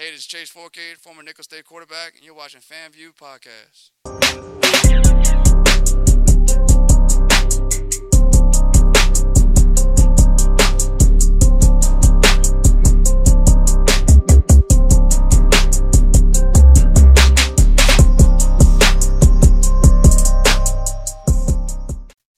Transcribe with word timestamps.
Hey, 0.00 0.12
this 0.12 0.20
is 0.20 0.26
Chase 0.26 0.50
Fourcade, 0.50 0.96
former 0.96 1.22
Nicholls 1.22 1.44
State 1.44 1.66
quarterback, 1.66 2.14
and 2.14 2.24
you're 2.24 2.32
watching 2.32 2.62
FanView 2.62 3.14
Podcast. 3.14 3.90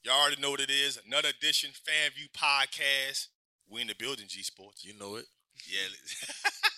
Y'all 0.03 0.21
already 0.21 0.43
know 0.43 0.51
what 0.51 0.59
it 0.59 0.69
is. 0.69 0.99
Another 1.07 1.29
edition, 1.29 1.71
FanView 1.71 2.33
Podcast. 2.37 3.29
We 3.71 3.83
in 3.83 3.87
the 3.87 3.95
building, 3.95 4.27
G 4.27 4.43
Sports. 4.43 4.85
You 4.85 4.99
know 4.99 5.15
it. 5.15 5.27
Yeah. 5.71 6.51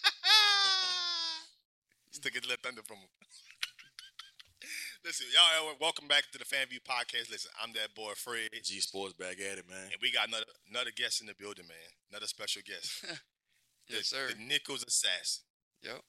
Stick 2.15 2.39
a 2.39 2.47
little 2.47 2.63
thunder 2.63 2.83
from 2.87 2.99
him. 2.99 3.11
Listen, 5.05 5.27
y'all, 5.35 5.67
uh, 5.69 5.75
welcome 5.81 6.07
back 6.07 6.23
to 6.31 6.39
the 6.39 6.45
FanView 6.47 6.79
Podcast. 6.87 7.27
Listen, 7.29 7.51
I'm 7.61 7.73
that 7.75 7.93
boy 7.97 8.13
Fred, 8.15 8.55
G 8.63 8.79
Sports 8.79 9.15
back 9.15 9.43
at 9.43 9.59
it, 9.59 9.69
man. 9.69 9.91
and 9.91 9.99
we 10.01 10.13
got 10.13 10.29
another 10.29 10.47
another 10.71 10.93
guest 10.95 11.21
in 11.21 11.27
the 11.27 11.35
building, 11.35 11.67
man. 11.67 11.91
Another 12.11 12.27
special 12.27 12.63
guest. 12.65 13.05
Yes, 13.87 14.09
the, 14.09 14.17
sir. 14.17 14.27
The 14.33 14.43
Nicholls 14.43 14.83
Assassin. 14.89 15.45
Yep. 15.83 16.01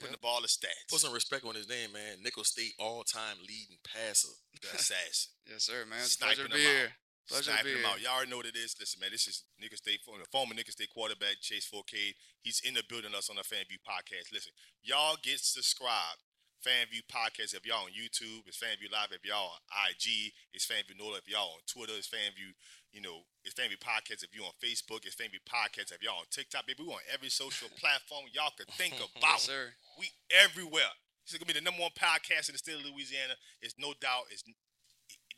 Putting 0.00 0.12
the 0.12 0.18
ball 0.18 0.42
of 0.42 0.50
stats. 0.50 0.90
Put 0.90 0.98
some 0.98 1.12
respect 1.14 1.44
on 1.44 1.54
his 1.54 1.68
name, 1.68 1.92
man. 1.92 2.18
Nicholls 2.24 2.48
State 2.48 2.72
all-time 2.76 3.36
leading 3.38 3.78
passer. 3.86 4.34
the 4.60 4.66
assassin. 4.74 5.30
Yes, 5.48 5.62
sir, 5.62 5.86
man. 5.88 6.00
It's 6.00 6.18
Sniping 6.18 6.46
to 6.46 6.50
be 6.50 6.58
here. 6.58 6.90
Sniping 7.26 7.78
be 7.78 7.86
out. 7.86 8.00
Y'all 8.00 8.16
already 8.16 8.30
know 8.30 8.38
what 8.38 8.46
it 8.46 8.56
is. 8.56 8.74
Listen, 8.78 9.00
man, 9.00 9.10
this 9.12 9.26
is 9.28 9.44
Nicholls 9.60 9.78
State, 9.78 10.00
former 10.02 10.24
former 10.32 10.54
Nicholls 10.54 10.74
State 10.74 10.90
quarterback, 10.90 11.40
Chase 11.40 11.68
Fourcade. 11.68 12.14
He's 12.42 12.60
in 12.64 12.74
the 12.74 12.82
building 12.88 13.14
us 13.14 13.30
on 13.30 13.36
the 13.36 13.46
FanView 13.46 13.78
podcast. 13.86 14.32
Listen, 14.32 14.52
y'all 14.82 15.16
get 15.22 15.38
subscribed. 15.38 16.24
FanView 16.60 17.00
podcast. 17.08 17.56
If 17.56 17.64
y'all 17.64 17.88
on 17.88 17.96
YouTube, 17.96 18.44
it's 18.44 18.60
FanView 18.60 18.92
Live. 18.92 19.16
If 19.16 19.24
y'all 19.24 19.56
on 19.56 19.60
IG, 19.88 20.32
it's 20.52 20.66
FanView 20.68 20.98
Nola. 20.98 21.16
If 21.16 21.28
y'all 21.28 21.56
on 21.56 21.64
Twitter, 21.64 21.96
it's 21.96 22.08
FanView. 22.08 22.52
You 22.92 23.00
know, 23.00 23.24
it's 23.44 23.54
FanView 23.56 23.80
podcast. 23.80 24.20
If 24.26 24.34
you 24.36 24.44
on 24.44 24.52
Facebook, 24.60 25.06
it's 25.08 25.16
FanView 25.16 25.40
podcast. 25.48 25.92
If 25.94 26.02
y'all 26.02 26.20
on 26.20 26.28
TikTok, 26.30 26.66
baby, 26.66 26.84
we 26.84 26.92
on 26.92 27.00
every 27.12 27.30
social 27.30 27.68
platform 27.80 28.28
y'all 28.34 28.52
could 28.58 28.68
think 28.76 28.94
about. 29.00 29.40
Yes, 29.40 29.48
sir. 29.48 29.72
We 29.98 30.10
everywhere. 30.28 30.92
This 31.24 31.32
is 31.32 31.38
gonna 31.38 31.48
be 31.48 31.56
the 31.56 31.64
number 31.64 31.80
one 31.80 31.96
podcast 31.96 32.48
in 32.50 32.52
the 32.52 32.60
state 32.60 32.76
of 32.76 32.84
Louisiana. 32.84 33.40
It's 33.62 33.76
no 33.78 33.94
doubt. 34.00 34.28
It's 34.28 34.44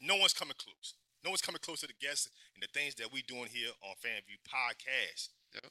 no 0.00 0.16
one's 0.16 0.32
coming 0.34 0.58
close. 0.58 0.94
No 1.24 1.30
one's 1.30 1.40
coming 1.42 1.60
close 1.62 1.80
to 1.80 1.86
the 1.86 1.94
guests 2.00 2.28
and 2.54 2.62
the 2.62 2.68
things 2.72 2.94
that 2.96 3.12
we 3.12 3.22
doing 3.22 3.46
here 3.52 3.70
on 3.82 3.94
FanView 4.02 4.38
Podcast. 4.48 5.28
Yep. 5.54 5.62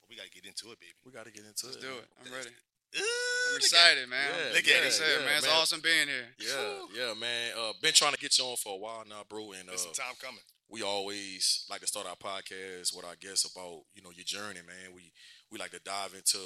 But 0.00 0.08
we 0.08 0.16
gotta 0.16 0.30
get 0.30 0.46
into 0.46 0.70
it, 0.72 0.78
baby. 0.80 0.94
We 1.04 1.12
got 1.12 1.26
to 1.26 1.32
get 1.32 1.44
into 1.44 1.66
Let's 1.66 1.76
it. 1.76 1.82
do 1.82 1.88
it. 1.98 2.06
I'm 2.24 2.32
ready. 2.32 2.50
Ooh, 2.98 3.50
I'm 3.50 3.56
excited, 3.56 4.08
man. 4.08 4.18
Yeah, 4.30 4.54
Look 4.54 4.66
at 4.66 4.82
it. 4.86 5.00
Yeah, 5.00 5.24
man. 5.24 5.36
It's 5.38 5.46
man. 5.46 5.56
awesome 5.56 5.80
being 5.80 6.08
here. 6.08 6.26
Yeah, 6.38 6.78
yeah, 7.06 7.14
man. 7.14 7.52
Uh, 7.58 7.72
been 7.80 7.92
trying 7.94 8.12
to 8.12 8.18
get 8.18 8.36
you 8.38 8.44
on 8.44 8.56
for 8.56 8.74
a 8.74 8.76
while 8.78 9.04
now, 9.08 9.22
bro. 9.28 9.52
And 9.52 9.68
uh, 9.68 9.72
It's 9.72 9.82
some 9.82 9.92
time 9.92 10.14
coming. 10.20 10.42
we 10.68 10.82
always 10.82 11.64
like 11.70 11.80
to 11.82 11.86
start 11.86 12.06
our 12.06 12.16
podcast 12.16 12.94
with 12.94 13.04
our 13.06 13.14
guests 13.20 13.44
about 13.50 13.82
you 13.94 14.02
know 14.02 14.10
your 14.14 14.24
journey, 14.24 14.60
man. 14.66 14.94
We 14.94 15.12
we 15.50 15.58
like 15.58 15.70
to 15.70 15.80
dive 15.80 16.14
into 16.14 16.38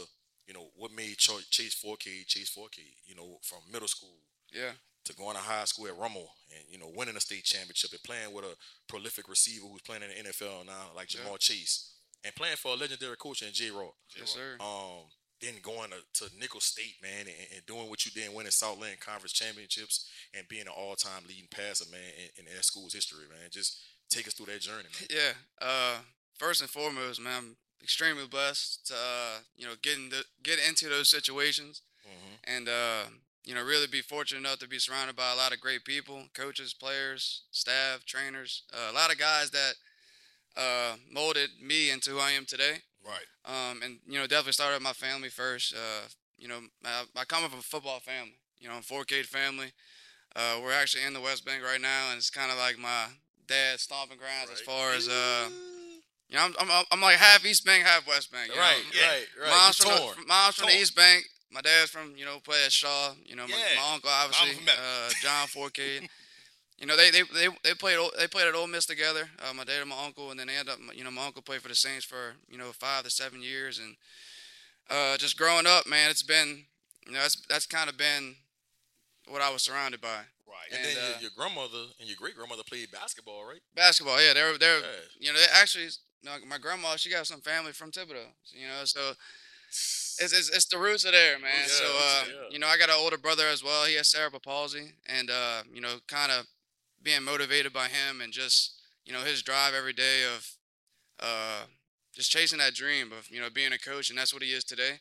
you 0.47 0.53
know 0.53 0.69
what 0.77 0.93
made 0.93 1.17
Ch- 1.17 1.49
Chase 1.51 1.75
Fourcade 1.83 2.27
Chase 2.27 2.55
Fourcade. 2.55 2.97
You 3.07 3.15
know 3.15 3.39
from 3.43 3.61
middle 3.73 3.89
school 3.89 4.19
Yeah. 4.53 4.73
To 5.07 5.15
going 5.17 5.37
to 5.37 5.43
high 5.43 5.65
school 5.67 5.87
at 5.87 5.99
Rummel 5.99 6.29
and 6.55 6.65
you 6.71 6.79
know 6.79 6.91
winning 6.97 7.17
a 7.17 7.21
state 7.21 7.45
championship 7.45 7.91
and 7.93 8.03
playing 8.03 8.33
with 8.33 8.45
a 8.45 8.55
prolific 8.89 9.29
receiver 9.29 9.67
who's 9.67 9.83
playing 9.83 10.03
in 10.03 10.09
the 10.25 10.31
NFL 10.31 10.65
now, 10.67 10.91
like 10.97 11.13
Yeah. 11.15 11.21
Ja'Marr 11.21 11.39
Chase, 11.39 11.93
and 12.25 12.35
playing 12.35 12.57
for 12.57 12.73
a 12.73 12.77
legendary 12.77 13.17
coach 13.17 13.43
in 13.43 13.53
Jay 13.53 13.71
Roth. 13.71 13.95
Yes, 14.19 14.31
sir. 14.31 14.57
Um, 14.61 15.05
then 15.43 15.55
going 15.63 15.91
to, 15.91 15.97
to 16.25 16.31
Nicholls 16.41 16.65
State, 16.65 16.95
man, 17.03 17.27
and, 17.27 17.49
and 17.57 17.67
doing 17.67 17.91
what 17.91 18.07
you 18.07 18.13
did, 18.13 18.33
winning 18.35 18.51
Southland 18.53 18.99
Conference 19.01 19.33
championships, 19.33 20.09
and 20.33 20.49
being 20.49 20.63
an 20.63 20.69
all-time 20.75 21.25
leading 21.29 21.49
passer, 21.51 21.85
man, 21.91 22.01
in, 22.39 22.47
in 22.47 22.55
that 22.55 22.65
school's 22.65 22.95
history, 22.95 23.25
man. 23.29 23.51
Just 23.51 23.79
take 24.09 24.27
us 24.27 24.33
through 24.33 24.47
that 24.47 24.61
journey, 24.63 24.85
man. 24.85 25.09
Yeah. 25.11 25.33
Uh, 25.61 25.97
first 26.39 26.63
and 26.63 26.71
foremost, 26.71 27.21
man, 27.21 27.33
I'm 27.37 27.57
extremely 27.83 28.27
blessed 28.27 28.87
to 28.87 28.95
uh, 28.95 29.39
you 29.55 29.67
know 29.67 29.75
get 29.83 29.99
into 29.99 30.25
get 30.43 30.59
into 30.67 30.89
those 30.89 31.11
situations 31.11 31.83
Mm-hmm. 32.07 32.55
and 32.57 32.69
uh, 32.69 33.03
you 33.45 33.55
know 33.55 33.63
really 33.63 33.87
be 33.87 34.01
fortunate 34.01 34.41
enough 34.41 34.59
to 34.59 34.69
be 34.69 34.79
surrounded 34.79 35.17
by 35.17 35.33
a 35.33 35.37
lot 35.37 35.53
of 35.53 35.61
great 35.61 35.85
people, 35.85 36.25
coaches, 36.35 36.75
players, 36.75 37.43
staff, 37.51 38.05
trainers, 38.05 38.63
uh, 38.73 38.91
a 38.91 38.95
lot 38.95 39.13
of 39.13 39.19
guys 39.19 39.51
that 39.51 39.75
uh, 40.57 40.97
molded 41.11 41.51
me 41.63 41.91
into 41.91 42.11
who 42.11 42.19
I 42.19 42.31
am 42.33 42.47
today. 42.47 42.79
Right. 43.05 43.27
Um, 43.45 43.83
and 43.83 43.99
you 44.07 44.19
know, 44.19 44.27
definitely 44.27 44.53
started 44.53 44.77
with 44.77 44.83
my 44.83 44.93
family 44.93 45.29
first. 45.29 45.75
Uh, 45.75 46.09
you 46.39 46.49
know, 46.49 46.61
I, 46.85 47.05
I 47.17 47.25
come 47.25 47.49
from 47.49 47.59
a 47.59 47.63
football 47.63 48.01
family. 48.01 48.39
You 48.59 48.69
know, 48.69 48.75
I'm 48.75 48.83
Fourcade 48.83 49.27
family. 49.27 49.73
Uh, 50.35 50.59
we're 50.63 50.73
actually 50.73 51.05
in 51.05 51.13
the 51.13 51.21
West 51.21 51.45
Bank 51.45 51.63
right 51.63 51.81
now, 51.81 52.11
and 52.11 52.19
it's 52.19 52.31
kind 52.31 52.51
of 52.51 52.59
like 52.59 52.79
my 52.79 53.07
dad's 53.47 53.83
stomping 53.83 54.19
grounds 54.19 54.51
as 54.51 54.61
far 54.61 54.93
as 54.93 55.09
uh, 55.09 55.49
you 56.29 56.37
know, 56.37 56.45
I'm, 56.45 56.55
I'm 56.59 56.85
I'm 56.91 57.01
like 57.01 57.17
half 57.17 57.45
East 57.45 57.65
Bank, 57.65 57.85
half 57.85 58.07
West 58.09 58.33
Bank. 58.33 58.49
you 58.49 58.57
know? 58.57 58.61
Right, 58.63 58.83
right, 58.95 59.27
right. 59.43 59.75
You 59.79 59.85
from, 59.85 60.23
the, 60.23 60.27
mom's 60.27 60.55
from 60.57 60.69
the 60.69 60.77
East 60.77 60.97
Bank. 60.97 61.25
My 61.55 61.61
dad's 61.61 61.91
from 61.91 62.15
you 62.17 62.25
know 62.25 62.41
play 62.41 62.65
at 62.67 62.73
Shaw. 62.73 63.13
You 63.25 63.37
know, 63.37 63.47
my, 63.47 63.55
Yeah. 63.57 63.81
my 63.81 63.95
uncle 63.95 64.11
obviously, 64.11 64.67
uh, 64.69 65.11
John 65.23 65.47
Fourcade. 65.47 66.09
You 66.77 66.87
know, 66.87 66.97
they 66.97 67.13
they 67.13 67.23
they, 67.33 67.49
they 67.63 67.73
played 67.73 67.99
they 68.19 68.27
played 68.27 68.49
at 68.49 68.55
Ole 68.57 68.67
Miss 68.67 68.85
together. 68.85 69.31
Uh, 69.39 69.55
my 69.55 69.63
dad 69.63 69.81
and 69.81 69.89
my 69.89 70.05
uncle, 70.05 70.33
and 70.33 70.41
then 70.41 70.49
they 70.49 70.57
ended 70.57 70.75
up. 70.75 70.81
You 70.93 71.05
know, 71.05 71.11
my 71.13 71.25
uncle 71.25 71.41
played 71.41 71.63
for 71.63 71.69
the 71.69 71.75
Saints 71.75 72.05
for 72.05 72.35
you 72.51 72.59
know 72.59 72.73
five 72.73 73.05
to 73.05 73.11
seven 73.11 73.41
years, 73.43 73.79
and 73.79 73.95
uh, 74.91 75.17
just 75.17 75.39
growing 75.39 75.67
up, 75.69 75.87
man, 75.87 76.11
it's 76.11 76.25
been 76.25 76.65
you 77.07 77.13
know 77.13 77.21
that's 77.21 77.41
that's 77.49 77.65
kind 77.65 77.89
of 77.89 77.97
been 77.97 78.35
what 79.29 79.41
I 79.41 79.51
was 79.53 79.63
surrounded 79.63 80.01
by. 80.01 80.27
Right. 80.49 80.69
And, 80.73 80.85
and, 80.85 80.85
then 80.85 81.05
uh, 81.05 81.09
your, 81.13 81.21
your 81.21 81.31
grandmother 81.39 81.85
and 82.01 82.09
your 82.09 82.17
great 82.21 82.35
grandmother 82.35 82.65
played 82.69 82.91
basketball, 82.91 83.45
right? 83.47 83.63
Basketball, 83.77 84.21
yeah, 84.21 84.35
they're 84.35 84.59
they're 84.59 84.81
Yeah. 84.81 84.87
you 85.21 85.33
know 85.33 85.39
they 85.39 85.47
actually. 85.55 85.85
You 86.23 86.31
know, 86.31 86.37
my 86.49 86.57
grandma, 86.57 86.97
she 86.97 87.11
got 87.11 87.27
some 87.27 87.43
family 87.43 87.73
from 87.73 87.91
Thibodaux, 87.93 88.33
you 88.51 88.67
know, 88.67 88.85
so 88.85 89.13
it's, 90.21 90.33
it's, 90.33 90.49
it's 90.51 90.67
the 90.67 90.79
roots 90.79 91.07
are 91.07 91.13
there, 91.13 91.39
man. 91.39 91.51
Yeah, 91.63 91.67
so, 91.67 91.85
uh, 91.85 92.25
there. 92.25 92.35
you 92.51 92.59
know, 92.59 92.67
I 92.67 92.77
got 92.77 92.89
an 92.89 92.97
older 92.99 93.19
brother 93.19 93.47
as 93.47 93.63
well. 93.63 93.85
He 93.85 93.95
has 93.97 94.09
cerebral 94.09 94.41
palsy, 94.41 94.93
and 95.07 95.31
uh, 95.31 95.63
you 95.73 95.81
know, 95.81 95.97
kind 96.09 96.33
of 96.33 96.47
being 97.03 97.23
motivated 97.23 97.73
by 97.73 97.89
him 97.89 98.21
and 98.21 98.33
just 98.33 98.81
you 99.05 99.13
know 99.13 99.21
his 99.21 99.43
drive 99.43 99.75
every 99.75 99.93
day 99.93 100.23
of 100.35 100.49
uh, 101.21 101.65
just 102.15 102.31
chasing 102.31 102.59
that 102.59 102.75
dream 102.75 103.13
of 103.13 103.29
you 103.31 103.41
know 103.41 103.49
being 103.51 103.73
a 103.73 103.79
coach, 103.79 104.11
and 104.11 104.19
that's 104.19 104.33
what 104.33 104.43
he 104.43 104.51
is 104.51 104.65
today. 104.65 105.01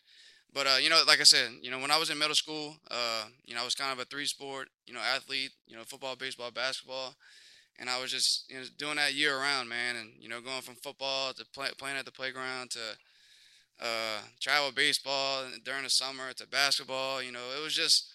But 0.53 0.67
uh, 0.67 0.77
you 0.81 0.89
know, 0.89 1.01
like 1.07 1.19
I 1.19 1.23
said, 1.23 1.49
you 1.61 1.71
know, 1.71 1.79
when 1.79 1.91
I 1.91 1.97
was 1.97 2.09
in 2.09 2.17
middle 2.17 2.35
school, 2.35 2.75
uh, 2.91 3.25
you 3.45 3.55
know, 3.55 3.61
I 3.61 3.65
was 3.65 3.75
kind 3.75 3.91
of 3.91 3.99
a 3.99 4.05
three-sport, 4.05 4.69
you 4.85 4.93
know, 4.93 4.99
athlete, 4.99 5.51
you 5.65 5.75
know, 5.75 5.83
football, 5.83 6.15
baseball, 6.15 6.51
basketball, 6.51 7.15
and 7.79 7.89
I 7.89 7.99
was 7.99 8.11
just 8.11 8.49
you 8.49 8.57
know 8.57 8.63
doing 8.77 8.97
that 8.97 9.13
year 9.13 9.37
round, 9.39 9.69
man, 9.69 9.95
and 9.95 10.11
you 10.19 10.29
know, 10.29 10.41
going 10.41 10.61
from 10.61 10.75
football 10.75 11.33
to 11.33 11.45
play, 11.53 11.69
playing 11.77 11.97
at 11.97 12.05
the 12.05 12.11
playground 12.11 12.71
to 12.71 12.79
uh, 13.83 14.21
travel 14.39 14.71
baseball 14.71 15.43
during 15.65 15.83
the 15.83 15.89
summer 15.89 16.31
to 16.33 16.47
basketball. 16.47 17.21
You 17.21 17.31
know, 17.31 17.43
it 17.59 17.63
was 17.63 17.75
just, 17.75 18.11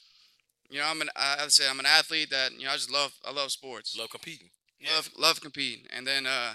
you 0.71 0.79
know, 0.79 0.87
I'm 0.87 1.01
an 1.03 1.11
I 1.17 1.37
I'd 1.43 1.53
say 1.53 1.65
I'm 1.71 1.79
an 1.81 1.87
athlete 1.87 2.31
that 2.31 2.53
you 2.59 2.65
know 2.65 2.71
I 2.71 2.75
just 2.75 2.91
love 2.91 3.12
I 3.27 3.33
love 3.33 3.51
sports, 3.53 3.97
Love 3.99 4.11
competing. 4.11 4.49
Yeah. 4.81 4.91
love 4.97 5.11
love 5.19 5.41
competing, 5.41 5.87
and 5.95 6.06
then 6.06 6.27
uh, 6.27 6.55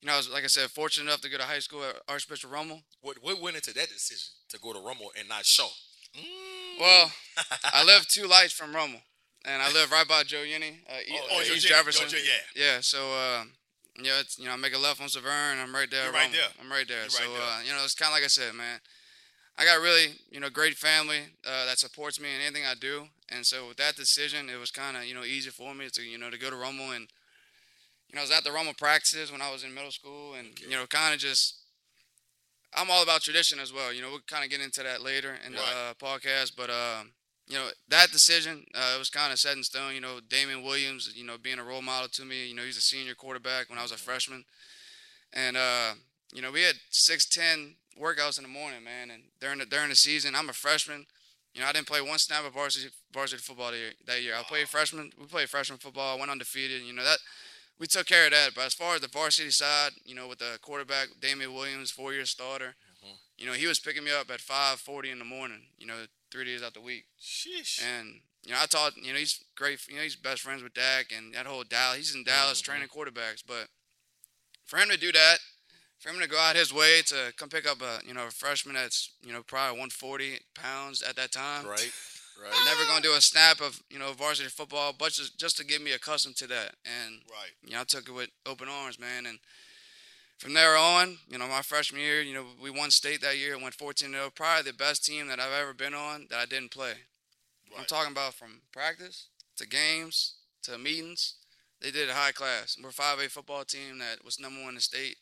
you 0.00 0.06
know 0.06 0.14
I 0.14 0.16
was 0.16 0.28
like 0.30 0.44
I 0.44 0.48
said 0.48 0.70
fortunate 0.70 1.06
enough 1.06 1.20
to 1.22 1.30
go 1.30 1.38
to 1.38 1.44
high 1.44 1.60
school 1.60 1.82
at 1.84 1.96
Archbishop 2.08 2.52
Rummel. 2.52 2.82
What 3.02 3.18
what 3.22 3.40
went 3.40 3.56
into 3.56 3.72
that 3.74 3.88
decision 3.88 4.30
to 4.50 4.58
go 4.58 4.72
to 4.72 4.78
Rummel 4.80 5.10
and 5.18 5.28
not 5.28 5.44
Shaw? 5.46 5.68
Mm. 6.16 6.80
Well, 6.80 7.12
I 7.72 7.84
live 7.84 8.06
two 8.08 8.26
lights 8.26 8.52
from 8.52 8.74
Rummel, 8.74 9.00
and 9.44 9.60
I 9.62 9.70
live 9.72 9.90
right 9.92 10.08
by 10.08 10.22
Joe 10.22 10.38
Yenni, 10.44 10.78
uh, 10.88 10.94
Oh, 11.32 11.40
uh, 11.40 11.44
Joe 11.44 11.54
East 11.54 11.66
Jefferson. 11.68 12.08
Joe 12.08 12.16
yeah. 12.18 12.64
Yeah, 12.64 12.80
so 12.80 12.98
uh, 13.12 13.44
yeah, 14.00 14.20
it's, 14.20 14.38
you 14.38 14.46
know, 14.46 14.52
I 14.52 14.56
make 14.56 14.74
a 14.74 14.78
left 14.78 15.00
on 15.00 15.08
Severn. 15.08 15.58
I'm 15.58 15.74
right 15.74 15.90
there. 15.90 16.04
You're 16.04 16.12
right 16.12 16.32
there. 16.32 16.48
I'm 16.60 16.70
right 16.70 16.86
there. 16.86 17.02
You're 17.02 17.10
so 17.10 17.24
right 17.24 17.32
there. 17.32 17.42
Uh, 17.42 17.62
you 17.62 17.72
know, 17.72 17.84
it's 17.84 17.94
kind 17.94 18.10
of 18.10 18.14
like 18.14 18.24
I 18.24 18.28
said, 18.28 18.54
man. 18.54 18.80
I 19.58 19.64
got 19.64 19.80
really, 19.80 20.14
you 20.30 20.38
know, 20.38 20.50
great 20.50 20.74
family 20.74 21.18
uh, 21.44 21.66
that 21.66 21.78
supports 21.78 22.20
me 22.20 22.28
in 22.32 22.40
anything 22.40 22.62
I 22.64 22.74
do, 22.74 23.08
and 23.28 23.44
so 23.44 23.66
with 23.66 23.76
that 23.78 23.96
decision, 23.96 24.48
it 24.48 24.56
was 24.56 24.70
kind 24.70 24.96
of, 24.96 25.04
you 25.04 25.14
know, 25.14 25.24
easy 25.24 25.50
for 25.50 25.74
me 25.74 25.88
to, 25.92 26.02
you 26.02 26.16
know, 26.16 26.30
to 26.30 26.38
go 26.38 26.48
to 26.48 26.56
Rummel 26.56 26.92
and, 26.92 27.08
you 28.08 28.14
know, 28.14 28.20
I 28.20 28.22
was 28.22 28.30
at 28.30 28.44
the 28.44 28.52
Rummel 28.52 28.74
practices 28.74 29.32
when 29.32 29.42
I 29.42 29.50
was 29.50 29.64
in 29.64 29.74
middle 29.74 29.90
school, 29.90 30.34
and 30.34 30.58
you 30.60 30.70
know, 30.70 30.86
kind 30.86 31.12
of 31.12 31.20
just. 31.20 31.56
I'm 32.74 32.90
all 32.90 33.02
about 33.02 33.22
tradition 33.22 33.58
as 33.58 33.72
well. 33.72 33.94
You 33.94 34.02
know, 34.02 34.10
we'll 34.10 34.20
kind 34.28 34.44
of 34.44 34.50
get 34.50 34.60
into 34.60 34.82
that 34.82 35.02
later 35.02 35.36
in 35.44 35.52
the 35.52 35.58
uh, 35.58 35.94
podcast, 35.94 36.52
but 36.54 36.68
um, 36.68 37.12
you 37.48 37.56
know 37.56 37.68
that 37.88 38.10
decision 38.12 38.64
uh, 38.74 38.92
it 38.94 38.98
was 38.98 39.10
kind 39.10 39.32
of 39.32 39.38
set 39.38 39.56
in 39.56 39.62
stone. 39.62 39.94
You 39.94 40.00
know, 40.00 40.20
Damian 40.28 40.62
Williams, 40.62 41.12
you 41.14 41.24
know, 41.24 41.36
being 41.38 41.58
a 41.58 41.64
role 41.64 41.82
model 41.82 42.08
to 42.10 42.24
me. 42.24 42.46
You 42.46 42.54
know, 42.54 42.62
he's 42.62 42.76
a 42.76 42.82
senior 42.82 43.14
quarterback 43.14 43.70
when 43.70 43.78
I 43.78 43.82
was 43.82 43.92
a 43.92 43.96
freshman, 43.96 44.44
and 45.32 45.56
uh, 45.56 45.94
you 46.32 46.42
know 46.42 46.52
we 46.52 46.62
had 46.62 46.76
six 46.90 47.26
ten 47.26 47.76
workouts 48.00 48.38
in 48.38 48.44
the 48.44 48.50
morning, 48.50 48.84
man. 48.84 49.10
And 49.10 49.24
during 49.40 49.58
the 49.58 49.66
during 49.66 49.88
the 49.88 49.96
season, 49.96 50.34
I'm 50.34 50.48
a 50.48 50.52
freshman. 50.54 51.06
You 51.54 51.62
know, 51.62 51.66
I 51.68 51.72
didn't 51.72 51.88
play 51.88 52.02
one 52.02 52.18
snap 52.18 52.44
of 52.44 52.52
varsity 52.52 52.90
varsity 53.12 53.42
football 53.42 53.70
that 53.70 53.76
year. 53.78 53.92
That 54.06 54.22
year. 54.22 54.34
I 54.38 54.42
played 54.42 54.68
freshman. 54.68 55.10
We 55.18 55.26
played 55.26 55.48
freshman 55.48 55.78
football. 55.78 56.16
I 56.16 56.18
went 56.18 56.30
undefeated. 56.30 56.82
You 56.82 56.92
know 56.92 57.04
that 57.04 57.18
we 57.78 57.86
took 57.86 58.06
care 58.06 58.26
of 58.26 58.32
that. 58.32 58.50
But 58.54 58.66
as 58.66 58.74
far 58.74 58.94
as 58.94 59.00
the 59.00 59.08
varsity 59.08 59.50
side, 59.50 59.92
you 60.04 60.14
know, 60.14 60.28
with 60.28 60.38
the 60.38 60.58
quarterback 60.60 61.08
Damian 61.20 61.54
Williams, 61.54 61.90
four 61.90 62.12
year 62.12 62.26
starter, 62.26 62.74
you 63.38 63.46
know, 63.46 63.52
he 63.52 63.66
was 63.66 63.78
picking 63.78 64.04
me 64.04 64.10
up 64.10 64.30
at 64.30 64.40
5:40 64.40 65.10
in 65.10 65.18
the 65.18 65.24
morning. 65.24 65.62
You 65.78 65.86
know, 65.86 66.06
three 66.30 66.44
days 66.44 66.62
out 66.62 66.74
the 66.74 66.80
week. 66.80 67.04
Sheesh. 67.20 67.82
And 67.82 68.20
you 68.44 68.52
know, 68.52 68.58
I 68.62 68.66
taught. 68.66 68.96
You 68.96 69.12
know, 69.12 69.18
he's 69.18 69.42
great. 69.56 69.80
You 69.88 69.96
know, 69.96 70.02
he's 70.02 70.16
best 70.16 70.42
friends 70.42 70.62
with 70.62 70.74
Dak 70.74 71.06
and 71.16 71.34
that 71.34 71.46
whole 71.46 71.64
Dallas. 71.64 71.98
He's 71.98 72.14
in 72.14 72.24
Dallas 72.24 72.60
Mhm. 72.60 72.64
training 72.64 72.88
quarterbacks. 72.88 73.42
But 73.46 73.68
for 74.66 74.78
him 74.78 74.88
to 74.90 74.96
do 74.96 75.12
that, 75.12 75.38
for 75.98 76.10
him 76.10 76.20
to 76.20 76.28
go 76.28 76.38
out 76.38 76.56
his 76.56 76.72
way 76.72 77.02
to 77.06 77.32
come 77.36 77.48
pick 77.48 77.66
up 77.66 77.82
a 77.82 78.00
you 78.06 78.14
know 78.14 78.26
a 78.26 78.30
freshman 78.30 78.74
that's 78.74 79.10
you 79.22 79.32
know 79.32 79.42
probably 79.42 79.78
140 79.78 80.40
pounds 80.54 81.02
at 81.02 81.16
that 81.16 81.32
time, 81.32 81.66
Right. 81.66 81.92
Right. 82.40 82.52
never 82.64 82.84
gonna 82.84 83.02
do 83.02 83.14
a 83.14 83.20
snap 83.20 83.60
of 83.60 83.82
you 83.90 83.98
know 83.98 84.12
varsity 84.12 84.48
football, 84.48 84.92
but 84.92 85.12
just 85.12 85.38
just 85.38 85.56
to 85.56 85.64
get 85.64 85.82
me 85.82 85.92
accustomed 85.92 86.36
to 86.36 86.46
that. 86.48 86.76
And 86.84 87.22
right. 87.30 87.50
you 87.64 87.72
know, 87.72 87.80
I 87.80 87.84
took 87.84 88.08
it 88.08 88.12
with 88.12 88.30
open 88.46 88.68
arms, 88.68 88.98
man. 88.98 89.26
And 89.26 89.40
from 90.38 90.54
there 90.54 90.76
on, 90.76 91.18
you 91.28 91.36
know, 91.36 91.48
my 91.48 91.62
freshman 91.62 92.00
year, 92.00 92.22
you 92.22 92.32
know, 92.32 92.44
we 92.62 92.70
won 92.70 92.90
state 92.90 93.20
that 93.22 93.36
year 93.36 93.54
and 93.54 93.62
went 93.62 93.74
14 93.74 94.10
0. 94.10 94.30
Probably 94.34 94.70
the 94.70 94.76
best 94.76 95.04
team 95.04 95.26
that 95.28 95.40
I've 95.40 95.52
ever 95.52 95.74
been 95.74 95.94
on 95.94 96.26
that 96.30 96.38
I 96.38 96.46
didn't 96.46 96.70
play. 96.70 96.92
I'm 97.76 97.84
talking 97.84 98.12
about 98.12 98.34
from 98.34 98.62
practice 98.72 99.26
to 99.56 99.66
games 99.66 100.34
to 100.62 100.78
meetings. 100.78 101.34
They 101.80 101.90
did 101.90 102.08
a 102.08 102.14
high 102.14 102.32
class. 102.32 102.76
We're 102.82 102.88
a 102.88 102.92
5A 102.92 103.30
football 103.30 103.64
team 103.64 103.98
that 103.98 104.24
was 104.24 104.40
number 104.40 104.60
one 104.60 104.70
in 104.70 104.74
the 104.76 104.80
state 104.80 105.16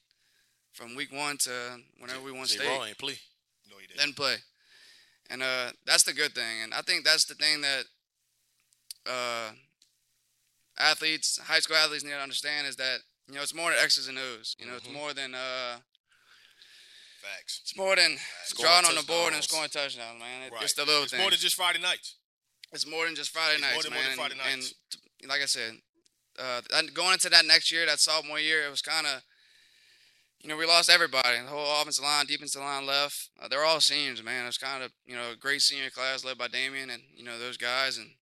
from 0.72 0.94
week 0.94 1.12
one 1.12 1.38
to 1.38 1.50
whenever 1.98 2.22
we 2.22 2.32
won 2.32 2.46
J. 2.46 2.58
state 2.58 2.68
Raw 2.68 2.84
ain't 2.84 2.98
play. 2.98 3.18
No, 3.70 3.76
he 3.78 3.86
didn't. 3.86 3.98
then 3.98 4.12
play. 4.12 4.36
And 5.28 5.42
uh, 5.42 5.70
that's 5.84 6.04
the 6.04 6.12
good 6.12 6.34
thing. 6.34 6.62
And 6.62 6.72
I 6.72 6.82
think 6.82 7.04
that's 7.04 7.24
the 7.24 7.34
thing 7.34 7.62
that 7.62 7.84
uh, 9.06 9.50
athletes, 10.78 11.38
high 11.42 11.58
school 11.58 11.76
athletes, 11.76 12.04
need 12.04 12.10
to 12.10 12.16
understand 12.18 12.66
is 12.66 12.76
that 12.76 12.98
you 13.28 13.34
know 13.34 13.42
it's 13.42 13.54
more 13.54 13.70
than 13.70 13.78
X's 13.82 14.08
and 14.08 14.18
O's. 14.18 14.54
You 14.58 14.66
know, 14.66 14.72
Mhm. 14.74 14.76
it's 14.78 14.88
more 14.88 15.12
than 15.14 15.34
uh, 15.34 15.78
Facts. 17.22 17.60
it's 17.62 17.76
more 17.76 17.96
than 17.96 18.18
Scoring 18.44 18.70
drawing 18.70 18.84
on 18.86 18.94
the 18.94 19.02
board 19.02 19.34
and 19.34 19.42
scoring 19.42 19.68
touchdowns, 19.70 20.18
man. 20.20 20.42
It- 20.42 20.52
Right. 20.52 20.62
It's 20.62 20.74
the 20.74 20.84
little 20.84 21.02
It's 21.02 21.10
things. 21.12 21.20
more 21.20 21.30
than 21.30 21.40
just 21.40 21.56
Friday 21.56 21.78
nights. 21.80 22.14
it's 22.72 22.86
more 22.86 23.06
than 23.06 23.16
just 23.16 23.30
Friday 23.30 23.54
It's 23.54 23.62
more 23.62 23.70
nights, 23.72 23.84
than- 23.84 23.92
man. 23.94 24.02
more 24.16 24.28
than 24.28 24.38
Friday 24.38 24.52
and, 24.52 24.62
nights. 24.62 24.74
and 25.20 25.28
like 25.28 25.42
I 25.42 25.46
said, 25.46 25.80
uh, 26.38 26.60
going 26.92 27.14
into 27.14 27.30
that 27.30 27.44
next 27.46 27.70
year, 27.70 27.86
that 27.86 28.00
sophomore 28.00 28.38
year, 28.38 28.66
it 28.66 28.70
was 28.70 28.82
kind 28.82 29.06
of. 29.06 29.22
You 30.42 30.50
know, 30.50 30.56
we 30.58 30.66
lost 30.66 30.90
everybody. 30.90 31.38
The 31.40 31.46
whole 31.48 31.80
offensive 31.80 32.04
line, 32.04 32.26
defensive 32.26 32.60
line 32.60 32.86
left. 32.86 33.30
Uh, 33.40 33.48
they're 33.48 33.64
all 33.64 33.80
seniors, 33.80 34.22
man. 34.22 34.44
It 34.44 34.46
was 34.46 34.58
kind 34.58 34.84
of, 34.84 34.92
you 35.04 35.16
know, 35.16 35.30
a 35.32 35.34
great 35.36 35.60
senior 35.62 35.90
class 35.90 36.22
led 36.24 36.38
by 36.38 36.46
Damien 36.46 36.90
and, 36.90 37.02
you 37.16 37.24
know, 37.24 37.36
those 37.38 37.56
guys. 37.56 37.96
And, 37.96 38.14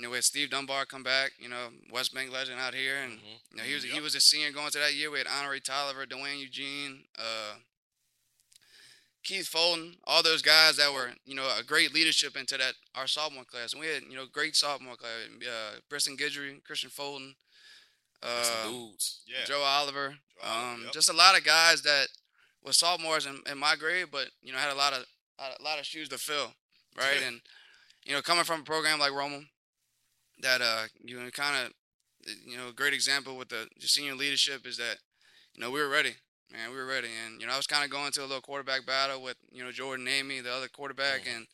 you 0.00 0.06
know, 0.06 0.10
we 0.12 0.16
had 0.16 0.24
Steve 0.24 0.48
Dunbar 0.48 0.86
come 0.86 1.02
back, 1.02 1.32
you 1.38 1.46
know, 1.50 1.68
West 1.92 2.14
Bank 2.14 2.32
legend 2.32 2.58
out 2.58 2.72
here. 2.72 2.96
And, 2.96 3.18
Mhm. 3.20 3.40
you 3.50 3.56
know, 3.58 3.62
he 3.64 3.74
was 3.74 3.84
he 3.84 4.00
was 4.00 4.14
a 4.14 4.20
senior 4.20 4.50
going 4.50 4.70
to 4.70 4.78
that 4.78 4.94
year. 4.94 5.10
We 5.10 5.18
had 5.18 5.26
Honoré 5.26 5.62
Tolliver, 5.62 6.06
Dwayne 6.06 6.40
Eugene, 6.40 7.04
uh, 7.18 7.56
Keith 9.22 9.46
Fulton, 9.46 9.98
all 10.04 10.22
those 10.22 10.40
guys 10.40 10.76
that 10.76 10.90
were, 10.94 11.12
you 11.26 11.34
know, 11.34 11.44
a 11.58 11.62
great 11.62 11.92
leadership 11.92 12.34
into 12.34 12.56
that 12.56 12.74
our 12.94 13.06
sophomore 13.06 13.44
class. 13.44 13.72
And 13.74 13.80
we 13.80 13.88
had, 13.88 14.04
you 14.04 14.16
know, 14.16 14.24
great 14.24 14.56
sophomore 14.56 14.96
class. 14.96 15.28
Uh, 15.46 15.80
Briston 15.90 16.16
Guidry, 16.16 16.64
Christian 16.64 16.88
Fulton, 16.88 17.36
uh, 18.22 18.64
dudes. 18.64 19.20
Yeah. 19.26 19.44
Joe 19.44 19.60
Oliver. 19.60 20.16
Joe 20.42 20.48
Oliver, 20.48 20.74
um, 20.76 20.82
yep. 20.84 20.92
Just 20.94 21.10
a 21.10 21.12
lot 21.12 21.36
of 21.36 21.44
guys 21.44 21.82
that 21.82 22.08
were 22.62 22.72
sophomores 22.72 23.26
in, 23.26 23.42
in 23.50 23.58
my 23.58 23.76
grade, 23.76 24.06
but 24.10 24.28
you 24.40 24.52
know 24.52 24.58
had 24.58 24.72
a 24.72 24.74
lot 24.74 24.94
of 24.94 25.04
a 25.38 25.62
lot 25.62 25.78
of 25.78 25.84
shoes 25.84 26.08
to 26.08 26.16
fill, 26.16 26.54
right? 26.96 27.20
and 27.22 27.42
you 28.04 28.14
know, 28.14 28.22
coming 28.22 28.44
from 28.44 28.60
a 28.60 28.64
program 28.64 28.98
like 28.98 29.12
Rummel, 29.12 29.44
that 30.42 30.60
uh, 30.62 30.84
you 31.04 31.18
know, 31.20 31.28
kind 31.30 31.66
of, 31.66 31.72
you 32.46 32.56
know, 32.56 32.68
a 32.68 32.72
great 32.72 32.94
example 32.94 33.36
with 33.36 33.48
the, 33.48 33.68
the 33.80 33.86
senior 33.88 34.14
leadership 34.14 34.66
is 34.66 34.76
that, 34.78 34.96
you 35.54 35.60
know, 35.60 35.70
we 35.70 35.80
were 35.80 35.88
ready, 35.88 36.14
man, 36.52 36.70
we 36.70 36.76
were 36.76 36.86
ready, 36.86 37.08
and 37.26 37.40
you 37.40 37.46
know, 37.46 37.52
I 37.52 37.56
was 37.56 37.66
kind 37.66 37.84
of 37.84 37.90
going 37.90 38.12
to 38.12 38.20
a 38.20 38.26
little 38.26 38.40
quarterback 38.40 38.86
battle 38.86 39.22
with 39.22 39.36
you 39.52 39.64
know 39.64 39.72
Jordan 39.72 40.06
Amy, 40.08 40.40
the 40.40 40.52
other 40.52 40.68
quarterback, 40.68 41.24
Mhm. 41.24 41.36
and 41.36 41.46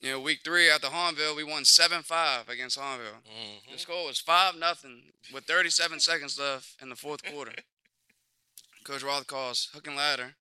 you 0.00 0.10
know, 0.10 0.20
week 0.20 0.40
three 0.42 0.70
after 0.70 0.86
Hahnville, 0.88 1.36
we 1.36 1.44
won 1.44 1.64
seven 1.64 2.02
five 2.02 2.48
against 2.48 2.78
Hahnville. 2.78 3.22
Mhm. 3.22 3.72
The 3.72 3.78
score 3.78 4.06
was 4.06 4.18
five 4.18 4.54
nothing 4.56 5.12
with 5.32 5.44
37 5.44 6.00
seconds 6.00 6.38
left 6.38 6.80
in 6.80 6.88
the 6.88 6.96
fourth 6.96 7.22
quarter. 7.22 7.52
Coach 8.84 9.02
Roth 9.02 9.26
calls 9.26 9.68
hook 9.74 9.86
and 9.86 9.96
ladder. 9.96 10.36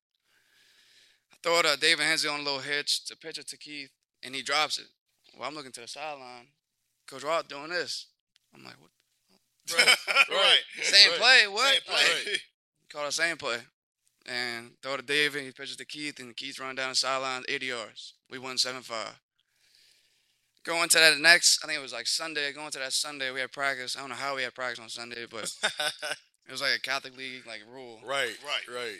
I 1.31 1.35
throw 1.43 1.59
it 1.59 1.63
to 1.63 1.77
David 1.77 2.05
Hensley 2.05 2.29
on 2.29 2.39
a 2.39 2.43
little 2.43 2.59
hitch 2.61 3.03
to 3.05 3.17
pitch 3.17 3.37
it 3.37 3.47
to 3.49 3.57
Keith, 3.57 3.91
and 4.23 4.33
he 4.33 4.41
drops 4.41 4.79
it. 4.79 4.87
Well, 5.35 5.47
I'm 5.47 5.55
looking 5.55 5.73
to 5.73 5.81
the 5.81 5.87
sideline. 5.87 6.47
Coach 7.09 7.23
Roth 7.23 7.47
doing 7.47 7.69
this. 7.69 8.07
I'm 8.53 8.63
like, 8.63 8.75
what? 8.79 8.89
right. 10.29 10.57
Same 10.81 11.11
Right. 11.11 11.19
play? 11.19 11.47
What? 11.47 11.73
Same 11.73 11.81
play. 11.85 12.31
Like, 12.31 12.41
call 12.91 13.05
the 13.05 13.11
same 13.11 13.37
play. 13.37 13.57
And 14.25 14.71
throw 14.83 14.97
to 14.97 15.03
David. 15.03 15.43
He 15.43 15.51
pitches 15.51 15.75
to 15.77 15.85
Keith, 15.85 16.19
and 16.19 16.35
Keith 16.35 16.59
run 16.59 16.75
down 16.75 16.89
the 16.89 16.95
sideline 16.95 17.43
80 17.47 17.65
yards. 17.67 18.13
We 18.29 18.37
won 18.37 18.57
7 18.57 18.81
5. 18.81 19.07
Going 20.65 20.89
to 20.89 20.97
that 20.97 21.17
next, 21.19 21.59
I 21.63 21.67
think 21.67 21.79
it 21.79 21.81
was 21.81 21.93
like 21.93 22.05
Sunday. 22.05 22.51
Going 22.51 22.69
to 22.71 22.79
that 22.79 22.93
Sunday, 22.93 23.31
we 23.31 23.39
had 23.39 23.51
practice. 23.51 23.95
I 23.95 24.01
don't 24.01 24.09
know 24.09 24.15
how 24.15 24.35
we 24.35 24.43
had 24.43 24.53
practice 24.53 24.79
on 24.83 24.89
Sunday, 24.89 25.25
but 25.29 25.43
it 26.47 26.51
was 26.51 26.61
like 26.61 26.75
a 26.77 26.81
Catholic 26.81 27.17
league 27.17 27.47
like 27.47 27.61
rule. 27.71 27.99
right. 28.05 28.37
Right. 28.45 28.75
Right. 28.75 28.97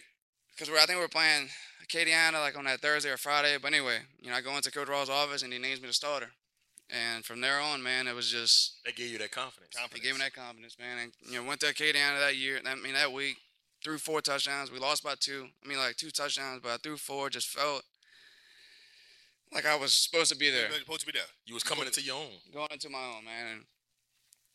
Because 0.58 0.74
I 0.74 0.86
think 0.86 0.98
we 0.98 1.04
were 1.04 1.08
playing 1.10 1.50
Acadiana 1.86 2.34
like 2.34 2.58
on 2.58 2.66
that 2.66 2.80
Thursday 2.82 3.10
or 3.10 3.18
Friday. 3.18 3.58
But 3.62 3.74
anyway, 3.74 4.00
you 4.20 4.30
know, 4.30 4.36
I 4.38 4.42
go 4.42 4.56
into 4.56 4.72
Coach 4.72 4.88
Roth's 4.88 5.10
office 5.10 5.44
and 5.44 5.52
he 5.54 5.60
names 5.60 5.82
me 5.82 5.88
the 5.88 5.94
starter. 5.94 6.30
And 6.90 7.24
from 7.24 7.40
there 7.40 7.60
on, 7.60 7.84
man, 7.84 8.08
it 8.08 8.16
was 8.16 8.32
just 8.32 8.80
they 8.84 8.92
gave 8.92 9.12
you 9.12 9.20
that 9.20 9.32
confidence. 9.32 9.76
They 9.94 10.00
gave 10.00 10.14
me 10.14 10.20
that 10.20 10.34
confidence, 10.34 10.78
man. 10.80 10.98
And 10.98 11.12
you 11.22 11.40
know, 11.40 11.48
went 11.48 11.60
to 11.62 11.68
Acadiana 11.68 12.20
that 12.20 12.36
year. 12.36 12.60
I 12.66 12.76
mean, 12.76 12.94
that 12.94 13.14
week, 13.14 13.38
threw 13.84 13.98
four 13.98 14.22
touchdowns. 14.22 14.72
We 14.72 14.80
lost 14.80 15.04
by 15.04 15.14
two. 15.20 15.48
I 15.64 15.68
mean, 15.68 15.78
like 15.78 15.98
two 15.98 16.10
touchdowns, 16.10 16.62
but 16.64 16.72
I 16.72 16.78
threw 16.78 16.98
four. 16.98 17.30
Just 17.30 17.48
felt 17.48 17.84
like 19.54 19.66
I 19.66 19.76
was 19.76 19.94
supposed 19.96 20.32
to 20.32 20.38
be 20.38 20.50
there, 20.50 20.70
You're 20.70 20.80
supposed 20.80 21.02
to 21.02 21.06
be 21.06 21.12
there. 21.12 21.28
You 21.46 21.54
was 21.54 21.64
coming 21.64 21.86
into 21.86 22.02
your 22.02 22.18
own. 22.18 22.38
going 22.54 22.68
into 22.72 22.90
my 22.90 23.00
own, 23.00 23.26
man. 23.26 23.48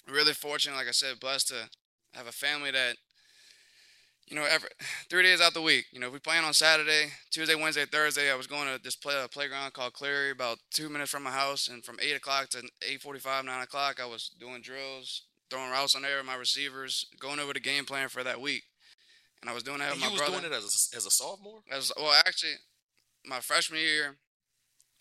And 0.06 0.14
really 0.14 0.32
fortunate, 0.32 0.76
like 0.76 0.88
I 0.88 0.92
said, 0.92 1.20
blessed 1.20 1.48
to 1.48 1.68
have 2.12 2.26
a 2.26 2.32
family 2.32 2.70
that, 2.70 2.96
you 4.26 4.36
know, 4.36 4.44
every 4.44 4.68
three 5.10 5.22
days 5.22 5.40
out 5.40 5.54
the 5.54 5.62
week. 5.62 5.86
You 5.92 6.00
know, 6.00 6.08
if 6.08 6.12
we 6.12 6.18
playing 6.18 6.44
on 6.44 6.52
Saturday, 6.54 7.12
Tuesday, 7.30 7.54
Wednesday, 7.54 7.84
Thursday. 7.84 8.30
I 8.30 8.34
was 8.34 8.46
going 8.46 8.66
to 8.74 8.82
this 8.82 8.96
play, 8.96 9.14
uh, 9.20 9.28
playground 9.28 9.72
called 9.72 9.92
Cleary, 9.92 10.30
about 10.30 10.58
two 10.70 10.88
minutes 10.88 11.10
from 11.10 11.22
my 11.22 11.30
house, 11.30 11.68
and 11.68 11.84
from 11.84 11.98
eight 12.00 12.16
o'clock 12.16 12.48
to 12.50 12.62
eight 12.88 13.02
forty-five, 13.02 13.44
nine 13.44 13.62
o'clock, 13.62 14.00
I 14.00 14.06
was 14.06 14.30
doing 14.40 14.62
drills, 14.62 15.22
throwing 15.50 15.70
routes 15.70 15.94
on 15.94 16.02
there 16.02 16.18
with 16.18 16.26
my 16.26 16.34
receivers, 16.36 17.06
going 17.18 17.38
over 17.40 17.52
the 17.52 17.60
game 17.60 17.84
plan 17.84 18.08
for 18.08 18.22
that 18.24 18.40
week. 18.40 18.62
And 19.40 19.50
I 19.50 19.54
was 19.54 19.62
doing 19.62 19.78
that 19.78 19.92
And 19.92 20.00
with 20.00 20.04
you 20.04 20.06
my 20.06 20.12
was 20.12 20.20
brother. 20.20 20.40
doing 20.40 20.52
it 20.52 20.56
as 20.56 20.64
a, 20.92 20.96
as 20.96 21.04
a 21.06 21.10
sophomore. 21.10 21.60
As 21.70 21.92
well, 21.98 22.14
actually, 22.26 22.54
my 23.26 23.40
freshman 23.40 23.80
year 23.80 24.16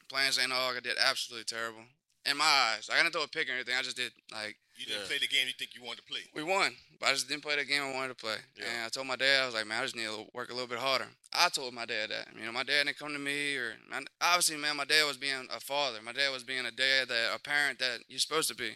playing 0.09 0.31
St. 0.33 0.51
Aug, 0.51 0.77
I 0.77 0.79
did 0.81 0.97
absolutely 0.99 1.45
terrible 1.45 1.83
in 2.29 2.35
my 2.37 2.43
eyes. 2.43 2.89
I 2.91 2.97
didn't 2.97 3.13
throw 3.13 3.23
a 3.23 3.27
pick 3.27 3.49
or 3.49 3.53
anything. 3.53 3.75
I 3.77 3.81
just 3.81 3.95
did 3.95 4.11
like 4.33 4.57
You 4.75 4.85
didn't 4.85 5.01
Yeah. 5.01 5.07
play 5.07 5.17
the 5.19 5.27
game 5.27 5.47
you 5.47 5.53
think 5.53 5.75
you 5.75 5.83
wanted 5.83 5.97
to 6.01 6.07
play. 6.11 6.21
we 6.33 6.43
won, 6.43 6.75
but 6.99 7.09
I 7.09 7.13
just 7.13 7.27
didn't 7.29 7.43
play 7.43 7.55
the 7.55 7.63
game 7.65 7.83
I 7.83 7.91
wanted 7.91 8.09
to 8.09 8.15
play. 8.15 8.37
Yeah. 8.55 8.65
And 8.65 8.85
I 8.85 8.89
told 8.89 9.05
my 9.07 9.15
dad, 9.15 9.43
I 9.43 9.45
was 9.45 9.53
like, 9.55 9.67
man, 9.67 9.79
I 9.81 9.83
just 9.85 9.95
need 9.95 10.05
to 10.07 10.25
work 10.33 10.49
a 10.49 10.53
little 10.53 10.67
bit 10.67 10.79
harder. 10.79 11.07
I 11.31 11.49
told 11.49 11.73
my 11.73 11.85
dad 11.85 12.09
that. 12.09 12.27
You 12.35 12.45
know, 12.45 12.51
my 12.51 12.63
dad 12.63 12.85
didn't 12.85 12.97
come 12.97 13.13
to 13.13 13.19
me, 13.19 13.55
or 13.55 13.75
man, 13.89 14.05
obviously, 14.19 14.57
man, 14.57 14.75
my 14.77 14.85
dad 14.85 15.05
was 15.05 15.17
being 15.17 15.47
a 15.55 15.59
father. 15.59 15.99
My 16.01 16.11
dad 16.11 16.31
was 16.31 16.43
being 16.43 16.65
a 16.65 16.71
dad 16.71 17.07
that 17.09 17.35
a 17.35 17.39
parent 17.39 17.79
that 17.79 17.99
you're 18.07 18.19
supposed 18.19 18.49
to 18.49 18.55
be, 18.55 18.71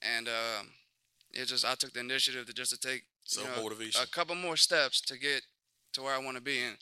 and 0.00 0.28
um, 0.28 0.70
it 1.32 1.46
just 1.46 1.64
I 1.64 1.74
took 1.74 1.92
the 1.92 2.00
initiative 2.00 2.46
to 2.46 2.52
just 2.52 2.70
to 2.70 2.78
take 2.78 3.04
you 3.36 3.44
know, 3.44 3.62
motivation. 3.62 4.00
a 4.02 4.06
couple 4.06 4.34
more 4.36 4.56
steps 4.56 5.00
to 5.02 5.18
get 5.18 5.42
to 5.94 6.02
where 6.02 6.14
I 6.14 6.18
want 6.18 6.36
to 6.36 6.42
be. 6.42 6.60
And 6.60 6.76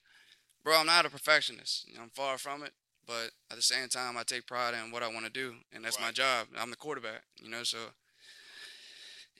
bro, 0.65 0.79
I'm 0.79 0.87
not 0.87 1.07
a 1.07 1.11
perfectionist. 1.11 1.87
You 1.89 1.97
know, 1.97 2.03
I'm 2.03 2.11
far 2.11 2.37
from 2.39 2.63
it. 2.63 2.73
But 3.07 3.31
at 3.51 3.57
the 3.57 3.63
same 3.63 3.89
time, 3.89 4.17
I 4.17 4.23
take 4.23 4.47
pride 4.47 4.73
in 4.75 4.93
what 4.93 5.03
I 5.03 5.09
want 5.09 5.25
to 5.27 5.33
do, 5.33 5.55
and 5.73 5.85
that's 5.85 5.99
my 5.99 6.13
job. 6.13 6.47
I'm 6.57 6.71
the 6.71 6.77
quarterback. 6.77 7.23
You 7.43 7.51
know, 7.51 7.65
so 7.65 7.79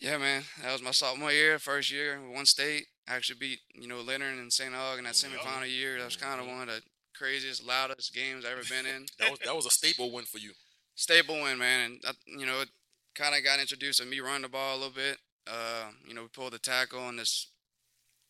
yeah, 0.01 0.19
man, 0.19 0.43
that 0.63 0.73
was 0.73 0.83
my 0.83 0.91
sophomore 0.93 1.33
year, 1.33 1.59
first 1.59 1.91
year, 1.93 2.19
one 2.33 2.47
state. 2.47 2.87
I 3.09 3.15
actually 3.17 3.39
beat 3.39 3.61
you 3.75 3.89
know 3.89 4.01
Leonard 4.01 4.39
and 4.39 4.53
St. 4.53 4.73
Aug 4.73 4.99
in 4.99 5.05
that 5.05 5.21
Yeah. 5.23 5.29
semifinal 5.39 5.69
year. 5.71 5.99
That 5.99 6.05
was 6.07 6.17
kind 6.17 6.41
of 6.41 6.47
one 6.47 6.69
of 6.69 6.69
the 6.69 6.83
craziest, 7.15 7.63
loudest 7.65 8.15
games 8.15 8.45
I've 8.45 8.53
ever 8.53 8.63
been 8.69 8.87
in. 8.87 9.07
that 9.19 9.31
was 9.31 9.41
that 9.45 9.55
was 9.57 9.67
a 9.67 9.71
staple 9.71 10.11
win 10.13 10.25
for 10.25 10.39
you. 10.39 10.53
Staple 10.95 11.41
win, 11.43 11.59
man, 11.59 11.91
and 11.93 12.05
I, 12.07 12.13
you 12.27 12.47
know, 12.47 12.61
it 12.61 12.69
kind 13.15 13.35
of 13.35 13.43
got 13.45 13.59
introduced 13.61 14.01
to 14.01 14.07
me 14.07 14.21
running 14.21 14.43
the 14.43 14.49
ball 14.49 14.75
a 14.75 14.79
little 14.79 14.93
bit. 14.95 15.19
Uh, 15.47 15.91
you 16.07 16.15
know, 16.15 16.23
we 16.23 16.29
pulled 16.29 16.53
the 16.53 16.59
tackle 16.59 17.01
on 17.01 17.17
this. 17.17 17.49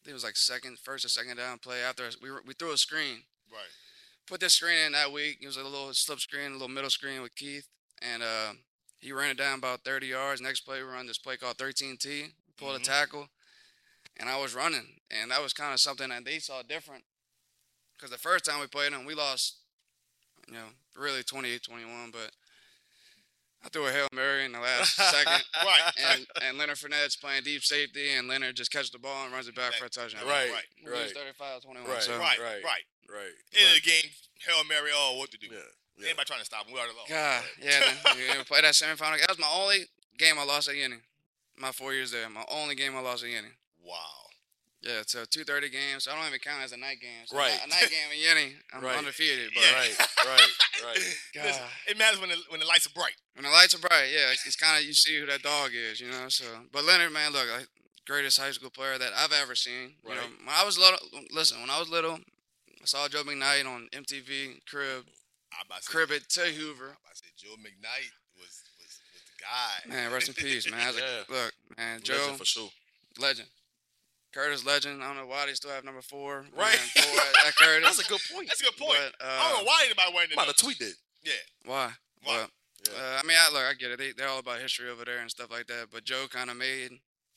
I 0.00 0.04
think 0.04 0.12
it 0.12 0.14
was 0.14 0.24
like 0.24 0.36
second, 0.36 0.78
first 0.78 1.04
or 1.04 1.08
second 1.08 1.36
down 1.36 1.58
play 1.58 1.82
after 1.82 2.08
we 2.22 2.30
were, 2.30 2.42
we 2.46 2.54
threw 2.54 2.72
a 2.72 2.78
screen. 2.78 3.24
Right. 3.52 3.68
Put 4.26 4.40
this 4.40 4.54
screen 4.54 4.78
in 4.86 4.92
that 4.92 5.12
week. 5.12 5.38
It 5.42 5.46
was 5.46 5.56
a 5.56 5.62
little 5.64 5.92
slip 5.92 6.20
screen, 6.20 6.50
a 6.50 6.52
little 6.52 6.68
middle 6.68 6.88
screen 6.88 7.20
with 7.20 7.34
Keith, 7.34 7.66
and 8.00 8.22
uh, 8.22 8.52
he 9.00 9.12
ran 9.12 9.30
it 9.30 9.36
down 9.38 9.58
about 9.58 9.84
30 9.84 10.06
yards. 10.08 10.40
Next 10.40 10.60
play, 10.60 10.82
we 10.82 10.88
run 10.88 11.06
this 11.06 11.18
play 11.18 11.36
called 11.36 11.56
13T. 11.58 12.32
Pulled 12.56 12.76
Mhm. 12.78 12.82
a 12.82 12.84
tackle, 12.84 13.28
and 14.18 14.28
I 14.28 14.36
was 14.38 14.54
running, 14.54 15.00
and 15.10 15.30
that 15.30 15.40
was 15.42 15.52
kind 15.54 15.72
of 15.72 15.80
something 15.80 16.10
that 16.10 16.24
they 16.26 16.38
saw 16.38 16.60
different. 16.62 17.04
Because 17.96 18.10
the 18.10 18.18
first 18.18 18.44
time 18.44 18.60
we 18.60 18.66
played 18.66 18.92
them, 18.92 19.06
we 19.06 19.14
lost, 19.14 19.56
you 20.46 20.52
know, 20.54 20.68
really 20.94 21.22
28-21, 21.22 22.10
but 22.10 22.34
I 23.64 23.68
threw 23.70 23.86
a 23.86 23.92
hail 23.92 24.08
mary 24.12 24.44
in 24.44 24.52
the 24.52 24.60
last 24.60 24.94
second. 24.96 25.42
Right. 25.64 25.92
And, 25.98 26.26
and 26.42 26.58
Leonard 26.58 26.76
Fournette's 26.78 27.16
playing 27.16 27.44
deep 27.44 27.62
safety, 27.64 28.10
and 28.12 28.28
Leonard 28.28 28.56
just 28.56 28.70
catches 28.70 28.90
the 28.90 28.98
ball 28.98 29.24
and 29.24 29.32
runs 29.32 29.48
it 29.48 29.54
back 29.54 29.74
for 29.74 29.86
a 29.86 29.88
touchdown. 29.90 30.26
Right. 30.26 30.50
Right. 30.50 30.66
Right. 30.86 31.14
35-21. 31.14 31.86
Right. 31.86 32.02
So, 32.02 32.18
right. 32.18 32.38
right. 32.38 32.62
Right. 32.64 32.84
right. 33.08 33.32
End 33.58 33.68
of 33.76 33.82
the 33.82 33.90
game, 33.90 34.10
Hail 34.46 34.64
Mary, 34.64 34.90
oh, 34.94 35.16
what 35.18 35.30
to 35.30 35.38
do? 35.38 35.46
Yeah. 35.50 35.60
Yeah. 36.00 36.08
Anybody 36.08 36.26
trying 36.26 36.40
to 36.40 36.44
stop 36.46 36.66
him? 36.66 36.72
We 36.74 36.78
already 36.80 36.96
lost. 36.96 37.08
God, 37.10 37.42
yeah, 37.62 37.80
man. 37.80 38.16
You 38.18 38.34
know, 38.34 38.44
play 38.44 38.60
that 38.62 38.74
semifinal. 38.74 39.18
That 39.20 39.28
was 39.28 39.38
my 39.38 39.50
only 39.54 39.84
game 40.18 40.38
I 40.38 40.44
lost 40.44 40.68
at 40.68 40.74
Yenni. 40.74 40.98
My 41.56 41.72
four 41.72 41.92
years 41.92 42.10
there, 42.10 42.28
my 42.30 42.44
only 42.50 42.74
game 42.74 42.96
I 42.96 43.00
lost 43.00 43.22
at 43.24 43.30
Yenni. 43.30 43.52
Wow. 43.84 43.96
Yeah, 44.82 45.02
so 45.06 45.24
two 45.28 45.44
thirty 45.44 45.68
games. 45.68 46.04
So 46.04 46.12
I 46.12 46.16
don't 46.16 46.26
even 46.26 46.38
count 46.40 46.62
as 46.64 46.72
a 46.72 46.76
night 46.78 47.00
game. 47.02 47.26
So 47.26 47.36
Right. 47.36 47.52
A 47.62 47.68
night 47.68 47.90
game 47.90 48.08
in 48.12 48.18
Yenni, 48.18 48.54
I'm 48.72 48.82
Right. 48.82 48.96
undefeated. 48.96 49.50
But 49.54 49.62
Yeah. 49.62 49.74
Right, 49.78 49.98
right, 50.26 50.50
right. 50.86 51.14
God. 51.34 51.44
Listen, 51.44 51.62
it 51.86 51.98
matters 51.98 52.18
when 52.20 52.30
the, 52.30 52.36
when 52.48 52.60
the 52.60 52.66
lights 52.66 52.86
are 52.86 52.94
bright. 52.96 53.12
when 53.34 53.44
the 53.44 53.50
lights 53.50 53.74
are 53.74 53.78
bright, 53.78 54.08
yeah, 54.10 54.32
it's, 54.32 54.46
it's 54.46 54.56
kind 54.56 54.78
of 54.80 54.84
you 54.86 54.94
see 54.94 55.20
who 55.20 55.26
that 55.26 55.42
dog 55.42 55.72
is, 55.74 56.00
you 56.00 56.10
know. 56.10 56.28
So, 56.28 56.46
but 56.72 56.84
Leonard, 56.84 57.12
man, 57.12 57.32
look, 57.32 57.46
like, 57.54 57.68
greatest 58.06 58.40
high 58.40 58.50
school 58.52 58.70
player 58.70 58.96
that 58.96 59.12
I've 59.14 59.32
ever 59.32 59.54
seen. 59.54 59.96
You 60.02 60.14
know, 60.14 60.20
Right. 60.22 60.30
when 60.46 60.54
I 60.56 60.64
was 60.64 60.78
little, 60.78 60.98
listen, 61.30 61.60
when 61.60 61.68
I 61.68 61.78
was 61.78 61.90
little, 61.90 62.14
I 62.80 62.84
saw 62.86 63.06
Joe 63.08 63.22
McKnight 63.22 63.66
on 63.66 63.88
MTV 63.92 64.64
Crib, 64.66 65.04
I 65.52 65.62
about 65.66 65.78
to 65.78 65.84
say, 65.84 65.92
Crib 65.92 66.10
to 66.10 66.40
Hoover. 66.40 66.84
I 66.94 66.96
about 67.00 67.14
to 67.14 67.18
say 67.18 67.30
Joe 67.36 67.54
McKnight 67.58 68.10
was 68.38 68.62
was, 68.78 68.92
was 69.14 69.22
the 69.26 69.42
guy. 69.42 69.94
Man, 69.94 70.12
rest 70.12 70.28
in 70.28 70.34
peace, 70.34 70.70
man. 70.70 70.80
I 70.80 70.86
was 70.88 70.96
like, 70.96 71.04
Yeah. 71.04 71.34
look, 71.36 71.52
man, 71.76 72.00
Joe, 72.02 72.14
Legend 72.14 72.38
for 72.38 72.44
sure. 72.44 72.68
legend. 73.18 73.48
Curtis 74.32 74.64
Legend. 74.64 75.02
I 75.02 75.08
don't 75.08 75.16
know 75.16 75.26
why 75.26 75.46
they 75.46 75.54
still 75.54 75.72
have 75.72 75.84
number 75.84 76.02
four. 76.02 76.44
Right. 76.56 76.78
Man, 76.94 77.04
four 77.04 77.20
at, 77.42 77.48
at 77.48 77.56
Curtis. 77.56 77.82
That's 77.96 78.06
a 78.06 78.08
good 78.08 78.20
point. 78.32 78.46
That's 78.46 78.60
a 78.60 78.64
good 78.64 78.76
point. 78.76 78.94
But, 79.18 79.26
I 79.26 79.42
don't 79.50 79.54
uh, 79.54 79.58
know 79.58 79.64
why 79.66 79.82
anybody 79.86 80.12
wearing 80.14 80.28
the 80.30 80.34
I'm 80.38 80.46
about 80.46 80.46
number. 80.46 80.52
to 80.52 80.62
tweet 80.64 80.78
that. 80.78 80.94
Yeah. 81.24 81.32
why? 81.66 81.90
Why? 82.22 82.46
But, 82.46 82.92
Yeah. 82.94 82.98
uh, 83.02 83.20
I 83.22 83.26
mean, 83.26 83.36
I, 83.36 83.52
look, 83.52 83.62
I 83.64 83.74
get 83.74 83.90
it. 83.90 83.98
They, 83.98 84.12
they're 84.12 84.28
all 84.28 84.38
about 84.38 84.60
history 84.60 84.88
over 84.88 85.04
there 85.04 85.18
and 85.18 85.28
stuff 85.30 85.50
like 85.50 85.66
that. 85.66 85.88
But 85.92 86.04
Joe 86.04 86.26
kind 86.30 86.48
of 86.48 86.56
made. 86.56 86.90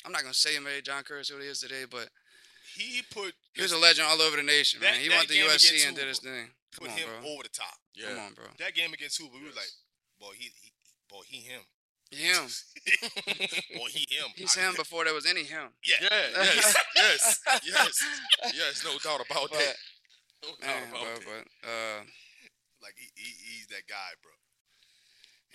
I'm 0.05 0.12
not 0.12 0.22
gonna 0.22 0.34
say 0.36 0.53
he 0.53 0.60
made 0.60 0.86
John 0.86 1.01
Curtis 1.03 1.29
who 1.29 1.39
he 1.39 1.48
is 1.48 1.60
today, 1.62 1.86
but 1.89 2.10
He 2.75 3.01
put 3.12 3.34
he 3.55 3.62
was 3.63 3.72
a 3.72 3.77
legend 3.77 4.05
all 4.08 4.22
over 4.22 4.38
the 4.38 4.43
nation, 4.43 4.79
That- 4.82 4.93
man. 4.93 5.01
He 5.01 5.08
that 5.10 5.15
went 5.17 5.27
to 5.29 5.34
game 5.34 5.48
USC 5.50 5.70
against 5.70 5.88
and 5.88 5.96
did 5.98 6.08
his 6.08 6.20
thing. 6.20 6.50
put 6.77 6.89
on, 6.91 6.98
him 6.98 7.08
bro. 7.22 7.32
over 7.32 7.43
the 7.43 7.50
top. 7.50 7.74
Yeah. 7.95 8.09
Come 8.09 8.19
on, 8.19 8.33
bro. 8.33 8.45
That 8.59 8.73
game 8.73 8.93
against 8.93 9.19
Hoover, 9.21 9.35
we 9.38 9.45
was 9.47 9.55
Yes. 9.55 9.63
like, 9.63 9.73
boy, 10.19 10.33
he, 10.38 10.50
he 10.62 10.71
boy, 11.09 11.21
he 11.27 11.38
him. 11.41 11.62
Him. 12.12 12.45
boy, 13.77 13.88
he 13.89 14.05
him. 14.09 14.29
He's 14.35 14.53
him 14.53 14.73
before 14.75 15.03
there 15.03 15.13
was 15.13 15.25
any 15.25 15.43
him. 15.43 15.69
Yeah. 15.83 15.95
Yeah, 16.01 16.43
yes, 16.43 16.75
yes, 16.95 17.39
yes, 17.65 18.03
yes. 18.55 18.83
No 18.85 18.97
doubt 19.00 19.25
about 19.25 19.50
But, 19.50 19.59
that. 19.59 19.75
No 20.43 20.50
doubt 20.62 20.83
about 20.89 21.01
bro, 21.01 21.15
that. 21.15 21.45
but 21.63 21.67
uh, 21.69 22.00
Like 22.81 22.93
he, 22.97 23.07
he 23.15 23.29
he's 23.57 23.67
that 23.67 23.88
guy, 23.89 24.13
bro. 24.21 24.31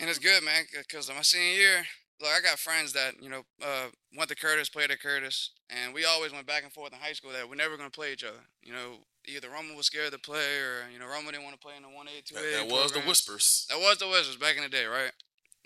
and 0.00 0.10
it's 0.10 0.18
good, 0.18 0.42
man, 0.42 0.64
because 0.76 1.08
my 1.14 1.22
senior 1.22 1.52
year, 1.60 1.84
look, 2.20 2.30
I 2.30 2.40
got 2.40 2.58
friends 2.58 2.92
that 2.94 3.14
you 3.22 3.28
know 3.28 3.42
uh, 3.62 3.86
went 4.16 4.28
to 4.30 4.36
Curtis, 4.36 4.68
played 4.68 4.90
at 4.90 5.00
Curtis, 5.00 5.50
and 5.70 5.94
we 5.94 6.04
always 6.04 6.32
went 6.32 6.46
back 6.46 6.64
and 6.64 6.72
forth 6.72 6.92
in 6.92 6.98
high 6.98 7.12
school 7.12 7.32
that 7.32 7.48
we're 7.48 7.54
never 7.56 7.76
gonna 7.76 7.90
play 7.90 8.12
each 8.12 8.24
other. 8.24 8.40
You 8.62 8.72
know, 8.72 8.94
either 9.28 9.48
Roman 9.48 9.76
was 9.76 9.86
scared 9.86 10.12
to 10.12 10.18
play, 10.18 10.58
or 10.58 10.90
you 10.92 10.98
know, 10.98 11.06
Roman 11.06 11.32
didn't 11.32 11.44
want 11.44 11.54
to 11.54 11.64
play 11.64 11.76
in 11.76 11.82
the 11.82 11.88
one 11.88 12.06
A 12.08 12.20
two 12.22 12.34
That, 12.34 12.44
A. 12.44 12.64
that 12.64 12.72
was 12.72 12.92
the 12.92 13.00
whispers. 13.00 13.66
That 13.70 13.78
was 13.78 13.98
the 13.98 14.08
whispers 14.08 14.36
back 14.36 14.56
in 14.56 14.62
the 14.62 14.68
day, 14.68 14.86
right? 14.86 15.12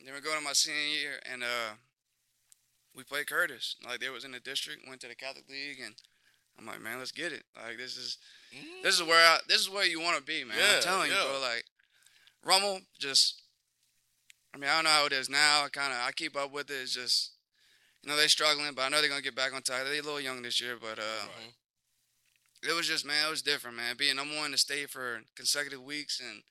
Then 0.04 0.14
we 0.14 0.20
go 0.20 0.34
to 0.34 0.40
my 0.40 0.52
senior 0.52 0.80
year, 0.80 1.20
and 1.30 1.42
uh, 1.42 1.78
we 2.96 3.04
played 3.04 3.26
Curtis. 3.28 3.76
Like 3.86 4.00
they 4.00 4.10
was 4.10 4.24
in 4.24 4.32
the 4.32 4.40
district, 4.40 4.82
went 4.88 5.00
to 5.02 5.08
the 5.08 5.14
Catholic 5.14 5.48
League, 5.48 5.78
and 5.84 5.94
I'm 6.58 6.66
like, 6.66 6.80
man, 6.82 6.98
let's 6.98 7.12
get 7.12 7.32
it. 7.32 7.44
Like 7.56 7.78
this 7.78 7.96
is 7.96 8.18
this 8.82 8.96
is 8.96 9.02
where 9.02 9.24
I, 9.26 9.38
this 9.48 9.60
is 9.60 9.70
where 9.70 9.86
you 9.86 10.00
want 10.00 10.16
to 10.18 10.22
be, 10.22 10.44
man. 10.44 10.56
Yeah, 10.58 10.76
I'm 10.76 10.82
telling 10.82 11.10
yeah. 11.10 11.22
you, 11.22 11.28
bro. 11.30 11.40
Like 11.40 11.64
Rummel, 12.44 12.80
just 12.98 13.42
I 14.54 14.58
mean, 14.58 14.68
I 14.68 14.74
don't 14.76 14.84
know 14.84 14.90
how 14.90 15.06
it 15.06 15.12
is 15.12 15.30
now. 15.30 15.64
I 15.64 15.68
kind 15.68 15.92
of 15.92 15.98
I 16.00 16.12
keep 16.12 16.36
up 16.36 16.52
with 16.52 16.70
it. 16.70 16.74
It's 16.82 16.94
just 16.94 17.32
you 18.02 18.10
know 18.10 18.16
they're 18.16 18.28
struggling, 18.28 18.74
but 18.74 18.82
I 18.82 18.88
know 18.88 19.00
they're 19.00 19.08
gonna 19.08 19.22
get 19.22 19.36
back 19.36 19.54
on 19.54 19.62
track. 19.62 19.84
They're 19.84 19.92
a 19.94 20.02
little 20.02 20.20
young 20.20 20.42
this 20.42 20.60
year, 20.60 20.76
but 20.80 20.98
uh, 20.98 21.02
Mhm. 21.02 21.52
It 22.62 22.74
was 22.76 22.86
just 22.86 23.04
man, 23.06 23.26
it 23.26 23.30
was 23.30 23.42
different, 23.42 23.76
man. 23.76 23.96
Being 23.96 24.16
number 24.16 24.36
one 24.36 24.46
in 24.46 24.52
the 24.52 24.58
state 24.58 24.90
for 24.90 25.20
consecutive 25.36 25.82
weeks, 25.82 26.20
and 26.20 26.42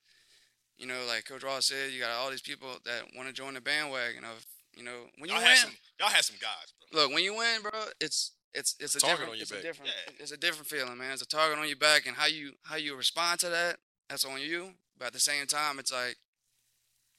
you 0.78 0.86
know, 0.86 1.04
like 1.08 1.24
Coach 1.24 1.42
Roth 1.42 1.64
said, 1.64 1.92
you 1.92 2.00
got 2.00 2.10
all 2.10 2.30
these 2.30 2.42
people 2.42 2.68
that 2.84 3.02
want 3.16 3.28
to 3.28 3.34
join 3.34 3.54
the 3.54 3.60
bandwagon 3.60 4.24
of 4.24 4.44
you 4.74 4.82
know 4.84 5.06
when 5.18 5.28
you 5.30 5.34
Y'all 5.34 5.42
win. 5.42 5.48
had 5.50 5.58
some 5.58 5.72
y'all 6.00 6.08
had 6.10 6.24
some 6.24 6.36
guys, 6.40 6.72
bro. 6.92 7.02
Look, 7.02 7.14
when 7.14 7.24
you 7.24 7.34
win, 7.36 7.62
bro, 7.62 7.70
it's 8.00 8.32
it's 8.54 8.76
it's 8.80 8.94
a 8.94 9.00
Target 9.00 9.18
different 9.18 9.30
on 9.32 9.36
your 9.36 9.42
it's 9.42 9.50
a 9.52 9.62
different 9.62 9.90
Yeah. 10.08 10.14
it's 10.20 10.32
a 10.32 10.36
different 10.36 10.66
feeling, 10.68 10.98
man. 10.98 11.12
It's 11.12 11.22
a 11.22 11.26
target 11.26 11.58
on 11.58 11.66
your 11.68 11.76
back, 11.76 12.06
and 12.06 12.16
how 12.16 12.26
you 12.26 12.52
how 12.64 12.76
you 12.76 12.94
respond 12.96 13.40
to 13.40 13.48
that, 13.48 13.76
that's 14.10 14.24
on 14.24 14.40
you. 14.40 14.72
But 14.98 15.06
at 15.08 15.12
the 15.14 15.20
same 15.20 15.46
time, 15.46 15.78
it's 15.78 15.90
like, 15.92 16.16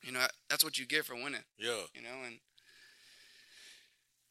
you 0.04 0.12
know, 0.12 0.26
that's 0.50 0.64
what 0.64 0.78
you 0.78 0.86
get 0.86 1.06
for 1.06 1.16
winning. 1.16 1.44
Yeah, 1.58 1.82
You 1.96 2.04
know, 2.04 2.24
and 2.26 2.38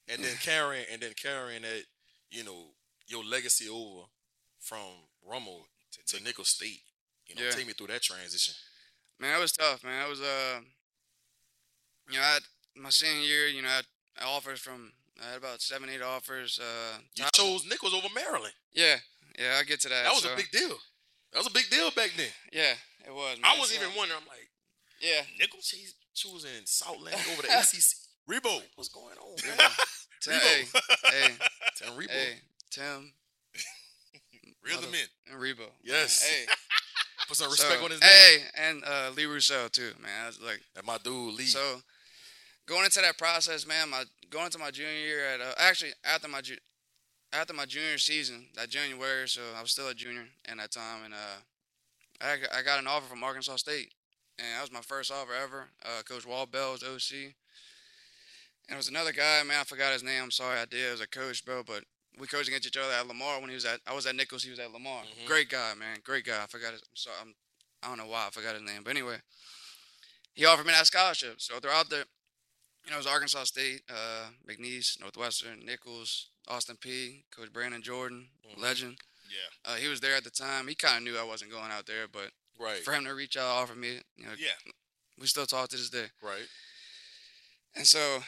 and 0.08 0.22
then 0.22 0.34
carrying 0.40 0.84
and 0.92 1.00
then 1.02 1.12
carrying 1.20 1.62
that, 1.62 1.84
you 2.30 2.44
know, 2.44 2.66
your 3.08 3.24
legacy 3.24 3.68
over 3.68 4.06
from 4.62 5.08
Rummel 5.26 5.66
to 6.06 6.22
Nicholls 6.22 6.48
State. 6.48 6.80
You 7.26 7.34
know, 7.36 7.42
Yeah. 7.42 7.50
take 7.50 7.66
me 7.66 7.72
through 7.72 7.88
that 7.88 8.02
transition. 8.02 8.54
man, 9.18 9.36
it 9.38 9.40
was 9.40 9.52
tough, 9.52 9.84
man. 9.84 10.06
It 10.06 10.08
was 10.10 10.20
uh, 10.20 10.60
you 12.10 12.18
know, 12.18 12.24
I 12.24 12.32
had 12.34 12.42
my 12.74 12.90
senior 12.90 13.22
year, 13.22 13.46
you 13.48 13.62
know, 13.62 13.68
I 13.68 13.76
had 13.76 13.86
offers 14.24 14.60
from 14.60 14.92
I 15.22 15.28
had 15.28 15.36
about 15.38 15.60
seven, 15.62 15.88
eight 15.88 16.02
offers. 16.02 16.58
Uh, 16.58 16.98
You 17.14 17.24
top- 17.24 17.34
chose 17.34 17.64
Nicholls 17.66 17.94
over 17.94 18.08
Maryland. 18.14 18.54
yeah, 18.72 18.96
yeah, 19.38 19.56
I'll 19.58 19.64
get 19.64 19.80
to 19.82 19.88
that. 19.88 20.04
That 20.04 20.12
was 20.12 20.22
so- 20.22 20.32
a 20.32 20.36
big 20.36 20.50
deal. 20.50 20.76
That 21.32 21.38
was 21.38 21.46
a 21.46 21.50
big 21.52 21.70
deal 21.70 21.90
back 21.92 22.10
then. 22.16 22.28
Yeah, 22.52 22.74
it 23.06 23.14
was. 23.14 23.38
Man. 23.38 23.50
I 23.50 23.58
was 23.58 23.70
So, 23.70 23.76
even 23.76 23.94
wondering. 23.96 24.20
I'm 24.20 24.26
like, 24.28 24.50
Yeah, 25.00 25.22
Nicholls, 25.38 25.66
she's 25.66 25.94
choosing 26.14 26.64
Southland 26.66 27.16
over 27.32 27.42
the 27.42 27.48
ACC. 27.48 27.96
Rebowe. 28.28 28.62
What's 28.74 28.88
going 28.90 29.16
on? 29.18 29.36
Tim, 29.36 29.56
man? 29.58 29.70
hey, 30.42 30.64
hey, 31.04 31.28
Tim 31.76 31.88
Rebowe. 31.96 32.10
hey, 32.10 32.40
Tim 32.70 33.12
Real 34.64 34.80
the 34.80 34.86
Mother- 34.86 34.98
and 35.30 35.40
Rebowe. 35.40 35.70
Yes. 35.82 36.22
Hey, 36.22 36.44
Put 37.28 37.36
some 37.36 37.46
so, 37.46 37.52
respect 37.52 37.82
on 37.82 37.90
his 37.90 38.00
name. 38.00 38.10
hey, 38.10 38.38
and 38.56 38.84
uh, 38.84 39.10
Lee 39.16 39.24
Rousseau 39.26 39.68
too, 39.68 39.92
man. 40.02 40.24
I 40.24 40.26
was 40.26 40.40
like, 40.40 40.60
And 40.76 40.86
my 40.86 40.98
dude 40.98 41.34
Lee. 41.34 41.44
so 41.44 41.80
going 42.66 42.84
into 42.84 43.00
that 43.00 43.16
process, 43.18 43.66
man. 43.66 43.90
My 43.90 44.04
going 44.30 44.46
into 44.46 44.58
my 44.58 44.70
junior 44.70 44.92
year 44.92 45.26
at 45.26 45.40
uh, 45.40 45.52
actually 45.58 45.92
after 46.04 46.28
my 46.28 46.40
ju- 46.40 46.58
after 47.32 47.54
my 47.54 47.64
junior 47.64 47.96
season, 47.98 48.46
that 48.56 48.68
January, 48.68 49.26
so 49.28 49.40
I 49.56 49.62
was 49.62 49.70
still 49.70 49.88
a 49.88 49.94
junior 49.94 50.26
in 50.50 50.58
that 50.58 50.70
time, 50.70 51.04
and 51.04 51.14
uh, 51.14 51.40
I 52.20 52.36
got, 52.36 52.54
I 52.54 52.62
got 52.62 52.78
an 52.78 52.86
offer 52.86 53.06
from 53.08 53.24
Arkansas 53.24 53.56
State, 53.56 53.92
and 54.38 54.46
that 54.54 54.60
was 54.60 54.70
my 54.72 54.82
first 54.82 55.10
offer 55.10 55.32
ever. 55.32 55.68
Uh, 55.84 56.02
Coach 56.02 56.26
Walt 56.26 56.52
Bell 56.52 56.72
was 56.72 56.82
OC, 56.82 57.16
and 58.68 58.74
it 58.74 58.76
was 58.76 58.88
another 58.88 59.12
guy, 59.12 59.42
man. 59.44 59.60
I 59.60 59.64
forgot 59.64 59.92
his 59.94 60.02
name. 60.02 60.22
I'm 60.24 60.30
sorry, 60.30 60.58
I 60.60 60.66
did. 60.66 60.88
It 60.88 60.92
was 60.92 61.00
a 61.00 61.06
coach, 61.08 61.42
bro, 61.44 61.62
but 61.66 61.84
we 62.18 62.26
coached 62.26 62.48
against 62.48 62.66
each 62.66 62.76
other 62.76 62.92
at 62.92 63.06
Lamar 63.06 63.40
when 63.40 63.48
he 63.48 63.54
was 63.54 63.64
at. 63.64 63.80
I 63.86 63.94
was 63.94 64.06
at 64.06 64.14
Nicholls. 64.14 64.42
He 64.44 64.50
was 64.50 64.58
at 64.58 64.70
Lamar. 64.72 65.02
Mhm. 65.04 65.26
Great 65.26 65.48
guy, 65.48 65.74
man. 65.74 65.98
Great 66.04 66.24
guy. 66.24 66.42
I 66.42 66.46
forgot 66.46 66.72
his. 66.72 66.82
I'm 66.82 66.96
sorry. 66.96 67.16
I'm, 67.20 67.34
I 67.82 67.88
don't 67.88 67.98
know 67.98 68.06
why 68.06 68.26
I 68.26 68.30
forgot 68.30 68.54
his 68.54 68.62
name, 68.62 68.82
but 68.84 68.90
anyway, 68.90 69.16
he 70.34 70.44
offered 70.44 70.66
me 70.66 70.72
that 70.72 70.86
scholarship. 70.86 71.40
So 71.40 71.58
throughout 71.58 71.88
the, 71.90 72.06
you 72.84 72.90
know, 72.90 72.94
it 72.94 72.98
was 72.98 73.06
Arkansas 73.06 73.44
State, 73.44 73.82
uh, 73.90 74.28
McNeese, 74.48 75.00
Northwestern, 75.00 75.64
Nicholls, 75.64 76.28
Austin 76.48 76.76
Peay, 76.76 77.24
Coach 77.34 77.52
Brandon 77.52 77.82
Jordan, 77.82 78.28
Mhm. 78.46 78.58
legend. 78.58 78.98
Yeah. 79.28 79.72
Uh, 79.72 79.76
he 79.76 79.88
was 79.88 80.00
there 80.00 80.14
at 80.14 80.24
the 80.24 80.30
time. 80.30 80.68
He 80.68 80.74
kind 80.74 80.98
of 80.98 81.02
knew 81.02 81.18
I 81.18 81.22
wasn't 81.24 81.50
going 81.50 81.70
out 81.72 81.86
there, 81.86 82.06
but 82.06 82.32
right. 82.58 82.84
for 82.84 82.92
him 82.92 83.04
to 83.04 83.14
reach 83.14 83.36
out, 83.36 83.46
offer 83.46 83.74
me, 83.74 84.00
you 84.16 84.26
know, 84.26 84.34
Yeah. 84.38 84.54
we 85.16 85.26
still 85.26 85.46
talk 85.46 85.68
to 85.70 85.76
this 85.76 85.88
day. 85.90 86.10
Right. 86.20 86.48
And 87.74 87.86
so 87.86 88.22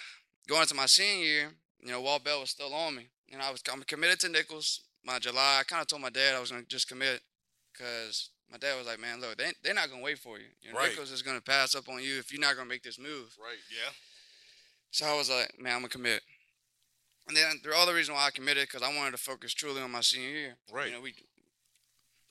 going 0.48 0.62
into 0.62 0.74
my 0.74 0.86
senior 0.86 1.24
year, 1.24 1.54
you 1.80 1.88
know, 1.88 2.00
Walt 2.00 2.24
Bell 2.24 2.40
was 2.40 2.50
still 2.50 2.72
on 2.74 2.94
me. 2.96 3.10
You 3.28 3.38
know, 3.38 3.44
I 3.44 3.50
was 3.50 3.62
I'm 3.72 3.82
committed 3.82 4.20
to 4.20 4.28
Nicholls. 4.28 4.80
My 5.04 5.18
July, 5.18 5.58
I 5.60 5.64
kind 5.64 5.82
of 5.82 5.88
told 5.88 6.02
my 6.02 6.10
dad 6.10 6.34
I 6.34 6.40
was 6.40 6.50
gonna 6.50 6.64
just 6.64 6.88
commit 6.88 7.20
because 7.72 8.30
my 8.50 8.58
dad 8.58 8.76
was 8.76 8.86
like, 8.86 9.00
"Man, 9.00 9.20
look, 9.20 9.36
they 9.36 9.52
they're 9.62 9.74
not 9.74 9.90
gonna 9.90 10.02
wait 10.02 10.18
for 10.18 10.38
you. 10.38 10.46
you 10.62 10.72
know, 10.72 10.78
Right. 10.78 10.90
Nicholls 10.90 11.10
is 11.10 11.22
gonna 11.22 11.40
pass 11.40 11.74
up 11.74 11.88
on 11.88 12.02
you 12.02 12.18
if 12.18 12.32
you're 12.32 12.40
not 12.40 12.56
gonna 12.56 12.68
make 12.68 12.82
this 12.82 12.98
move." 12.98 13.36
Right. 13.38 13.58
Yeah. 13.70 13.92
So 14.90 15.06
I 15.06 15.14
was 15.16 15.28
like, 15.28 15.58
"Man, 15.58 15.74
I'm 15.74 15.80
gonna 15.80 15.88
commit." 15.88 16.22
And 17.26 17.36
then 17.36 17.60
the 17.62 17.74
other 17.76 17.94
reason 17.94 18.14
why 18.14 18.26
I 18.26 18.30
committed 18.30 18.68
because 18.68 18.82
I 18.82 18.94
wanted 18.94 19.12
to 19.12 19.16
focus 19.16 19.54
truly 19.54 19.80
on 19.80 19.90
my 19.90 20.02
senior 20.02 20.28
year. 20.28 20.56
Right. 20.70 20.88
You 20.88 20.92
know, 20.92 21.00
we 21.00 21.14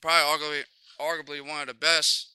probably 0.01 0.45
arguably 0.45 0.63
arguably 0.99 1.47
one 1.47 1.61
of 1.61 1.67
the 1.67 1.73
best 1.73 2.29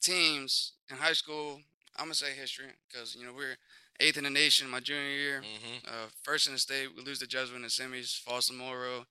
teams 0.00 0.72
in 0.90 0.96
high 0.96 1.12
school. 1.12 1.60
I'm 1.96 2.06
gonna 2.06 2.14
say 2.14 2.32
history 2.32 2.66
because 2.88 3.14
you 3.14 3.24
know 3.24 3.32
we're 3.32 3.56
eighth 4.00 4.16
in 4.18 4.24
the 4.24 4.30
nation 4.30 4.68
my 4.68 4.80
junior 4.80 5.10
year. 5.10 5.40
Mm-hmm. 5.42 5.86
Uh, 5.86 6.08
first 6.22 6.46
in 6.46 6.52
the 6.54 6.58
state, 6.58 6.88
we 6.96 7.02
lose 7.02 7.18
to 7.20 7.26
Jesuit 7.26 7.56
in 7.56 7.62
the 7.62 7.68
semis. 7.68 8.18
Foster 8.18 8.52
Morrow, 8.54 9.06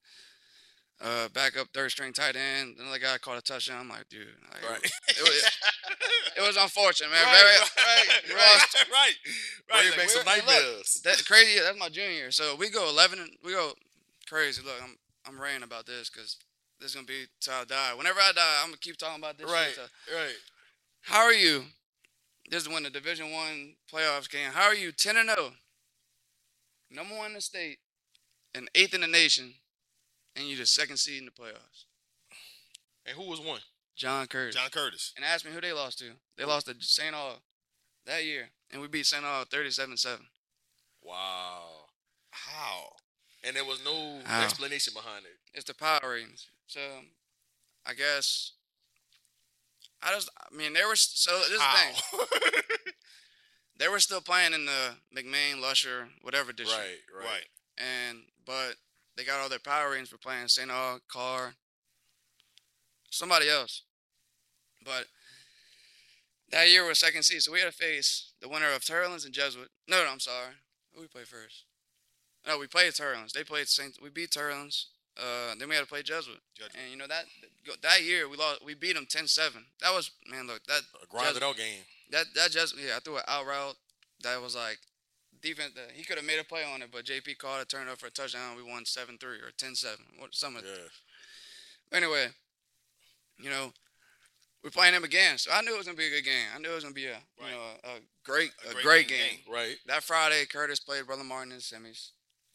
uh, 1.02 1.30
back 1.30 1.58
up 1.58 1.68
third 1.74 1.92
string 1.92 2.12
tight 2.14 2.36
end. 2.36 2.76
Another 2.80 3.00
guy 3.00 3.18
caught 3.18 3.38
a 3.38 3.42
touchdown. 3.42 3.80
I'm 3.82 3.90
like, 3.90 4.10
dude, 4.10 4.28
like, 4.52 4.70
Right. 4.70 4.92
It, 5.10 5.22
was, 5.22 5.52
it 6.38 6.42
was 6.42 6.58
unfortunate, 6.58 7.12
man. 7.12 7.24
right, 7.24 7.36
Very, 7.38 7.56
right, 7.56 8.36
right, 8.36 8.36
right, 8.36 9.16
right, 9.72 9.90
right. 9.90 9.98
Like, 9.98 10.10
some 10.10 10.26
we're- 10.26 10.36
look, 10.38 10.46
nightmares. 10.46 11.02
That's 11.04 11.22
crazy. 11.22 11.60
That's 11.62 11.80
my 11.80 11.90
junior 11.90 12.12
year. 12.12 12.32
So 12.32 12.56
we 12.58 12.70
go 12.70 12.90
11. 12.90 13.20
And, 13.20 13.30
we 13.46 13.54
go 13.54 13.72
crazy. 14.28 14.62
Look, 14.64 14.76
I'm 14.84 14.96
I'm 15.28 15.40
ranting 15.40 15.64
about 15.64 15.86
this 15.86 16.10
because 16.10 16.38
this 16.80 16.90
is 16.90 16.96
gonna 16.96 17.06
be 17.08 17.26
till 17.40 17.54
I 17.54 17.64
die. 17.66 17.94
Whenever 17.96 18.20
I 18.20 18.32
die, 18.34 18.60
I'm 18.64 18.70
gonna 18.70 18.78
keep 18.78 18.98
talking 18.98 19.22
about 19.22 19.38
this. 19.38 19.48
shit 19.48 19.54
Right. 19.56 19.74
till- 19.76 20.18
Right. 20.18 20.36
How 21.02 21.20
are 21.24 21.34
you? 21.34 21.64
This 22.50 22.64
is 22.64 22.70
when 22.70 22.84
the 22.84 22.90
Division 22.90 23.32
One 23.32 23.76
playoffs 23.92 24.30
came. 24.30 24.52
How 24.52 24.64
are 24.64 24.76
you? 24.76 24.92
Ten 24.92 25.18
and 25.18 25.30
zero. 25.30 25.52
Number 26.92 27.16
one 27.16 27.28
in 27.28 27.34
the 27.36 27.42
state, 27.42 27.78
and 28.56 28.70
eighth 28.74 28.96
in 28.96 29.02
the 29.02 29.08
nation, 29.08 29.54
and 30.36 30.48
you're 30.48 30.58
the 30.58 30.66
second 30.66 30.98
seed 30.98 31.20
in 31.20 31.26
the 31.26 31.32
playoffs. 31.32 31.86
And 33.06 33.16
who 33.16 33.30
was 33.30 33.40
one? 33.40 33.62
John 33.96 34.26
Curtis. 34.28 34.56
John 34.56 34.70
Curtis. 34.72 35.14
And 35.16 35.24
ask 35.24 35.46
me 35.46 35.52
who 35.52 35.62
they 35.62 35.74
lost 35.74 36.00
to. 36.00 36.12
They 36.38 36.46
lost 36.46 36.66
to 36.68 36.76
St. 36.80 37.14
Aug 37.14 37.40
that 38.06 38.26
year, 38.26 38.50
and 38.72 38.82
we 38.82 38.88
beat 38.88 39.06
St. 39.06 39.24
Aug 39.24 39.50
37-7. 39.50 40.20
Wow. 41.04 41.64
How? 42.32 42.94
And 43.44 43.56
there 43.56 43.66
was 43.66 43.84
no 43.86 44.20
How? 44.26 44.44
explanation 44.44 44.94
behind 44.96 45.26
it. 45.26 45.38
It's 45.54 45.66
the 45.66 45.76
power 45.76 46.00
ratings. 46.04 46.48
So, 46.68 46.80
I 47.86 47.94
guess 47.94 48.54
I 50.02 50.14
just, 50.14 50.30
I 50.38 50.56
mean, 50.56 50.74
they 50.74 50.86
were 50.86 50.96
so. 50.96 51.38
This 51.40 51.50
is 51.50 51.60
the 51.60 52.20
thing. 52.20 52.94
They 53.80 53.88
were 53.88 54.00
still 54.00 54.20
playing 54.20 54.54
in 54.54 54.66
the 54.66 54.96
McMain, 55.16 55.62
Lusher, 55.62 56.10
whatever 56.22 56.52
district. 56.52 56.84
Right, 57.16 57.24
right. 57.24 57.32
right. 57.32 57.46
and 57.78 58.20
but 58.46 58.76
they 59.16 59.24
got 59.24 59.40
all 59.40 59.48
their 59.48 59.58
power 59.58 59.92
ratings 59.92 60.10
for 60.10 60.18
playing 60.18 60.50
St. 60.50 60.70
Aug, 60.70 61.00
Carr, 61.08 61.54
somebody 63.10 63.50
else. 63.50 63.84
But 64.84 65.06
that 66.52 66.70
year 66.70 66.86
was 66.86 67.00
second 67.00 67.24
seed, 67.24 67.42
so 67.42 67.54
we 67.54 67.62
had 67.62 67.72
to 67.72 67.78
face 67.78 68.34
the 68.42 68.50
winner 68.50 68.72
of 68.74 68.86
Turlands 68.86 69.24
and 69.24 69.34
Jesuit. 69.34 69.70
No, 69.88 70.04
no, 70.04 70.12
I'm 70.12 70.20
sorry. 70.20 70.56
Who 70.94 71.02
we 71.02 71.08
played 71.08 71.28
first? 71.28 71.64
No, 72.46 72.58
we 72.58 72.68
played 72.68 72.96
Turlands. 72.96 73.32
They 73.32 73.44
played 73.44 73.70
Saint. 73.70 73.98
We 74.02 74.10
beat 74.10 74.32
Turlands. 74.32 74.88
Uh, 75.20 75.54
then 75.60 75.68
we 75.68 75.76
had 75.76 75.82
to 75.82 75.88
play 75.88 76.02
Jesuit. 76.02 76.40
Jesuit. 76.56 76.72
And 76.82 76.92
you 76.92 76.98
know 76.98 77.08
that 77.08 77.26
that 77.84 78.04
year 78.04 78.30
we 78.30 78.38
lost. 78.38 78.64
We 78.64 78.74
beat 78.74 78.96
them 78.96 79.06
10-7. 79.06 79.52
That 79.82 79.94
was 79.94 80.12
man. 80.30 80.48
Look 80.48 80.66
that 80.68 80.82
A 81.04 81.08
grinded 81.08 81.44
out 81.44 81.58
game. 81.58 81.84
that 82.12 82.26
that 82.36 82.52
just 82.52 82.76
yeah, 82.78 82.96
I 82.98 83.00
threw 83.00 83.18
an 83.18 83.24
out 83.28 83.46
route 83.46 83.76
that 84.24 84.42
was 84.42 84.56
like 84.56 84.80
defense. 85.42 85.74
That 85.76 85.92
he 85.94 86.04
could 86.04 86.18
have 86.18 86.26
made 86.26 86.40
a 86.40 86.44
play 86.44 86.64
on 86.64 86.82
it, 86.82 86.90
but 86.92 87.06
JP 87.06 87.38
called 87.38 87.62
a 87.62 87.66
turned 87.66 87.90
up 87.90 88.00
for 88.00 88.08
a 88.08 88.12
touchdown. 88.12 88.56
We 88.56 88.64
won 88.64 88.86
seven 88.86 89.18
three 89.18 89.38
or 89.38 89.52
10-7. 89.58 89.98
What 90.18 90.34
something. 90.34 90.64
Yeah. 90.66 91.98
Anyway, 91.98 92.28
you 93.40 93.50
know, 93.50 93.74
we're 94.64 94.70
playing 94.70 94.94
them 94.94 95.04
again, 95.04 95.38
so 95.38 95.52
I 95.54 95.62
knew 95.62 95.74
it 95.74 95.78
was 95.78 95.86
gonna 95.88 95.98
be 95.98 96.08
a 96.08 96.12
good 96.12 96.26
game. 96.26 96.48
I 96.56 96.60
knew 96.60 96.72
it 96.72 96.76
was 96.76 96.84
gonna 96.84 96.94
be 96.94 97.06
a 97.06 97.18
you 97.40 97.52
know 97.52 97.62
a, 97.84 97.88
a 97.88 98.00
great 98.24 98.52
A 98.68 98.70
a, 98.70 98.74
great 98.74 98.84
great, 98.84 99.08
game 99.08 99.18
game. 99.46 99.54
Right. 99.54 99.76
That 99.88 100.04
Friday, 100.04 100.46
Curtis 100.46 100.80
played 100.80 101.06
Brother 101.06 101.24
Martin 101.24 101.52
in 101.52 101.58
the 101.58 101.64
semis. 101.64 102.12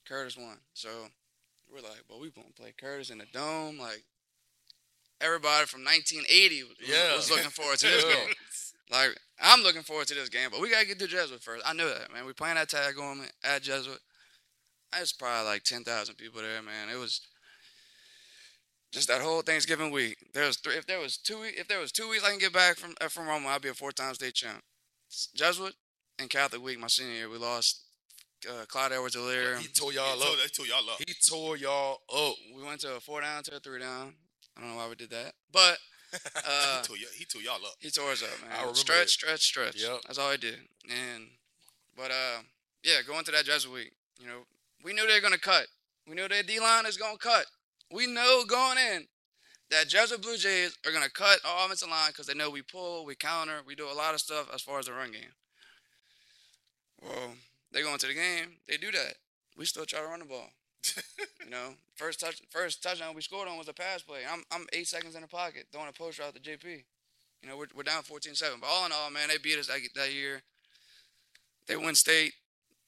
Curtis 0.07 0.37
won, 0.37 0.59
so 0.75 0.89
we're 1.71 1.81
like, 1.81 2.03
well, 2.09 2.21
we 2.21 2.31
gonna 2.31 2.49
play 2.57 2.73
Curtis 2.79 3.11
in 3.11 3.19
the 3.19 3.27
dome, 3.33 3.79
like. 3.79 4.05
Everybody 5.21 5.65
from 5.67 5.85
1980 5.85 6.65
was, 6.65 6.73
Yeah. 6.87 7.15
was 7.17 7.31
looking 7.31 7.49
forward 7.49 7.79
to 7.79 7.87
this 7.89 8.05
game. 8.05 8.35
Like 8.91 9.17
I'm 9.41 9.63
looking 9.63 9.83
forward 9.83 10.09
to 10.09 10.15
this 10.15 10.29
game, 10.29 10.49
but 10.51 10.61
we 10.61 10.71
gotta 10.71 10.85
get 10.87 10.99
to 10.99 11.07
Jesuit 11.07 11.41
first. 11.43 11.65
I 11.65 11.73
knew 11.73 11.89
that, 11.89 12.13
man. 12.13 12.27
We 12.27 12.33
playing 12.35 12.57
that 12.57 12.69
tag 12.69 12.99
on 12.99 13.23
at 13.43 13.63
Jesuit. 13.63 14.01
There's 14.93 15.13
probably 15.13 15.47
like 15.49 15.63
ten 15.63 15.83
thousand 15.85 16.17
people 16.17 16.43
there, 16.43 16.61
man. 16.63 16.89
It 16.93 16.99
was 16.99 17.21
just 18.93 19.09
that 19.09 19.23
whole 19.23 19.41
Thanksgiving 19.41 19.93
week. 19.93 20.17
There 20.35 20.47
was 20.47 20.57
three. 20.59 20.75
If 20.75 20.87
there 20.87 20.99
was 21.01 21.17
two, 21.17 21.43
if 21.45 21.69
there 21.69 21.81
was 21.81 21.93
two 21.93 22.09
weeks 22.11 22.25
I 22.25 22.31
can 22.31 22.39
get 22.39 22.53
back 22.53 22.77
from 22.77 22.95
uh, 23.01 23.09
from 23.09 23.27
Roma, 23.27 23.49
I'd 23.49 23.63
be 23.63 23.69
a 23.69 23.75
four-time 23.75 24.15
state 24.15 24.35
champ. 24.35 24.63
Jesuit 25.35 25.75
and 26.19 26.29
Catholic 26.29 26.63
week, 26.63 26.79
my 26.79 26.89
senior 26.89 27.15
year, 27.15 27.31
we 27.31 27.39
lost 27.39 27.84
uh, 28.47 28.65
Clyde 28.67 28.93
Edwards 28.93 29.17
Helaire. 29.17 29.59
He 29.59 29.69
tore 29.69 29.91
He 29.91 29.97
y'all 29.97 30.17
told, 30.19 30.23
up. 30.23 30.43
they 30.43 30.49
told 30.49 30.69
y'all 30.69 30.91
up. 30.91 30.99
He 31.07 31.15
tore 31.15 31.57
y'all 31.57 31.99
up. 32.15 32.35
We 32.55 32.63
went 32.63 32.81
to 32.81 32.97
a 32.97 33.01
four 33.01 33.21
down 33.21 33.43
to 33.45 33.57
a 33.57 33.61
three 33.61 33.81
down. 33.81 34.15
I 34.57 34.61
don't 34.61 34.71
know 34.71 34.77
why 34.77 34.89
we 34.89 34.95
did 34.95 35.11
that, 35.11 35.33
but 35.53 35.79
uh, 36.15 36.81
he, 36.81 36.87
told 36.87 36.99
y'all, 37.01 37.09
he 37.17 37.25
told 37.25 37.45
y'all 37.45 37.55
up. 37.67 37.75
He 37.81 37.91
tore 37.91 38.13
us 38.13 38.23
up, 38.23 38.31
man. 38.43 38.51
I 38.53 38.59
remember 38.61 38.77
stretch, 38.77 38.99
that. 38.99 39.11
stretch, 39.11 39.41
stretch. 39.41 39.83
Yep. 39.83 40.01
That's 40.07 40.19
all 40.19 40.31
he 40.31 40.39
did. 40.39 40.59
And 40.89 41.29
but 41.97 42.11
uh, 42.11 42.43
yeah, 42.83 43.03
going 43.07 43.25
to 43.25 43.33
that 43.33 43.45
Jesuit 43.45 43.73
week, 43.73 43.93
you 44.21 44.27
know, 44.27 44.41
we 44.85 44.93
knew 44.93 45.07
they 45.07 45.15
were 45.15 45.21
gonna 45.21 45.39
cut. 45.39 45.67
We 46.09 46.15
knew 46.15 46.29
their 46.29 46.43
D 46.43 46.61
line 46.61 46.87
is 46.87 46.97
gonna 46.97 47.19
cut. 47.19 47.47
We 47.91 48.07
know 48.07 48.45
going 48.47 48.79
in 48.79 49.07
that 49.71 49.89
Jesuit 49.89 50.23
Blue 50.23 50.37
Jays 50.37 50.77
are 50.87 50.93
gonna 50.93 51.11
cut 51.11 51.41
our 51.45 51.67
offensive 51.67 51.89
line 51.89 52.11
because 52.11 52.27
they 52.27 52.35
know 52.35 52.51
we 52.51 52.63
pull, 52.63 53.05
we 53.05 53.15
counter, 53.15 53.61
we 53.67 53.75
do 53.75 53.91
a 53.91 53.93
lot 53.95 54.15
of 54.15 54.21
stuff 54.21 54.49
as 54.55 54.63
far 54.63 54.79
as 54.79 54.87
the 54.87 54.93
run 54.93 55.13
game. 55.13 55.33
Well, 57.03 57.33
they 57.75 57.83
go 57.83 57.93
into 57.93 58.07
the 58.07 58.15
game, 58.15 58.57
they 58.69 58.77
do 58.77 58.91
that. 58.93 59.17
We 59.59 59.67
still 59.67 59.85
try 59.85 60.01
to 60.01 60.07
run 60.07 60.21
the 60.21 60.25
ball. 60.25 60.49
You 61.45 61.51
know, 61.51 61.75
first 61.97 62.21
touch, 62.21 62.41
first 62.49 62.83
touchdown 62.83 63.15
we 63.15 63.21
scored 63.21 63.49
on 63.49 63.59
was 63.59 63.69
a 63.69 63.75
pass 63.75 64.01
play. 64.01 64.21
I'm 64.31 64.45
I'm 64.51 64.67
eight 64.73 64.89
seconds 64.89 65.15
in 65.15 65.21
the 65.21 65.29
pocket 65.29 65.67
throwing 65.71 65.91
a 65.91 65.93
post 65.93 66.19
route 66.19 66.35
to 66.35 66.41
JP. 66.41 66.85
You 67.43 67.49
know, 67.51 67.59
we're, 67.59 67.67
we're 67.77 67.83
down 67.83 68.03
14-7. 68.03 68.41
But 68.61 68.67
all 68.67 68.87
in 68.87 68.93
all, 68.93 69.11
man, 69.11 69.29
they 69.29 69.37
beat 69.37 69.59
us 69.59 69.67
that, 69.67 69.81
that 69.95 70.15
year. 70.15 70.41
They 71.67 71.77
win 71.77 71.95
state. 71.95 72.33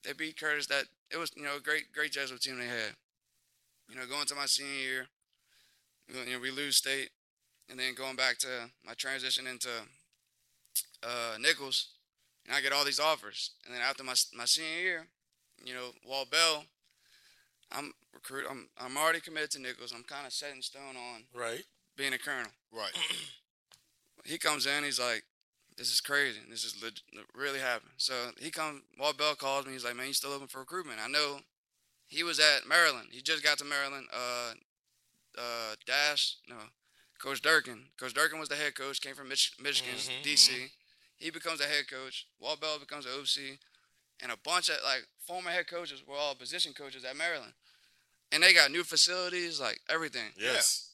They 0.05 0.15
beat 0.15 0.41
Curtis. 0.41 0.69
That 0.69 0.85
it 1.11 1.19
was 1.19 1.31
you 1.37 1.43
know 1.43 1.57
a 1.57 1.61
great 1.61 1.93
great 1.93 2.13
Jesuit 2.13 2.41
team 2.41 2.59
they 2.59 2.67
had. 2.67 2.97
You 3.91 3.97
know, 3.97 4.07
going 4.07 4.27
to 4.27 4.35
my 4.35 4.47
senior 4.47 4.73
year, 4.73 5.07
you 6.09 6.33
know 6.33 6.41
we 6.41 6.51
lose 6.51 6.77
state, 6.77 7.11
and 7.69 7.79
then 7.79 7.95
going 7.95 8.17
back 8.17 8.39
to 8.39 8.71
my 8.85 8.95
transition 8.95 9.47
into 9.47 9.69
uh, 11.03 11.37
Nicholls, 11.39 11.89
and 12.47 12.55
I 12.57 12.61
get 12.61 12.73
all 12.73 12.85
these 12.85 13.01
offers. 13.01 13.51
And 13.65 13.75
then 13.75 13.83
after 13.83 14.03
my 14.05 14.15
my 14.35 14.45
senior 14.47 14.79
year, 14.81 15.07
you 15.65 15.75
know, 15.75 15.91
Walt 16.07 16.31
Bell, 16.31 16.65
I'm 17.73 17.93
recruit. 18.15 18.45
I'm 18.51 18.69
I'm 18.79 18.97
already 18.97 19.21
committed 19.21 19.51
to 19.53 19.59
Nicholls. 19.61 19.93
I'm 19.95 20.05
kind 20.05 20.27
of 20.27 20.33
set 20.33 20.53
in 20.55 20.63
stone 20.63 20.97
on 20.97 21.25
Right. 21.35 21.65
being 21.97 22.13
a 22.13 22.19
colonel. 22.19 22.51
Right. 22.73 22.93
He 24.25 24.39
comes 24.39 24.67
in. 24.67 24.83
He's 24.83 24.99
like, 24.99 25.23
"This 25.77 25.93
is 25.93 26.01
crazy. 26.01 26.41
This 26.51 26.65
is 26.65 26.83
leg- 26.83 26.99
really 27.33 27.61
happening." 27.61 27.93
So 27.97 28.33
he 28.41 28.51
comes. 28.51 28.83
Walt 28.99 29.17
Bell 29.19 29.37
calls 29.37 29.67
me. 29.67 29.73
He's 29.73 29.85
like, 29.85 29.95
"Man, 29.95 30.09
you 30.09 30.15
still 30.15 30.31
looking 30.31 30.49
for 30.49 30.59
recruitment?" 30.59 30.99
I 31.01 31.07
know. 31.07 31.39
He 32.09 32.25
was 32.25 32.41
at 32.41 32.67
Maryland. 32.69 33.09
He 33.13 33.21
just 33.23 33.45
got 33.45 33.59
to 33.59 33.65
Maryland. 33.65 34.09
Uh, 34.13 34.55
uh, 35.39 35.75
Dash, 35.87 36.37
no, 36.49 36.57
Coach 37.21 37.41
Durkin. 37.41 37.85
Coach 38.01 38.15
Durkin 38.15 38.41
was 38.41 38.49
the 38.49 38.57
head 38.57 38.75
coach. 38.75 39.01
Came 39.01 39.15
from 39.15 39.29
Mich- 39.29 39.55
Michigan, 39.61 39.95
Mhm, 39.95 40.23
DC. 40.25 40.71
He 41.19 41.31
becomes 41.31 41.61
a 41.61 41.65
head 41.65 41.89
coach. 41.91 42.27
Walt 42.41 42.61
Bell 42.61 42.79
becomes 42.79 43.07
an 43.07 43.13
OC, 43.19 43.59
and 44.23 44.31
a 44.33 44.37
bunch 44.45 44.69
of 44.69 44.77
like 44.85 45.07
former 45.27 45.51
head 45.51 45.67
coaches 45.67 46.03
were 46.07 46.15
all 46.17 46.35
position 46.35 46.73
coaches 46.73 47.05
at 47.05 47.17
Maryland, 47.17 47.53
and 48.33 48.43
they 48.43 48.53
got 48.53 48.71
new 48.71 48.85
facilities, 48.85 49.61
like 49.61 49.81
everything. 49.89 50.31
Yes. 50.39 50.91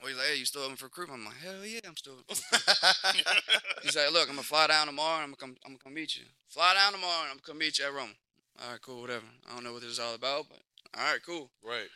Well, 0.00 0.08
he's 0.08 0.16
like, 0.18 0.26
"Hey, 0.26 0.36
you 0.36 0.44
still 0.44 0.62
open 0.62 0.76
for 0.76 0.86
recruitment?" 0.86 1.20
I'm 1.20 1.26
like, 1.26 1.36
"Hell 1.36 1.64
yeah, 1.64 1.78
I'm 1.86 1.96
still." 1.96 2.14
looking 2.16 2.34
for 2.34 2.56
recruitment." 3.04 3.36
He's 3.84 3.94
like, 3.96 4.12
"Look, 4.12 4.28
I'm 4.28 4.34
gonna 4.34 4.42
fly 4.42 4.66
down 4.66 4.86
tomorrow. 4.88 5.22
and 5.22 5.24
I'm 5.24 5.30
gonna 5.30 5.36
come. 5.54 5.56
I'm 5.64 5.72
gonna 5.72 5.84
come 5.84 5.94
meet 5.94 6.16
you. 6.16 6.24
Fly 6.48 6.74
down 6.74 6.92
tomorrow. 6.92 7.22
and 7.22 7.30
I'm 7.30 7.36
gonna 7.36 7.46
come 7.46 7.58
meet 7.58 7.78
you 7.78 7.84
at 7.86 7.94
Rome." 7.94 8.14
All 8.62 8.70
right, 8.72 8.82
cool, 8.82 9.00
whatever. 9.00 9.24
I 9.48 9.54
don't 9.54 9.62
know 9.64 9.72
what 9.72 9.82
this 9.82 9.92
is 9.92 10.00
all 10.00 10.14
about, 10.14 10.46
but 10.48 10.58
all 10.98 11.04
right, 11.10 11.20
cool. 11.24 11.50
right. 11.64 11.88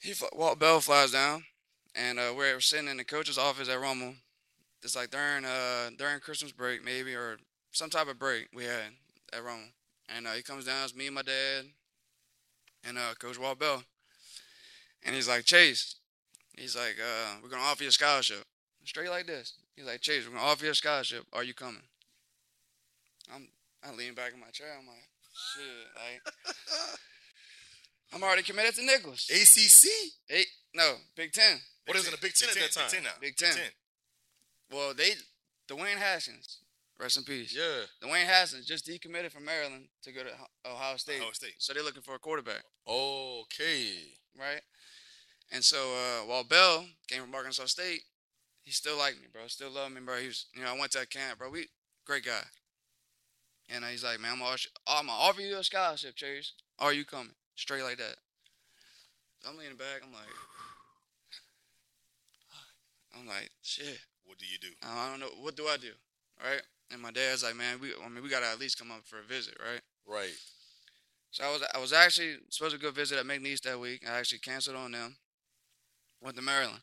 He 0.00 0.12
fl- 0.12 0.26
Walt 0.34 0.58
Bell 0.58 0.80
flies 0.80 1.12
down, 1.12 1.44
and 1.94 2.18
uh, 2.18 2.32
we're 2.36 2.60
sitting 2.60 2.88
in 2.88 2.96
the 2.96 3.04
coach's 3.04 3.38
office 3.38 3.68
at 3.68 3.80
Rummel. 3.80 4.14
It's 4.82 4.96
like 4.96 5.10
during 5.10 5.44
uh 5.44 5.90
during 5.96 6.20
Christmas 6.20 6.52
break, 6.52 6.84
maybe 6.84 7.14
or 7.14 7.38
some 7.72 7.90
type 7.90 8.08
of 8.08 8.18
break 8.18 8.48
we 8.54 8.64
had 8.64 8.94
at 9.32 9.44
Rome, 9.44 9.72
And 10.08 10.26
uh, 10.26 10.32
he 10.32 10.42
comes 10.42 10.64
down, 10.64 10.84
it's 10.84 10.94
me 10.94 11.06
and 11.06 11.14
my 11.14 11.22
dad, 11.22 11.66
and 12.84 12.98
uh, 12.98 13.14
Coach 13.18 13.38
Walt 13.38 13.58
Bell. 13.60 13.82
And 15.04 15.14
he's 15.14 15.28
like, 15.28 15.44
Chase, 15.44 15.96
he's 16.58 16.76
like, 16.76 16.96
uh, 17.00 17.36
we're 17.42 17.48
gonna 17.48 17.62
offer 17.62 17.84
you 17.84 17.88
a 17.88 17.92
scholarship, 17.92 18.44
straight 18.84 19.10
like 19.10 19.26
this. 19.26 19.54
He's 19.76 19.86
like, 19.86 20.00
Chase, 20.00 20.26
we're 20.26 20.36
gonna 20.36 20.50
offer 20.50 20.64
you 20.64 20.72
a 20.72 20.74
scholarship. 20.74 21.24
Are 21.32 21.44
you 21.44 21.54
coming? 21.54 21.82
I'm 23.32 23.48
I 23.82 23.94
lean 23.94 24.14
back 24.14 24.32
in 24.34 24.40
my 24.40 24.50
chair. 24.50 24.68
I'm 24.78 24.86
like, 24.86 25.08
shit, 25.54 25.64
like. 25.96 26.34
I'm 28.12 28.24
already 28.24 28.42
committed 28.42 28.74
to 28.74 28.84
Nicholls. 28.84 29.30
ACC. 29.30 29.88
Eight, 30.30 30.46
no, 30.74 30.94
Big 31.16 31.32
Ten. 31.32 31.58
What 31.86 31.96
is 31.96 32.06
in 32.06 32.10
the 32.10 32.18
Big 32.20 32.34
Ten 32.34 32.48
at 32.48 32.56
that 32.56 32.72
time? 32.72 32.84
Big 32.90 32.94
Ten 32.94 33.02
now. 33.04 33.10
Big 33.20 33.36
Ten. 33.36 33.54
Well, 34.72 34.94
they, 34.94 35.10
Dwayne 35.68 35.96
Haskins, 35.96 36.58
rest 36.98 37.16
in 37.16 37.24
peace. 37.24 37.54
Yeah. 37.56 37.84
Dwayne 38.06 38.24
Haskins 38.26 38.66
just 38.66 38.86
decommitted 38.86 39.32
from 39.32 39.44
Maryland 39.44 39.86
to 40.02 40.12
go 40.12 40.22
to 40.22 40.30
Ohio 40.70 40.96
State. 40.96 41.20
Ohio 41.20 41.32
State. 41.32 41.54
So 41.58 41.72
they're 41.74 41.82
looking 41.82 42.02
for 42.02 42.14
a 42.14 42.18
quarterback, 42.18 42.62
Okay. 42.86 43.94
right? 44.38 44.60
And 45.52 45.64
so 45.64 45.78
uh, 46.22 46.26
Walt 46.26 46.48
Bell 46.48 46.84
came 47.08 47.22
from 47.22 47.34
Arkansas 47.34 47.66
State, 47.66 48.02
he 48.62 48.70
still 48.70 48.96
liked 48.98 49.20
me, 49.20 49.26
bro. 49.32 49.42
Still 49.48 49.70
loved 49.70 49.94
me, 49.94 50.00
bro. 50.00 50.16
He 50.18 50.26
was, 50.28 50.46
you 50.54 50.62
know, 50.62 50.72
I 50.72 50.78
went 50.78 50.92
to 50.92 50.98
that 50.98 51.10
camp, 51.10 51.38
bro. 51.38 51.50
We 51.50 51.66
great 52.06 52.24
guy. 52.24 52.42
And 53.68 53.84
uh, 53.84 53.88
he's 53.88 54.04
like, 54.04 54.20
man, 54.20 54.32
I'm 54.32 54.38
gonna, 54.38 54.50
offer- 54.50 54.68
I'm 54.86 55.06
gonna 55.06 55.18
offer 55.18 55.40
you 55.40 55.56
a 55.56 55.64
scholarship, 55.64 56.14
Chase. 56.14 56.52
Are 56.78 56.92
you 56.92 57.04
coming? 57.04 57.32
Straight 57.56 57.82
like 57.82 57.96
that. 57.98 58.16
So 59.40 59.50
I'm 59.50 59.58
leaning 59.58 59.76
back. 59.76 60.02
I'm 60.04 60.12
like, 60.12 60.22
I'm 63.18 63.26
like, 63.26 63.50
shit. 63.62 63.98
What 64.30 64.38
do 64.38 64.46
you 64.46 64.58
do? 64.58 64.68
I 64.86 65.10
don't 65.10 65.18
know. 65.18 65.42
What 65.42 65.56
do 65.56 65.66
I 65.66 65.76
do? 65.76 65.90
Right? 66.40 66.62
And 66.92 67.02
my 67.02 67.10
dad's 67.10 67.42
like, 67.42 67.56
man, 67.56 67.80
we, 67.80 67.88
I 67.88 68.08
mean, 68.08 68.22
we 68.22 68.28
gotta 68.28 68.46
at 68.46 68.60
least 68.60 68.78
come 68.78 68.92
up 68.92 69.00
for 69.04 69.18
a 69.18 69.22
visit, 69.22 69.56
right? 69.58 69.80
Right. 70.06 70.36
So 71.32 71.42
I 71.42 71.50
was, 71.50 71.62
I 71.74 71.78
was 71.80 71.92
actually 71.92 72.36
supposed 72.48 72.76
to 72.76 72.80
go 72.80 72.92
visit 72.92 73.18
at 73.18 73.26
McNeese 73.26 73.60
that 73.62 73.80
week. 73.80 74.04
I 74.08 74.20
actually 74.20 74.38
canceled 74.38 74.76
on 74.76 74.92
them. 74.92 75.16
Went 76.22 76.36
to 76.36 76.42
Maryland. 76.42 76.78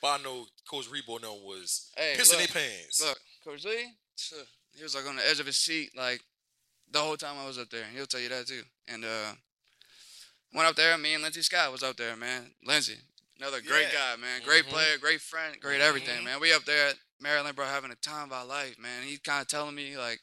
But 0.00 0.20
I 0.20 0.24
know 0.24 0.46
Coach 0.68 0.90
Rebowe 0.90 1.22
no 1.22 1.34
was 1.34 1.92
Hey, 1.96 2.14
pissing 2.18 2.40
look, 2.40 2.50
their 2.50 2.62
pants. 2.62 3.00
Look, 3.00 3.18
Coach 3.44 3.64
Lee, 3.64 3.92
he 4.74 4.82
was 4.82 4.96
like 4.96 5.06
on 5.06 5.14
the 5.14 5.28
edge 5.28 5.38
of 5.38 5.46
his 5.46 5.58
seat, 5.58 5.90
like 5.96 6.20
the 6.90 6.98
whole 6.98 7.16
time 7.16 7.36
I 7.40 7.46
was 7.46 7.58
up 7.58 7.70
there. 7.70 7.84
He'll 7.94 8.06
tell 8.06 8.20
you 8.20 8.28
that 8.30 8.48
too. 8.48 8.62
And 8.88 9.04
uh, 9.04 9.34
went 10.52 10.68
up 10.68 10.74
there. 10.74 10.98
Me 10.98 11.14
and 11.14 11.22
Lindsey 11.22 11.42
Scott 11.42 11.70
was 11.70 11.84
up 11.84 11.96
there, 11.96 12.16
man. 12.16 12.50
Lindsey, 12.66 12.96
Another 13.42 13.60
great 13.60 13.88
Yeah. 13.92 14.14
guy, 14.14 14.16
man. 14.22 14.40
Great 14.42 14.66
Mhm. 14.66 14.68
player, 14.68 14.98
great 14.98 15.20
friend, 15.20 15.60
great 15.60 15.80
everything, 15.80 16.20
Mhm. 16.20 16.24
man. 16.24 16.40
We 16.40 16.52
up 16.52 16.64
there 16.64 16.90
at 16.90 16.98
Maryland, 17.18 17.56
bro, 17.56 17.66
having 17.66 17.90
a 17.90 17.96
time 17.96 18.30
of 18.30 18.32
our 18.32 18.44
life, 18.44 18.78
man. 18.78 19.02
He's 19.02 19.18
kind 19.18 19.42
of 19.42 19.48
telling 19.48 19.74
me 19.74 19.98
like, 19.98 20.22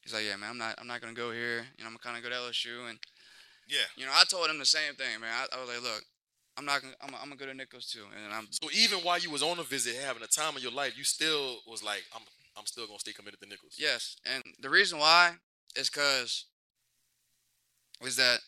he's 0.00 0.14
like, 0.14 0.24
yeah, 0.24 0.36
man, 0.36 0.48
I'm 0.48 0.56
not, 0.56 0.74
I'm 0.78 0.86
not 0.86 1.02
gonna 1.02 1.12
go 1.12 1.30
here. 1.30 1.68
You 1.76 1.84
know, 1.84 1.88
I'm 1.88 1.92
gonna 1.92 1.98
kind 1.98 2.16
of 2.16 2.22
go 2.22 2.30
to 2.30 2.34
LSU, 2.36 2.86
and 2.88 2.98
Yeah. 3.68 3.84
you 3.96 4.06
know, 4.06 4.12
I 4.14 4.24
told 4.24 4.48
him 4.48 4.58
the 4.58 4.64
same 4.64 4.94
thing, 4.94 5.20
man. 5.20 5.30
I, 5.30 5.54
I 5.54 5.60
was 5.60 5.68
like, 5.68 5.82
look, 5.82 6.06
I'm 6.56 6.64
not 6.64 6.80
gonna, 6.80 6.94
I'm, 7.02 7.14
I'm 7.14 7.24
gonna 7.24 7.36
go 7.36 7.44
to 7.44 7.52
Nicholls 7.52 7.84
too, 7.84 8.06
and 8.16 8.32
I'm, 8.32 8.50
So 8.50 8.70
even 8.72 9.00
while 9.00 9.18
you 9.18 9.30
was 9.30 9.42
on 9.42 9.58
a 9.58 9.62
visit, 9.62 9.96
having 9.96 10.22
a 10.22 10.26
time 10.26 10.56
of 10.56 10.62
your 10.62 10.72
life, 10.72 10.96
you 10.96 11.04
still 11.04 11.58
was 11.66 11.82
like, 11.82 12.04
I'm, 12.14 12.22
I'm 12.56 12.64
still 12.64 12.86
gonna 12.86 12.98
stay 12.98 13.12
committed 13.12 13.40
to 13.42 13.46
Nicholls. 13.46 13.74
yes, 13.76 14.16
and 14.24 14.42
the 14.58 14.70
reason 14.70 14.98
why 14.98 15.34
is 15.76 15.90
because 15.90 16.46
is 18.00 18.16
that 18.16 18.40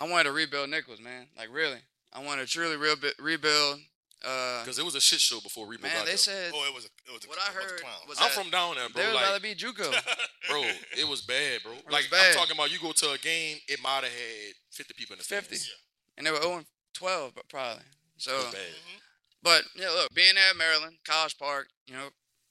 I 0.00 0.08
wanted 0.08 0.24
to 0.24 0.32
rebuild 0.32 0.70
Nicholls, 0.70 1.00
man. 1.00 1.26
Like 1.36 1.48
really, 1.52 1.80
I 2.12 2.24
want 2.24 2.40
to 2.40 2.46
truly 2.46 2.76
rebuild, 2.76 3.14
rebuild. 3.18 3.80
Uh, 4.24 4.62
Because 4.64 4.80
it 4.80 4.84
was 4.84 4.96
a 4.96 5.00
shit 5.00 5.20
show 5.20 5.38
before 5.40 5.66
Rebowe 5.66 5.82
man, 5.82 5.94
got 5.94 6.04
they 6.06 6.10
there. 6.12 6.16
said 6.18 6.50
Oh, 6.52 6.66
it 6.66 6.74
was 6.74 6.86
a 6.86 6.88
it 7.06 7.12
was 7.14 7.24
a, 7.24 7.28
What 7.28 7.38
I 7.38 7.52
bunch 7.54 7.70
of 7.70 7.70
heard 7.70 7.82
was 8.08 8.18
I'm 8.20 8.30
from 8.30 8.50
down 8.50 8.74
there, 8.74 8.88
they 8.88 9.02
bro. 9.02 9.04
was 9.06 9.14
Like, 9.14 9.24
about 9.24 9.36
to 9.36 9.42
be 9.42 9.54
JUCO. 9.54 9.90
bro, 10.48 10.62
it 10.98 11.06
was 11.08 11.20
bad, 11.22 11.62
bro. 11.62 11.72
was 11.74 11.82
like 11.88 12.10
bad. 12.10 12.32
I'm 12.32 12.34
talking 12.36 12.56
about, 12.56 12.72
you 12.72 12.80
go 12.80 12.90
to 12.90 13.10
a 13.12 13.18
game, 13.18 13.58
it 13.68 13.78
might 13.80 14.02
have 14.02 14.10
had 14.10 14.54
50 14.72 14.94
people 14.96 15.14
in 15.14 15.18
the 15.18 15.24
50. 15.24 15.54
stands. 15.54 15.70
and 16.16 16.26
they 16.26 16.32
were 16.32 16.42
0 16.42 16.64
12, 16.94 17.32
but 17.36 17.48
probably. 17.48 17.84
So, 18.16 18.32
It 18.34 18.44
was 18.46 18.54
bad. 18.54 18.62
Mhm. 18.74 19.00
but 19.40 19.62
yeah, 19.76 19.90
look, 19.90 20.12
being 20.14 20.34
at 20.36 20.56
Maryland, 20.56 20.96
College 21.06 21.38
Park, 21.38 21.68
you 21.86 21.94
know, 21.94 22.08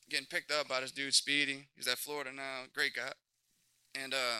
getting 0.09 0.25
picked 0.27 0.51
up 0.51 0.69
by 0.69 0.79
this 0.79 0.93
dude 0.93 1.13
Speedy. 1.13 1.67
He's 1.75 1.87
at 1.89 1.97
Florida 1.99 2.31
now, 2.31 2.63
great 2.73 2.93
guy, 2.95 3.11
and 3.93 4.13
uh, 4.13 4.39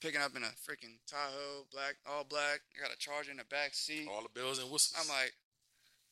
picking 0.00 0.20
up 0.20 0.34
in 0.36 0.42
a 0.42 0.52
freaking 0.66 0.96
Tahoe, 1.06 1.66
black, 1.72 1.96
all 2.08 2.24
black. 2.24 2.60
I 2.76 2.82
got 2.82 2.92
a 2.94 2.98
charger 2.98 3.30
in 3.30 3.36
the 3.36 3.44
back 3.50 3.74
seat. 3.74 4.08
All 4.10 4.22
the 4.22 4.32
bells 4.40 4.58
and 4.58 4.70
whistles. 4.70 4.96
I'm 5.00 5.08
like, 5.08 5.32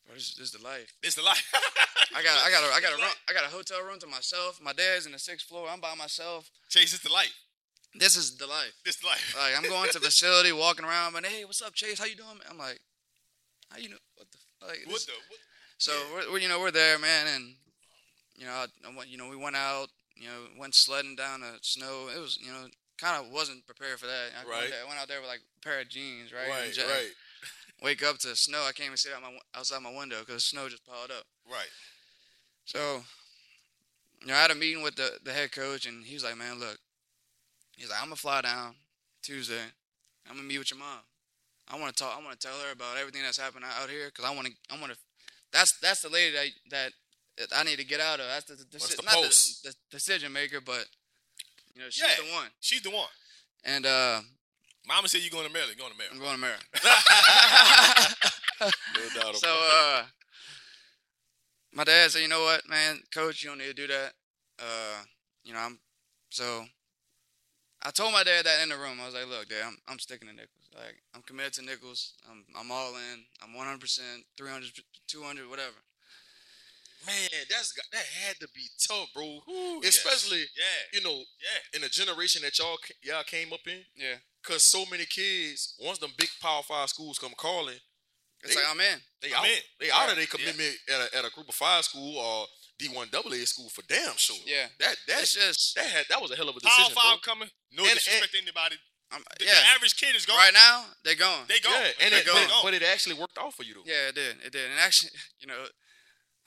bro, 0.06 0.14
this, 0.14 0.30
is- 0.30 0.34
this 0.36 0.46
is 0.52 0.60
the 0.60 0.64
life. 0.64 0.92
It's 1.02 1.14
the 1.16 1.22
life. 1.22 1.42
I 2.16 2.22
got, 2.22 2.38
I 2.44 2.50
got, 2.50 2.64
a, 2.64 2.72
I 2.72 2.80
got 2.80 2.92
a, 2.92 2.96
room. 2.96 3.12
I 3.28 3.32
got 3.34 3.44
a 3.44 3.52
hotel 3.54 3.82
room 3.84 3.98
to 4.00 4.06
myself. 4.06 4.60
My 4.62 4.72
dad's 4.72 5.04
in 5.06 5.12
the 5.12 5.18
sixth 5.18 5.46
floor. 5.48 5.66
I'm 5.70 5.80
by 5.80 5.94
myself. 5.94 6.50
Chase, 6.68 6.94
it's 6.94 7.02
the 7.02 7.12
life. 7.12 7.34
This 7.94 8.16
is 8.16 8.36
the 8.36 8.46
life. 8.46 8.72
This 8.84 8.96
the 8.96 9.06
life. 9.06 9.34
Like 9.36 9.52
I'm 9.56 9.68
going 9.68 9.90
to 9.90 9.98
the 9.98 10.06
facility, 10.12 10.52
walking 10.52 10.84
around, 10.84 11.16
and 11.16 11.26
hey, 11.26 11.44
what's 11.44 11.60
up, 11.62 11.74
Chase? 11.74 11.98
How 11.98 12.04
you 12.06 12.16
doing? 12.16 12.38
I'm 12.48 12.58
like, 12.58 12.80
how 13.70 13.78
you 13.78 13.88
know? 13.90 13.96
What 14.16 14.28
the? 14.30 14.66
Like, 14.66 14.78
what 14.86 14.92
this- 14.94 15.06
the? 15.06 15.12
What? 15.12 15.40
So 15.78 15.92
Yeah. 15.92 16.14
we're, 16.26 16.32
we're 16.32 16.38
you 16.40 16.48
know 16.48 16.60
we're 16.60 16.70
there, 16.70 16.98
man, 16.98 17.26
and 17.34 17.54
you 18.36 18.44
know 18.46 18.52
I, 18.52 18.66
I 18.86 18.96
went, 18.96 19.08
you 19.08 19.16
know 19.16 19.28
we 19.28 19.36
went 19.36 19.54
out, 19.56 19.88
you 20.16 20.26
know 20.28 20.58
went 20.58 20.74
sledding 20.74 21.14
down 21.16 21.40
the 21.40 21.58
snow. 21.62 22.08
It 22.14 22.18
was 22.20 22.36
you 22.40 22.50
know 22.52 22.66
kind 22.98 23.24
of 23.24 23.32
wasn't 23.32 23.64
prepared 23.66 23.98
for 23.98 24.06
that. 24.06 24.30
I 24.34 24.48
Right. 24.48 24.60
Went, 24.62 24.74
I 24.84 24.88
went 24.88 25.00
out 25.00 25.08
there 25.08 25.20
with 25.20 25.28
like 25.28 25.40
a 25.40 25.60
pair 25.64 25.80
of 25.80 25.88
jeans, 25.88 26.32
right? 26.32 26.48
right, 26.48 26.72
jacket. 26.72 26.90
right. 26.90 27.12
Wake 27.82 28.02
up 28.02 28.18
to 28.18 28.34
snow. 28.34 28.60
I 28.66 28.72
can't 28.72 28.86
even 28.86 28.96
see 28.96 29.10
out 29.14 29.22
my 29.22 29.38
outside 29.54 29.80
my 29.80 29.94
window 29.94 30.18
because 30.20 30.44
snow 30.44 30.68
just 30.68 30.84
piled 30.84 31.12
up. 31.12 31.24
Right. 31.50 31.70
So 32.64 33.02
you 34.20 34.26
know 34.26 34.34
I 34.34 34.42
had 34.42 34.50
a 34.50 34.56
meeting 34.56 34.82
with 34.82 34.96
the 34.96 35.18
the 35.24 35.32
head 35.32 35.52
coach, 35.52 35.86
and 35.86 36.04
he 36.04 36.14
was 36.14 36.24
like, 36.24 36.36
man, 36.36 36.58
look, 36.58 36.78
he's 37.76 37.88
like 37.88 37.98
I'm 38.00 38.06
gonna 38.06 38.16
fly 38.16 38.40
down 38.42 38.74
Tuesday. 39.22 39.70
I'm 40.28 40.36
gonna 40.36 40.48
meet 40.48 40.58
with 40.58 40.72
your 40.72 40.80
mom. 40.80 41.06
I 41.70 41.78
want 41.78 41.96
to 41.96 42.02
talk. 42.02 42.18
I 42.18 42.24
want 42.24 42.38
to 42.38 42.46
tell 42.46 42.56
her 42.66 42.72
about 42.72 42.96
everything 42.98 43.22
that's 43.22 43.38
happened 43.38 43.64
out 43.64 43.88
here 43.88 44.06
because 44.06 44.24
I 44.24 44.34
want 44.34 44.48
to. 44.48 44.52
I 44.70 44.80
want 44.80 44.92
to. 44.92 44.98
That's 45.52 45.78
that's 45.78 46.02
the 46.02 46.08
lady 46.08 46.34
that 46.34 46.92
that 47.38 47.48
I 47.54 47.62
need 47.62 47.78
to 47.78 47.84
get 47.84 48.00
out 48.00 48.18
of. 48.20 48.26
That's 48.26 48.46
the, 48.46 48.56
the, 48.56 48.78
the 48.78 49.02
not 49.04 49.22
the, 49.22 49.68
the 49.68 49.74
decision 49.90 50.32
maker, 50.32 50.60
but 50.60 50.86
you 51.78 51.84
know 51.84 51.90
she's 51.90 52.02
Yeah. 52.02 52.24
the 52.26 52.32
one. 52.32 52.48
She's 52.58 52.82
the 52.82 52.90
one. 52.90 53.06
And 53.64 53.86
uh, 53.86 54.20
Mama 54.86 55.08
said 55.08 55.20
you're 55.20 55.30
going 55.30 55.46
to 55.46 55.52
Maryland. 55.52 55.78
Going 55.78 55.92
to 55.92 55.96
I'm 56.10 56.18
Maryland. 56.18 56.20
going 56.20 56.34
to 56.34 56.40
Maryland. 56.40 56.64
No 58.96 59.22
doubt 59.22 59.36
so 59.36 59.46
uh, 59.48 60.02
my 61.72 61.84
dad 61.84 62.10
said, 62.10 62.22
you 62.22 62.28
know 62.28 62.42
what, 62.42 62.68
man, 62.68 62.98
coach, 63.14 63.44
you 63.44 63.50
don't 63.50 63.58
need 63.58 63.66
to 63.66 63.72
do 63.74 63.86
that. 63.86 64.12
Uh, 64.58 65.02
you 65.44 65.52
know, 65.52 65.60
I'm 65.60 65.78
so. 66.30 66.64
I 67.84 67.90
told 67.92 68.12
my 68.12 68.24
dad 68.24 68.44
that 68.46 68.60
in 68.64 68.70
the 68.70 68.76
room. 68.76 68.98
I 69.00 69.04
was 69.06 69.14
like, 69.14 69.28
look, 69.28 69.48
dad, 69.48 69.62
I'm 69.64 69.76
I'm 69.86 69.98
sticking 70.00 70.26
to 70.26 70.34
Nicholls. 70.34 70.66
Like 70.74 70.96
I'm 71.14 71.22
committed 71.22 71.52
to 71.54 71.62
Nicholls. 71.62 72.14
I'm 72.28 72.44
I'm 72.58 72.72
all 72.72 72.96
in. 72.96 73.22
I'm 73.44 73.54
100 73.54 73.80
percent, 73.80 74.24
300, 74.36 74.72
200, 75.06 75.48
whatever. 75.48 75.76
Man, 77.08 77.28
that's 77.50 77.72
that 77.92 78.04
had 78.24 78.36
to 78.40 78.48
be 78.54 78.68
tough, 78.86 79.08
bro. 79.14 79.24
Ooh, 79.48 79.80
yes. 79.82 79.96
Especially, 79.96 80.44
Yeah. 80.54 80.64
you 80.92 81.00
know, 81.00 81.24
Yeah. 81.40 81.58
in 81.74 81.80
the 81.82 81.88
generation 81.88 82.42
that 82.42 82.58
y'all 82.58 82.78
y'all 83.02 83.24
came 83.24 83.52
up 83.52 83.66
in, 83.66 83.84
Yeah, 83.96 84.16
cause 84.42 84.62
so 84.62 84.84
many 84.86 85.06
kids, 85.06 85.74
once 85.80 85.98
them 85.98 86.12
big 86.16 86.30
Power 86.40 86.62
Five 86.62 86.88
schools 86.90 87.18
come 87.18 87.34
calling, 87.36 87.80
it's 88.42 88.54
They- 88.54 88.60
like 88.60 88.70
I'm 88.70 88.80
in. 88.80 89.02
they 89.20 89.28
I'm 89.32 89.44
out. 89.44 89.48
in. 89.48 89.62
They 89.80 89.90
out 89.90 90.10
of 90.10 90.16
their 90.16 90.26
commitment 90.26 90.76
at, 90.88 91.00
a, 91.00 91.16
at 91.18 91.24
a 91.24 91.30
Group 91.30 91.48
of 91.48 91.54
Five 91.54 91.84
school 91.84 92.18
or 92.18 92.46
D 92.78 92.88
one 92.88 93.08
AA 93.12 93.44
school 93.46 93.68
for 93.70 93.82
damn 93.82 94.16
sure. 94.16 94.36
Yeah, 94.44 94.68
That 94.78 94.96
that 95.08 95.22
it's 95.22 95.32
just 95.34 95.74
that 95.74 95.86
had 95.90 96.06
that 96.08 96.20
was 96.22 96.30
a 96.30 96.36
hell 96.36 96.48
of 96.48 96.56
a 96.56 96.60
decision. 96.60 96.84
Power 96.94 96.94
five 96.94 97.22
bro. 97.22 97.32
coming. 97.34 97.50
No 97.72 97.84
And- 97.84 97.94
disrespect 97.94 98.32
to 98.32 98.38
anybody. 98.38 98.78
I'm, 99.10 99.24
The, 99.38 99.46
yeah. 99.46 99.54
the 99.54 99.66
average 99.68 99.96
kid 99.96 100.14
is 100.14 100.26
gone. 100.26 100.36
Right 100.36 100.52
now, 100.52 100.84
they're 101.02 101.14
going. 101.14 101.46
They 101.46 101.60
go. 101.60 101.70
Yeah, 101.70 101.92
and 102.00 102.12
they 102.12 102.18
it, 102.18 102.26
go. 102.26 102.34
but, 102.34 102.62
but 102.62 102.74
it 102.74 102.82
actually 102.82 103.14
worked 103.14 103.38
out 103.38 103.54
for 103.54 103.62
you 103.62 103.72
though. 103.74 103.82
Yeah, 103.86 104.08
it 104.08 104.14
did. 104.14 104.36
It 104.44 104.52
did. 104.52 104.70
And 104.70 104.78
actually, 104.78 105.10
you 105.40 105.46
know, 105.46 105.66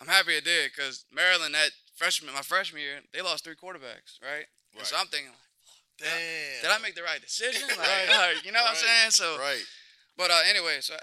I'm 0.02 0.08
happy 0.08 0.34
it 0.34 0.44
did 0.44 0.72
because 0.76 1.06
Maryland 1.14 1.54
that 1.54 1.70
freshman, 1.96 2.34
my 2.34 2.42
freshman 2.42 2.82
year, 2.82 3.00
they 3.14 3.22
lost 3.22 3.44
three 3.46 3.54
quarterbacks, 3.56 4.18
right? 4.22 4.50
And 4.76 4.86
so 4.88 4.96
I'm 4.98 5.06
thinking, 5.08 5.30
like, 5.30 6.10
Damn. 6.10 6.62
did 6.66 6.72
I 6.72 6.80
make 6.82 6.96
the 6.96 7.04
right 7.04 7.22
decision? 7.22 7.70
Like, 7.78 7.78
Right. 7.78 8.34
like, 8.36 8.46
you 8.46 8.52
know 8.52 8.62
what 8.64 8.72
I'm 8.72 8.76
saying? 8.82 9.12
So, 9.12 9.38
right? 9.38 9.62
but 10.18 10.32
uh, 10.32 10.42
anyway, 10.50 10.78
so 10.82 10.96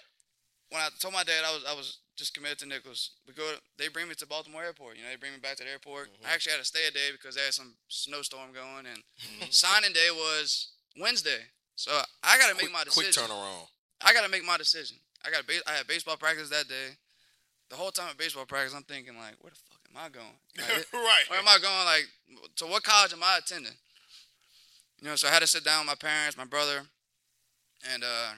when 0.71 0.83
I 0.83 0.89
told 0.99 1.15
my 1.15 1.23
dad 1.23 1.45
I 1.47 1.55
was 1.55 1.65
I 1.65 1.75
was 1.75 1.99
just 2.17 2.35
committed 2.35 2.59
to 2.59 2.67
Nicholls, 2.67 3.13
we 3.29 3.33
go. 3.35 3.47
They 3.79 3.87
bring 3.87 4.09
me 4.09 4.15
to 4.17 4.27
Baltimore 4.27 4.65
Airport. 4.65 4.97
You 4.97 5.05
know, 5.05 5.11
they 5.11 5.17
bring 5.17 5.33
me 5.33 5.39
back 5.39 5.57
to 5.59 5.65
the 5.65 5.71
airport. 5.71 6.11
Mhm. 6.11 6.27
I 6.27 6.35
actually 6.35 6.53
had 6.53 6.59
to 6.59 6.65
stay 6.67 6.83
a 6.89 6.91
day 6.91 7.13
because 7.13 7.37
they 7.37 7.45
had 7.45 7.55
some 7.55 7.77
snowstorm 7.87 8.51
going, 8.53 8.87
and 8.87 9.05
Mhm. 9.39 9.55
signing 9.55 9.93
day 9.93 10.11
was 10.11 10.73
Wednesday. 10.97 11.47
So 11.77 11.95
I 12.25 12.37
got 12.39 12.49
to 12.49 12.55
make 12.55 12.63
Quick, 12.67 12.73
my 12.73 12.83
decision. 12.85 13.13
quick 13.15 13.31
turnaround. 13.31 13.69
I 14.01 14.13
got 14.13 14.23
to 14.23 14.29
make 14.29 14.43
my 14.45 14.57
decision. 14.57 14.99
I 15.25 15.31
got 15.31 15.45
I 15.67 15.77
had 15.79 15.87
baseball 15.87 16.17
practice 16.17 16.49
that 16.51 16.67
day. 16.67 16.97
The 17.71 17.77
whole 17.77 17.91
time 17.91 18.09
at 18.11 18.17
baseball 18.17 18.47
practice, 18.47 18.75
I'm 18.75 18.83
thinking 18.83 19.17
like, 19.17 19.35
where 19.41 19.51
the 19.51 19.59
fuck 19.69 19.81
am 19.91 19.97
I 19.97 20.09
going? 20.09 20.37
Like, 20.57 20.87
right. 20.93 21.25
where 21.29 21.39
am 21.39 21.49
I 21.49 21.59
going? 21.61 21.85
Like, 21.85 22.07
to 22.57 22.67
what 22.67 22.83
college 22.83 23.13
am 23.13 23.23
I 23.23 23.39
attending? 23.39 23.73
You 25.01 25.09
know, 25.09 25.17
so 25.17 25.29
I 25.29 25.31
had 25.31 25.41
to 25.41 25.47
sit 25.47 25.65
down 25.65 25.81
with 25.81 25.87
my 25.87 26.09
parents, 26.09 26.37
my 26.37 26.45
brother, 26.45 26.83
and 27.93 28.03
uh, 28.03 28.31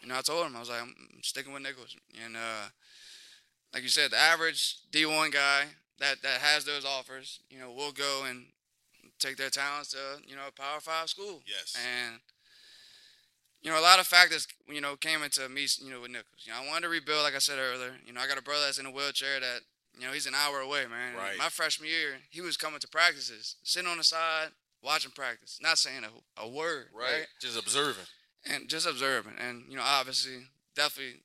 you 0.00 0.08
know, 0.08 0.16
I 0.16 0.20
told 0.20 0.46
him 0.46 0.54
I 0.54 0.60
was 0.60 0.68
like, 0.68 0.82
I'm 0.82 0.94
sticking 1.22 1.52
with 1.52 1.62
Nicholls, 1.62 1.96
and 2.24 2.36
uh, 2.36 2.68
like 3.72 3.82
you 3.82 3.88
said, 3.88 4.12
the 4.12 4.18
average 4.18 4.76
D1 4.92 5.32
guy 5.32 5.64
that 5.98 6.22
that 6.22 6.40
has 6.40 6.64
those 6.64 6.84
offers, 6.84 7.40
you 7.50 7.58
know, 7.58 7.72
will 7.72 7.92
go 7.92 8.24
and 8.28 8.46
take 9.18 9.36
their 9.36 9.50
talents 9.50 9.90
to 9.90 10.22
you 10.26 10.36
know 10.36 10.42
a 10.48 10.52
Power 10.52 10.80
Five 10.80 11.08
school. 11.08 11.42
Yes. 11.46 11.76
And 11.76 12.20
you 13.64 13.70
know, 13.72 13.80
a 13.80 13.82
lot 13.82 13.98
of 13.98 14.06
factors, 14.06 14.46
you 14.68 14.80
know, 14.80 14.94
came 14.94 15.22
into 15.22 15.48
me, 15.48 15.66
you 15.82 15.90
know, 15.90 16.02
with 16.02 16.10
Nicholls. 16.10 16.44
You 16.44 16.52
know, 16.52 16.58
I 16.62 16.66
wanted 16.68 16.82
to 16.82 16.88
rebuild, 16.90 17.22
like 17.24 17.34
I 17.34 17.38
said 17.38 17.58
earlier. 17.58 17.94
You 18.06 18.12
know, 18.12 18.20
I 18.20 18.28
got 18.28 18.38
a 18.38 18.42
brother 18.42 18.66
that's 18.66 18.78
in 18.78 18.86
a 18.86 18.90
wheelchair 18.90 19.40
that, 19.40 19.60
you 19.98 20.06
know, 20.06 20.12
he's 20.12 20.26
an 20.26 20.34
hour 20.34 20.60
away, 20.60 20.84
man. 20.86 21.16
Right. 21.16 21.38
My 21.38 21.48
freshman 21.48 21.88
year, 21.88 22.16
he 22.30 22.40
was 22.42 22.56
coming 22.56 22.78
to 22.80 22.88
practices, 22.88 23.56
sitting 23.62 23.88
on 23.90 23.96
the 23.98 24.04
side, 24.04 24.48
watching 24.82 25.12
practice, 25.12 25.58
not 25.62 25.78
saying 25.78 26.02
a, 26.04 26.42
a 26.42 26.48
word, 26.48 26.88
Right. 26.92 27.20
right? 27.20 27.26
Just 27.40 27.58
observing. 27.58 28.04
And 28.46 28.68
just 28.68 28.86
observing, 28.86 29.32
and 29.38 29.64
you 29.70 29.76
know, 29.76 29.82
obviously, 29.82 30.46
definitely 30.76 31.22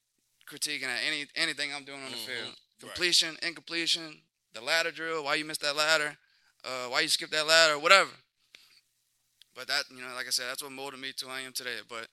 critiquing 0.49 0.83
at 0.83 1.01
any 1.05 1.25
anything 1.35 1.73
I'm 1.75 1.83
doing 1.83 2.01
on 2.01 2.11
the 2.11 2.17
Mhm. 2.17 2.25
field. 2.25 2.47
Right. 2.47 2.55
Completion, 2.79 3.37
incompletion, 3.43 4.21
the 4.53 4.61
ladder 4.61 4.91
drill, 4.91 5.25
why 5.25 5.35
you 5.35 5.43
missed 5.43 5.59
that 5.59 5.75
ladder, 5.75 6.17
uh, 6.63 6.85
why 6.87 7.01
you 7.01 7.09
skipped 7.09 7.33
that 7.33 7.45
ladder, 7.45 7.77
whatever. 7.77 8.11
But 9.53 9.67
that, 9.67 9.83
you 9.89 10.01
know, 10.01 10.13
like 10.15 10.27
I 10.27 10.29
said, 10.29 10.45
that's 10.47 10.63
what 10.63 10.71
molded 10.71 11.01
me 11.01 11.11
to 11.17 11.25
who 11.25 11.31
I 11.31 11.41
am 11.41 11.51
today. 11.51 11.79
But 11.89 12.07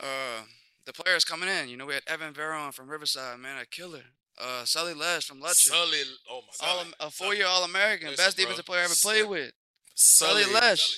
uh, 0.00 0.42
the 0.84 0.92
players 0.92 1.24
coming 1.24 1.48
in, 1.48 1.68
you 1.68 1.76
know, 1.76 1.86
we 1.86 1.94
had 1.94 2.02
Evan 2.06 2.32
Veron 2.32 2.72
from 2.72 2.88
Riverside, 2.88 3.38
man, 3.40 3.60
a 3.60 3.66
killer. 3.66 4.02
Uh, 4.40 4.64
Sully 4.64 4.94
Laiche 4.94 5.24
from 5.24 5.40
Lutcher, 5.40 5.66
Sully, 5.70 5.98
oh 6.30 6.42
my 6.62 6.68
all, 6.68 6.84
god. 6.84 6.94
a 7.00 7.10
four-year 7.10 7.46
All-American, 7.46 8.10
Listen, 8.10 8.24
best 8.24 8.36
bro. 8.36 8.44
defensive 8.44 8.66
player 8.66 8.80
I 8.82 8.84
ever 8.84 8.94
Sully- 8.94 9.18
played 9.22 9.28
with. 9.30 9.52
Sully, 9.94 10.42
Sully 10.44 10.54
Laiche 10.60 10.96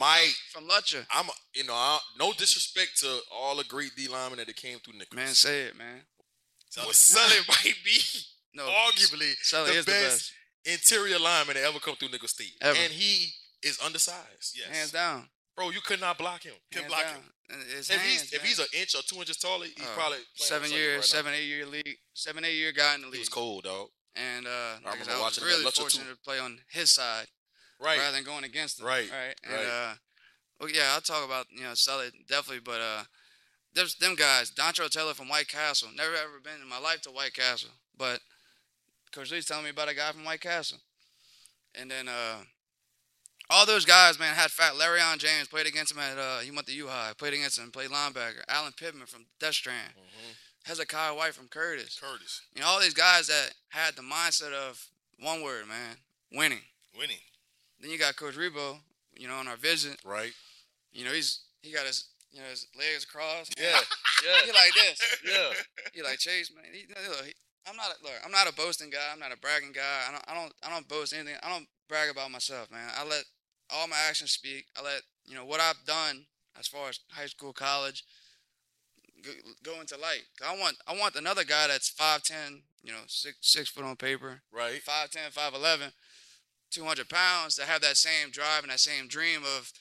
Mike. 0.00 0.34
from 0.52 0.68
Lutcher. 0.68 1.06
I'm, 1.12 1.28
a- 1.28 1.32
you 1.54 1.62
know, 1.64 1.74
I, 1.74 2.00
no 2.18 2.32
disrespect 2.32 2.98
to 3.00 3.20
all 3.32 3.56
the 3.56 3.64
great 3.64 3.92
D 3.96 4.08
linemen 4.08 4.38
that 4.44 4.56
came 4.56 4.78
through 4.80 4.94
Nicholls. 4.94 5.14
Man, 5.14 5.28
say 5.28 5.60
it, 5.62 5.78
man. 5.78 6.00
Sully. 6.70 6.86
But 6.88 6.96
Sully 6.96 7.36
might 7.48 7.74
be 7.84 8.00
No, 8.54 8.64
arguably 8.64 9.32
Sully 9.42 9.70
the 9.72 9.78
is 9.78 9.84
the 9.84 9.92
best, 9.92 10.32
best, 10.64 10.90
interior 10.90 11.18
lineman 11.20 11.54
that 11.54 11.64
ever 11.64 11.78
come 11.78 11.94
through 11.94 12.08
Nicholls 12.08 12.32
State. 12.32 12.54
Ever. 12.60 12.76
And 12.82 12.92
he 12.92 13.30
is 13.62 13.78
undersized. 13.80 14.56
Yes. 14.58 14.76
hands 14.76 14.90
down. 14.90 15.28
Bro, 15.56 15.70
you 15.70 15.80
could 15.80 16.00
not 16.00 16.16
block 16.18 16.42
him. 16.44 16.54
Can 16.70 16.82
hands 16.82 16.92
block 16.92 17.04
down. 17.04 17.14
him. 17.14 17.32
His 17.76 17.90
If 17.90 18.00
hands, 18.00 18.20
he's 18.22 18.32
if 18.32 18.42
he's 18.42 18.58
an 18.58 18.66
inch 18.72 18.94
or 18.94 19.02
two 19.02 19.16
inches 19.16 19.36
taller, 19.36 19.66
he's 19.66 19.84
Uh, 19.86 19.94
probably 19.94 20.18
seven 20.36 20.70
years, 20.70 20.90
right 20.92 20.96
now. 20.96 21.02
seven 21.02 21.34
eight 21.34 21.44
year 21.46 21.66
league, 21.66 21.98
seven 22.14 22.44
eight 22.44 22.54
year 22.56 22.72
guy 22.72 22.94
in 22.94 23.02
the 23.02 23.06
He 23.08 23.12
league. 23.12 23.20
was 23.20 23.28
cold, 23.28 23.64
dog. 23.64 23.88
And 24.14 24.46
uh, 24.46 24.50
I, 24.84 24.96
said, 24.98 25.08
I 25.08 25.12
was 25.14 25.20
watching 25.20 25.44
him 25.44 25.48
at 25.50 25.52
really 25.58 25.70
fortunate 25.70 26.08
to 26.10 26.16
play 26.24 26.38
on 26.38 26.58
his 26.70 26.90
side 26.90 27.26
Right. 27.78 27.98
rather 27.98 28.12
than 28.16 28.24
going 28.24 28.44
against 28.44 28.78
him. 28.80 28.86
Right, 28.86 29.10
Right. 29.10 29.34
And 29.44 29.54
right. 29.54 29.66
uh, 29.66 29.94
well, 30.60 30.70
yeah, 30.70 30.92
I'll 30.94 31.00
talk 31.00 31.24
about 31.24 31.46
you 31.50 31.62
know 31.62 31.72
Sully 31.74 32.10
definitely, 32.28 32.60
but 32.64 32.80
uh, 32.80 33.04
there's 33.74 33.94
them 33.96 34.14
guys. 34.14 34.50
Dontrell 34.50 34.88
Taylor 34.90 35.14
from 35.14 35.28
White 35.28 35.48
Castle. 35.48 35.88
Never 35.94 36.14
ever 36.14 36.40
been 36.42 36.60
in 36.62 36.68
my 36.68 36.78
life 36.78 37.00
to 37.02 37.10
White 37.10 37.34
Castle, 37.34 37.70
but 37.96 38.20
Coach 39.12 39.30
Lee's 39.30 39.44
telling 39.46 39.64
me 39.64 39.70
about 39.70 39.88
a 39.90 39.94
guy 39.94 40.12
from 40.12 40.24
White 40.24 40.40
Castle. 40.40 40.78
And 41.74 41.90
then 41.90 42.08
uh, 42.08 42.44
all 43.52 43.66
those 43.66 43.84
guys, 43.84 44.18
man, 44.18 44.34
had 44.34 44.50
fat. 44.50 44.76
Larry 44.76 45.00
on 45.00 45.18
James 45.18 45.46
played 45.48 45.66
against 45.66 45.92
him 45.92 45.98
at 45.98 46.16
uh, 46.18 46.38
he 46.40 46.50
went 46.50 46.66
to 46.68 46.72
U 46.74 46.86
High. 46.88 47.12
Played 47.16 47.34
against 47.34 47.58
him, 47.58 47.70
played 47.70 47.90
linebacker. 47.90 48.42
Alan 48.48 48.72
Pittman 48.72 49.06
from 49.06 49.26
Destrehan. 49.38 49.92
Mhm. 49.96 50.34
Hezekiah 50.64 51.14
White 51.14 51.34
from 51.34 51.48
Curtis. 51.48 51.98
Curtis 52.00 52.40
You 52.54 52.62
know, 52.62 52.68
all 52.68 52.80
these 52.80 52.94
guys 52.94 53.26
that 53.26 53.50
had 53.70 53.96
the 53.96 54.02
mindset 54.02 54.52
of 54.52 54.86
one 55.18 55.42
word, 55.42 55.66
man, 55.68 55.96
winning. 56.32 56.62
winning. 56.96 57.18
Then 57.80 57.90
you 57.90 57.98
got 57.98 58.16
Coach 58.16 58.36
Rebowe, 58.36 58.78
you 59.18 59.26
know, 59.28 59.34
on 59.34 59.48
our 59.48 59.56
visit. 59.56 59.98
Right. 60.04 60.32
You 60.92 61.04
know, 61.04 61.12
he's 61.12 61.40
he 61.62 61.72
got 61.72 61.84
his 61.86 62.04
you 62.32 62.40
know 62.40 62.46
his 62.48 62.66
legs 62.78 63.04
crossed. 63.04 63.54
Yeah. 63.60 63.78
Yeah. 64.22 64.38
He 64.46 64.52
like 64.52 64.72
this. 64.74 65.16
yeah. 65.26 65.50
He 65.92 66.00
like 66.00 66.18
Chase, 66.20 66.52
man. 66.54 66.62
He, 66.72 66.86
look, 66.86 67.24
he, 67.26 67.32
I'm 67.68 67.74
not 67.74 67.86
a, 67.86 68.04
look. 68.04 68.12
I'm 68.24 68.30
not 68.30 68.48
a 68.48 68.52
boasting 68.54 68.88
guy. 68.88 69.10
I'm 69.12 69.18
not 69.18 69.32
a 69.32 69.36
bragging 69.36 69.72
guy. 69.72 70.06
I 70.08 70.12
don't. 70.12 70.24
I 70.28 70.34
don't. 70.34 70.52
I 70.62 70.70
don't 70.70 70.86
boast 70.86 71.12
anything. 71.12 71.34
I 71.42 71.48
don't 71.50 71.66
brag 71.88 72.08
about 72.08 72.30
myself, 72.30 72.70
man. 72.70 72.88
I 72.96 73.02
let 73.04 73.24
all 73.72 73.88
my 73.88 73.96
actions 74.08 74.30
speak. 74.32 74.66
I 74.76 74.82
let 74.82 75.02
you 75.24 75.34
know 75.34 75.44
what 75.44 75.60
I've 75.60 75.84
done 75.86 76.26
as 76.58 76.68
far 76.68 76.88
as 76.88 77.00
high 77.10 77.26
school, 77.26 77.52
college, 77.52 78.04
go, 79.22 79.30
go 79.62 79.80
into 79.80 79.96
light. 79.96 80.22
I 80.46 80.56
want. 80.58 80.76
I 80.86 80.96
want 80.96 81.14
another 81.16 81.44
guy 81.44 81.66
that's 81.68 81.88
five 81.88 82.22
ten. 82.22 82.62
You 82.84 82.92
know, 82.92 82.98
six 83.06 83.36
six 83.42 83.68
foot 83.70 83.84
on 83.84 83.94
paper, 83.94 84.42
Right. 84.52 84.80
5'10", 84.84 85.32
5'11", 85.32 85.92
200 86.72 87.08
pounds 87.08 87.54
to 87.54 87.62
have 87.64 87.80
that 87.82 87.96
same 87.96 88.30
drive 88.32 88.64
and 88.64 88.72
that 88.72 88.80
same 88.80 89.06
dream 89.06 89.42
of 89.56 89.72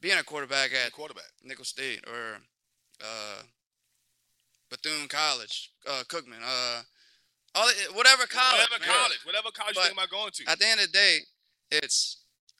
being 0.00 0.16
a 0.18 0.22
quarterback 0.22 0.70
at 0.72 0.92
quarterback. 0.92 1.32
Nicholls 1.42 1.70
State 1.70 2.04
or 2.06 2.38
uh, 3.02 3.42
Bethune 4.70 5.08
College, 5.08 5.72
uh, 5.88 6.04
Cookman, 6.08 6.38
uh, 6.46 6.82
all 7.56 7.68
whatever 7.94 8.24
college. 8.28 8.60
whatever 8.70 8.84
man. 8.86 8.88
college, 8.96 9.18
whatever 9.24 9.48
college 9.52 9.74
you 9.76 9.82
think 9.82 9.94
about 9.94 10.10
going 10.10 10.30
to. 10.32 10.44
At 10.48 10.60
the 10.60 10.66
end 10.66 10.78
of 10.80 10.86
the 10.86 10.92
day, 10.92 11.18
it's 11.72 12.17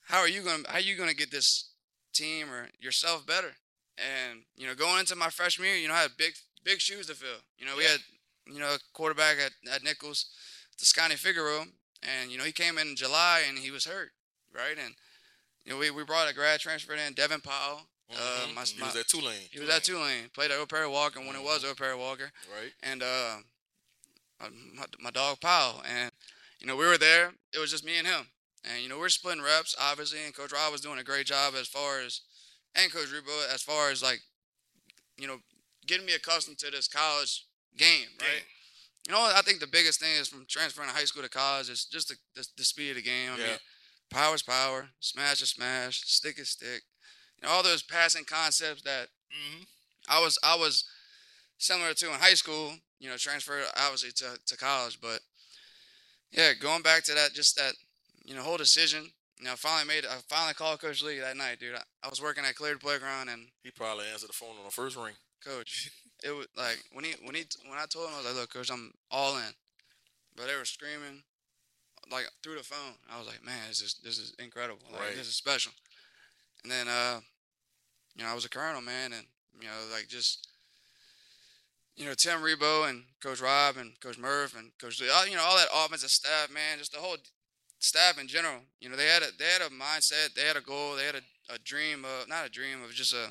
how 0.09 0.19
are 0.19 0.29
you 0.29 0.43
gonna 0.43 0.65
how 0.69 0.79
you 0.79 0.97
gonna 0.97 1.15
get 1.15 1.31
this 1.31 1.71
team 2.13 2.51
or 2.51 2.69
yourself 2.81 3.27
better? 3.27 3.53
And 3.99 4.43
you 4.57 4.67
know, 4.67 4.75
going 4.75 5.01
into 5.01 5.17
my 5.17 5.29
freshman 5.31 5.69
year, 5.69 5.77
you 5.77 5.89
know, 5.89 5.95
I 5.95 6.03
had 6.03 6.17
big 6.17 6.35
big 6.65 6.81
shoes 6.81 7.07
to 7.07 7.15
fill. 7.15 7.41
You 7.59 7.67
know, 7.67 7.77
we 7.77 7.85
Yeah. 7.85 7.91
had 7.93 8.01
you 8.47 8.59
know 8.61 8.75
a 8.75 8.79
quarterback 8.93 9.37
at, 9.39 9.53
at 9.71 9.83
Nicholls, 9.83 10.27
Toscani 10.79 11.17
Figaro, 11.17 11.67
and 12.03 12.31
you 12.31 12.39
know 12.39 12.45
he 12.45 12.53
came 12.53 12.79
in 12.79 12.97
July 12.97 13.43
and 13.49 13.59
he 13.59 13.71
was 13.71 13.85
hurt, 13.85 14.11
right? 14.55 14.77
And 14.79 14.95
you 15.65 15.73
know 15.73 15.79
we, 15.79 15.91
we 15.91 16.05
brought 16.05 16.31
a 16.31 16.35
grad 16.35 16.61
transfer 16.61 16.95
in, 16.95 17.13
Devin 17.15 17.41
Powell. 17.41 17.83
Uh, 18.11 18.47
Mhm. 18.47 18.55
my, 18.55 18.63
he 18.65 18.81
my, 18.81 18.87
was 18.87 18.97
at 18.97 19.07
Tulane. 19.09 19.49
he 19.51 19.61
was 19.61 19.69
at 19.69 19.85
Tulane. 19.85 20.31
Played 20.33 20.51
at 20.51 20.59
O'Perry 20.59 20.89
Walker 20.89 21.21
when 21.21 21.37
it 21.37 21.43
was 21.43 21.63
Mhm. 21.63 21.73
O'Perry 21.73 21.95
Walker, 21.95 22.33
Right. 22.51 22.73
and 22.83 23.03
uh, 23.03 23.37
my, 24.41 24.87
my 25.01 25.11
dog 25.11 25.41
Powell. 25.41 25.83
And 25.87 26.11
you 26.61 26.67
know 26.67 26.77
we 26.77 26.87
were 26.87 26.97
there. 26.99 27.35
It 27.53 27.59
was 27.59 27.71
just 27.71 27.85
me 27.85 27.99
and 27.99 28.07
him. 28.07 28.27
And 28.65 28.83
you 28.83 28.89
know 28.89 28.99
we're 28.99 29.09
splitting 29.09 29.43
reps, 29.43 29.77
obviously. 29.81 30.19
And 30.25 30.35
Coach 30.35 30.53
Rob 30.53 30.73
was 30.73 30.81
doing 30.81 30.99
a 30.99 31.05
great 31.05 31.27
job 31.27 31.55
as 31.59 31.69
far 31.69 32.01
as, 32.01 32.21
and 32.75 32.93
Coach 32.93 33.09
Rebowe 33.09 33.53
as 33.55 33.63
far 33.63 33.91
as 33.91 34.03
like, 34.03 34.21
you 35.17 35.27
know, 35.27 35.39
getting 35.87 36.07
me 36.07 36.15
accustomed 36.15 36.59
to 36.59 36.71
this 36.71 36.89
college 36.89 37.45
game, 37.77 38.09
right? 38.21 38.29
Game. 38.29 38.43
You 39.07 39.13
know, 39.15 39.21
I 39.35 39.41
think 39.43 39.61
the 39.61 39.67
biggest 39.67 40.01
thing 40.01 40.15
is 40.21 40.29
from 40.29 40.45
transferring 40.47 40.89
to 40.89 40.95
high 40.95 41.05
school 41.05 41.23
to 41.23 41.31
college 41.31 41.71
is 41.71 41.87
just 41.87 42.09
the, 42.09 42.17
the, 42.35 42.47
the 42.59 42.65
speed 42.65 42.91
of 42.91 42.97
the 42.97 43.03
game. 43.03 43.31
I 43.33 43.39
Yeah. 43.39 43.47
mean, 43.51 43.59
power 44.11 44.35
is 44.35 44.43
power, 44.43 44.89
smash 45.01 45.41
is 45.41 45.51
smash, 45.51 46.03
stick 46.05 46.39
is 46.39 46.51
stick. 46.51 46.83
You 47.41 47.47
know, 47.49 47.55
all 47.55 47.63
those 47.63 47.83
passing 47.83 48.25
concepts 48.25 48.83
that 48.83 49.09
hmm 49.31 49.63
I 50.09 50.21
was 50.21 50.39
I 50.43 50.57
was 50.57 50.85
similar 51.59 51.95
to 51.95 52.07
in 52.13 52.19
high 52.21 52.35
school, 52.35 52.75
you 52.99 53.09
know, 53.09 53.17
transferred 53.17 53.65
obviously 53.77 54.11
to, 54.13 54.39
to 54.47 54.57
college, 54.57 55.01
but 55.01 55.21
yeah, 56.31 56.53
going 56.55 56.83
back 56.83 57.05
to 57.05 57.15
that, 57.15 57.33
just 57.33 57.57
that, 57.57 57.75
you 58.29 58.35
know, 58.35 58.43
whole 58.43 58.59
decision. 58.59 59.11
You 59.39 59.47
know, 59.47 59.53
I 59.53 59.57
finally 59.57 59.89
made 59.89 60.05
I 60.05 60.17
finally 60.29 60.53
called 60.55 60.81
Coach 60.81 61.03
Lee 61.03 61.19
that 61.21 61.37
night, 61.37 61.59
dude. 61.59 61.75
I, 61.75 61.83
I 62.05 62.09
was 62.09 62.21
working 62.21 62.45
at 62.45 62.55
Cleary 62.55 62.79
Playground 62.79 63.31
and 63.31 63.49
He 63.63 63.71
probably 63.71 64.05
answered 64.13 64.29
the 64.29 64.35
phone 64.35 64.57
on 64.59 64.65
the 64.65 64.71
first 64.71 64.97
ring. 64.97 65.15
Coach, 65.45 65.91
it 66.25 66.31
was 66.31 66.47
like 66.57 66.83
when 66.93 67.05
he 67.05 67.15
when 67.25 67.35
he 67.35 67.45
when 67.67 67.79
I 67.79 67.87
told 67.87 68.09
him 68.09 68.15
I 68.15 68.19
was 68.19 68.27
like, 68.27 68.37
look, 68.37 68.53
Coach, 68.53 68.71
I'm 68.71 68.93
all 69.11 69.37
in, 69.39 69.53
but 70.37 70.47
they 70.47 70.57
were 70.57 70.67
screaming 70.67 71.23
like 72.13 72.27
through 72.43 72.57
the 72.57 72.65
phone. 72.65 72.95
I 73.11 73.19
was 73.19 73.27
like, 73.27 73.45
man, 73.45 73.69
this 73.69 73.81
is 73.81 73.95
this 74.05 74.19
is 74.19 74.35
incredible. 74.39 74.83
Like, 74.93 75.01
Right. 75.01 75.17
This 75.17 75.29
is 75.29 75.37
special. 75.37 75.73
And 76.65 76.71
then 76.71 76.87
uh, 76.89 77.21
you 78.15 78.25
know, 78.25 78.31
I 78.31 78.35
was 78.35 78.45
a 78.45 78.51
colonel, 78.51 78.83
man, 78.83 79.13
and 79.15 79.25
you 79.59 79.69
know, 79.69 79.95
like 79.95 80.09
just 80.09 80.49
you 81.97 82.07
know, 82.07 82.15
Tim 82.15 82.41
Rebowe 82.41 82.89
and 82.89 83.05
Coach 83.23 83.41
Rob 83.41 83.77
and 83.77 83.99
Coach 84.01 84.19
Murph 84.19 84.57
and 84.57 84.71
Coach 84.79 85.01
Lee, 85.01 85.09
all, 85.13 85.27
you 85.27 85.35
know, 85.35 85.43
all 85.43 85.57
that 85.57 85.67
offensive 85.75 86.11
staff, 86.11 86.49
man, 86.53 86.79
just 86.79 86.93
the 86.93 87.01
whole 87.01 87.17
staff 87.79 88.19
in 88.19 88.27
general. 88.29 88.61
You 88.81 88.89
know, 88.89 88.97
they 88.97 89.07
had 89.07 89.23
a 89.23 89.27
they 89.39 89.45
had 89.47 89.63
a 89.63 89.71
mindset, 89.71 90.35
they 90.35 90.43
had 90.43 90.57
a 90.57 90.61
goal, 90.61 90.97
they 90.97 91.05
had 91.05 91.17
a, 91.17 91.55
a 91.55 91.59
dream 91.65 92.05
of 92.05 92.29
not 92.29 92.47
a 92.47 92.51
dream 92.51 92.83
of 92.83 92.91
just 92.93 93.15
a 93.15 93.29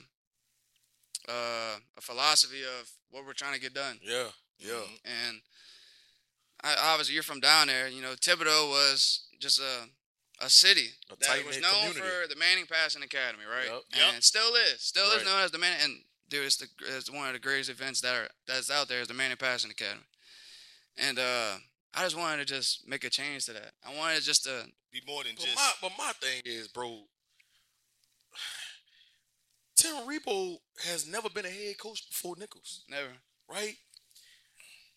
uh, 1.29 1.77
a 1.97 2.01
philosophy 2.01 2.61
of 2.63 2.89
what 3.11 3.25
we're 3.25 3.33
trying 3.33 3.53
to 3.53 3.59
get 3.59 3.73
done. 3.73 3.99
Yeah. 4.01 4.27
Yeah. 4.59 4.73
Mhm. 4.73 4.99
And 5.05 5.41
I, 6.63 6.75
obviously, 6.91 7.13
you're 7.13 7.23
from 7.23 7.39
down 7.39 7.67
there. 7.67 7.87
You 7.87 8.01
know, 8.01 8.13
Thibodaux 8.15 8.69
was 8.69 9.27
just 9.39 9.59
a 9.59 9.89
a 10.39 10.49
city 10.49 10.89
A 11.11 11.15
that 11.17 11.45
was 11.47 11.59
known 11.59 11.71
community. 11.89 11.99
for 11.99 12.27
the 12.27 12.35
Manning 12.35 12.67
Passing 12.67 13.01
Academy, 13.01 13.43
right? 13.49 13.65
Yep. 13.65 13.81
Yep. 13.95 14.13
And 14.13 14.23
still 14.23 14.53
is, 14.53 14.81
still 14.81 15.07
Right. 15.09 15.17
is 15.17 15.25
known 15.25 15.41
as 15.41 15.49
the 15.51 15.57
Manning. 15.57 15.83
And 15.83 16.03
dude, 16.29 16.45
it's 16.45 16.57
the 16.57 16.67
it's 16.95 17.09
one 17.11 17.27
of 17.27 17.33
the 17.33 17.39
greatest 17.39 17.69
events 17.71 18.01
that 18.01 18.15
are 18.15 18.29
that's 18.47 18.69
out 18.71 18.87
there 18.87 19.01
is 19.01 19.07
the 19.07 19.13
Manning 19.15 19.37
Passing 19.37 19.71
Academy. 19.71 20.05
And 20.97 21.17
uh, 21.19 21.57
I 21.93 22.03
just 22.03 22.17
wanted 22.17 22.47
to 22.47 22.53
just 22.53 22.87
make 22.87 23.03
a 23.03 23.09
change 23.09 23.45
to 23.45 23.53
that. 23.53 23.71
I 23.87 23.95
wanted 23.97 24.21
just 24.23 24.43
to 24.43 24.65
Be 24.91 25.01
more 25.07 25.23
than 25.23 25.33
But 25.35 25.45
just. 25.45 25.55
my 25.55 25.71
but 25.81 25.91
my 25.97 26.11
thing 26.21 26.41
is, 26.45 26.67
bro. 26.67 27.01
Tim 29.75 29.93
Rebowe 30.07 30.57
has 30.85 31.07
never 31.07 31.29
been 31.29 31.45
a 31.45 31.49
head 31.49 31.77
coach 31.79 32.09
before 32.09 32.35
Nicholls, 32.37 32.83
never, 32.89 33.09
right? 33.49 33.75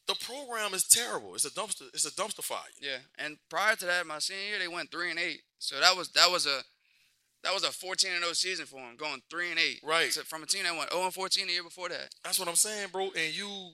The 0.06 0.14
program 0.24 0.74
is 0.74 0.84
terrible. 0.88 1.34
It's 1.34 1.44
a 1.44 1.50
dumpster. 1.50 1.88
It's 1.94 2.06
a 2.06 2.10
dumpster 2.10 2.42
fire. 2.42 2.58
yeah. 2.80 2.96
And 3.18 3.36
prior 3.48 3.76
to 3.76 3.84
that, 3.86 4.06
my 4.06 4.18
senior 4.18 4.42
year, 4.42 4.58
they 4.58 4.68
went 4.68 4.90
three 4.90 5.10
and 5.10 5.18
eight. 5.20 5.42
So 5.58 5.78
that 5.78 5.96
was 5.96 6.08
that 6.12 6.30
was 6.30 6.46
a 6.46 6.62
that 7.44 7.54
was 7.54 7.62
a 7.62 7.70
14 7.70 8.10
and 8.12 8.20
0 8.22 8.32
season 8.32 8.66
for 8.66 8.76
them, 8.76 8.96
going 8.96 9.20
three 9.30 9.50
and 9.50 9.58
eight. 9.60 9.80
Right. 9.84 10.12
So 10.12 10.22
from 10.22 10.42
a 10.42 10.46
team 10.46 10.64
that 10.64 10.76
went 10.76 10.90
0 10.90 11.04
and 11.04 11.14
14 11.14 11.46
the 11.46 11.52
year 11.52 11.62
before 11.62 11.88
that. 11.90 12.08
That's 12.24 12.38
what 12.38 12.48
I'm 12.48 12.56
saying, 12.56 12.88
bro. 12.92 13.10
And 13.16 13.34
you, 13.36 13.70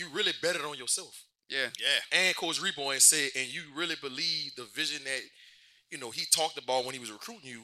you 0.00 0.08
really 0.12 0.32
betted 0.42 0.62
on 0.62 0.76
yourself. 0.78 1.24
Yeah. 1.48 1.66
Yeah. 1.78 2.18
And 2.18 2.36
Coach 2.36 2.60
Rebowe 2.60 2.92
and 2.92 3.02
said, 3.02 3.30
and 3.36 3.52
you 3.52 3.62
really 3.76 3.96
believe 4.00 4.54
the 4.56 4.64
vision 4.74 5.02
that, 5.04 5.20
you 5.90 5.98
know, 5.98 6.10
he 6.10 6.24
talked 6.32 6.58
about 6.58 6.84
when 6.84 6.94
he 6.94 7.00
was 7.00 7.10
recruiting 7.12 7.50
you. 7.50 7.62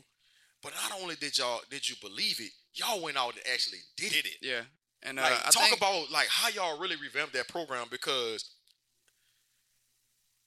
But 0.62 0.72
not 0.74 1.00
only 1.00 1.14
did 1.16 1.38
y'all 1.38 1.60
did 1.70 1.88
you 1.88 1.96
believe 2.00 2.40
it, 2.40 2.50
y'all 2.74 3.00
went 3.02 3.16
out 3.16 3.34
and 3.34 3.42
actually 3.52 3.78
did, 3.96 4.12
Did 4.12 4.26
it. 4.26 4.32
it. 4.40 4.46
Yeah. 4.46 4.60
And 5.02 5.18
uh, 5.18 5.22
Like 5.22 5.32
I 5.32 5.50
talk 5.50 5.62
think, 5.64 5.76
about 5.76 6.10
like 6.10 6.26
how 6.28 6.48
y'all 6.48 6.80
really 6.80 6.96
revamped 6.96 7.34
that 7.34 7.48
program 7.48 7.86
because 7.90 8.50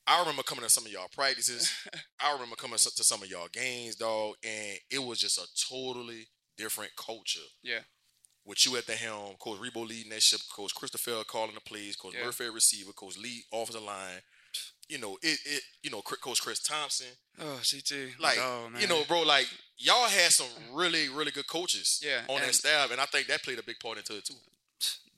I 0.08 0.19
remember 0.19 0.43
coming 0.43 0.63
to 0.63 0.69
some 0.69 0.86
of 0.86 0.91
y'all 0.91 1.08
practices. 1.15 1.71
I 2.19 2.34
remember 2.34 2.56
coming 2.56 2.78
to 2.78 3.04
some 3.04 3.21
of 3.21 3.30
y'all 3.30 3.47
games, 3.54 3.95
dog, 3.95 4.36
and 4.43 4.78
it 4.91 5.04
was 5.04 5.19
just 5.19 5.38
a 5.38 5.47
totally 5.69 6.28
different 6.58 6.91
culture. 6.97 7.39
Yeah. 7.63 7.80
With 8.49 8.65
you 8.65 8.75
at 8.77 8.88
the 8.88 8.93
helm, 8.95 9.35
Coach 9.38 9.59
Rebowe 9.59 9.88
leading 9.88 10.09
that 10.09 10.23
ship, 10.23 10.39
Coach 10.51 10.73
Christophel 10.73 11.23
calling 11.27 11.53
the 11.53 11.62
plays, 11.62 11.95
Coach 11.95 12.15
Yeah. 12.17 12.25
Murphy 12.25 12.49
receiver, 12.49 12.91
Coach 12.93 13.15
Lee 13.15 13.43
offensive 13.53 13.83
line. 13.83 14.23
You 14.88 14.97
know, 14.97 15.19
it, 15.21 15.38
it 15.45 15.62
you 15.83 15.91
know, 15.91 16.01
Coach 16.01 16.41
Chris 16.41 16.59
Thompson. 16.59 17.05
oh 17.39 17.62
CT, 17.63 18.19
Like, 18.19 18.39
oh, 18.41 18.67
man. 18.71 18.81
you 18.81 18.88
know, 18.88 19.03
bro, 19.07 19.21
like 19.21 19.45
y'all 19.77 20.07
had 20.09 20.31
some 20.31 20.47
really, 20.73 21.09
really 21.09 21.29
good 21.29 21.45
coaches 21.45 22.01
Yeah, 22.03 22.21
on 22.27 22.41
that 22.41 22.55
staff, 22.55 22.89
and 22.91 22.99
I 22.99 23.05
think 23.05 23.27
that 23.27 23.43
played 23.43 23.59
a 23.59 23.63
big 23.63 23.79
part 23.79 23.99
into 23.99 24.17
it 24.17 24.25
too. 24.25 24.33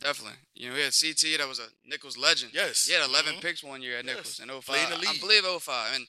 definitely. 0.02 0.38
You 0.54 0.67
know, 0.70 0.76
we 0.76 0.82
had 0.82 0.91
CT 0.94 1.38
that 1.38 1.48
was 1.48 1.60
a 1.60 1.67
Nicholls 1.86 2.17
legend. 2.17 2.52
Yes. 2.54 2.84
He 2.86 2.94
had 2.94 3.08
11 3.08 3.36
Mhm. 3.36 3.41
picks 3.41 3.63
one 3.63 3.82
year 3.82 3.98
at 4.00 4.04
Yes. 4.04 4.15
Nicholls 4.17 4.39
in 4.41 4.50
05. 4.50 4.76
Played 4.89 4.94
in 4.94 5.02
the 5.02 5.08
I 5.08 5.17
believe 5.20 5.46
05. 5.46 5.94
And 5.96 6.06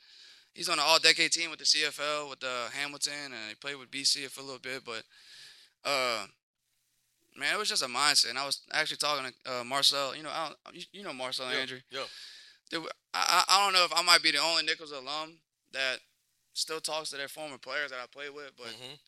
he's 0.54 0.68
on 0.68 0.78
the 0.78 0.82
all-decade 0.82 1.30
team 1.30 1.50
with 1.50 1.60
the 1.60 1.66
CFL 1.66 2.30
with 2.30 2.42
uh, 2.42 2.70
Hamilton, 2.70 3.32
and 3.32 3.48
he 3.50 3.54
played 3.54 3.76
with 3.76 3.92
BC 3.92 4.26
for 4.28 4.40
a 4.40 4.44
little 4.44 4.58
bit. 4.58 4.82
But, 4.84 5.04
uh, 5.84 6.26
man, 7.36 7.54
it 7.54 7.58
was 7.58 7.68
just 7.68 7.82
a 7.82 7.86
mindset. 7.86 8.30
And 8.30 8.38
I 8.38 8.46
was 8.46 8.60
actually 8.72 8.98
talking 8.98 9.30
to 9.44 9.60
uh, 9.60 9.64
Marcel. 9.64 10.14
You 10.16 10.22
know, 10.22 10.30
I 10.30 10.52
don't, 10.66 10.86
you, 10.92 11.02
know 11.02 11.12
Marcel 11.12 11.50
Yeah, 11.52 11.58
Andrew. 11.58 11.78
yeah. 11.90 12.04
Dude, 12.70 12.86
I, 13.14 13.44
I 13.48 13.64
don't 13.64 13.74
know 13.74 13.84
if 13.84 13.92
I 13.94 14.02
might 14.02 14.22
be 14.22 14.30
the 14.30 14.38
only 14.38 14.62
Nicholls 14.64 14.92
alum 14.92 15.38
that 15.72 15.98
still 16.54 16.80
talks 16.80 17.10
to 17.10 17.16
their 17.16 17.28
former 17.28 17.58
players 17.58 17.90
that 17.90 17.98
I 18.02 18.06
played 18.06 18.30
with, 18.34 18.52
but 18.56 18.68
Mhm. 18.68 18.98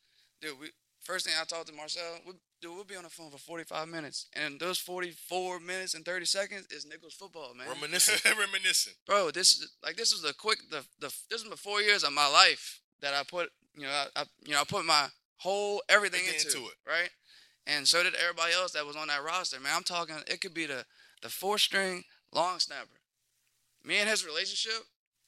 dude, 0.40 0.58
we 0.60 0.70
first 1.02 1.26
thing 1.26 1.34
I 1.38 1.44
talked 1.44 1.66
to 1.68 1.74
Marcel, 1.74 2.20
we, 2.26 2.32
dude, 2.62 2.74
we'll 2.74 2.84
be 2.84 2.96
on 2.96 3.02
the 3.04 3.10
phone 3.10 3.30
for 3.30 3.37
45 3.38 3.88
minutes, 3.88 4.26
and 4.32 4.58
those 4.58 4.78
44 4.78 5.60
minutes 5.60 5.92
and 5.94 6.04
30 6.04 6.24
seconds 6.24 6.66
is 6.70 6.87
Nicholls 6.87 7.12
football, 7.14 7.52
man. 7.54 7.68
Reminiscent. 7.68 8.24
reminiscing, 8.38 8.94
Bro, 9.06 9.32
this 9.32 9.52
is 9.52 9.70
like 9.82 9.96
this 9.96 10.12
was 10.12 10.22
the 10.22 10.32
quick 10.34 10.58
the 10.70 10.84
the 11.00 11.12
this 11.30 11.42
was 11.42 11.50
the 11.50 11.56
four 11.58 11.82
years 11.82 12.02
of 12.04 12.12
my 12.14 12.26
life 12.26 12.80
that 13.00 13.12
I 13.14 13.22
put 13.22 13.50
you 13.76 13.82
know 13.82 13.90
I, 13.90 14.06
I 14.22 14.24
you 14.44 14.52
know 14.52 14.60
I 14.60 14.64
put 14.64 14.84
my 14.87 15.08
whole 15.37 15.82
everything 15.90 16.20
Everything 16.20 16.46
into, 16.46 16.58
into 16.58 16.68
it, 16.70 16.76
right? 16.87 17.10
And 17.66 17.88
so 17.88 18.03
did 18.03 18.14
everybody 18.14 18.53
else 18.53 18.72
that 18.72 18.85
was 18.87 18.96
on 18.96 19.09
that 19.09 19.24
roster. 19.24 19.59
Man, 19.61 19.72
I'm 19.74 19.83
talking. 19.85 20.16
It 20.27 20.40
could 20.40 20.55
be 20.55 20.66
the 20.66 20.85
the 21.22 21.29
four 21.29 21.59
string 21.59 22.05
long 22.33 22.59
snapper. 22.59 22.98
Me 23.85 23.98
and 23.98 24.09
his 24.09 24.24
relationship 24.27 24.83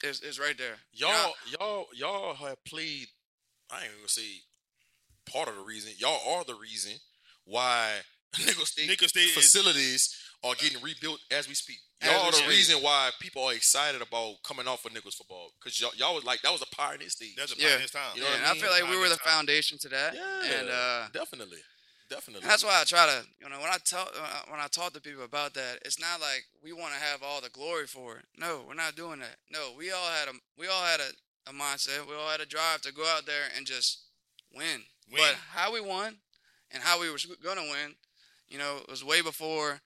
is 0.05 0.21
is 0.23 0.39
right 0.39 0.57
there. 0.59 0.77
You 0.93 1.07
Y'all, 1.07 1.13
know, 1.13 1.33
y'all, 1.59 1.87
y'all 1.95 2.35
have 2.35 2.63
played. 2.65 3.07
I 3.71 3.77
ain't 3.77 3.85
even 3.87 3.97
gonna 3.99 4.09
say 4.09 4.43
part 5.31 5.49
of 5.49 5.55
the 5.57 5.63
reason. 5.63 5.93
Y'all 5.99 6.37
are 6.37 6.45
the 6.45 6.55
reason 6.55 6.93
why 7.45 7.93
Nicholls 8.47 8.71
State, 8.71 8.89
Nicholls 8.89 9.11
State 9.11 9.25
is- 9.29 9.35
facilities 9.35 10.15
are 10.45 10.55
getting 10.59 10.81
rebuilt 10.83 11.19
as 11.31 11.49
we 11.49 11.55
speak. 11.55 11.79
Y'all 12.05 12.27
are 12.27 12.31
the 12.31 12.37
speak. 12.37 12.51
reason 12.51 12.77
why 12.83 13.09
people 13.21 13.43
are 13.45 13.55
excited 13.55 14.03
about 14.03 14.35
coming 14.45 14.69
off 14.69 14.85
of 14.85 14.93
Nicholls 14.93 15.15
football 15.15 15.49
because 15.59 15.81
y'all, 15.81 15.91
y'all 15.97 16.15
was 16.15 16.25
like 16.25 16.43
that 16.43 16.53
was 16.53 16.61
a 16.61 16.67
pioneer 16.77 17.09
stage. 17.09 17.35
That's 17.37 17.57
a 17.57 17.59
Yeah. 17.59 17.79
time. 17.91 18.03
You 18.15 18.21
know 18.21 18.27
yeah, 18.29 18.33
what 18.33 18.37
and 18.41 18.47
I 18.47 18.51
I 18.51 18.53
mean? 18.53 18.63
feel 18.63 18.71
like 18.71 18.91
we 18.91 18.99
were 18.99 19.09
the 19.09 19.17
time. 19.17 19.33
foundation 19.33 19.79
to 19.79 19.89
that. 19.89 20.15
yeah, 20.15 20.59
And 20.61 20.69
uh, 20.69 21.09
definitely, 21.15 21.59
definitely. 22.09 22.43
And 22.43 22.51
that's 22.51 22.65
why 22.65 22.81
I 22.81 22.85
try 22.85 23.07
to, 23.07 23.27
you 23.43 23.49
know, 23.49 23.59
when 23.61 23.71
I 23.71 23.79
talk 23.85 24.13
uh, 24.17 24.51
when 24.51 24.61
I 24.61 24.67
talk 24.69 24.93
to 24.95 25.01
people 25.01 25.25
about 25.25 25.55
that, 25.55 25.79
it's 25.85 26.01
not 26.01 26.21
like 26.21 26.45
we 26.63 26.73
want 26.73 26.93
to 26.95 27.01
have 27.01 27.23
all 27.23 27.41
the 27.41 27.51
glory 27.51 27.87
for 27.87 28.17
it. 28.19 28.25
No, 28.39 28.65
we're 28.67 28.75
not 28.75 28.97
doing 28.97 29.19
that. 29.21 29.37
No, 29.51 29.73
we 29.77 29.91
all 29.91 30.09
had 30.11 30.29
a 30.29 30.33
we 30.59 30.67
all 30.69 30.83
had 30.85 31.01
a, 31.01 31.51
a 31.51 31.53
mindset. 31.53 32.07
We 32.09 32.15
all 32.15 32.29
had 32.31 32.41
a 32.41 32.47
drive 32.47 32.83
to 32.83 32.93
go 32.93 33.05
out 33.17 33.27
there 33.27 33.45
and 33.57 33.67
just 33.67 34.01
win. 34.55 34.83
Win. 35.11 35.19
But 35.21 35.37
how 35.53 35.73
we 35.73 35.81
won 35.81 36.17
and 36.73 36.83
how 36.83 37.01
we 37.01 37.11
were 37.11 37.19
gonna 37.45 37.63
win, 37.63 37.95
you 38.49 38.59
know, 38.59 38.79
it 38.83 38.91
was 38.91 39.05
way 39.05 39.23
before 39.23 39.81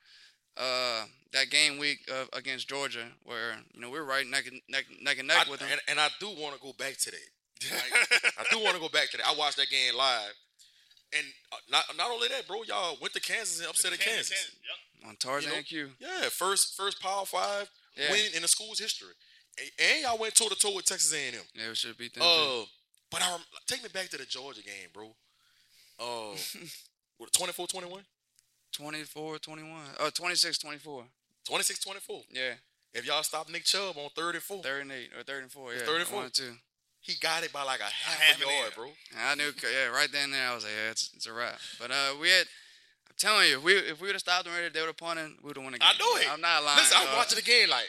uh, 0.56 1.04
that 1.32 1.50
game 1.50 1.78
week 1.78 1.98
of, 2.10 2.28
against 2.32 2.68
Georgia, 2.68 3.04
where 3.24 3.56
you 3.74 3.80
know 3.80 3.90
we 3.90 3.98
were 3.98 4.04
right 4.04 4.26
neck 4.26 4.46
and 4.46 4.60
neck, 4.68 4.84
neck 5.02 5.18
and 5.18 5.28
neck 5.28 5.46
I- 5.46 5.50
with 5.50 5.60
them. 5.60 5.68
and, 5.70 5.80
and 5.88 6.00
I 6.00 6.08
do 6.20 6.28
want 6.28 6.54
to 6.54 6.60
go 6.60 6.72
back 6.78 6.96
to 6.98 7.10
that. 7.10 7.28
Like, 7.70 8.34
I 8.38 8.44
do 8.50 8.58
want 8.64 8.74
to 8.74 8.80
go 8.80 8.88
back 8.88 9.10
to 9.10 9.18
that. 9.18 9.26
I 9.26 9.34
watched 9.36 9.58
that 9.58 9.68
game 9.68 9.94
live, 9.94 10.32
and 11.16 11.26
uh, 11.52 11.56
not 11.70 11.84
not 11.96 12.10
only 12.10 12.28
that, 12.28 12.46
bro, 12.46 12.62
y'all 12.62 12.96
went 13.00 13.12
to 13.14 13.20
Kansas 13.20 13.58
and 13.60 13.68
upset 13.68 13.92
at 13.92 14.00
Kansas. 14.00 14.30
Yep. 15.00 15.08
on 15.08 15.16
Tarzan 15.16 15.50
you 15.50 15.56
know, 15.56 15.62
Q. 15.62 15.90
Yeah, 15.98 16.28
first 16.30 16.76
first 16.76 17.00
Power 17.00 17.24
Five 17.26 17.70
Yeah. 17.96 18.10
win 18.12 18.26
in 18.34 18.42
the 18.42 18.48
school's 18.48 18.78
history, 18.78 19.14
and, 19.58 19.70
and 19.78 20.02
y'all 20.02 20.18
went 20.18 20.34
toe 20.34 20.48
to 20.48 20.54
toe 20.54 20.74
with 20.74 20.84
Texas 20.86 21.12
A&M. 21.14 21.34
Yeah, 21.54 21.68
we 21.68 21.74
should 21.74 21.96
beat 21.98 22.14
them. 22.14 22.22
too. 22.22 22.28
Uh, 22.28 22.64
but 23.10 23.22
I 23.22 23.36
take 23.66 23.82
me 23.82 23.88
back 23.92 24.08
to 24.10 24.18
the 24.18 24.24
Georgia 24.24 24.62
game, 24.62 24.88
bro. 24.94 25.14
Uh, 25.98 26.36
what 27.18 27.32
24-21? 27.32 28.02
24, 28.72 29.38
21. 29.38 29.72
Oh, 29.98 30.10
26, 30.10 30.58
24. 30.58 31.04
26-24. 31.48 32.22
Yeah. 32.30 32.52
If 32.94 33.06
y'all 33.06 33.22
stop 33.22 33.48
Nick 33.50 33.64
Chubb 33.64 33.96
on 33.98 34.10
third 34.16 34.34
and 34.36 34.42
four, 34.44 34.62
Third 34.62 34.82
and 34.82 34.92
eight 34.92 35.10
or 35.16 35.22
third 35.22 35.42
and 35.42 35.50
four. 35.52 35.72
Yeah, 35.72 35.80
Third 35.80 36.00
and 36.02 36.10
one 36.10 36.10
four. 36.10 36.22
and 36.24 36.34
two. 36.34 36.52
He 37.00 37.14
got 37.20 37.42
it 37.42 37.52
by 37.52 37.62
like 37.62 37.80
a 37.80 37.84
half, 37.84 38.20
half 38.20 38.36
a 38.40 38.44
yard, 38.44 38.72
bro. 38.76 38.90
I 39.18 39.34
knew, 39.34 39.50
yeah, 39.62 39.86
right 39.86 40.10
then 40.12 40.24
and 40.24 40.32
there, 40.34 40.48
I 40.48 40.54
was 40.54 40.64
like, 40.64 40.72
yeah, 40.72 40.90
it's, 40.90 41.10
it's 41.14 41.26
a 41.26 41.32
wrap. 41.32 41.58
But 41.80 41.90
uh, 41.90 42.14
we 42.20 42.28
had, 42.28 42.46
I'm 43.08 43.16
telling 43.18 43.48
you, 43.48 43.58
if 43.58 43.64
we 43.64 43.72
if 43.74 44.00
we 44.00 44.08
would 44.08 44.14
have 44.14 44.20
stopped 44.20 44.44
them 44.44 44.52
right 44.52 44.60
there, 44.60 44.70
they 44.70 44.80
would 44.80 44.94
have 44.94 44.96
punted, 44.96 45.32
we 45.42 45.48
would 45.48 45.56
have 45.56 45.64
won 45.64 45.72
the 45.72 45.78
game. 45.78 45.88
I 45.88 45.98
know 45.98 46.20
it. 46.20 46.30
I'm 46.30 46.40
not 46.40 46.62
lying. 46.62 46.78
Listen, 46.78 46.98
I'm 47.00 47.16
watching 47.16 47.36
the 47.36 47.42
game 47.42 47.68
like 47.70 47.88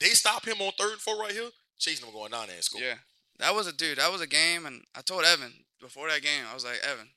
they 0.00 0.08
stop 0.08 0.46
him 0.46 0.60
on 0.60 0.72
third 0.78 0.92
and 0.92 1.00
four 1.00 1.18
right 1.18 1.32
here, 1.32 1.50
chasing 1.78 2.06
him 2.06 2.14
going 2.14 2.30
down 2.30 2.46
there 2.46 2.56
and 2.56 2.64
score. 2.64 2.80
Yeah, 2.80 2.94
that 3.38 3.54
was 3.54 3.66
a 3.66 3.72
dude. 3.72 3.98
That 3.98 4.12
was 4.12 4.20
a 4.20 4.26
game, 4.26 4.66
and 4.66 4.82
I 4.94 5.00
told 5.00 5.24
Evan 5.24 5.52
before 5.80 6.08
that 6.08 6.22
game, 6.22 6.44
I 6.48 6.54
was 6.54 6.64
like, 6.64 6.78
Evan, 6.84 7.08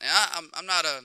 and 0.00 0.10
I, 0.10 0.28
I'm 0.36 0.50
I'm 0.54 0.66
not 0.66 0.84
a 0.84 1.00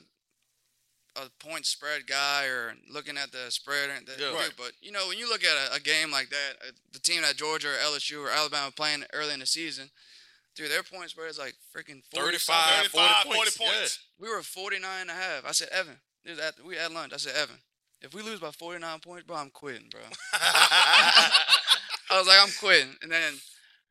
a 1.26 1.30
point 1.46 1.66
spread 1.66 2.08
guy 2.08 2.46
or 2.46 2.76
looking 2.92 3.18
at 3.18 3.32
the 3.32 3.50
spread, 3.52 3.90
and 3.90 4.06
the, 4.08 4.12
Yeah. 4.14 4.18
dude, 4.30 4.36
Right. 4.36 4.52
but 4.58 4.72
you 4.82 4.92
know 4.92 5.08
when 5.08 5.18
you 5.18 5.28
look 5.30 5.44
at 5.44 5.72
a, 5.72 5.76
a 5.76 5.80
game 5.80 6.12
like 6.12 6.30
that, 6.30 6.58
uh, 6.68 6.72
the 6.92 7.00
team 7.00 7.22
that 7.22 7.36
Georgia 7.38 7.70
or 7.70 7.78
LSU 7.78 8.20
or 8.26 8.30
Alabama 8.30 8.72
playing 8.72 9.04
early 9.14 9.34
in 9.34 9.40
the 9.40 9.46
season, 9.46 9.90
dude, 10.56 10.72
their 10.72 10.84
point 10.84 11.10
spread 11.10 11.30
is 11.30 11.38
like 11.40 11.56
freaking 11.76 12.02
40 12.14 12.38
35, 12.38 12.88
40 12.88 12.98
points. 13.24 13.56
40 13.58 13.72
points. 13.72 14.00
We 14.20 14.30
were 14.30 14.42
49 14.42 15.02
and 15.02 15.10
a 15.10 15.14
half. 15.14 15.46
I 15.46 15.52
said, 15.52 15.70
Evan, 15.70 15.98
this 16.26 16.40
at, 16.40 16.56
we 16.66 16.76
had 16.76 16.92
lunch. 16.92 17.14
I 17.14 17.18
said, 17.18 17.36
Evan, 17.36 17.56
if 18.02 18.14
we 18.14 18.22
lose 18.22 18.40
by 18.40 18.52
49 18.52 19.00
points, 19.00 19.26
bro, 19.26 19.36
I'm 19.38 19.50
quitting, 19.50 19.90
bro. 19.90 20.02
I 22.12 22.18
was 22.18 22.28
like, 22.28 22.40
I'm 22.42 22.52
quitting. 22.60 22.96
And 23.02 23.12
then, 23.12 23.34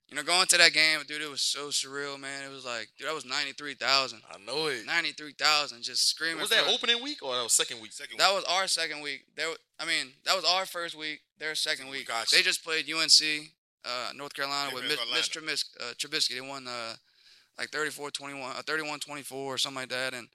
you 0.08 0.16
know, 0.16 0.22
going 0.22 0.46
to 0.46 0.56
that 0.56 0.72
game, 0.72 1.00
dude, 1.06 1.20
it 1.20 1.30
was 1.30 1.42
so 1.42 1.68
surreal, 1.68 2.18
man. 2.18 2.42
It 2.44 2.50
was 2.50 2.64
like, 2.64 2.88
dude, 2.98 3.08
that 3.08 3.14
was 3.14 3.26
93,000. 3.26 4.22
I 4.30 4.38
know 4.38 4.66
it. 4.68 4.86
93,000 4.86 5.82
just 5.82 6.08
screaming. 6.08 6.40
Was 6.40 6.50
that 6.50 6.64
for- 6.64 6.70
opening 6.70 7.02
week 7.02 7.22
or 7.22 7.34
that 7.36 7.42
was 7.42 7.52
second 7.52 7.80
week? 7.82 7.92
Second 7.92 8.18
That 8.18 8.32
was 8.32 8.44
our 8.44 8.66
second 8.66 9.02
week. 9.02 9.24
There, 9.36 9.48
I 9.78 9.84
mean, 9.84 10.12
that 10.24 10.34
was 10.34 10.44
our 10.44 10.64
first 10.66 10.94
week. 10.96 11.20
Their 11.38 11.54
second 11.54 11.88
week. 11.90 12.08
Gotcha. 12.08 12.34
They 12.34 12.42
just 12.42 12.64
played 12.64 12.86
UNC, 12.90 13.50
uh, 13.84 14.10
North 14.16 14.34
Carolina, 14.34 14.70
Yeah, 14.70 14.74
with 14.74 14.84
North 14.84 14.98
Mitch, 15.12 15.36
Mitch 15.36 15.64
Trubisky, 15.74 15.90
uh, 15.90 15.94
Trubisky. 15.94 16.34
They 16.34 16.40
won 16.40 16.66
uh, 16.66 16.94
like 17.58 17.70
34-21, 17.70 18.58
uh, 18.58 18.62
31-24 18.62 19.32
or 19.32 19.58
something 19.58 19.82
like 19.82 19.88
that. 19.90 20.14
And 20.14 20.28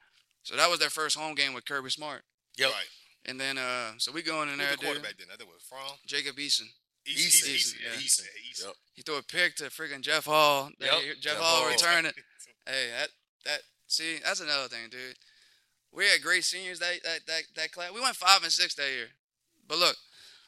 so 0.43 0.55
that 0.55 0.69
was 0.69 0.79
their 0.79 0.89
first 0.91 1.17
home 1.17 1.33
game 1.35 1.53
with 1.53 1.65
Kirby 1.65 1.89
Smart. 1.89 2.21
Yep. 2.57 2.69
Right. 2.69 2.85
And 3.25 3.39
then, 3.39 3.57
uh, 3.57 3.91
so 3.97 4.11
we 4.11 4.21
going 4.21 4.49
in 4.49 4.59
Who's 4.59 4.67
there, 4.67 4.71
the 4.71 4.77
dude. 4.77 4.85
quarterback 4.85 5.17
then? 5.17 5.27
I 5.33 5.37
think 5.37 5.49
was 5.49 5.63
from 5.67 5.97
Jacob 6.05 6.35
Eason. 6.35 6.67
East. 7.05 7.47
Easton. 7.47 7.53
East. 7.53 7.75
yeah. 7.81 7.99
East. 7.99 8.23
East. 8.49 8.63
Yep. 8.65 8.75
He 8.93 9.01
threw 9.01 9.17
a 9.17 9.23
pick 9.23 9.55
to 9.57 9.65
freaking 9.65 10.01
Jeff 10.01 10.25
Hall. 10.25 10.69
Yep. 10.79 10.89
Jeff, 10.91 11.19
Jeff 11.21 11.37
Hall, 11.37 11.61
Hall. 11.61 11.69
returned 11.69 12.07
it. 12.07 12.15
hey, 12.67 12.87
that 12.97 13.09
that 13.45 13.59
see, 13.87 14.17
that's 14.23 14.39
another 14.39 14.67
thing, 14.67 14.89
dude. 14.89 15.17
We 15.91 16.05
had 16.05 16.21
great 16.21 16.43
seniors 16.43 16.79
that 16.79 17.03
that 17.03 17.19
that, 17.27 17.41
that 17.55 17.71
class. 17.71 17.91
We 17.93 18.01
went 18.01 18.15
five 18.15 18.41
and 18.43 18.51
six 18.51 18.75
that 18.75 18.89
year. 18.89 19.07
But 19.67 19.77
look, 19.79 19.95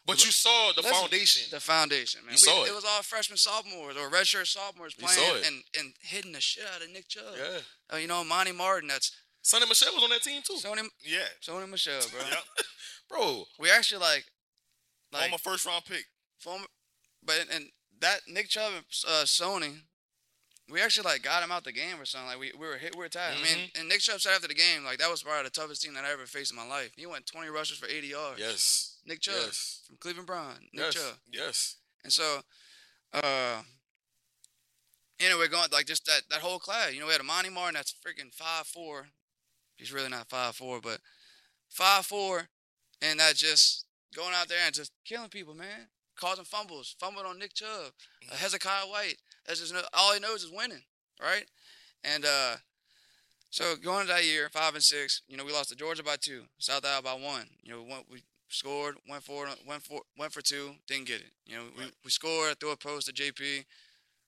But 0.05 0.23
you 0.25 0.31
saw 0.31 0.71
the 0.75 0.83
foundation. 0.83 1.43
the 1.51 1.59
foundation, 1.59 2.21
man. 2.25 2.33
You 2.33 2.37
saw 2.37 2.63
we, 2.63 2.69
it. 2.69 2.75
was 2.75 2.85
all 2.85 3.01
freshmen, 3.01 3.37
sophomores, 3.37 3.95
or 3.97 4.09
redshirt 4.09 4.47
sophomores 4.47 4.93
playing 4.93 5.37
it. 5.37 5.47
and, 5.47 5.63
and 5.79 5.93
hitting 6.01 6.33
the 6.33 6.41
shit 6.41 6.65
out 6.75 6.81
of 6.83 6.89
Nick 6.91 7.07
Chubb. 7.07 7.23
yeah. 7.37 7.59
Uh, 7.93 7.97
you 7.97 8.07
know, 8.07 8.23
Monty 8.23 8.51
Martin. 8.51 8.89
That's 8.89 9.11
Sony 9.43 9.67
Michel 9.69 9.93
was 9.93 10.03
on 10.03 10.09
that 10.09 10.21
team 10.23 10.41
too. 10.43 10.53
Sony 10.53 10.87
Yeah. 11.03 11.19
Sony 11.41 11.69
Michel, 11.69 12.01
bro. 12.11 12.21
Yep. 12.29 12.43
Bro, 13.09 13.43
We 13.59 13.69
actually 13.69 14.01
like 14.01 14.25
like 15.13 15.29
Former 15.29 15.37
first 15.37 15.65
round 15.65 15.85
pick. 15.85 16.05
Former, 16.49 16.65
but 17.23 17.45
and 17.53 17.65
that 18.01 18.21
Nick 18.27 18.49
Chubb 18.49 18.71
and 18.75 18.85
uh, 19.07 19.23
Sony, 19.25 19.79
we 20.71 20.81
actually 20.81 21.05
like 21.09 21.21
got 21.23 21.43
him 21.43 21.51
out 21.51 21.63
the 21.63 21.71
game 21.71 21.99
or 21.99 22.05
something. 22.05 22.27
Like 22.29 22.39
we, 22.39 22.51
we 22.59 22.67
were 22.67 22.77
hit, 22.77 22.95
we 22.95 22.99
were 23.03 23.09
tired. 23.09 23.35
I 23.37 23.43
mean, 23.43 23.67
Mm-hmm. 23.69 23.79
and 23.79 23.89
Nick 23.89 23.99
Chubb 24.01 24.19
said 24.21 24.33
after 24.35 24.47
the 24.47 24.53
game, 24.53 24.83
like 24.83 24.99
that 24.99 25.09
was 25.11 25.23
probably 25.23 25.43
the 25.43 25.49
toughest 25.49 25.81
team 25.83 25.93
that 25.95 26.05
I 26.05 26.11
ever 26.11 26.25
faced 26.25 26.51
in 26.51 26.57
my 26.57 26.65
life. 26.67 26.91
He 26.95 27.05
went 27.05 27.25
20 27.25 27.49
rushes 27.49 27.77
for 27.77 27.87
80 27.87 28.07
yards. 28.07 28.39
yes. 28.39 28.97
Nick 29.05 29.21
Chubb 29.21 29.35
Yes. 29.45 29.81
from 29.87 29.97
Cleveland 29.97 30.27
Brown. 30.27 30.55
Nick 30.73 30.85
Yes. 30.85 30.93
Chubb. 30.95 31.15
Yes. 31.31 31.75
And 32.03 32.11
so, 32.13 32.39
uh, 33.13 33.61
anyway, 35.19 35.47
going 35.47 35.67
like 35.71 35.85
just 35.85 36.05
that 36.05 36.21
that 36.29 36.41
whole 36.41 36.59
class. 36.59 36.93
You 36.93 36.99
know, 36.99 37.05
we 37.07 37.11
had 37.11 37.21
a 37.21 37.25
Monty 37.25 37.49
Martin 37.49 37.75
that's 37.75 37.93
freaking 37.93 38.33
five 38.33 38.67
four. 38.67 39.07
He's 39.77 39.91
really 39.93 40.09
not 40.09 40.29
five 40.29 40.55
four, 40.55 40.79
but 40.81 40.99
five 41.69 42.05
four, 42.05 42.47
and 43.01 43.19
that 43.19 43.35
just 43.35 43.85
going 44.15 44.33
out 44.33 44.47
there 44.47 44.59
and 44.65 44.73
just 44.73 44.91
killing 45.05 45.29
people, 45.29 45.53
man, 45.53 45.87
causing 46.19 46.45
fumbles, 46.45 46.95
fumbled 46.99 47.25
on 47.25 47.39
Nick 47.39 47.53
Chubb, 47.53 47.91
uh, 48.31 48.35
Hezekiah 48.35 48.87
White. 48.87 49.17
That's 49.45 49.59
just 49.59 49.73
no, 49.73 49.81
all 49.93 50.13
he 50.13 50.19
knows 50.19 50.43
is 50.43 50.51
winning, 50.51 50.81
right? 51.21 51.45
And 52.03 52.25
uh, 52.25 52.55
so 53.49 53.75
going 53.81 54.01
into 54.01 54.13
that 54.13 54.25
year, 54.25 54.49
five 54.51 54.73
and 54.75 54.83
six, 54.83 55.21
you 55.27 55.37
know, 55.37 55.45
we 55.45 55.51
lost 55.53 55.69
to 55.69 55.75
Georgia 55.75 56.03
by 56.03 56.15
two, 56.19 56.43
South 56.57 56.85
Alabama 56.85 57.17
by 57.19 57.25
one. 57.25 57.45
You 57.63 57.71
know, 57.73 57.83
we, 57.83 57.89
went, 57.91 58.05
we 58.11 58.23
scored, 58.49 58.95
went 59.09 59.23
for 59.23 59.47
went 59.67 59.83
for 59.83 60.01
went 60.17 60.31
for 60.33 60.41
two, 60.41 60.71
didn't 60.87 61.07
get 61.07 61.21
it. 61.21 61.31
You 61.45 61.57
know, 61.57 61.63
we, 61.77 61.83
Right. 61.83 61.91
we 62.03 62.11
scored, 62.11 62.59
threw 62.59 62.71
a 62.71 62.77
post 62.77 63.07
to 63.07 63.13
JP. 63.13 63.65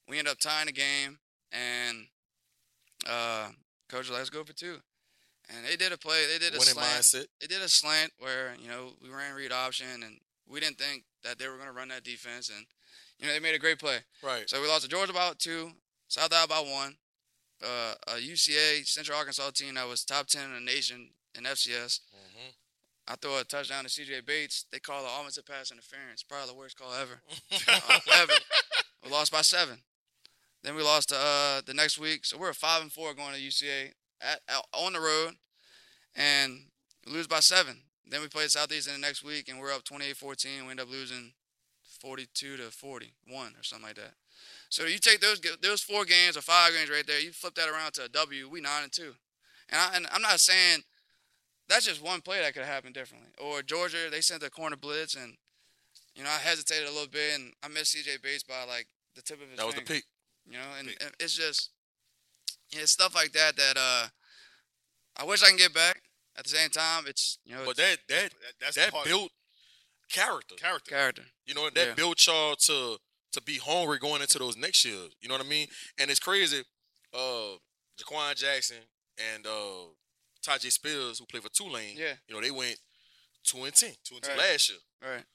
We 0.07 0.19
ended 0.19 0.31
up 0.31 0.39
tying 0.39 0.67
the 0.67 0.71
game, 0.71 1.19
and 1.51 2.05
uh, 3.07 3.49
coach 3.89 4.09
was 4.09 4.17
"Let's 4.17 4.29
go 4.29 4.43
for 4.43 4.53
two. 4.53 4.77
And 5.49 5.65
they 5.65 5.77
did 5.77 5.93
a 5.93 5.97
play. 5.97 6.25
They 6.31 6.39
did 6.39 6.53
a 6.53 6.59
Winning 6.59 6.73
slant. 6.73 7.01
mindset. 7.03 7.25
They 7.39 7.47
did 7.47 7.61
a 7.61 7.69
slant 7.69 8.11
where 8.19 8.53
you 8.61 8.69
know 8.69 8.89
we 9.01 9.09
ran 9.09 9.33
read 9.35 9.51
option, 9.51 9.87
and 10.03 10.19
we 10.47 10.59
didn't 10.59 10.77
think 10.77 11.03
that 11.27 11.37
they 11.39 11.47
were 11.47 11.55
going 11.55 11.67
to 11.67 11.73
run 11.73 11.89
that 11.89 12.03
defense, 12.03 12.49
and 12.49 12.65
you 13.19 13.27
know 13.27 13.33
they 13.33 13.39
made 13.39 13.55
a 13.55 13.59
great 13.59 13.79
play. 13.79 13.99
Right. 14.23 14.49
So 14.49 14.61
we 14.61 14.67
lost 14.67 14.83
to 14.83 14.89
Georgia 14.89 15.13
by 15.13 15.31
two, 15.37 15.71
South 16.07 16.31
Alabama 16.31 16.63
by 16.63 16.71
one, 16.71 16.95
uh, 17.63 17.93
a 18.07 18.11
UCA 18.15 18.85
Central 18.87 19.17
Arkansas 19.17 19.51
team 19.51 19.75
that 19.75 19.87
was 19.87 20.03
top 20.03 20.27
ten 20.27 20.45
in 20.45 20.53
the 20.53 20.59
nation 20.61 21.09
in 21.35 21.43
FCS. 21.43 21.99
Mhm. 22.15 22.53
I 23.09 23.15
throw 23.15 23.37
a 23.39 23.43
touchdown 23.43 23.83
to 23.85 23.89
CJ 23.89 24.25
Bates. 24.25 24.65
They 24.71 24.79
call 24.79 25.03
the 25.03 25.09
offensive 25.09 25.45
pass 25.45 25.71
interference. 25.71 26.23
Probably 26.23 26.47
the 26.49 26.55
worst 26.57 26.77
call 26.77 26.93
ever. 26.93 27.21
Ever. 28.13 28.33
We 29.03 29.09
lost 29.11 29.31
by 29.31 29.41
seven. 29.41 29.79
Then 30.63 30.75
we 30.75 30.83
lost 30.83 31.13
uh, 31.13 31.61
the 31.65 31.73
next 31.73 31.97
week. 31.97 32.25
So 32.25 32.37
we're 32.37 32.51
five 32.53 32.81
and 32.81 32.91
four 32.91 33.13
going 33.13 33.33
to 33.33 33.39
UCA 33.39 33.93
at, 34.21 34.41
out 34.49 34.65
on 34.73 34.93
the 34.93 34.99
road, 34.99 35.35
and 36.15 36.65
we 37.05 37.13
lose 37.13 37.27
by 37.27 37.39
seven. 37.39 37.83
Then 38.09 38.21
we 38.21 38.27
played 38.27 38.49
Southeastern 38.51 38.93
the 38.93 38.99
next 38.99 39.23
week, 39.23 39.49
and 39.49 39.59
we're 39.59 39.73
up 39.73 39.83
28-14. 39.83 40.63
We 40.63 40.71
end 40.71 40.79
up 40.79 40.89
losing 40.89 41.33
42 41.99 42.57
to 42.57 42.63
41 42.71 43.53
or 43.57 43.63
something 43.63 43.87
like 43.87 43.95
that. 43.95 44.13
So 44.69 44.85
you 44.85 44.99
take 44.99 45.21
those 45.21 45.41
those 45.61 45.81
four 45.81 46.05
games 46.05 46.37
or 46.37 46.41
five 46.41 46.73
games 46.73 46.89
right 46.89 47.05
there, 47.07 47.19
you 47.19 47.31
flip 47.31 47.55
that 47.55 47.69
around 47.69 47.93
to 47.93 48.05
a 48.05 48.09
W. 48.09 48.49
We 48.49 48.61
nine 48.61 48.83
and 48.83 48.91
two, 48.91 49.15
and, 49.69 49.79
I, 49.81 49.95
and 49.95 50.07
I'm 50.11 50.21
not 50.21 50.39
saying 50.39 50.83
that's 51.67 51.85
just 51.85 52.03
one 52.03 52.21
play 52.21 52.39
that 52.39 52.53
could 52.53 52.63
have 52.63 52.73
happened 52.73 52.93
differently. 52.93 53.29
Or 53.39 53.61
Georgia, 53.61 54.09
they 54.11 54.21
sent 54.21 54.41
the 54.41 54.49
corner 54.49 54.75
blitz, 54.75 55.15
and 55.15 55.37
you 56.15 56.23
know 56.23 56.29
I 56.29 56.37
hesitated 56.37 56.87
a 56.87 56.91
little 56.91 57.07
bit, 57.07 57.35
and 57.35 57.53
I 57.63 57.67
missed 57.67 57.95
CJ 57.95 58.21
Bates 58.21 58.43
by 58.43 58.65
like 58.67 58.87
the 59.15 59.21
tip 59.21 59.41
of 59.41 59.49
his. 59.49 59.57
That 59.57 59.65
was 59.65 59.75
the 59.75 59.81
pick. 59.81 60.03
You 60.45 60.53
know, 60.53 60.69
and, 60.79 60.89
and 60.89 61.11
it's 61.19 61.35
just 61.35 61.71
yeah, 62.71 62.81
it's 62.81 62.91
stuff 62.91 63.15
like 63.15 63.31
that 63.33 63.55
that 63.55 63.77
uh, 63.77 64.07
I 65.17 65.23
wish 65.25 65.43
I 65.43 65.47
can 65.47 65.57
get 65.57 65.73
back. 65.73 66.01
At 66.37 66.43
the 66.43 66.49
same 66.49 66.69
time, 66.69 67.07
it's 67.07 67.39
you 67.45 67.55
know, 67.55 67.65
But 67.65 67.77
that 67.77 67.99
that 68.07 68.31
That- 68.31 68.59
that's 68.59 68.75
that 68.75 68.93
built 69.03 69.31
character. 70.09 70.55
character. 70.55 70.89
character. 70.89 71.25
You 71.45 71.53
know, 71.53 71.69
that 71.69 71.87
Yeah. 71.87 71.93
built 71.93 72.25
y'all 72.27 72.55
to 72.55 72.99
to 73.33 73.41
be 73.41 73.57
hungry 73.57 73.99
going 73.99 74.21
into 74.21 74.39
those 74.39 74.55
next 74.55 74.85
years. 74.85 75.11
You 75.21 75.27
know 75.27 75.35
what 75.35 75.45
I 75.45 75.49
mean? 75.49 75.67
And 75.97 76.09
it's 76.09 76.19
crazy. 76.19 76.63
Uh 77.13 77.57
Jha'Quan 77.97 78.35
Jackson 78.35 78.77
and 79.17 79.45
uh 79.45 79.85
Tyjae 80.41 80.71
Spears, 80.71 81.19
who 81.19 81.25
played 81.25 81.43
for 81.43 81.49
Tulane, 81.49 81.97
Yeah, 81.97 82.15
you 82.27 82.33
know, 82.35 82.41
they 82.41 82.51
went 82.51 82.79
two 83.43 83.63
and 83.65 83.75
ten 83.75 83.95
Two 84.03 84.15
and 84.15 84.27
Right. 84.27 84.37
last 84.37 84.69
year. 84.69 84.79
right. 85.01 85.25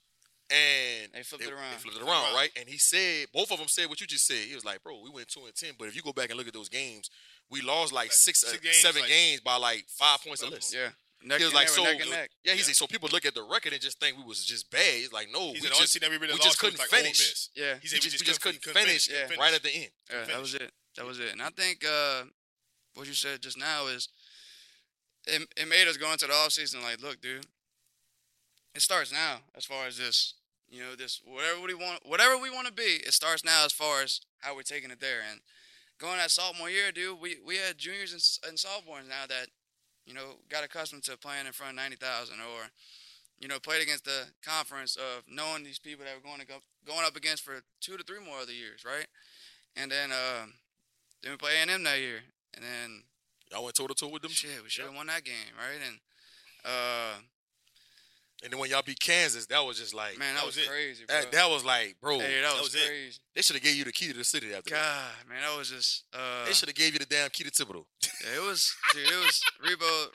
And 0.51 1.13
They 1.13 1.23
flipped 1.23 1.45
it 1.45 1.53
around. 1.53 1.73
They 1.73 1.79
flipped 1.79 1.97
it 1.97 2.03
around, 2.03 2.25
around. 2.27 2.35
right? 2.35 2.53
And 2.57 2.69
he 2.69 2.77
said, 2.77 3.33
both 3.33 3.51
of 3.51 3.59
them 3.59 3.69
said 3.69 3.89
what 3.89 4.01
you 4.03 4.07
just 4.07 4.27
said. 4.27 4.47
He 4.47 4.55
was 4.55 4.65
like, 4.67 4.83
bro, 4.83 5.01
we 5.01 5.09
went 5.09 5.29
two 5.29 5.47
and 5.47 5.55
ten, 5.55 5.75
but 5.79 5.89
if 5.89 5.97
you 5.97 6.03
go 6.03 6.13
back 6.13 6.29
and 6.31 6.37
look 6.39 6.47
at 6.47 6.53
those 6.53 6.69
games, 6.69 7.09
we 7.53 7.61
lost 7.61 7.93
like 7.93 8.07
Like, 8.07 8.13
six, 8.13 8.41
six 8.41 8.55
uh, 8.55 8.57
games, 8.61 8.81
seven 8.81 9.03
like- 9.03 9.11
games 9.11 9.41
by 9.41 9.57
like 9.57 9.85
five 9.89 10.21
points 10.25 10.43
or 10.43 10.47
Seven 10.47 10.55
less. 10.55 10.75
Yeah, 10.75 10.89
neck, 11.23 11.39
He 11.39 11.45
was 11.45 11.55
like, 11.55 11.69
so 11.69 11.85
neck 11.85 12.01
and 12.01 12.11
neck. 12.11 12.31
yeah, 12.43 12.53
he 12.55 12.59
Yeah. 12.59 12.65
said, 12.65 12.77
so 12.77 12.87
people 12.89 13.09
look 13.13 13.25
at 13.27 13.35
the 13.35 13.43
record 13.45 13.73
and 13.75 13.81
just 13.81 14.01
think 14.01 14.17
we 14.17 14.25
was 14.25 14.45
just 14.45 14.71
bad. 14.71 14.95
He's 14.95 15.13
like, 15.13 15.29
no, 15.31 15.49
He 15.49 15.53
we 15.53 15.61
said 15.61 15.71
the 15.71 15.75
only 15.75 15.85
just, 15.85 15.93
team 15.93 16.01
that 16.01 16.11
we 16.11 16.17
really 16.17 16.33
we 16.35 16.41
just 16.41 16.59
couldn't 16.59 16.79
like 16.81 16.89
finish. 16.89 17.49
Yeah, 17.55 17.75
He 17.75 17.81
we 17.85 17.89
said 17.89 18.01
just, 18.01 18.19
we 18.21 18.27
just 18.27 18.41
couldn't, 18.41 18.63
couldn't 18.63 18.83
finish, 18.83 19.09
Yeah. 19.09 19.29
right 19.39 19.55
at 19.55 19.63
the 19.63 19.71
end. 19.71 19.91
yeah, 20.11 20.25
that 20.25 20.41
was 20.41 20.55
it. 20.55 20.73
That 20.97 21.07
was 21.07 21.21
it. 21.21 21.31
And 21.33 21.41
I 21.43 21.51
think 21.51 21.85
uh, 21.85 22.25
what 22.95 23.07
you 23.07 23.15
said 23.15 23.41
just 23.43 23.57
now 23.59 23.87
is 23.87 24.09
it, 25.27 25.43
it 25.57 25.69
made 25.69 25.87
us 25.89 25.97
go 25.97 26.11
into 26.11 26.27
the 26.27 26.33
offseason 26.33 26.83
like, 26.83 27.01
look, 27.01 27.21
dude, 27.21 27.47
it 28.75 28.83
starts 28.83 29.13
now 29.13 29.41
as 29.55 29.65
far 29.65 29.87
as 29.87 29.99
this, 29.99 30.35
you 30.69 30.81
know, 30.83 30.95
this 30.97 31.21
whatever 31.25 31.61
we 31.61 31.75
want, 31.75 32.01
whatever 32.07 32.37
we 32.39 32.51
want 32.51 32.67
to 32.67 32.73
be, 32.73 32.83
it 33.07 33.13
starts 33.13 33.45
now 33.45 33.65
as 33.65 33.73
far 33.73 34.03
as 34.03 34.21
how 34.41 34.55
we're 34.57 34.63
taking 34.63 34.91
it 34.91 35.01
there. 35.01 35.21
And 35.31 35.41
going 36.03 36.19
that 36.19 36.31
sophomore 36.31 36.69
year, 36.69 36.91
dude, 36.93 37.21
we 37.21 37.37
we 37.47 37.57
had 37.57 37.79
juniors 37.79 38.13
and, 38.13 38.51
and 38.51 38.59
sophomores 38.59 39.09
now 39.09 39.27
that, 39.29 39.47
you 40.05 40.13
know, 40.13 40.43
got 40.51 40.65
accustomed 40.65 41.05
to 41.05 41.17
playing 41.17 41.47
in 41.47 41.53
front 41.53 41.71
of 41.71 41.77
ninety 41.77 41.97
thousand 41.97 42.41
or, 42.41 42.69
you 43.39 43.49
know, 43.49 43.59
played 43.59 43.83
against 43.83 44.05
the 44.05 44.27
conference 44.45 44.97
of 44.97 45.23
knowing 45.31 45.63
these 45.63 45.79
people 45.79 46.05
that 46.05 46.15
we're 46.17 46.29
going 46.29 46.41
to 46.41 46.47
go 46.47 46.59
going 46.85 47.07
up 47.07 47.17
against 47.17 47.45
for 47.45 47.63
two 47.81 47.97
to 47.97 48.03
three 48.03 48.21
more 48.21 48.39
other 48.43 48.53
years, 48.53 48.85
right? 48.85 49.07
And 49.77 49.91
then 49.91 50.11
um, 50.11 50.55
then 51.23 51.33
we 51.33 51.39
play 51.39 51.57
A 51.59 51.63
and 51.63 51.71
M 51.71 51.85
that 51.85 52.01
year, 52.01 52.21
and 52.55 52.65
then 52.65 53.05
Y'all 53.53 53.65
went 53.65 53.77
toe 53.77 53.87
to 53.87 53.95
toe 53.95 54.09
with 54.09 54.23
them. 54.23 54.31
shit, 54.31 54.63
we 54.63 54.71
should 54.71 54.87
have 54.87 54.95
won 54.95 55.09
that 55.09 55.25
game, 55.25 55.53
right? 55.59 55.77
And 55.87 56.01
uh, 56.65 57.21
And 58.43 58.53
then 58.53 58.59
when 58.59 58.71
y'all 58.71 58.83
beat 58.85 58.99
Kansas, 58.99 59.47
that 59.47 59.61
was 59.65 59.79
just 59.79 59.95
like, 59.95 60.19
man, 60.19 60.35
that, 60.35 60.41
that 60.41 60.47
was, 60.47 60.57
was 60.57 60.65
it. 60.65 60.69
crazy, 60.69 61.05
bro. 61.07 61.15
that, 61.17 61.31
that 61.33 61.51
was 61.51 61.65
like, 61.65 61.97
bro, 62.01 62.19
hey, 62.19 62.41
that, 62.41 62.43
that 62.43 62.53
was, 62.55 62.63
was 62.63 62.75
it. 62.75 62.87
crazy. 62.89 63.19
they 63.37 63.43
should 63.43 63.55
have 63.55 63.63
gave 63.63 63.77
you 63.77 63.85
the 63.85 63.93
key 63.93 64.09
to 64.09 64.19
the 64.19 64.25
city 64.25 64.53
after 64.53 64.71
that. 64.71 64.77
God, 64.77 65.29
man, 65.29 65.43
that 65.43 65.57
was 65.57 65.71
just 65.71 66.05
uh, 66.13 66.45
They 66.45 66.53
should 66.53 66.69
have 66.69 66.75
gave 66.75 66.93
you 66.93 66.99
the 66.99 67.07
damn 67.07 67.31
key 67.31 67.45
to 67.45 67.51
Thibodaux. 67.51 67.85
yeah, 68.03 68.43
it 68.43 68.47
was, 68.47 68.75
dude, 68.93 69.07
it 69.07 69.25
was 69.25 69.41
Rebowe. 69.65 70.07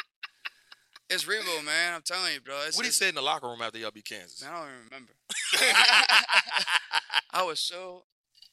It's 1.10 1.24
Rebowe, 1.24 1.64
man. 1.66 1.94
I'm 1.96 2.02
telling 2.02 2.34
you, 2.34 2.42
bro. 2.42 2.56
It's, 2.68 2.76
What 2.76 2.86
he 2.86 2.92
said 2.92 3.10
in 3.10 3.16
the 3.16 3.22
locker 3.22 3.48
room 3.48 3.62
after 3.62 3.78
y'all 3.78 3.92
beat 3.92 4.04
Kansas? 4.04 4.42
Man, 4.42 4.52
I 4.52 4.60
don't 4.60 4.68
even 4.68 4.84
remember. 4.92 5.14
I 7.32 7.44
was 7.44 7.62
so, 7.62 8.04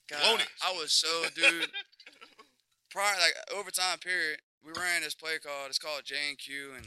God. 0.08 0.40
I 0.64 0.72
was 0.72 0.92
so, 0.92 1.08
dude. 1.34 1.68
Prior, 2.90 3.16
like 3.18 3.34
overtime 3.58 3.98
period, 3.98 4.38
we 4.64 4.70
ran 4.80 5.02
this 5.02 5.14
play 5.14 5.38
called. 5.42 5.66
It's 5.68 5.80
called 5.80 6.02
J 6.04 6.14
and 6.28 6.38
Q, 6.38 6.70
and 6.76 6.86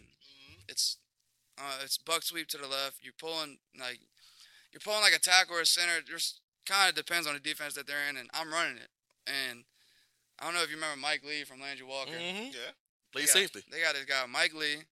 it's 0.69 0.97
uh, 1.57 1.79
it's 1.83 1.97
buck 1.97 2.23
sweep 2.23 2.47
to 2.49 2.57
the 2.57 2.67
left. 2.67 2.97
You're 3.01 3.13
pulling 3.19 3.57
like 3.79 3.99
you're 4.71 4.81
pulling 4.83 5.01
like 5.01 5.15
a 5.15 5.19
tackle 5.19 5.55
or 5.57 5.61
a 5.61 5.65
center. 5.65 6.01
Just 6.05 6.39
kind 6.65 6.89
of 6.89 6.95
depends 6.95 7.27
on 7.27 7.33
the 7.33 7.39
defense 7.39 7.73
that 7.75 7.87
they're 7.87 8.07
in, 8.09 8.17
and 8.17 8.29
I'm 8.33 8.51
running 8.51 8.77
it. 8.77 8.89
And 9.27 9.63
I 10.39 10.45
don't 10.45 10.53
know 10.53 10.61
if 10.63 10.69
you 10.69 10.75
remember 10.75 10.99
Mike 10.99 11.23
Lee 11.23 11.43
from 11.43 11.59
Landry 11.61 11.85
Walker. 11.85 12.11
Mhm. 12.11 12.53
Yeah. 12.53 12.71
Play 13.11 13.25
safety. 13.25 13.63
They 13.71 13.81
got 13.81 13.95
this 13.95 14.05
guy, 14.05 14.25
Mike 14.27 14.53
Lee. 14.53 14.83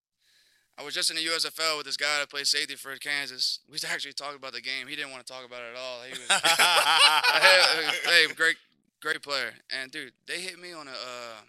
I 0.78 0.84
was 0.84 0.93
just 0.93 1.09
in 1.09 1.16
the 1.16 1.22
USFL 1.24 1.78
with 1.78 1.86
this 1.86 1.95
guy 1.95 2.20
that 2.20 2.30
plays 2.30 2.49
safety 2.49 2.76
for 2.76 2.93
Kansas. 2.97 3.59
We 3.68 3.74
was 3.74 3.86
actually 3.86 4.11
talking 4.13 4.36
about 4.36 4.51
the 4.51 4.61
game. 4.61 4.88
He 4.88 4.95
didn't 4.95 5.11
want 5.11 5.26
to 5.26 5.32
talk 5.32 5.45
about 5.45 5.61
it 5.61 5.72
at 5.72 5.78
all. 5.80 6.01
He 6.03 6.11
was, 6.11 6.20
hey, 6.30 7.99
hey, 8.28 8.34
great, 8.34 8.57
great 9.01 9.22
player. 9.22 9.53
And 9.70 9.89
dude, 9.91 10.11
they 10.28 10.41
hit 10.41 10.59
me 10.59 10.74
on 10.74 10.88
a, 10.88 10.91
uh, 10.91 11.41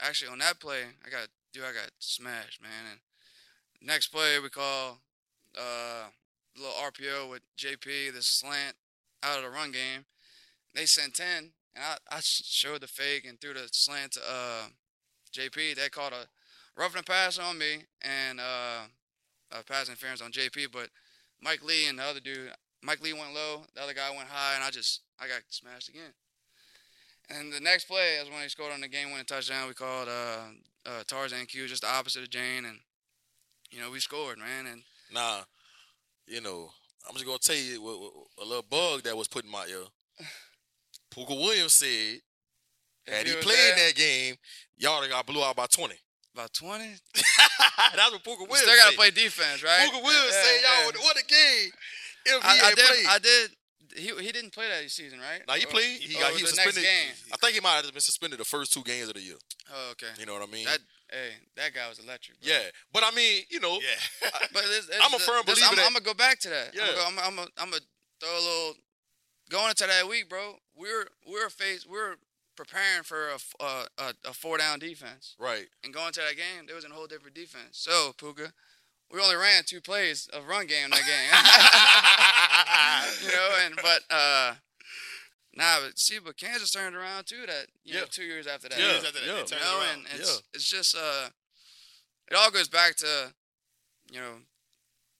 actually 0.00 0.30
on 0.32 0.38
that 0.40 0.60
play, 0.60 0.82
I 1.06 1.08
got, 1.08 1.28
dude, 1.54 1.64
I 1.64 1.72
got 1.72 1.90
smashed, 1.98 2.60
man. 2.60 2.90
And 2.90 3.00
next 3.84 4.08
play 4.08 4.38
we 4.40 4.48
call, 4.48 4.98
uh, 5.56 6.08
a 6.08 6.60
little 6.60 6.74
RPO 6.74 7.30
with 7.30 7.42
JP, 7.58 8.14
this 8.14 8.26
slant 8.26 8.76
out 9.22 9.38
of 9.38 9.44
the 9.44 9.50
run 9.50 9.72
game. 9.72 10.04
They 10.74 10.86
sent 10.86 11.14
ten, 11.14 11.52
and 11.74 11.84
I, 11.84 11.96
I 12.10 12.20
showed 12.22 12.80
the 12.80 12.88
fake 12.88 13.24
and 13.28 13.40
threw 13.40 13.54
the 13.54 13.68
slant 13.70 14.12
to 14.12 14.20
uh, 14.20 14.62
JP. 15.32 15.76
They 15.76 15.88
called 15.88 16.12
a 16.12 16.26
roughing 16.76 17.00
the 17.00 17.04
pass 17.04 17.38
on 17.38 17.58
me 17.58 17.84
and 18.02 18.40
uh, 18.40 18.82
a 19.52 19.62
pass 19.64 19.88
interference 19.88 20.20
on 20.20 20.32
JP. 20.32 20.72
But 20.72 20.88
Mike 21.40 21.62
Lee 21.62 21.88
and 21.88 21.98
the 21.98 22.04
other 22.04 22.20
dude, 22.20 22.50
Mike 22.82 23.02
Lee 23.02 23.12
went 23.12 23.34
low, 23.34 23.62
the 23.74 23.82
other 23.82 23.94
guy 23.94 24.10
went 24.10 24.28
high, 24.28 24.54
and 24.54 24.64
I 24.64 24.70
just 24.70 25.02
I 25.20 25.28
got 25.28 25.42
smashed 25.48 25.88
again. 25.88 26.12
And 27.30 27.52
the 27.52 27.60
next 27.60 27.86
play 27.86 28.16
is 28.20 28.28
when 28.28 28.42
he 28.42 28.48
scored 28.50 28.72
on 28.72 28.82
the 28.82 28.88
game-winning 28.88 29.24
touchdown. 29.24 29.66
We 29.66 29.72
called 29.72 30.08
uh, 30.08 30.40
uh, 30.84 31.04
Tarzan 31.06 31.46
Q, 31.46 31.66
just 31.66 31.80
the 31.80 31.90
opposite 31.90 32.22
of 32.22 32.28
Jane, 32.28 32.66
and 32.66 32.80
you 33.74 33.80
know 33.80 33.90
we 33.90 34.00
scored, 34.00 34.38
man. 34.38 34.66
And 34.66 34.82
Nah, 35.12 35.40
you 36.26 36.40
know, 36.40 36.70
I'm 37.08 37.14
just 37.14 37.26
gonna 37.26 37.38
tell 37.38 37.56
you 37.56 38.22
a 38.40 38.44
little 38.44 38.64
bug 38.68 39.02
that 39.02 39.16
was 39.16 39.28
put 39.28 39.44
in 39.44 39.50
my 39.50 39.66
ear. 39.66 39.84
Puka 41.10 41.34
Williams 41.34 41.74
said, 41.74 42.18
had 43.06 43.26
he 43.26 43.34
played 43.34 43.56
there, 43.56 43.86
that 43.88 43.94
game, 43.94 44.34
y'all 44.76 45.06
got 45.08 45.26
blew 45.26 45.42
out 45.44 45.56
by 45.56 45.66
20. 45.66 45.94
about 46.34 46.52
twenty, 46.52 46.94
That's 47.94 48.10
what 48.12 48.24
Puka 48.24 48.42
Williams 48.44 48.60
still 48.62 48.76
got 48.76 48.84
to 48.86 48.90
said. 48.90 48.96
play 48.96 49.10
defense, 49.10 49.62
right? 49.62 49.88
Puka 49.90 50.04
Williams 50.04 50.34
Yeah, 50.34 50.42
said, 50.42 50.60
y'all 50.62 50.80
yeah. 50.80 50.86
would 50.86 50.96
what 50.96 51.16
a 51.16 51.24
game 51.24 51.70
if 52.26 52.42
he 52.42 52.48
I, 52.48 52.60
I 52.66 52.74
did. 52.74 52.84
played. 52.86 53.06
I 53.08 53.18
did. 53.18 53.50
He 53.96 54.24
he 54.24 54.32
didn't 54.32 54.50
play 54.52 54.66
that 54.68 54.90
season, 54.90 55.20
right? 55.20 55.42
now 55.46 55.54
he 55.54 55.66
played. 55.66 56.00
He 56.00 56.16
or 56.16 56.20
got 56.20 56.32
he 56.32 56.42
was 56.42 56.50
suspended. 56.50 56.82
game. 56.82 57.12
I 57.32 57.36
think 57.36 57.54
he 57.54 57.60
might 57.60 57.76
have 57.84 57.92
been 57.92 58.00
suspended 58.00 58.40
the 58.40 58.44
first 58.44 58.72
two 58.72 58.82
games 58.82 59.06
of 59.08 59.14
the 59.14 59.20
year. 59.20 59.36
Oh, 59.72 59.90
okay. 59.92 60.10
You 60.18 60.26
know 60.26 60.32
what 60.34 60.42
I 60.42 60.50
mean? 60.50 60.64
That 60.64 60.80
hey, 61.14 61.30
that 61.56 61.72
guy 61.74 61.88
was 61.88 61.98
electric. 61.98 62.40
Bro. 62.42 62.52
yeah, 62.52 62.62
but 62.92 63.02
I 63.06 63.10
mean, 63.14 63.42
you 63.48 63.60
know, 63.60 63.78
Yeah. 63.80 64.28
But 64.52 64.64
this, 64.64 64.86
this, 64.86 64.96
I'm 65.02 65.14
a 65.14 65.18
firm 65.18 65.44
believer 65.46 65.66
I'm, 65.70 65.76
that- 65.76 65.86
I'm 65.86 65.92
gonna 65.94 66.04
go 66.04 66.14
back 66.14 66.38
to 66.40 66.48
that. 66.50 66.74
Yeah. 66.74 66.82
I'm 67.06 67.14
gonna, 67.14 67.26
I'm 67.28 67.36
gonna, 67.36 67.48
I'm 67.58 67.70
gonna 67.70 67.82
throw 68.20 68.30
a 68.30 68.42
little. 68.42 68.74
Going 69.50 69.68
into 69.68 69.86
that 69.86 70.08
week, 70.08 70.28
bro, 70.28 70.54
we're 70.74 71.06
we're 71.30 71.50
face 71.50 71.86
we're 71.86 72.14
preparing 72.56 73.02
for 73.02 73.28
a, 73.28 73.36
uh, 73.62 73.84
a, 73.98 74.14
a 74.30 74.32
four 74.32 74.56
down 74.58 74.78
defense, 74.78 75.36
right. 75.38 75.66
and 75.84 75.92
going 75.92 76.12
to 76.14 76.20
that 76.20 76.36
game, 76.36 76.64
there 76.66 76.74
was 76.74 76.84
a 76.84 76.88
whole 76.88 77.06
different 77.06 77.36
defense. 77.36 77.68
So 77.72 78.14
Puka, 78.16 78.52
we 79.12 79.20
only 79.20 79.36
ran 79.36 79.62
two 79.66 79.82
plays 79.82 80.28
of 80.32 80.48
run 80.48 80.66
game 80.66 80.88
that 80.90 81.04
game. 81.04 81.30
you 83.30 83.36
know, 83.36 83.48
and 83.66 83.76
but 83.76 84.00
uh, 84.10 84.54
nah, 85.56 85.80
but 85.84 85.98
see, 85.98 86.18
but 86.24 86.36
Kansas 86.36 86.70
turned 86.72 86.96
around 86.96 87.26
too. 87.26 87.44
That 87.46 87.66
you 87.84 87.94
know, 87.94 88.04
two 88.10 88.24
years 88.24 88.46
after 88.46 88.68
that. 88.68 88.78
Yeah, 88.78 88.92
Years 88.92 89.04
after 89.04 89.18
that, 89.20 89.26
yeah. 89.26 89.56
You 89.58 89.64
know, 89.64 89.80
around. 89.80 90.06
and 90.10 90.20
it's 90.20 90.30
Yeah. 90.34 90.40
it's 90.54 90.68
just 90.68 90.96
uh, 90.96 91.28
it 92.30 92.34
all 92.36 92.50
goes 92.50 92.68
back 92.68 92.96
to, 92.96 93.34
you 94.10 94.20
know, 94.20 94.34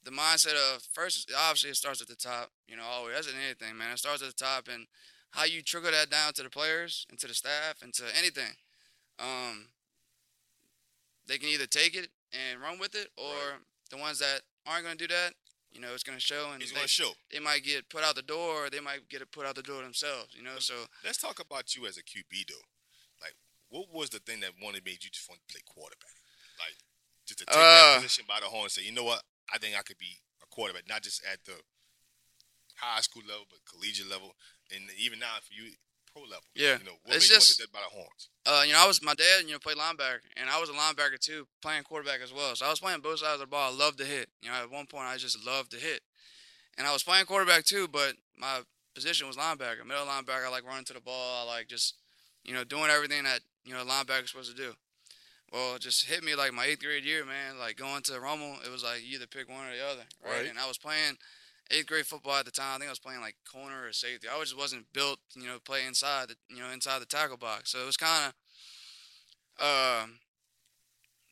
the 0.03 0.11
mindset 0.11 0.55
of 0.55 0.83
first. 0.93 1.31
Obviously, 1.37 1.71
it 1.71 1.77
starts 1.77 2.01
at 2.03 2.09
the 2.09 2.17
top. 2.17 2.51
You 2.67 2.77
know, 2.77 2.83
always 2.85 3.15
that's 3.15 3.29
in 3.29 3.35
anything, 3.41 3.77
man. 3.77 3.93
It 3.93 3.99
starts 3.99 4.23
at 4.23 4.29
the 4.29 4.45
top, 4.45 4.69
and 4.69 4.87
how 5.31 5.45
you 5.45 5.63
trickle 5.63 5.91
that 5.91 6.11
down 6.11 6.33
to 6.35 6.43
the 6.43 6.51
players 6.51 7.07
and 7.11 7.19
to 7.19 7.27
the 7.27 7.35
staff 7.35 7.83
and 7.83 7.93
to 7.95 8.05
anything. 8.17 8.53
Um, 9.19 9.69
they 11.27 11.39
can 11.39 11.49
either 11.49 11.67
take 11.67 11.95
it 11.97 12.09
and 12.33 12.61
run 12.61 12.79
with 12.79 12.95
it, 12.95 13.09
or 13.17 13.33
Right. 13.35 13.61
the 13.91 13.97
ones 13.97 14.19
that 14.19 14.43
aren't 14.67 14.85
going 14.85 14.97
to 14.99 15.07
do 15.09 15.15
that, 15.15 15.35
you 15.75 15.81
know, 15.81 15.89
it's 15.93 16.03
going 16.05 16.17
to 16.17 16.23
show, 16.25 16.51
and 16.53 16.63
they, 16.63 16.67
going 16.71 16.83
to 16.83 16.89
show. 16.89 17.11
they 17.33 17.41
might 17.41 17.65
get 17.65 17.89
put 17.91 18.05
out 18.05 18.15
the 18.15 18.23
door, 18.23 18.67
or 18.67 18.71
they 18.71 18.81
might 18.81 19.09
get 19.09 19.21
it 19.21 19.31
put 19.33 19.45
out 19.45 19.57
the 19.57 19.63
door 19.63 19.83
themselves. 19.83 20.35
You 20.37 20.43
know, 20.45 20.59
so 20.59 20.75
Let's 21.05 21.19
talk 21.19 21.41
about 21.41 21.75
you 21.75 21.87
as 21.87 21.97
a 21.99 22.03
QB 22.03 22.47
though. 22.49 22.65
Like, 23.21 23.35
what 23.69 23.93
was 23.93 24.11
the 24.11 24.21
thing 24.21 24.41
that 24.41 24.53
wanted 24.63 24.85
made 24.85 25.03
you 25.03 25.11
just 25.11 25.29
want 25.29 25.41
to 25.47 25.53
play 25.53 25.61
quarterback? 25.67 26.15
Like, 26.59 26.79
just 27.27 27.41
to 27.41 27.47
take 27.47 27.57
Uh, 27.59 27.61
that 27.61 27.97
position 28.03 28.25
by 28.29 28.39
the 28.41 28.47
horn 28.47 28.65
and 28.65 28.73
say, 28.73 28.83
you 28.83 28.93
know 28.93 29.05
what, 29.05 29.23
I 29.53 29.59
think 29.59 29.77
I 29.77 29.83
could 29.83 29.99
be 29.99 30.23
a 30.43 30.47
quarterback, 30.47 30.89
not 30.89 31.03
just 31.03 31.25
at 31.25 31.43
the 31.45 31.59
high 32.77 33.01
school 33.01 33.23
level, 33.27 33.47
but 33.51 33.59
collegiate 33.67 34.09
level, 34.09 34.35
and 34.71 34.91
even 34.99 35.19
now 35.19 35.35
for 35.43 35.53
you, 35.55 35.73
pro 36.15 36.23
level. 36.23 36.45
Yeah. 36.55 36.79
You 36.79 36.85
know, 36.85 36.97
what 37.05 37.17
It's 37.17 37.29
made 37.29 37.35
you 37.35 37.41
just- 37.41 37.73
by 37.73 37.81
the 37.81 37.91
horns? 37.91 38.29
uh, 38.47 38.63
you 38.67 38.73
know, 38.73 38.79
I 38.79 38.87
was 38.87 39.03
my 39.03 39.15
dad, 39.15 39.45
you 39.45 39.53
know, 39.53 39.59
played 39.59 39.77
linebacker, 39.77 40.21
and 40.37 40.49
I 40.49 40.61
was 40.61 40.69
a 40.71 40.73
linebacker 40.73 41.19
too, 41.19 41.47
playing 41.61 41.83
quarterback 41.83 42.21
as 42.21 42.33
well. 42.33 42.55
So 42.57 42.65
I 42.67 42.71
was 42.71 42.81
playing 42.81 43.01
both 43.01 43.19
sides 43.19 43.35
of 43.35 43.41
the 43.41 43.47
ball. 43.47 43.73
I 43.73 43.77
loved 43.77 43.99
to 43.99 44.05
hit. 44.05 44.31
You 44.41 44.51
know, 44.51 44.55
at 44.57 44.71
one 44.71 44.87
point 44.87 45.07
I 45.07 45.17
just 45.17 45.45
loved 45.45 45.73
to 45.73 45.77
hit, 45.79 46.03
and 46.79 46.87
I 46.87 46.93
was 46.93 47.03
playing 47.03 47.27
quarterback 47.27 47.65
too, 47.65 47.89
but 47.89 48.15
my 48.37 48.63
position 48.95 49.27
was 49.27 49.37
linebacker, 49.37 49.85
middle 49.85 50.07
linebacker. 50.07 50.47
I 50.47 50.49
like 50.49 50.65
running 50.65 50.85
to 50.87 50.93
the 50.95 51.01
ball. 51.01 51.43
I 51.43 51.51
like 51.51 51.69
just, 51.69 51.95
you 52.45 52.55
know, 52.55 52.65
doing 52.65 52.91
everything 52.91 53.25
that 53.25 53.41
you 53.65 53.75
know 53.75 53.83
a 53.83 53.85
linebacker's 53.85 54.31
supposed 54.31 54.55
to 54.57 54.63
do. 54.63 54.75
Well, 55.53 55.77
it 55.77 55.83
just 55.83 56.07
hit 56.07 56.25
me 56.25 56.35
like 56.35 56.53
my 56.53 56.65
eighth 56.65 56.83
grade 56.83 57.05
year, 57.05 57.25
man. 57.25 57.59
Like 57.59 57.77
going 57.77 58.03
to 58.05 58.21
Rummel, 58.21 58.59
it 58.65 58.71
was 58.71 58.83
like 58.83 59.03
you 59.05 59.17
either 59.17 59.27
pick 59.27 59.49
one 59.49 59.67
or 59.67 59.71
the 59.77 59.85
other, 59.85 60.05
right? 60.25 60.39
Right. 60.43 60.47
And 60.51 60.59
I 60.59 60.67
was 60.67 60.79
playing 60.79 61.17
eighth 61.71 61.87
grade 61.87 62.07
football 62.07 62.37
at 62.37 62.45
the 62.45 62.51
time. 62.51 62.77
I 62.77 62.79
think 62.79 62.89
I 62.89 62.93
was 62.93 62.99
playing 62.99 63.21
like 63.21 63.37
corner 63.51 63.87
or 63.87 63.93
safety. 63.93 64.29
I 64.29 64.39
just 64.41 64.57
wasn't 64.57 64.87
built, 64.93 65.19
you 65.35 65.47
know, 65.47 65.59
play 65.65 65.87
inside 65.87 66.29
the, 66.29 66.37
you 66.49 66.61
know, 66.61 66.71
inside 66.71 67.01
the 67.01 67.07
tackle 67.07 67.37
box. 67.37 67.71
So 67.73 67.81
it 67.83 67.87
was 67.87 67.97
kind 67.97 68.33
of 69.61 70.05
um, 70.05 70.19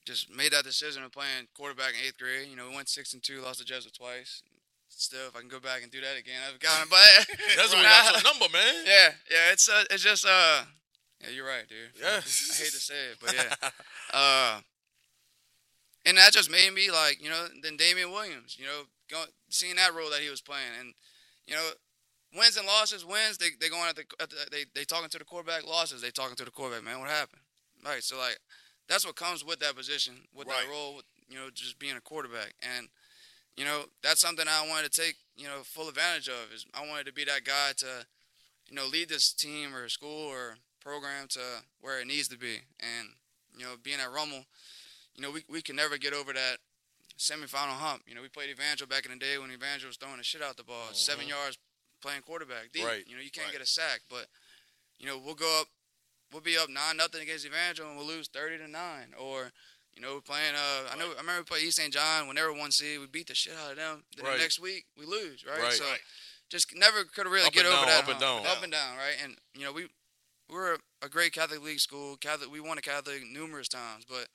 just 0.06 0.34
made 0.34 0.52
that 0.52 0.64
decision 0.64 1.02
of 1.02 1.12
playing 1.12 1.48
quarterback 1.54 1.94
in 1.94 2.06
eighth 2.06 2.18
grade. 2.18 2.48
You 2.48 2.56
know, 2.56 2.68
we 2.68 2.76
went 2.76 2.88
six 2.88 3.12
and 3.12 3.22
two, 3.22 3.40
lost 3.42 3.60
to 3.60 3.64
Jesuit 3.64 3.94
twice. 3.94 4.42
Still, 4.88 5.28
if 5.28 5.36
I 5.36 5.40
can 5.40 5.48
go 5.48 5.58
back 5.58 5.82
and 5.82 5.90
do 5.90 6.00
that 6.00 6.18
again, 6.18 6.40
I've 6.46 6.60
got 6.60 6.82
it. 6.82 6.90
But 6.90 6.98
That's 7.56 7.72
got 7.72 8.22
your 8.22 8.32
number, 8.32 8.52
man. 8.52 8.74
yeah, 8.86 9.10
yeah, 9.30 9.52
it's 9.52 9.68
uh, 9.68 9.84
it's 9.90 10.02
just 10.02 10.26
uh, 10.26 10.62
yeah, 11.22 11.30
you're 11.30 11.46
right, 11.46 11.66
dude. 11.68 12.00
Yeah. 12.00 12.08
I 12.08 12.20
hate 12.20 12.22
to 12.22 12.82
say 12.82 12.94
it, 13.12 13.18
but 13.20 13.34
yeah, 13.34 13.68
uh, 14.12 14.60
and 16.04 16.18
that 16.18 16.32
just 16.32 16.50
made 16.50 16.72
me 16.74 16.90
like, 16.90 17.22
you 17.22 17.30
know, 17.30 17.46
then 17.62 17.76
Damian 17.76 18.10
Williams, 18.10 18.56
you 18.58 18.66
know, 18.66 18.82
going 19.12 19.28
seeing 19.50 19.76
that 19.76 19.94
role 19.94 20.10
that 20.10 20.20
he 20.20 20.30
was 20.30 20.40
playing, 20.40 20.72
and 20.80 20.94
you 21.46 21.54
know, 21.54 21.68
wins 22.36 22.56
and 22.56 22.66
losses, 22.66 23.04
wins 23.04 23.38
they 23.38 23.50
they 23.60 23.68
going 23.68 23.88
at 23.88 23.96
the, 23.96 24.04
at 24.20 24.30
the 24.30 24.36
they 24.50 24.64
they 24.74 24.84
talking 24.84 25.08
to 25.10 25.18
the 25.18 25.24
quarterback, 25.24 25.66
losses 25.66 26.02
they 26.02 26.10
talking 26.10 26.36
to 26.36 26.44
the 26.44 26.50
quarterback. 26.50 26.84
Man, 26.84 27.00
what 27.00 27.10
happened? 27.10 27.42
Right, 27.84 28.02
so 28.02 28.16
like 28.18 28.38
that's 28.88 29.04
what 29.06 29.16
comes 29.16 29.44
with 29.44 29.60
that 29.60 29.76
position, 29.76 30.14
with 30.34 30.48
Right. 30.48 30.64
that 30.64 30.70
role, 30.70 30.96
with, 30.96 31.04
you 31.28 31.36
know, 31.36 31.48
just 31.52 31.78
being 31.78 31.96
a 31.96 32.00
quarterback, 32.00 32.54
and 32.62 32.88
you 33.56 33.64
know, 33.64 33.84
that's 34.02 34.20
something 34.20 34.46
I 34.48 34.66
wanted 34.66 34.90
to 34.92 35.00
take, 35.02 35.16
you 35.36 35.46
know, 35.46 35.60
full 35.62 35.88
advantage 35.88 36.28
of. 36.28 36.52
Is 36.54 36.64
I 36.74 36.86
wanted 36.88 37.06
to 37.06 37.12
be 37.12 37.24
that 37.24 37.44
guy 37.44 37.72
to, 37.78 38.06
you 38.68 38.76
know, 38.76 38.86
lead 38.86 39.08
this 39.10 39.32
team 39.32 39.74
or 39.74 39.88
school 39.88 40.26
or 40.28 40.56
program 40.80 41.28
to 41.28 41.40
where 41.80 42.00
it 42.00 42.06
needs 42.06 42.28
to 42.28 42.38
be, 42.38 42.60
and 42.80 43.10
you 43.56 43.64
know, 43.64 43.74
being 43.82 44.00
at 44.00 44.10
Rummel, 44.10 44.46
you 45.14 45.22
know, 45.22 45.30
we 45.30 45.44
we 45.48 45.60
can 45.60 45.76
never 45.76 45.98
get 45.98 46.14
over 46.14 46.32
that 46.32 46.58
semifinal 47.22 47.78
hump. 47.78 48.02
You 48.06 48.14
know, 48.14 48.22
we 48.22 48.28
played 48.28 48.50
Evangel 48.50 48.86
back 48.86 49.04
in 49.06 49.12
the 49.12 49.18
day 49.18 49.38
when 49.38 49.50
Evangel 49.52 49.86
was 49.88 49.96
throwing 49.96 50.16
the 50.18 50.24
shit 50.24 50.42
out 50.42 50.56
the 50.56 50.64
ball, 50.64 50.92
seven 50.92 51.28
yards 51.28 51.56
playing 52.02 52.22
quarterback 52.22 52.72
deep. 52.72 52.84
Right. 52.84 53.04
You 53.06 53.14
know, 53.16 53.22
you 53.22 53.30
can't 53.30 53.46
Right. 53.46 53.52
get 53.52 53.62
a 53.62 53.66
sack, 53.66 54.00
but 54.10 54.26
you 54.98 55.06
know, 55.06 55.18
we'll 55.18 55.34
go 55.34 55.60
up, 55.60 55.68
we'll 56.32 56.42
be 56.42 56.58
up 56.58 56.68
nine 56.68 56.96
nothing 56.96 57.22
against 57.22 57.46
Evangel, 57.46 57.86
and 57.88 57.96
we'll 57.96 58.06
lose 58.06 58.28
thirty 58.28 58.58
to 58.58 58.66
nine, 58.68 59.14
or 59.18 59.52
you 59.94 60.00
know, 60.02 60.14
we're 60.14 60.20
playing. 60.22 60.54
Uh, 60.54 60.88
I 60.92 60.96
know. 60.96 61.12
I 61.12 61.20
remember 61.20 61.40
we 61.42 61.44
played 61.44 61.64
East 61.64 61.76
St. 61.76 61.92
John 61.92 62.26
when 62.26 62.36
they 62.36 62.42
were 62.42 62.52
one 62.52 62.72
seed. 62.72 62.98
We 62.98 63.06
beat 63.06 63.26
the 63.28 63.34
shit 63.34 63.54
out 63.54 63.72
of 63.72 63.76
them. 63.76 64.04
Then 64.16 64.24
Right. 64.26 64.36
the 64.36 64.42
next 64.42 64.58
week 64.58 64.86
we 64.96 65.04
lose, 65.04 65.44
right? 65.44 65.60
Right. 65.60 65.72
So 65.74 65.84
Right. 65.84 66.00
just 66.48 66.74
never 66.74 67.04
could 67.04 67.26
really 67.26 67.46
Up 67.46 67.52
get 67.52 67.66
over 67.66 67.76
down, 67.76 67.86
that 67.86 68.04
up 68.04 68.08
and 68.08 68.18
down. 68.20 68.46
up 68.46 68.62
and 68.62 68.72
down, 68.72 68.96
right? 68.96 69.16
And 69.22 69.38
you 69.54 69.64
know, 69.64 69.72
we 69.72 69.88
we 70.48 70.54
were 70.56 70.78
a 71.02 71.08
great 71.08 71.32
Catholic 71.32 71.60
league 71.62 71.80
school. 71.80 72.16
Catholic, 72.16 72.50
we 72.50 72.58
won 72.60 72.78
a 72.78 72.82
Catholic 72.82 73.22
numerous 73.24 73.68
times, 73.68 74.04
but 74.06 74.28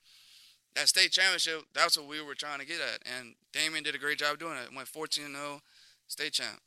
that 0.77 0.87
state 0.87 1.11
championship, 1.11 1.63
that's 1.73 1.97
what 1.97 2.07
we 2.07 2.21
were 2.21 2.35
trying 2.35 2.59
to 2.59 2.65
get 2.65 2.77
at. 2.79 3.01
And 3.17 3.33
Damien 3.51 3.83
did 3.83 3.95
a 3.95 3.97
great 3.97 4.19
job 4.19 4.37
doing 4.37 4.57
it. 4.57 4.73
Went 4.73 4.87
14 4.87 5.25
0 5.33 5.61
state 6.07 6.33
champ. 6.33 6.59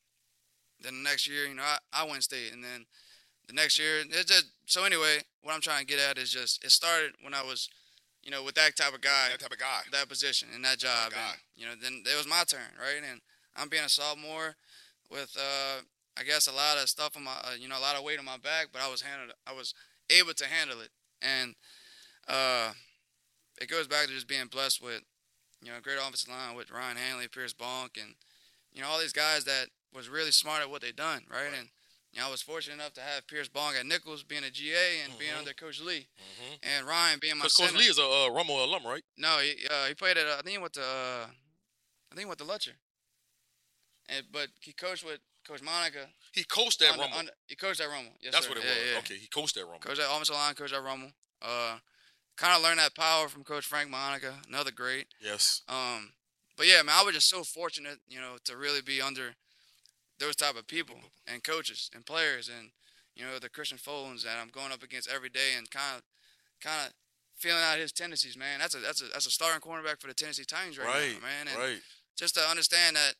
Then 0.82 1.02
the 1.02 1.08
next 1.08 1.28
year, 1.28 1.46
you 1.46 1.54
know, 1.54 1.62
I, 1.62 1.78
I 1.92 2.04
went 2.08 2.24
state, 2.24 2.52
and 2.52 2.64
then 2.64 2.86
the 3.46 3.52
next 3.52 3.78
year, 3.78 4.00
it 4.00 4.26
just 4.26 4.46
so 4.66 4.84
anyway. 4.84 5.18
What 5.42 5.54
I'm 5.54 5.61
trying 5.62 5.80
to 5.80 5.86
get 5.86 5.98
at 5.98 6.18
is 6.18 6.30
just 6.30 6.62
it 6.64 6.70
started 6.70 7.12
when 7.22 7.32
I 7.34 7.42
was, 7.42 7.68
you 8.22 8.30
know, 8.30 8.42
with 8.44 8.54
that 8.56 8.76
type 8.76 8.92
of 8.94 9.00
guy 9.00 9.28
That 9.30 9.40
type 9.40 9.52
of 9.52 9.58
guy. 9.58 9.80
that 9.92 10.08
position 10.08 10.48
in 10.54 10.62
that 10.62 10.78
job. 10.78 11.12
guy. 11.12 11.16
And, 11.32 11.40
you 11.56 11.66
know, 11.66 11.72
then 11.80 12.02
it 12.04 12.16
was 12.16 12.26
my 12.28 12.44
turn, 12.46 12.76
right? 12.78 13.00
And 13.11 13.20
I'm 13.56 13.68
being 13.68 13.84
a 13.84 13.88
sophomore 13.88 14.56
with, 15.11 15.34
uh, 15.38 15.80
I 16.18 16.22
guess, 16.24 16.46
a 16.46 16.52
lot 16.52 16.76
of 16.76 16.88
stuff 16.88 17.16
on 17.16 17.24
my, 17.24 17.32
uh, 17.44 17.54
you 17.58 17.68
know, 17.68 17.78
a 17.78 17.80
lot 17.80 17.96
of 17.96 18.04
weight 18.04 18.18
on 18.18 18.24
my 18.26 18.36
back, 18.36 18.68
but 18.72 18.82
I 18.82 18.90
was 18.90 19.00
handled, 19.02 19.32
I 19.46 19.52
was 19.54 19.72
able 20.11 20.34
to 20.34 20.44
handle 20.46 20.80
it, 20.80 20.90
and 21.22 21.54
uh, 22.28 22.72
it 23.61 23.68
goes 23.68 23.86
back 23.86 24.06
to 24.06 24.12
just 24.12 24.26
being 24.28 24.46
blessed 24.46 24.82
with, 24.82 25.02
you 25.62 25.70
know, 25.70 25.78
a 25.78 25.80
great 25.80 25.98
offensive 25.98 26.28
line 26.28 26.56
with 26.56 26.70
Ryan 26.70 26.96
Hanley, 26.96 27.28
Pierce 27.28 27.52
Bonk, 27.52 28.00
and 28.00 28.14
you 28.72 28.80
know 28.82 28.88
all 28.88 28.98
these 29.00 29.12
guys 29.12 29.44
that 29.44 29.66
was 29.94 30.08
really 30.08 30.30
smart 30.30 30.62
at 30.62 30.70
what 30.70 30.80
they 30.82 30.92
done, 30.92 31.24
right? 31.30 31.44
Right. 31.50 31.58
And 31.58 31.68
you 32.12 32.20
know, 32.20 32.26
I 32.26 32.30
was 32.30 32.42
fortunate 32.42 32.74
enough 32.74 32.92
to 32.94 33.00
have 33.00 33.26
Pierce 33.28 33.48
Bong 33.48 33.74
at 33.78 33.86
Nicholls 33.86 34.22
being 34.24 34.42
a 34.44 34.50
GA 34.50 35.00
and 35.04 35.16
being 35.18 35.32
Mhm. 35.32 35.38
under 35.38 35.52
Coach 35.52 35.78
Lee, 35.80 36.08
Mhm. 36.18 36.58
and 36.62 36.86
Ryan 36.86 37.18
being 37.20 37.36
my 37.36 37.44
Because 37.44 37.54
Coach 37.54 37.66
center. 37.68 37.78
Lee 37.78 37.86
is 37.88 37.98
a 37.98 38.02
uh, 38.04 38.28
Rummel 38.30 38.64
alum, 38.64 38.84
right? 38.86 39.04
No, 39.16 39.38
he 39.38 39.66
uh, 39.68 39.86
he 39.86 39.94
played 39.94 40.16
at 40.18 40.26
uh, 40.26 40.32
I 40.38 40.42
think 40.42 40.50
he 40.50 40.58
went 40.58 40.72
to 40.74 40.82
uh, 40.84 41.26
I 42.11 42.14
think 42.14 42.20
he 42.20 42.24
went 42.26 42.38
to 42.38 42.44
Lutcher. 42.44 42.74
And 44.08 44.26
but 44.32 44.48
he 44.61 44.72
coached 44.72 45.04
with 45.04 45.20
Coach 45.46 45.62
Monica. 45.62 46.08
He 46.32 46.42
coached 46.44 46.82
at 46.82 46.90
under- 46.90 47.02
Rummel. 47.04 47.18
under- 47.18 47.32
he 47.46 47.54
coached 47.56 47.80
at 47.80 47.88
Rummel. 47.88 48.12
Yes, 48.20 48.32
That's 48.32 48.46
sir. 48.46 48.50
what 48.50 48.58
it 48.58 48.64
Yeah, 48.64 48.70
was. 48.74 48.90
yeah. 48.92 48.98
Okay, 48.98 49.18
he 49.18 49.26
coached 49.28 49.56
at 49.56 49.64
Rummel. 49.64 49.80
Coach 49.80 49.98
at 49.98 50.11
offensive 50.11 50.34
line, 50.34 50.54
coach 50.54 50.72
at 50.72 50.82
Rummel. 50.82 51.12
Uh, 51.42 51.78
kind 52.41 52.57
of 52.57 52.62
learned 52.62 52.78
that 52.78 52.95
power 52.95 53.28
from 53.28 53.45
Coach 53.45 53.66
Frank 53.66 53.91
Monica, 53.91 54.34
another 54.49 54.70
great. 54.70 55.07
Yes. 55.20 55.61
Um, 55.68 56.12
but 56.57 56.66
yeah, 56.66 56.82
man, 56.82 56.95
I 56.99 57.05
was 57.05 57.14
just 57.14 57.28
so 57.28 57.43
fortunate, 57.45 57.99
you 58.09 58.18
know, 58.18 58.36
to 58.45 58.57
really 58.57 58.80
be 58.80 59.01
under 59.03 59.34
those 60.18 60.36
type 60.36 60.57
of 60.57 60.66
people 60.66 60.97
and 61.26 61.45
coaches 61.45 61.91
and 61.95 62.05
players 62.05 62.49
and 62.49 62.70
you 63.14 63.24
know 63.26 63.38
the 63.38 63.49
Christian 63.51 63.76
Fulton 63.78 64.16
that 64.24 64.38
I'm 64.41 64.49
going 64.49 64.72
up 64.72 64.82
against 64.82 65.11
every 65.11 65.28
day 65.28 65.53
and 65.57 65.70
kind 65.70 65.97
of, 65.99 66.03
kind 66.62 66.86
of 66.86 66.93
feeling 67.36 67.62
out 67.62 67.78
his 67.78 67.93
tendencies, 67.93 68.36
man. 68.36 68.59
That's 68.59 68.74
a 68.74 68.78
that's 68.78 69.03
a 69.03 69.07
that's 69.12 69.26
a 69.26 69.30
starting 69.30 69.61
cornerback 69.61 70.01
for 70.01 70.07
the 70.09 70.14
Tennessee 70.14 70.45
Titans 70.45 70.78
right, 70.78 70.86
Right. 70.86 71.14
now, 71.20 71.26
man. 71.26 71.49
And 71.49 71.59
Right. 71.59 71.80
just 72.16 72.34
to 72.36 72.41
understand 72.43 72.97
that, 72.97 73.14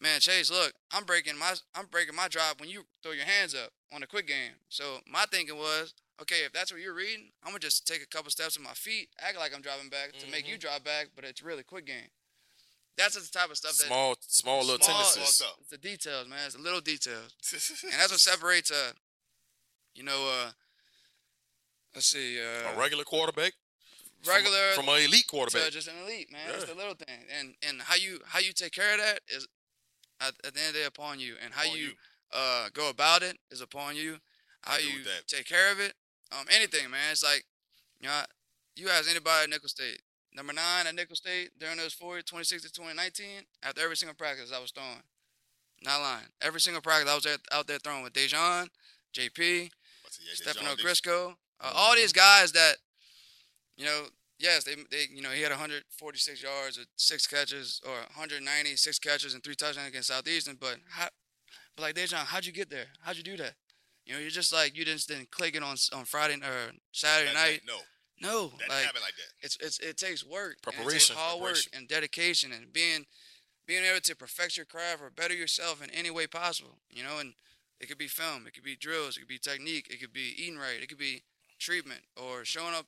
man, 0.00 0.18
Chase, 0.20 0.50
look, 0.50 0.72
I'm 0.92 1.04
breaking 1.04 1.36
my 1.38 1.54
I'm 1.74 1.86
breaking 1.86 2.16
my 2.16 2.26
drop 2.28 2.58
when 2.60 2.68
you 2.70 2.84
throw 3.02 3.12
your 3.12 3.26
hands 3.26 3.54
up 3.54 3.70
on 3.92 4.02
a 4.02 4.06
quick 4.06 4.26
game. 4.26 4.52
So 4.68 4.98
my 5.06 5.24
thinking 5.30 5.56
was, 5.56 5.94
okay, 6.22 6.44
if 6.44 6.52
that's 6.52 6.70
what 6.72 6.80
you're 6.80 6.94
reading, 6.94 7.30
I'm 7.42 7.50
gonna 7.50 7.58
just 7.60 7.86
take 7.86 8.02
a 8.02 8.06
couple 8.06 8.30
steps 8.30 8.56
with 8.58 8.66
my 8.66 8.74
feet, 8.74 9.08
act 9.20 9.38
like 9.38 9.54
I'm 9.54 9.62
driving 9.62 9.88
back 9.88 10.12
to 10.18 10.26
make 10.30 10.48
you 10.48 10.58
drive 10.58 10.84
back, 10.84 11.08
but 11.16 11.24
it's 11.24 11.42
really 11.42 11.62
quick 11.62 11.86
game. 11.86 12.10
That's 12.96 13.14
the 13.14 13.26
type 13.38 13.50
of 13.50 13.56
stuff 13.56 13.76
that 13.78 13.86
Small, 13.86 14.16
small 14.20 14.60
little 14.60 14.78
Small- 14.84 14.96
tendencies. 14.98 15.36
Small 15.36 15.54
it's 15.60 15.70
the 15.70 15.78
details, 15.78 16.28
man. 16.28 16.40
It's 16.46 16.54
the 16.56 16.60
little 16.62 16.80
details, 16.80 17.34
and 17.84 17.92
that's 17.98 18.10
what 18.10 18.20
separates 18.20 18.70
a, 18.70 18.92
you 19.94 20.02
know, 20.02 20.28
uh, 20.46 20.50
let's 21.94 22.06
see, 22.08 22.38
uh, 22.40 22.74
a 22.74 22.78
regular 22.78 23.04
quarterback 23.04 23.52
regular 24.26 24.72
from, 24.74 24.86
an 24.90 24.96
elite 25.02 25.22
to 25.22 25.26
quarterback. 25.28 25.70
just 25.70 25.88
an 25.88 25.94
elite 26.04 26.30
man. 26.30 26.42
It's 26.50 26.66
Yeah. 26.66 26.74
the 26.74 26.78
little 26.78 26.94
thing, 26.94 27.24
and 27.38 27.54
and 27.66 27.80
how 27.80 27.94
you 27.94 28.20
how 28.26 28.38
you 28.38 28.52
take 28.52 28.72
care 28.72 28.92
of 28.92 29.00
that 29.00 29.20
is 29.28 29.46
at, 30.20 30.34
at 30.44 30.52
the 30.52 30.60
end 30.60 30.68
of 30.68 30.74
the 30.74 30.78
day 30.80 30.84
upon 30.84 31.18
you, 31.20 31.36
and 31.42 31.54
how 31.54 31.62
Upon 31.62 31.78
you, 31.78 31.84
you. 31.84 31.92
uh 32.32 32.68
go 32.74 32.90
about 32.90 33.22
it 33.22 33.38
is 33.50 33.60
upon 33.62 33.96
you. 33.96 34.18
How 34.62 34.76
you 34.76 35.02
that. 35.04 35.26
take 35.26 35.46
care 35.46 35.72
of 35.72 35.80
it, 35.80 35.94
um, 36.32 36.46
anything, 36.54 36.90
man. 36.90 37.10
It's 37.12 37.24
like, 37.24 37.44
you 38.00 38.08
know, 38.08 38.20
you 38.76 38.88
ask 38.88 39.10
anybody 39.10 39.44
at 39.44 39.50
Nicholls 39.50 39.72
State, 39.72 40.00
number 40.34 40.52
nine 40.52 40.86
at 40.86 40.94
Nicholls 40.94 41.18
State 41.18 41.50
during 41.58 41.76
those 41.76 41.92
four 41.92 42.14
years, 42.14 42.24
2016 42.24 42.70
to 42.70 42.74
2019, 42.74 43.26
after 43.62 43.82
every 43.82 43.96
single 43.96 44.14
practice 44.14 44.52
I 44.54 44.60
was 44.60 44.70
throwing, 44.70 45.02
not 45.82 46.00
lying, 46.00 46.26
every 46.40 46.60
single 46.60 46.80
practice 46.82 47.10
I 47.10 47.14
was 47.14 47.26
out- 47.26 47.40
out 47.52 47.66
there 47.66 47.78
throwing 47.78 48.02
with 48.02 48.12
Dai'Jean, 48.12 48.68
JP, 49.12 49.70
yeah, 50.24 50.34
Stefano 50.34 50.70
Grisco, 50.84 51.36
uh, 51.60 51.72
all 51.74 51.94
these 51.94 52.12
guys 52.12 52.52
that, 52.52 52.76
you 53.76 53.84
know, 53.84 54.06
yes, 54.38 54.64
they, 54.64 54.76
they, 54.90 55.04
you 55.12 55.20
know, 55.22 55.30
he 55.30 55.42
had 55.42 55.50
146 55.50 56.42
yards 56.42 56.78
with 56.78 56.86
six 56.96 57.26
catches, 57.26 57.80
or 57.86 57.92
196 58.14 58.98
catches 58.98 59.34
and 59.34 59.42
three 59.42 59.54
touchdowns 59.54 59.88
against 59.88 60.08
Southeastern. 60.08 60.56
But 60.60 60.76
how, 60.88 61.08
but 61.76 61.82
like 61.82 61.94
Dai'Jean, 61.96 62.24
how'd 62.26 62.46
you 62.46 62.52
get 62.52 62.70
there? 62.70 62.86
How'd 63.02 63.16
you 63.16 63.22
do 63.22 63.36
that? 63.38 63.54
You 64.10 64.16
know, 64.16 64.22
you're 64.22 64.30
just 64.30 64.52
like 64.52 64.76
you 64.76 64.84
just 64.84 65.06
didn't 65.06 65.30
click 65.30 65.54
it 65.54 65.62
on 65.62 65.76
on 65.92 66.04
Friday 66.04 66.34
or 66.34 66.48
er, 66.50 66.72
Saturday 66.90 67.32
that- 67.32 67.38
night. 67.48 67.60
No, 67.64 67.78
No, 68.20 68.48
that 68.48 68.58
didn't 68.58 68.70
like 68.70 68.84
happen 68.84 69.02
like 69.02 69.14
that. 69.14 69.32
it's 69.46 69.56
it's 69.60 69.78
it 69.78 69.96
takes 69.96 70.24
work, 70.26 70.56
takes 70.62 70.76
Preparation, 70.76 71.14
hard 71.16 71.38
preparation. 71.38 71.70
work, 71.72 71.78
and 71.78 71.88
dedication, 71.88 72.50
and 72.52 72.72
being 72.72 73.06
being 73.66 73.84
able 73.84 74.00
to 74.00 74.16
perfect 74.16 74.56
your 74.56 74.66
craft 74.66 75.00
or 75.00 75.10
better 75.10 75.32
yourself 75.34 75.80
in 75.80 75.90
any 75.90 76.10
way 76.10 76.26
possible. 76.26 76.78
You 76.90 77.04
know, 77.04 77.18
and 77.20 77.34
it 77.78 77.86
could 77.86 77.98
be 77.98 78.08
film, 78.08 78.48
it 78.48 78.52
could 78.54 78.64
be 78.64 78.74
drills, 78.74 79.16
it 79.16 79.20
could 79.20 79.28
be 79.28 79.38
technique, 79.38 79.86
it 79.88 80.00
could 80.00 80.12
be 80.12 80.34
eating 80.36 80.58
right, 80.58 80.82
it 80.82 80.88
could 80.88 80.98
be 80.98 81.22
treatment 81.60 82.02
or 82.16 82.44
showing 82.44 82.74
up. 82.74 82.86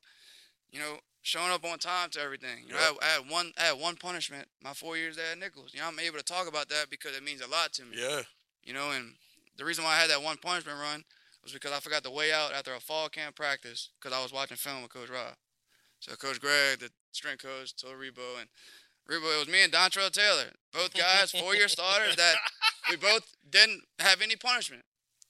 You 0.73 0.81
know, 0.81 0.97
showing 1.21 1.53
up 1.53 1.65
on 1.65 1.79
time 1.79 2.11
to 2.11 2.21
everything. 2.21 2.65
You 2.67 2.73
know, 2.73 2.81
I, 2.81 2.87
Yep. 2.89 2.97
I 3.01 3.07
had 3.07 3.31
one 3.31 3.53
I 3.59 3.63
had 3.67 3.79
one 3.79 3.95
punishment 3.95 4.49
my 4.61 4.73
four 4.73 4.97
years 4.97 5.15
there 5.15 5.31
at 5.31 5.39
Nicholls. 5.39 5.73
You 5.73 5.83
know, 5.83 5.87
I'm 5.87 6.01
able 6.01 6.19
to 6.19 6.25
talk 6.25 6.49
about 6.49 6.69
that 6.71 6.91
because 6.91 7.17
it 7.17 7.23
means 7.23 7.43
a 7.43 7.47
lot 7.47 7.73
to 7.75 7.85
me. 7.85 7.99
Yeah. 8.01 8.23
You 8.65 8.73
know, 8.75 8.91
and 8.91 9.15
the 9.57 9.65
reason 9.65 9.85
why 9.85 9.95
I 9.97 10.01
had 10.01 10.11
that 10.11 10.23
one 10.23 10.37
punishment 10.39 10.79
run 10.81 11.05
was 11.43 11.53
because 11.53 11.73
I 11.73 11.81
forgot 11.81 12.05
to 12.05 12.11
weigh 12.11 12.33
out 12.33 12.53
after 12.53 12.75
a 12.75 12.81
fall 12.81 13.09
camp 13.09 13.35
practice 13.37 13.91
because 14.01 14.17
I 14.17 14.23
was 14.23 14.33
watching 14.33 14.57
film 14.57 14.83
with 14.83 14.93
Coach 14.93 15.11
Roth. 15.11 15.37
So 16.01 16.15
Coach 16.17 16.41
Greg, 16.41 16.81
the 16.81 16.91
strength 17.13 17.43
coach, 17.43 17.75
told 17.77 17.95
Rebowe 17.95 18.41
and 18.41 18.49
Rebowe, 19.11 19.37
it 19.37 19.39
was 19.41 19.49
me 19.49 19.63
and 19.63 19.73
Dontrell 19.73 20.11
Taylor, 20.11 20.51
both 20.73 20.95
guys, 20.95 21.31
four-year 21.33 21.69
starters 21.69 22.17
that 22.17 22.35
we 22.91 22.97
both 22.97 23.35
didn't 23.49 23.83
have 23.99 24.21
any 24.23 24.37
punishment. 24.37 24.83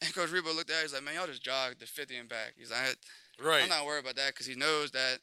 And 0.03 0.15
Coach 0.15 0.31
Rebowe 0.31 0.55
looked 0.55 0.71
at 0.71 0.79
it, 0.79 0.83
he's 0.83 0.93
like, 0.95 1.05
man, 1.05 1.15
y'all 1.15 1.27
just 1.27 1.43
jogged 1.43 1.81
the 1.81 1.87
50 1.87 2.17
and 2.17 2.29
back. 2.29 2.55
He's 2.59 2.71
like, 2.71 2.97
Right. 3.43 3.63
I'm 3.65 3.69
not 3.71 3.87
worried 3.87 4.01
about 4.05 4.17
that 4.17 4.29
because 4.35 4.47
he 4.47 4.55
knows 4.55 4.91
that 4.93 5.19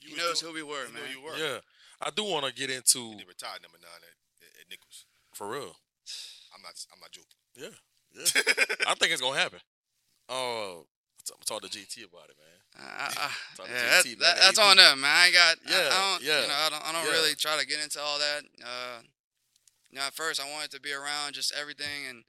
You 0.00 0.08
he 0.08 0.14
was 0.14 0.22
knows 0.22 0.40
doing- 0.40 0.54
who 0.54 0.56
we 0.56 0.62
were, 0.62 0.86
you 0.86 0.92
knew 0.94 1.00
man. 1.00 1.10
you 1.12 1.20
were. 1.22 1.36
Yeah. 1.36 1.58
I 2.00 2.10
do 2.10 2.24
want 2.24 2.46
to 2.46 2.52
get 2.54 2.70
into 2.70 3.18
He 3.18 3.24
retired 3.28 3.60
number 3.62 3.76
nine 3.80 4.00
at, 4.00 4.14
at, 4.46 4.60
at 4.62 4.70
Nicholls. 4.70 5.04
for 5.34 5.48
real. 5.48 5.76
I'm 6.54 6.62
not. 6.62 6.72
I'm 6.94 7.00
not 7.00 7.10
joking. 7.10 7.36
Yeah. 7.56 7.74
Yeah. 8.18 8.42
I 8.86 8.94
think 8.94 9.12
it's 9.12 9.20
gonna 9.20 9.38
happen. 9.38 9.60
Oh, 10.28 10.84
I'm 11.30 11.36
talking 11.46 11.68
to 11.68 11.78
GT 11.78 12.04
about 12.10 12.28
it, 12.30 12.36
man. 12.38 12.58
I, 12.78 13.12
I, 13.16 13.30
yeah, 13.66 14.00
JT, 14.00 14.02
that, 14.02 14.04
man, 14.04 14.18
that, 14.20 14.36
that's 14.40 14.58
on 14.58 14.76
them, 14.76 15.00
man. 15.00 15.10
I 15.10 15.30
got, 15.32 15.56
Yeah, 15.68 15.88
I, 15.90 16.12
don't, 16.12 16.22
yeah, 16.24 16.42
you 16.42 16.48
know, 16.48 16.54
I 16.54 16.68
don't, 16.70 16.88
I 16.88 16.92
don't 16.92 17.04
yeah. 17.06 17.18
really 17.18 17.34
try 17.34 17.58
to 17.58 17.66
get 17.66 17.82
into 17.82 18.00
all 18.00 18.18
that. 18.18 18.42
Uh, 18.62 19.00
you 19.90 19.98
know, 19.98 20.04
at 20.06 20.14
first 20.14 20.40
I 20.40 20.50
wanted 20.52 20.70
to 20.72 20.80
be 20.80 20.92
around 20.92 21.32
just 21.34 21.52
everything 21.58 22.06
and, 22.08 22.24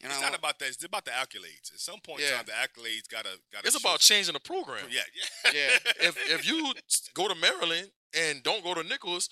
You 0.00 0.08
know, 0.08 0.14
It's 0.14 0.22
not 0.22 0.36
about 0.38 0.58
that. 0.58 0.68
It's 0.68 0.84
about 0.84 1.04
the 1.06 1.12
accolades. 1.12 1.72
At 1.72 1.80
some 1.80 2.00
point 2.00 2.20
in 2.20 2.26
Yeah. 2.28 2.36
time, 2.36 2.44
the 2.46 2.52
accolades 2.52 3.08
gotta 3.08 3.38
gotta. 3.52 3.66
It's 3.66 3.80
show 3.80 3.88
about 3.88 4.00
changing 4.00 4.34
the 4.34 4.40
program. 4.40 4.86
Yeah, 4.90 5.00
yeah, 5.14 5.50
Yeah. 5.54 5.78
if 6.08 6.16
if 6.30 6.46
you 6.46 6.74
go 7.14 7.28
to 7.28 7.34
Maryland 7.34 7.90
and 8.12 8.42
don't 8.42 8.62
go 8.62 8.74
to 8.74 8.82
Nicholls, 8.82 9.28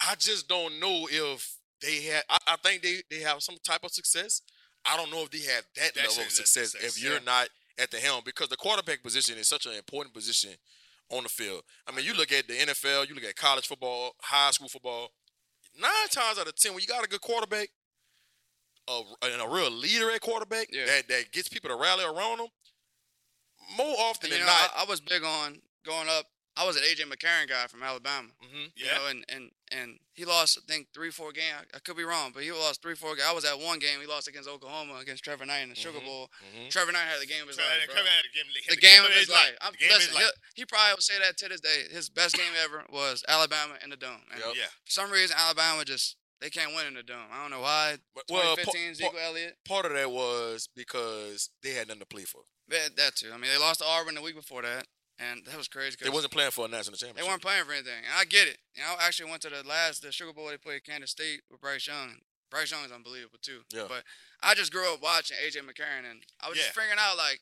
I 0.00 0.14
just 0.16 0.48
don't 0.48 0.80
know 0.80 1.06
if 1.10 1.58
they 1.80 2.02
had. 2.02 2.24
I, 2.28 2.38
I 2.48 2.56
think 2.56 2.82
they 2.82 3.02
they 3.10 3.20
have 3.20 3.42
some 3.42 3.56
type 3.62 3.84
of 3.84 3.92
success. 3.92 4.42
I 4.88 4.96
don't 4.96 5.10
know 5.10 5.22
if 5.22 5.30
they 5.30 5.38
have 5.52 5.64
that 5.76 5.94
That's 5.94 6.16
level 6.16 6.24
of 6.24 6.30
success 6.30 6.72
success, 6.72 6.96
if 6.96 7.02
you're 7.02 7.14
yeah. 7.14 7.18
not 7.24 7.48
at 7.78 7.90
the 7.90 7.98
helm 7.98 8.22
because 8.24 8.48
the 8.48 8.56
quarterback 8.56 9.02
position 9.02 9.36
is 9.38 9.48
such 9.48 9.66
an 9.66 9.72
important 9.72 10.14
position 10.14 10.50
on 11.10 11.22
the 11.22 11.28
field. 11.28 11.62
I 11.86 11.92
mean, 11.94 12.04
you 12.04 12.14
look 12.14 12.32
at 12.32 12.46
the 12.48 12.54
NFL, 12.54 13.08
you 13.08 13.14
look 13.14 13.24
at 13.24 13.36
college 13.36 13.66
football, 13.66 14.14
high 14.20 14.50
school 14.50 14.68
football. 14.68 15.10
Nine 15.80 15.90
times 16.10 16.38
out 16.38 16.46
of 16.48 16.56
ten, 16.56 16.72
when 16.72 16.80
you 16.80 16.86
got 16.86 17.04
a 17.04 17.08
good 17.08 17.20
quarterback, 17.20 17.68
a, 18.88 19.02
and 19.22 19.42
a 19.42 19.48
real 19.48 19.70
leader 19.70 20.10
at 20.10 20.20
quarterback 20.20 20.68
Yeah. 20.72 20.86
that, 20.86 21.08
that 21.08 21.32
gets 21.32 21.48
people 21.48 21.68
to 21.70 21.76
rally 21.76 22.04
around 22.04 22.38
them, 22.38 22.48
more 23.76 23.94
often 23.98 24.30
And, 24.30 24.34
than 24.34 24.40
know, 24.40 24.46
not. 24.46 24.72
I, 24.76 24.82
I 24.82 24.84
was 24.88 25.00
big 25.00 25.22
on 25.22 25.60
going 25.84 26.08
up. 26.08 26.26
I 26.56 26.64
was 26.66 26.76
an 26.76 26.82
AJ 26.84 27.04
McCarron 27.12 27.48
guy 27.48 27.66
from 27.66 27.82
Alabama. 27.82 28.28
mhm. 28.42 28.72
You 28.74 28.86
Yeah. 28.86 28.96
know, 28.96 29.06
and, 29.08 29.24
and, 29.28 29.50
and 29.70 29.98
he 30.14 30.24
lost, 30.24 30.56
I 30.56 30.64
think, 30.72 30.88
three, 30.94 31.10
four 31.10 31.30
games. 31.32 31.52
I, 31.72 31.76
I 31.76 31.80
could 31.80 31.96
be 31.96 32.04
wrong, 32.04 32.30
but 32.32 32.42
he 32.42 32.50
lost 32.52 32.80
three, 32.80 32.94
four 32.94 33.14
games. 33.14 33.28
I 33.28 33.32
was 33.32 33.44
at 33.44 33.58
one 33.58 33.78
game. 33.78 34.00
He 34.00 34.06
lost 34.06 34.26
against 34.26 34.48
Oklahoma 34.48 34.94
against 35.00 35.22
Trevor 35.22 35.44
Knight 35.44 35.60
in 35.60 35.68
the 35.68 35.74
Sugar 35.74 36.00
Mhm. 36.00 36.04
Bowl. 36.06 36.30
Mhm. 36.56 36.70
Trevor 36.70 36.92
Knight 36.92 37.06
had 37.08 37.20
the 37.20 37.26
game 37.26 37.42
of 37.42 37.48
his 37.48 37.56
Come 37.58 37.66
life. 37.66 37.86
bro. 37.86 37.94
come 37.96 38.06
at 38.06 38.24
it, 38.24 38.32
give 38.32 38.46
him 38.46 38.52
the, 38.54 38.74
The 38.74 38.80
game 38.80 39.04
of 39.04 39.12
his 39.12 39.28
life. 39.28 39.56
I'm, 39.60 39.72
The 39.72 39.78
game 39.78 39.88
listen, 39.90 40.14
life. 40.14 40.30
He, 40.54 40.62
he 40.62 40.64
probably 40.66 40.94
would 40.94 41.02
say 41.02 41.18
that 41.18 41.36
to 41.38 41.48
this 41.48 41.60
day. 41.60 41.88
His 41.90 42.08
best 42.08 42.36
game 42.36 42.52
ever 42.64 42.84
was 42.88 43.22
Alabama 43.28 43.76
in 43.84 43.90
the 43.90 43.96
dome. 43.96 44.22
Yep. 44.34 44.54
Yeah, 44.56 44.64
for 44.84 44.90
some 44.90 45.10
reason, 45.10 45.36
Alabama 45.38 45.84
just 45.84 46.16
they 46.40 46.50
can't 46.50 46.74
win 46.74 46.86
in 46.86 46.94
the 46.94 47.02
dome. 47.02 47.28
I 47.32 47.40
don't 47.42 47.50
know 47.50 47.60
why. 47.60 47.96
But- 48.14 48.24
Well, 48.28 48.56
2015, 48.56 48.88
pa- 48.90 48.94
Zeke 48.94 49.12
pa- 49.12 49.18
Elliott. 49.26 49.56
part 49.64 49.86
of 49.86 49.92
that 49.92 50.10
was 50.10 50.68
because 50.74 51.48
they 51.62 51.70
had 51.72 51.88
nothing 51.88 52.00
to 52.00 52.06
play 52.06 52.24
for. 52.24 52.42
That, 52.68 52.96
that 52.96 53.16
too. 53.16 53.30
I 53.32 53.38
mean, 53.38 53.50
they 53.50 53.56
lost 53.58 53.80
to 53.80 53.86
Auburn 53.86 54.16
the 54.16 54.20
week 54.22 54.34
before 54.34 54.60
that, 54.62 54.86
and 55.18 55.44
that 55.46 55.56
was 55.56 55.68
crazy. 55.68 55.96
They 56.00 56.10
wasn't 56.10 56.32
playing 56.32 56.50
for 56.50 56.64
a 56.66 56.68
national 56.68 56.96
championship. 56.96 57.22
They 57.24 57.28
weren't 57.28 57.42
playing 57.42 57.64
for 57.64 57.72
anything, 57.72 58.04
and 58.04 58.14
I 58.16 58.24
get 58.24 58.48
it. 58.48 58.58
You 58.74 58.82
know, 58.82 58.94
I 59.00 59.06
actually 59.06 59.30
went 59.30 59.42
to 59.42 59.50
the 59.50 59.62
last 59.66 60.02
the 60.02 60.12
Sugar 60.12 60.32
Bowl. 60.32 60.48
They 60.48 60.56
played 60.58 60.84
Kansas 60.84 61.10
State 61.10 61.42
with 61.50 61.60
Bryce 61.60 61.86
Young. 61.86 62.16
Bryce 62.50 62.70
Young 62.70 62.84
is 62.84 62.92
unbelievable 62.92 63.38
too. 63.42 63.60
Yeah. 63.72 63.86
But 63.88 64.04
I 64.42 64.54
just 64.54 64.72
grew 64.72 64.92
up 64.92 65.02
watching 65.02 65.36
AJ 65.38 65.58
McCarron, 65.62 66.08
and 66.10 66.22
I 66.40 66.48
was 66.48 66.58
just 66.58 66.70
figuring 66.70 66.98
out 67.00 67.16
like, 67.16 67.40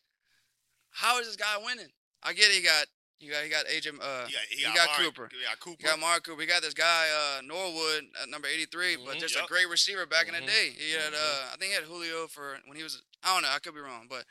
how 0.91 1.18
is 1.20 1.27
this 1.27 1.37
guy 1.37 1.57
winning? 1.64 1.91
I 2.22 2.33
get 2.33 2.51
it. 2.51 2.55
He 2.57 2.62
got 2.62 2.87
he 3.18 3.29
got 3.29 3.43
he 3.45 3.51
got 3.51 3.66
AJ. 3.66 3.89
Uh, 4.01 4.27
he 4.27 4.33
got, 4.33 4.43
he 4.49 4.62
got, 4.62 4.75
got 4.77 4.87
Mark- 4.89 4.99
Cooper. 5.01 5.29
He 5.33 5.45
got 5.45 5.61
Cooper. 5.61 5.77
he 5.81 5.87
got 5.89 5.99
Mark 5.99 6.25
Cooper. 6.25 6.41
He 6.41 6.47
got 6.47 6.62
this 6.62 6.75
guy 6.75 7.07
uh, 7.11 7.43
Norwood 7.43 8.05
at 8.22 8.29
number 8.29 8.49
eighty 8.49 8.64
three, 8.66 8.97
but 8.97 9.16
Mhm. 9.16 9.20
just 9.20 9.35
Yep. 9.35 9.45
a 9.45 9.49
great 9.49 9.68
receiver 9.68 10.07
back 10.07 10.29
in 10.29 10.35
Mhm. 10.35 10.41
the 10.41 10.47
day. 10.47 10.70
He 10.77 10.93
had 10.93 11.12
Mhm. 11.12 11.16
uh, 11.16 11.53
I 11.53 11.57
think 11.59 11.70
he 11.70 11.75
had 11.75 11.85
Julio 11.85 12.29
for 12.29 12.59
when 12.66 12.77
he 12.77 12.83
was. 12.83 13.03
I 13.22 13.35
don't 13.35 13.43
know. 13.43 13.49
I 13.51 13.59
could 13.59 13.75
be 13.75 13.81
wrong, 13.81 14.07
but 14.09 14.25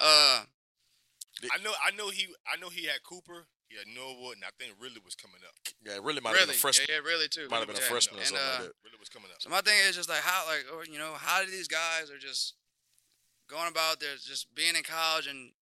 uh, 0.00 0.44
I 1.52 1.58
know, 1.62 1.72
I 1.82 1.90
know 1.96 2.10
he, 2.10 2.26
I 2.46 2.56
know 2.60 2.68
he 2.68 2.86
had 2.86 3.02
Cooper. 3.02 3.46
He 3.68 3.76
had 3.80 3.88
Norwood, 3.90 4.36
and 4.38 4.44
I 4.44 4.52
think 4.60 4.76
really 4.78 5.00
was 5.04 5.16
coming 5.16 5.40
up. 5.42 5.56
Yeah, 5.82 5.98
really 6.02 6.20
might 6.20 6.30
have 6.36 6.46
really, 6.46 6.54
been 6.54 6.62
a 6.62 6.66
freshman. 6.68 6.86
yeah, 6.88 7.00
yeah, 7.02 7.08
really 7.10 7.26
too. 7.28 7.48
Might 7.50 7.58
have 7.64 7.66
been 7.66 7.76
a 7.76 7.80
Yeah. 7.80 7.90
freshman 7.90 8.16
or 8.16 8.22
And, 8.22 8.28
something 8.28 8.46
uh, 8.46 8.50
like 8.60 8.68
that. 8.70 8.84
Really 8.86 9.00
was 9.00 9.08
coming 9.08 9.30
up. 9.34 9.42
So 9.42 9.48
my 9.50 9.60
thing 9.64 9.74
is 9.88 9.96
just 9.96 10.08
like 10.08 10.20
how 10.22 10.46
like 10.46 10.64
or 10.70 10.84
you 10.84 10.98
know 11.00 11.14
how 11.18 11.42
do 11.42 11.50
these 11.50 11.66
guys 11.66 12.06
are 12.12 12.20
just 12.20 12.54
going 13.48 13.66
about 13.68 13.98
their 14.00 14.14
just 14.20 14.54
being 14.54 14.76
in 14.76 14.84
college 14.84 15.26
and 15.26 15.52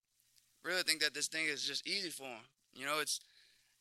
really 0.62 0.82
think 0.82 1.00
that 1.00 1.14
this 1.14 1.26
thing 1.28 1.46
is 1.46 1.64
just 1.64 1.86
easy 1.86 2.10
for 2.10 2.28
them. 2.28 2.44
You 2.74 2.84
know, 2.86 2.98
it's 3.00 3.20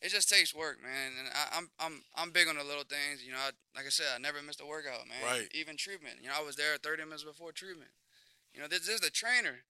it 0.02 0.10
just 0.10 0.30
takes 0.30 0.54
work, 0.56 0.82
man. 0.82 1.12
And 1.20 1.28
I, 1.34 1.58
I'm 1.58 1.68
I'm 1.82 1.96
I'm 2.16 2.30
big 2.32 2.48
on 2.48 2.56
the 2.56 2.64
little 2.64 2.88
things. 2.88 3.26
You 3.26 3.34
know, 3.34 3.42
I, 3.42 3.52
like 3.76 3.86
I 3.86 3.89
said, 3.89 4.08
I 4.16 4.20
never 4.20 4.42
missed 4.42 4.62
a 4.62 4.66
workout, 4.66 5.10
man. 5.10 5.18
Right. 5.26 5.50
Even 5.54 5.76
treatment. 5.76 6.16
You 6.22 6.30
know, 6.30 6.36
I 6.39 6.44
was 6.46 6.56
there 6.56 6.78
30 6.78 7.04
minutes 7.04 7.24
before 7.26 7.52
treatment. 7.52 7.92
You 8.54 8.62
know, 8.62 8.68
this, 8.68 8.86
this 8.86 8.96
is 8.96 9.02
the 9.02 9.10
trainer. 9.12 9.66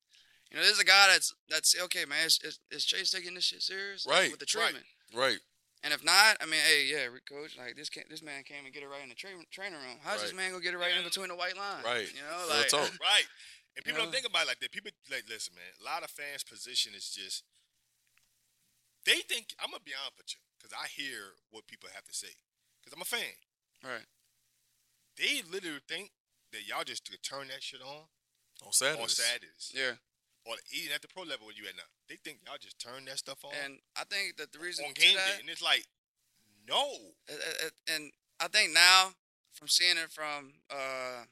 You 0.51 0.57
know, 0.57 0.63
this 0.63 0.73
is 0.73 0.79
a 0.79 0.85
guy 0.85 1.07
that's 1.11 1.33
that's 1.49 1.75
okay, 1.87 2.03
man. 2.05 2.27
Is, 2.27 2.39
is, 2.43 2.59
is 2.69 2.83
Chase 2.85 3.09
taking 3.11 3.33
this 3.33 3.45
shit 3.45 3.61
serious? 3.63 4.05
Like, 4.05 4.15
Right, 4.17 4.31
with 4.31 4.39
the 4.43 4.51
right. 4.59 4.75
treatment. 4.75 4.85
Right. 5.15 5.39
And 5.83 5.93
if 5.95 6.03
not, 6.05 6.37
I 6.41 6.45
mean, 6.45 6.59
hey, 6.61 6.85
yeah, 6.91 7.07
coach, 7.25 7.57
like 7.57 7.75
this 7.75 7.89
can't. 7.89 8.05
this 8.09 8.21
man 8.21 8.43
came 8.43 8.65
and 8.65 8.73
get 8.73 8.83
it 8.83 8.87
right 8.91 9.01
in 9.01 9.09
the 9.09 9.15
tra- 9.15 9.31
training 9.49 9.79
room. 9.79 9.97
How's 10.03 10.21
this 10.21 10.33
man 10.35 10.51
gonna 10.51 10.61
get 10.61 10.75
it 10.75 10.77
right 10.77 10.93
in 10.93 11.03
between 11.03 11.29
the 11.29 11.35
white 11.39 11.57
lines? 11.57 11.81
Right. 11.87 12.05
You 12.11 12.21
know, 12.21 12.37
Real 12.45 12.59
like 12.59 12.67
talk. 12.69 12.91
Right. 13.01 13.25
And 13.75 13.81
people 13.85 13.97
You 13.97 14.05
don't 14.05 14.11
think 14.13 14.27
about 14.27 14.43
it 14.43 14.47
like 14.51 14.59
that. 14.59 14.69
People 14.75 14.91
like 15.09 15.23
listen, 15.31 15.55
man. 15.55 15.71
A 15.81 15.83
lot 15.87 16.03
of 16.03 16.11
fans' 16.11 16.43
position 16.43 16.91
is 16.93 17.09
just 17.09 17.41
they 19.07 19.23
think 19.25 19.55
I'm 19.57 19.71
gonna 19.71 19.81
be 19.87 19.95
honest 19.97 20.19
with 20.19 20.35
you 20.35 20.41
because 20.59 20.75
I 20.75 20.85
hear 20.91 21.33
what 21.49 21.65
people 21.65 21.89
have 21.95 22.03
to 22.05 22.13
say 22.13 22.35
because 22.83 22.93
I'm 22.93 23.01
a 23.01 23.07
fan. 23.07 23.33
right. 23.81 24.05
They 25.17 25.41
literally 25.49 25.81
think 25.87 26.11
that 26.51 26.67
y'all 26.67 26.83
just 26.85 27.09
could 27.09 27.23
turn 27.23 27.47
that 27.49 27.63
shit 27.63 27.81
on 27.81 28.05
On 28.65 28.71
Saturdays. 28.71 29.01
on 29.01 29.09
Saturdays 29.09 29.71
Yeah. 29.73 29.97
Or 30.45 30.55
even 30.73 30.91
at 30.93 31.01
the 31.01 31.07
pro 31.07 31.23
level 31.23 31.45
where 31.45 31.55
you 31.55 31.67
at 31.69 31.75
now. 31.77 31.85
They 32.09 32.15
think 32.15 32.39
y'all 32.45 32.57
just 32.59 32.79
turn 32.79 33.05
that 33.05 33.19
stuff 33.19 33.45
on 33.45 33.51
And 33.63 33.77
I 33.95 34.03
think 34.05 34.37
that 34.37 34.51
the 34.51 34.57
reason 34.59 34.85
on 34.85 34.93
game 34.93 35.15
that, 35.15 35.25
day, 35.27 35.39
and 35.39 35.49
it's 35.49 35.61
like, 35.61 35.85
no, 36.67 36.81
and 37.87 38.11
I 38.39 38.47
think 38.47 38.73
now 38.73 39.13
from 39.53 39.67
seeing 39.67 39.97
it 39.97 40.09
from 40.11 40.53
uh, 40.69 41.25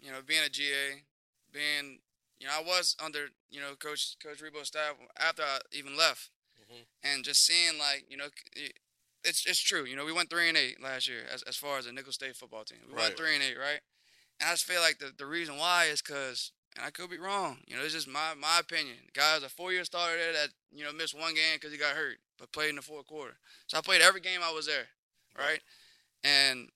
you 0.00 0.10
know 0.12 0.20
being 0.26 0.42
a 0.44 0.48
GA, 0.50 1.04
being 1.52 2.00
you 2.38 2.46
know 2.46 2.52
I 2.58 2.62
was 2.62 2.96
under 3.02 3.28
you 3.50 3.60
know 3.60 3.74
Coach 3.78 4.16
Coach 4.22 4.40
Rebowe's 4.42 4.68
staff 4.68 4.94
after 5.18 5.42
I 5.42 5.58
even 5.72 5.96
left, 5.96 6.30
Mhm. 6.60 6.84
and 7.02 7.24
just 7.24 7.44
seeing 7.46 7.78
like 7.78 8.04
you 8.10 8.16
know 8.16 8.28
it's 9.24 9.46
it's 9.46 9.60
true. 9.60 9.84
You 9.84 9.96
know 9.96 10.04
we 10.04 10.12
went 10.12 10.28
three 10.30 10.48
and 10.48 10.56
eight 10.58 10.80
last 10.82 11.08
year 11.08 11.24
as 11.32 11.42
as 11.42 11.56
far 11.56 11.78
as 11.78 11.84
the 11.84 11.92
Nicholls 11.92 12.16
State 12.16 12.36
football 12.36 12.64
team. 12.64 12.78
We 12.88 12.94
Right. 12.94 13.02
went 13.04 13.16
three 13.16 13.34
and 13.34 13.42
eight, 13.42 13.56
right? 13.58 13.80
And 14.40 14.48
I 14.48 14.52
just 14.52 14.64
feel 14.64 14.80
like 14.80 14.98
the 14.98 15.12
the 15.16 15.26
reason 15.26 15.56
why 15.56 15.86
is 15.86 16.02
because. 16.02 16.52
And 16.76 16.84
I 16.84 16.90
could 16.90 17.08
be 17.08 17.18
wrong. 17.18 17.58
You 17.66 17.76
know, 17.76 17.82
it's 17.82 17.94
just 17.94 18.08
my 18.08 18.34
my 18.38 18.58
opinion. 18.60 18.96
The 19.06 19.20
guy 19.20 19.34
was 19.34 19.44
a 19.44 19.48
four 19.48 19.72
year 19.72 19.84
starter 19.84 20.16
there 20.16 20.32
that 20.32 20.48
you 20.72 20.84
know 20.84 20.92
missed 20.92 21.18
one 21.18 21.34
game 21.34 21.54
because 21.54 21.72
he 21.72 21.78
got 21.78 21.94
hurt, 21.94 22.16
but 22.38 22.52
played 22.52 22.70
in 22.70 22.76
the 22.76 22.82
fourth 22.82 23.06
quarter. 23.06 23.34
So 23.66 23.78
I 23.78 23.80
played 23.80 24.02
every 24.02 24.20
game 24.20 24.40
I 24.42 24.52
was 24.52 24.66
there, 24.66 24.86
right? 25.38 25.60
And 26.24 26.68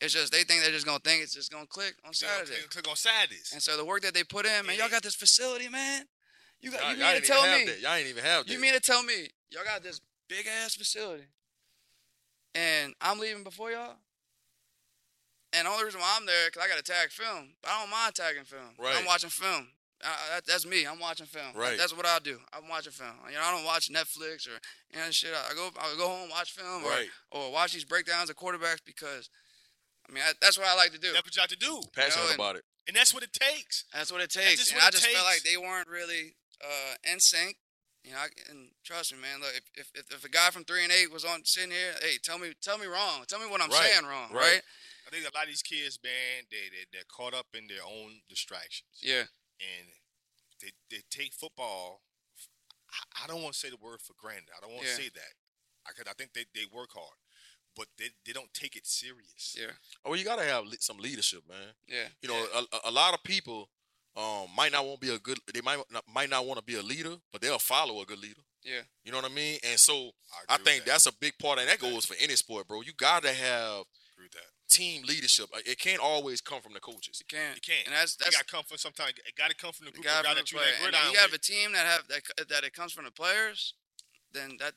it's 0.00 0.12
just 0.12 0.32
they 0.32 0.42
think 0.42 0.62
they're 0.62 0.72
just 0.72 0.86
gonna 0.86 0.98
think 0.98 1.22
it's 1.22 1.34
just 1.34 1.52
gonna 1.52 1.66
click 1.66 1.94
on 2.04 2.12
Saturday. 2.12 2.50
click, 2.58 2.70
click 2.70 2.88
on 2.88 2.96
Saturdays. 2.96 3.50
And 3.52 3.62
so 3.62 3.76
the 3.76 3.84
work 3.84 4.02
that 4.02 4.14
they 4.14 4.24
put 4.24 4.46
in, 4.46 4.66
man, 4.66 4.76
y'all 4.78 4.88
got 4.88 5.02
this 5.02 5.14
facility, 5.14 5.68
man. 5.68 6.04
You 6.60 6.70
got 6.70 6.82
Y'all, 6.82 6.92
you 6.92 7.04
mean 7.04 7.20
to 7.22 7.26
tell 7.26 7.42
me? 7.42 7.64
that. 7.66 7.80
Y'all 7.80 7.94
ain't 7.94 8.08
even 8.08 8.24
have 8.24 8.46
that. 8.46 8.52
You 8.52 8.60
mean 8.60 8.72
to 8.72 8.80
tell 8.80 9.02
me 9.02 9.28
y'all 9.50 9.64
got 9.64 9.82
this 9.82 10.00
big 10.28 10.46
ass 10.46 10.74
facility, 10.74 11.24
and 12.54 12.94
I'm 13.00 13.18
leaving 13.18 13.44
before 13.44 13.70
y'all? 13.70 13.94
And 15.56 15.66
the 15.66 15.70
only 15.70 15.84
reason 15.84 16.00
why 16.00 16.14
I'm 16.18 16.26
there 16.26 16.46
because 16.52 16.62
I 16.62 16.68
got 16.68 16.76
to 16.76 16.84
tag 16.84 17.10
film. 17.10 17.54
But 17.62 17.70
I 17.72 17.80
don't 17.80 17.90
mind 17.90 18.14
tagging 18.14 18.44
film. 18.44 18.76
Right. 18.78 18.96
I'm 18.98 19.06
watching 19.06 19.30
film. 19.30 19.68
That, 20.02 20.44
that's 20.46 20.66
me. 20.66 20.86
I'm 20.86 20.98
watching 21.00 21.24
film. 21.26 21.54
That- 21.54 21.58
Right. 21.58 21.78
that's 21.78 21.96
what 21.96 22.04
I 22.04 22.18
do. 22.18 22.38
I'm 22.52 22.68
watching 22.68 22.92
film. 22.92 23.16
You 23.28 23.34
know, 23.34 23.42
I 23.42 23.50
don't 23.56 23.64
watch 23.64 23.88
Netflix 23.90 24.46
or 24.46 24.60
you 24.92 24.98
know 25.00 25.10
shit. 25.10 25.32
I 25.32 25.54
go 25.54 25.70
I 25.80 25.94
go 25.96 26.06
home 26.08 26.28
watch 26.28 26.52
film 26.52 26.84
or, 26.84 26.90
Right. 26.90 27.08
or 27.30 27.50
watch 27.50 27.72
these 27.72 27.84
breakdowns 27.86 28.28
of 28.28 28.36
quarterbacks 28.36 28.84
because, 28.84 29.30
I 30.08 30.12
mean, 30.12 30.22
I, 30.22 30.32
that's 30.42 30.58
what 30.58 30.66
I 30.68 30.74
like 30.76 30.92
to 30.92 30.98
do. 30.98 31.12
That's 31.14 31.24
what 31.24 31.34
you 31.34 31.40
have 31.40 31.50
to 31.50 31.56
do, 31.56 31.80
Passionate 31.94 32.26
and- 32.26 32.34
about 32.34 32.56
it. 32.56 32.64
and 32.86 32.94
that's 32.94 33.14
what 33.14 33.22
it 33.22 33.32
takes. 33.32 33.84
That's 33.94 34.12
what 34.12 34.20
it 34.20 34.30
takes. 34.30 34.58
just 34.60 34.72
and 34.72 34.78
what 34.78 34.84
I 34.84 34.88
it 34.88 34.92
just 35.00 35.06
felt 35.06 35.24
like 35.24 35.42
they 35.42 35.56
weren't 35.56 35.88
really 35.88 36.36
uh, 36.62 36.94
in 37.10 37.18
sync. 37.18 37.56
You 38.04 38.12
know, 38.12 38.18
I, 38.18 38.28
and 38.50 38.68
trust 38.84 39.12
me, 39.14 39.18
man. 39.20 39.40
Look, 39.40 39.50
if, 39.56 39.64
if 39.74 39.90
if 39.94 40.14
if 40.14 40.24
a 40.24 40.28
guy 40.28 40.50
from 40.50 40.64
three 40.64 40.84
and 40.84 40.92
eight 40.92 41.10
was 41.10 41.24
on 41.24 41.40
sitting 41.44 41.70
here, 41.72 41.94
hey, 42.02 42.18
tell 42.22 42.38
me, 42.38 42.52
tell 42.62 42.76
me 42.78 42.86
wrong. 42.86 43.24
Tell 43.26 43.40
me 43.40 43.46
what 43.46 43.60
I'm 43.62 43.70
Right, 43.70 43.90
saying 43.90 44.04
wrong, 44.06 44.30
right. 44.30 44.40
right? 44.52 44.62
I 45.06 45.10
think 45.10 45.22
a 45.22 45.34
lot 45.34 45.44
of 45.44 45.48
these 45.50 45.62
kids, 45.62 45.98
man, 46.02 46.44
they, 46.50 46.68
they 46.70 46.84
they're 46.92 47.08
caught 47.08 47.34
up 47.34 47.46
in 47.54 47.66
their 47.68 47.84
own 47.86 48.20
distractions, 48.28 48.90
Yeah, 49.02 49.24
and 49.60 49.86
they 50.60 50.70
they 50.90 51.02
take 51.10 51.32
football. 51.34 52.02
I, 52.90 53.24
I 53.24 53.26
don't 53.26 53.42
want 53.42 53.54
to 53.54 53.58
say 53.60 53.70
the 53.70 53.76
word 53.82 54.00
for 54.00 54.14
granted. 54.18 54.50
I 54.56 54.60
don't 54.60 54.72
want 54.74 54.84
to 54.84 54.90
Yeah. 54.90 54.96
say 54.96 55.10
that. 55.14 55.32
I 55.88 55.92
could, 55.92 56.08
I 56.08 56.12
think 56.18 56.32
they, 56.34 56.44
they 56.54 56.66
work 56.72 56.90
hard, 56.92 57.14
but 57.76 57.86
they, 57.98 58.06
they 58.24 58.32
don't 58.32 58.52
take 58.52 58.74
it 58.76 58.86
serious. 58.86 59.54
yeah, 59.56 59.70
Oh, 60.04 60.14
you 60.14 60.24
gotta 60.24 60.42
have 60.44 60.64
le- 60.64 60.80
some 60.80 60.98
leadership, 60.98 61.42
man. 61.48 61.74
yeah, 61.86 62.08
You 62.22 62.28
know, 62.28 62.46
a, 62.82 62.88
a 62.88 62.90
lot 62.90 63.14
of 63.14 63.22
people 63.22 63.68
um, 64.16 64.46
might 64.56 64.72
not 64.72 64.84
want 64.84 65.00
to 65.00 65.06
be 65.06 65.14
a 65.14 65.18
good. 65.20 65.38
They 65.54 65.60
might 65.60 65.78
not, 65.92 66.02
might 66.12 66.30
not 66.30 66.44
want 66.46 66.58
to 66.58 66.64
be 66.64 66.74
a 66.76 66.82
leader, 66.82 67.14
but 67.32 67.40
they'll 67.42 67.58
follow 67.60 68.00
a 68.00 68.04
good 68.04 68.18
leader. 68.18 68.40
yeah, 68.64 68.80
You 69.04 69.12
know 69.12 69.18
what 69.18 69.30
I 69.30 69.34
mean? 69.34 69.58
And 69.62 69.78
so 69.78 70.10
I, 70.48 70.54
I 70.54 70.56
think 70.58 70.84
that. 70.84 70.92
that's 70.92 71.06
a 71.06 71.12
big 71.20 71.34
part, 71.38 71.60
and 71.60 71.68
that 71.68 71.78
goes 71.78 72.04
for 72.06 72.16
any 72.18 72.34
sport, 72.34 72.66
bro. 72.66 72.80
You 72.80 72.92
gotta 72.96 73.32
have 73.32 73.34
agree 73.34 73.84
with 73.84 73.84
that. 73.84 73.84
Team 74.68 75.02
leadership. 75.06 75.46
It 75.64 75.78
can't 75.78 76.00
always 76.00 76.40
come 76.40 76.60
from 76.60 76.72
the 76.74 76.80
coaches. 76.80 77.20
you 77.22 77.26
can't. 77.28 77.54
You 77.54 77.60
can't. 77.62 77.86
And 77.86 77.94
that's 77.94 78.16
that's 78.16 78.36
got 78.36 78.46
to 78.46 78.52
come 78.52 78.64
from 78.64 78.78
sometimes. 78.78 79.10
It 79.10 79.34
got 79.36 79.50
to 79.50 79.56
come 79.56 79.72
from 79.72 79.86
the 79.86 79.92
group 79.92 80.04
guys 80.04 80.24
from 80.24 80.34
that 80.34 80.50
you 80.50 80.58
player. 80.58 80.68
like. 80.68 80.82
And 80.82 80.92
gridiron 80.92 81.06
if 81.08 81.12
you 81.12 81.18
have 81.20 81.32
with. 81.32 81.40
a 81.40 81.44
team 81.44 81.72
that 81.72 81.86
have 81.86 82.08
that 82.08 82.48
that 82.48 82.64
it 82.64 82.72
comes 82.74 82.92
from 82.92 83.04
the 83.04 83.10
players, 83.12 83.74
then 84.32 84.56
that 84.60 84.72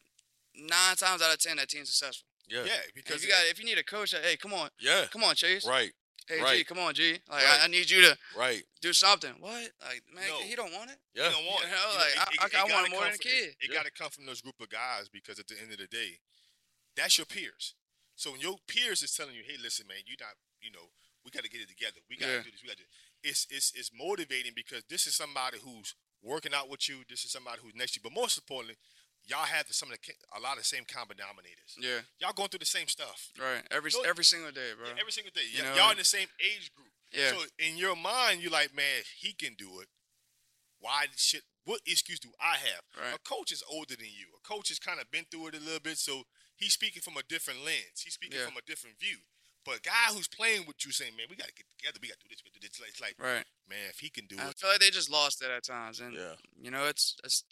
nine 0.55 0.95
times 0.95 1.21
out 1.21 1.33
of 1.33 1.39
ten 1.39 1.57
that 1.57 1.69
team's 1.69 1.89
successful. 1.89 2.27
Yeah, 2.47 2.63
yeah, 2.65 2.73
And 2.85 2.93
because 2.95 3.17
if 3.17 3.23
you 3.23 3.29
got 3.29 3.41
if 3.49 3.59
you 3.59 3.65
need 3.65 3.77
a 3.77 3.83
coach 3.83 4.11
that 4.11 4.23
hey, 4.25 4.35
come 4.37 4.53
on, 4.53 4.69
yeah, 4.79 5.05
come 5.11 5.23
on, 5.23 5.35
Chase. 5.35 5.67
right, 5.67 5.91
Hey, 6.27 6.41
G, 6.57 6.63
come 6.63 6.79
on, 6.79 6.93
G. 6.93 7.13
Like 7.29 7.43
Right. 7.45 7.59
I, 7.61 7.65
I 7.65 7.67
need 7.67 7.89
you 7.89 8.01
to 8.01 8.17
right, 8.37 8.63
do 8.81 8.91
something. 8.93 9.33
What? 9.39 9.69
Like 9.85 10.01
man, 10.13 10.23
No. 10.29 10.39
he 10.41 10.55
don't 10.55 10.73
want 10.73 10.89
it. 10.91 10.97
yeah. 11.15 11.25
You 11.25 11.31
don't 11.31 11.45
want 11.45 11.61
You 11.61 11.67
it. 11.67 11.71
know, 11.71 11.93
like, 11.95 12.17
I- 12.17 12.21
I- 12.41 12.45
I 12.45 12.49
gotta 12.49 12.73
want 12.73 12.87
it 12.87 12.91
more 12.91 13.03
than 13.05 13.13
a 13.13 13.17
kid. 13.17 13.55
It, 13.61 13.69
Yeah. 13.69 13.75
got 13.75 13.85
to 13.85 13.91
come 13.91 14.09
from 14.09 14.25
those 14.25 14.41
group 14.41 14.59
of 14.61 14.69
guys 14.69 15.09
because 15.09 15.39
at 15.39 15.47
the 15.47 15.59
end 15.61 15.71
of 15.71 15.77
the 15.77 15.87
day, 15.87 16.19
that's 16.95 17.17
your 17.17 17.25
peers. 17.25 17.75
So 18.19 18.31
when 18.35 18.41
your 18.43 18.57
peers 18.67 19.01
is 19.01 19.15
telling 19.15 19.33
you, 19.33 19.43
"Hey, 19.47 19.55
listen, 19.61 19.87
man, 19.87 20.03
you 20.05 20.15
not, 20.19 20.35
you 20.59 20.71
know, 20.71 20.91
we 21.23 21.31
got 21.31 21.43
to 21.43 21.49
get 21.49 21.61
it 21.61 21.69
together. 21.71 22.03
We 22.09 22.17
got 22.17 22.27
to 22.27 22.31
Yeah. 22.33 22.43
do 22.43 22.51
this. 22.51 22.61
We 22.61 22.67
got 22.67 22.77
to." 22.77 22.83
it's 23.23 23.47
it's 23.49 23.71
it's 23.75 23.91
motivating 23.95 24.51
because 24.55 24.83
this 24.89 25.07
is 25.07 25.15
somebody 25.15 25.57
who's 25.59 25.95
working 26.21 26.53
out 26.53 26.67
with 26.69 26.87
you. 26.89 27.03
This 27.07 27.23
is 27.23 27.31
somebody 27.31 27.59
who's 27.63 27.75
next 27.75 27.93
to 27.93 27.99
you. 27.99 28.03
But 28.03 28.13
most 28.13 28.37
importantly, 28.37 28.75
y'all 29.25 29.45
have 29.45 29.67
the, 29.67 29.73
some 29.73 29.89
of 29.91 29.97
the 29.99 30.13
a 30.35 30.39
lot 30.39 30.53
of 30.53 30.59
the 30.59 30.63
same 30.65 30.83
common 30.85 31.15
denominators. 31.15 31.75
Yeah, 31.79 31.99
Y'all 32.19 32.33
going 32.33 32.49
through 32.49 32.59
the 32.59 32.65
same 32.77 32.87
stuff 32.87 33.31
right. 33.39 33.63
Every 33.71 33.91
every 34.05 34.23
single 34.25 34.51
day, 34.51 34.71
bro. 34.77 34.87
every 34.99 35.11
single 35.11 35.31
day. 35.33 35.47
You 35.51 35.63
Y- 35.63 35.69
know, 35.69 35.75
y'all 35.75 35.91
in 35.91 35.97
the 35.97 36.03
same 36.03 36.27
age 36.43 36.71
group. 36.75 36.91
yeah, 37.11 37.31
So 37.31 37.43
in 37.57 37.77
your 37.77 37.95
mind, 37.95 38.41
you're 38.41 38.51
like, 38.51 38.73
man, 38.75 39.03
he 39.17 39.31
can 39.33 39.55
do 39.57 39.79
it. 39.79 39.87
Why 40.79 41.07
shit? 41.15 41.43
What 41.65 41.81
excuse 41.85 42.19
do 42.19 42.31
I 42.39 42.55
have? 42.57 42.83
Right. 42.99 43.15
A 43.15 43.19
coach 43.19 43.51
is 43.51 43.63
older 43.69 43.95
than 43.95 44.07
you. 44.07 44.27
A 44.35 44.47
coach 44.47 44.69
has 44.69 44.79
kind 44.79 44.99
of 44.99 45.11
been 45.11 45.25
through 45.29 45.47
it 45.47 45.55
a 45.55 45.59
little 45.59 45.79
bit, 45.79 45.97
so 45.97 46.23
he's 46.59 46.73
speaking 46.73 47.01
from 47.01 47.17
a 47.17 47.23
different 47.23 47.63
lens. 47.65 48.03
He's 48.03 48.13
speaking 48.13 48.37
Yeah. 48.39 48.45
from 48.45 48.57
a 48.57 48.61
different 48.61 48.99
view. 48.99 49.17
But 49.65 49.77
a 49.77 49.81
guy 49.81 50.13
who's 50.13 50.27
playing 50.27 50.65
with 50.67 50.85
you, 50.85 50.91
saying, 50.91 51.15
"Man, 51.17 51.27
we 51.29 51.35
got 51.35 51.47
to 51.47 51.53
get 51.53 51.65
together. 51.77 51.99
We 52.01 52.07
got 52.07 52.19
to 52.19 52.23
do 52.25 52.29
this. 52.29 52.41
We 52.43 52.49
got 52.49 52.61
to 52.61 52.67
do 52.67 52.67
this." 52.69 52.79
It's 52.89 53.01
like, 53.01 53.15
right. 53.19 53.45
man, 53.67 53.89
if 53.89 53.99
he 53.99 54.09
can 54.09 54.25
do 54.25 54.37
I 54.39 54.43
it, 54.43 54.47
I 54.49 54.51
feel 54.53 54.69
like 54.69 54.79
they 54.79 54.89
just 54.89 55.09
lost 55.09 55.41
it 55.41 55.49
at 55.51 55.63
times, 55.63 55.99
and 55.99 56.13
Yeah. 56.15 56.35
you 56.59 56.71
know, 56.71 56.85
it's 56.85 57.15
it's 57.23 57.43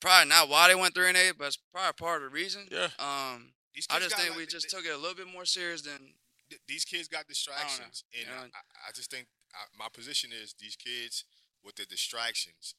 probably 0.00 0.28
not 0.28 0.48
why 0.48 0.68
they 0.68 0.74
went 0.74 0.94
three 0.94 1.08
and 1.08 1.16
eight, 1.16 1.38
but 1.38 1.46
it's 1.46 1.56
probably 1.72 1.92
part 1.94 2.22
of 2.22 2.30
the 2.30 2.34
reason. 2.34 2.66
Yeah. 2.70 2.90
Um, 2.98 3.54
these 3.74 3.86
I 3.90 4.00
just 4.00 4.16
think 4.16 4.30
like, 4.30 4.38
we 4.38 4.46
just 4.46 4.70
th- 4.70 4.72
took 4.82 4.90
it 4.90 4.94
a 4.94 4.98
little 4.98 5.14
bit 5.16 5.28
more 5.28 5.44
serious 5.44 5.82
than 5.82 6.14
th- 6.50 6.60
these 6.66 6.84
kids 6.84 7.08
got 7.08 7.28
distractions, 7.28 8.02
and 8.12 8.22
you 8.22 8.26
know. 8.26 8.42
I, 8.52 8.88
I 8.88 8.92
just 8.92 9.10
think 9.10 9.28
I, 9.54 9.64
my 9.78 9.88
position 9.92 10.30
is 10.32 10.54
these 10.58 10.76
kids 10.76 11.24
with 11.62 11.76
the 11.76 11.86
distractions, 11.86 12.74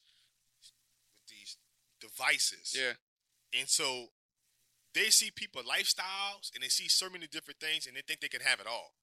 with 0.60 0.70
these 1.28 1.56
devices, 2.00 2.76
yeah, 2.76 2.92
and 3.58 3.68
so 3.68 4.10
they 4.94 5.10
see 5.10 5.30
people 5.30 5.62
lifestyles 5.62 6.50
and 6.54 6.62
they 6.62 6.68
see 6.68 6.88
so 6.88 7.08
many 7.10 7.26
different 7.26 7.60
things, 7.60 7.86
and 7.86 7.96
they 7.96 8.02
think 8.06 8.20
they 8.20 8.28
can 8.28 8.40
have 8.40 8.60
it 8.60 8.66
all. 8.66 8.94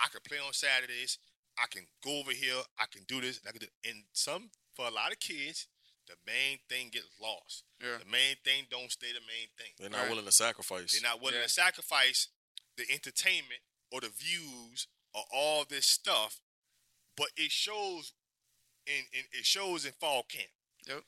I 0.00 0.08
can 0.08 0.20
play 0.26 0.38
on 0.38 0.52
Saturdays. 0.52 1.18
I 1.58 1.66
can 1.70 1.86
go 2.02 2.18
over 2.20 2.32
here. 2.32 2.62
I 2.78 2.86
can 2.90 3.02
do 3.06 3.20
this. 3.20 3.38
And, 3.38 3.48
I 3.48 3.52
can 3.52 3.60
do, 3.60 3.66
and 3.84 4.04
some 4.12 4.50
for 4.74 4.86
a 4.86 4.90
lot 4.90 5.12
of 5.12 5.20
kids, 5.20 5.68
the 6.08 6.14
main 6.26 6.58
thing 6.68 6.88
gets 6.90 7.06
lost. 7.20 7.64
yeah, 7.80 7.98
The 7.98 8.10
main 8.10 8.36
thing 8.44 8.66
don't 8.70 8.90
stay 8.90 9.12
the 9.12 9.20
main 9.20 9.48
thing. 9.58 9.72
They're 9.78 9.90
not 9.90 10.00
Right. 10.02 10.10
willing 10.10 10.24
to 10.24 10.32
sacrifice. 10.32 10.92
They're 10.92 11.02
not 11.10 11.20
willing 11.20 11.36
Yeah. 11.40 11.46
to 11.46 11.48
sacrifice 11.48 12.28
the 12.76 12.90
entertainment 12.90 13.60
or 13.90 14.00
the 14.00 14.08
views 14.08 14.86
or 15.12 15.24
all 15.30 15.64
this 15.64 15.86
stuff, 15.86 16.40
but 17.16 17.28
it 17.36 17.52
shows 17.52 18.14
in, 18.86 19.04
in 19.12 19.24
it 19.32 19.46
shows 19.46 19.84
in 19.84 19.92
fall 19.92 20.22
camp. 20.24 20.50
Yep. 20.86 21.04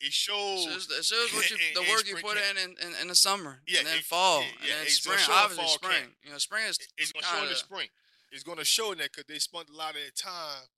It 0.00 0.12
shows. 0.12 0.66
It 0.66 0.72
shows, 0.72 0.90
it 0.90 1.04
shows 1.04 1.32
what 1.34 1.50
you, 1.50 1.56
in- 1.56 1.74
the 1.74 1.80
in 1.82 1.88
work 1.88 2.06
you 2.06 2.16
put 2.16 2.36
camp. 2.36 2.58
in, 2.58 2.70
in 2.70 2.92
in 2.94 3.00
in 3.02 3.08
the 3.08 3.14
summer, 3.14 3.60
Yeah, 3.66 3.78
and 3.80 3.88
then 3.88 3.98
it- 3.98 4.04
fall, 4.04 4.40
yeah, 4.42 4.48
and 4.60 4.70
then 4.70 4.82
it's 4.82 4.96
spring. 5.00 5.18
show 5.18 5.32
Obviously, 5.32 5.66
spring. 5.68 6.00
camp. 6.00 6.12
You 6.22 6.30
know, 6.32 6.38
spring 6.38 6.64
is 6.68 6.78
it's 6.98 7.12
gonna 7.12 7.26
show 7.26 7.42
in 7.42 7.48
the 7.48 7.56
spring. 7.56 7.88
It's 8.32 8.42
gonna 8.44 8.64
show 8.64 8.92
in 8.92 8.98
that 8.98 9.10
because 9.12 9.24
they 9.26 9.38
spent 9.38 9.68
a 9.70 9.76
lot 9.76 9.90
of 9.90 10.02
their 10.02 10.10
time 10.10 10.68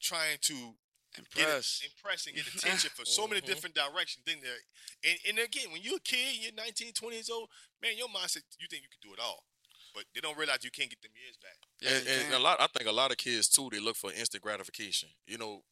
trying 0.00 0.38
to 0.42 0.74
get 1.34 1.46
impress 1.46 2.26
and 2.26 2.34
get 2.36 2.46
attention 2.54 2.90
for 2.94 3.04
so 3.04 3.26
many 3.26 3.40
Mhm. 3.40 3.46
different 3.46 3.74
directions. 3.74 4.24
Then 4.26 4.38
there, 4.42 4.58
and, 5.04 5.18
and 5.28 5.38
again, 5.38 5.70
when 5.72 5.80
you're 5.82 5.96
a 5.96 6.00
kid, 6.00 6.36
you're 6.40 6.52
19, 6.52 6.92
20 6.92 7.14
years 7.16 7.30
old, 7.30 7.48
man, 7.80 7.96
your 7.96 8.08
mindset 8.08 8.42
you 8.58 8.66
think 8.68 8.82
you 8.82 8.88
can 8.90 9.00
do 9.00 9.14
it 9.14 9.20
all, 9.20 9.44
but 9.94 10.04
they 10.14 10.20
don't 10.20 10.36
realize 10.36 10.64
you 10.64 10.70
can't 10.70 10.90
get 10.90 11.00
them 11.02 11.12
years 11.14 11.38
back. 11.38 11.56
Yeah, 11.80 11.96
and, 12.12 12.24
and 12.26 12.34
a 12.34 12.38
lot, 12.38 12.60
I 12.60 12.66
think 12.66 12.88
a 12.88 12.92
lot 12.92 13.10
of 13.12 13.16
kids 13.16 13.48
too, 13.48 13.68
they 13.70 13.80
look 13.80 13.96
for 13.96 14.12
instant 14.12 14.42
gratification. 14.42 15.08
You 15.26 15.38
know, 15.38 15.62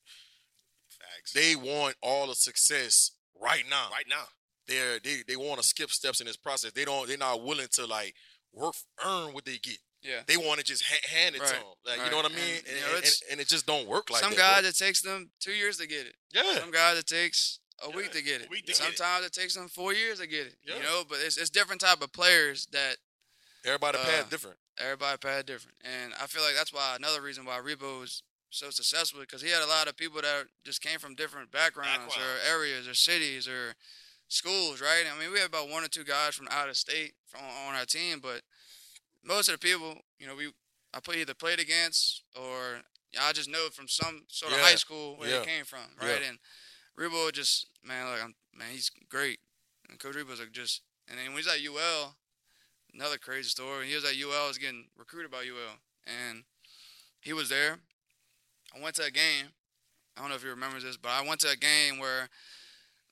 Facts. 1.16 1.32
they 1.32 1.54
want 1.56 1.96
all 2.02 2.26
the 2.28 2.34
success 2.34 3.10
right 3.40 3.64
now. 3.68 3.88
right 3.90 4.06
now. 4.08 4.24
They're 4.66 4.98
they 4.98 5.22
they 5.26 5.36
want 5.36 5.60
to 5.60 5.66
skip 5.66 5.90
steps 5.90 6.20
in 6.20 6.26
this 6.26 6.36
process. 6.36 6.72
They 6.72 6.84
don't. 6.84 7.06
They're 7.08 7.18
not 7.18 7.42
willing 7.44 7.66
to 7.72 7.86
like 7.86 8.14
work 8.52 8.74
earn 9.04 9.34
what 9.34 9.44
they 9.44 9.58
get. 9.58 9.78
yeah. 10.02 10.20
They 10.26 10.36
want 10.36 10.58
to 10.60 10.64
just 10.64 10.84
ha- 10.86 11.08
hand 11.16 11.34
it 11.34 11.40
to 11.42 11.52
them. 11.52 11.62
Like, 11.84 11.98
right. 11.98 12.04
You 12.06 12.10
know 12.10 12.16
what 12.18 12.26
I 12.26 12.34
mean? 12.34 12.38
And, 12.58 12.66
And, 12.68 12.76
you 12.76 12.82
know, 12.82 12.96
and- 12.96 13.12
and 13.32 13.40
it 13.40 13.48
just 13.48 13.66
don't 13.66 13.86
work 13.88 14.10
like 14.10 14.22
Some 14.22 14.30
that. 14.30 14.38
guys 14.38 14.60
bro. 14.62 14.68
it 14.70 14.76
takes 14.76 15.02
them 15.02 15.30
two 15.40 15.52
years 15.52 15.76
to 15.78 15.86
get 15.86 16.06
it. 16.06 16.14
yeah. 16.32 16.60
Some 16.60 16.70
guys 16.70 16.96
it 16.98 17.06
takes 17.06 17.58
a 17.84 17.88
Yeah, 17.90 17.96
week 17.96 18.12
to 18.12 18.22
get 18.22 18.40
it. 18.40 18.48
to 18.50 18.56
get 18.62 18.68
it. 18.70 18.76
Sometimes 18.76 19.26
it 19.26 19.32
takes 19.32 19.54
them 19.54 19.68
four 19.68 19.92
years 19.92 20.20
to 20.20 20.26
get 20.26 20.46
it. 20.46 20.56
Yeah. 20.64 20.76
You 20.76 20.82
know, 20.84 21.02
but 21.08 21.18
it's 21.20 21.36
it's 21.36 21.50
different 21.50 21.80
type 21.80 22.00
of 22.00 22.12
players 22.12 22.66
that 22.72 22.96
Everybody 23.66 23.98
uh, 23.98 24.04
path 24.04 24.30
different. 24.30 24.56
everybody 24.78 25.18
pad 25.18 25.46
different, 25.46 25.76
and 25.84 26.14
I 26.14 26.26
feel 26.26 26.42
like 26.42 26.54
that's 26.54 26.72
why 26.72 26.94
another 26.96 27.20
reason 27.20 27.44
why 27.44 27.58
Rebowe 27.58 28.00
was 28.00 28.22
so 28.54 28.70
successful 28.70 29.20
because 29.20 29.42
he 29.42 29.50
had 29.50 29.62
a 29.62 29.66
lot 29.66 29.88
of 29.88 29.96
people 29.96 30.20
that 30.22 30.44
just 30.64 30.80
came 30.80 30.98
from 30.98 31.14
different 31.14 31.50
backgrounds, 31.50 32.16
or 32.16 32.48
areas 32.50 32.86
or 32.88 32.94
cities 32.94 33.48
or 33.48 33.74
schools, 34.28 34.80
right? 34.80 35.04
I 35.12 35.18
mean, 35.20 35.32
we 35.32 35.38
have 35.40 35.48
about 35.48 35.68
one 35.68 35.84
or 35.84 35.88
two 35.88 36.04
guys 36.04 36.34
from 36.34 36.48
out 36.50 36.68
of 36.68 36.76
state 36.76 37.14
from 37.26 37.40
on 37.68 37.74
our 37.74 37.84
team, 37.84 38.20
but 38.22 38.42
most 39.24 39.48
of 39.48 39.54
the 39.54 39.58
people, 39.58 39.96
you 40.18 40.26
know, 40.26 40.34
we 40.34 40.52
I 40.94 41.00
play 41.00 41.20
either 41.20 41.34
played 41.34 41.58
against 41.58 42.22
or 42.36 42.80
I 43.20 43.32
just 43.32 43.48
know 43.48 43.68
from 43.72 43.88
some 43.88 44.22
sort 44.28 44.52
of 44.52 44.58
Yeah. 44.58 44.64
high 44.64 44.74
school 44.76 45.16
where 45.16 45.28
Yeah. 45.28 45.40
they 45.40 45.46
came 45.46 45.64
from, 45.64 45.96
right? 46.00 46.20
Yeah. 46.20 46.28
And 46.28 46.38
Rebowe 46.96 47.32
just 47.32 47.66
man, 47.82 48.06
like 48.06 48.22
I'm, 48.22 48.34
man, 48.52 48.70
he's 48.70 48.90
great. 49.08 49.40
And 49.88 49.98
Coach 49.98 50.14
Rebowe's 50.14 50.38
like 50.40 50.52
just, 50.52 50.82
and 51.08 51.18
then 51.18 51.26
when 51.28 51.36
he's 51.42 51.48
at 51.48 51.60
UL, 51.60 52.16
another 52.94 53.18
crazy 53.18 53.48
story. 53.48 53.88
He 53.88 53.94
was 53.96 54.04
at 54.04 54.14
UL, 54.16 54.46
was 54.48 54.58
getting 54.58 54.86
recruited 54.96 55.30
by 55.30 55.42
UL, 55.42 55.78
and 56.06 56.44
he 57.20 57.32
was 57.32 57.48
there. 57.48 57.78
I 58.74 58.82
went 58.82 58.96
to 58.96 59.04
a 59.04 59.10
game. 59.10 59.46
I 60.16 60.20
don't 60.20 60.30
know 60.30 60.36
if 60.36 60.44
you 60.44 60.50
remember 60.50 60.80
this, 60.80 60.96
but 60.96 61.10
I 61.10 61.26
went 61.26 61.40
to 61.40 61.48
a 61.50 61.56
game 61.56 61.98
where, 61.98 62.28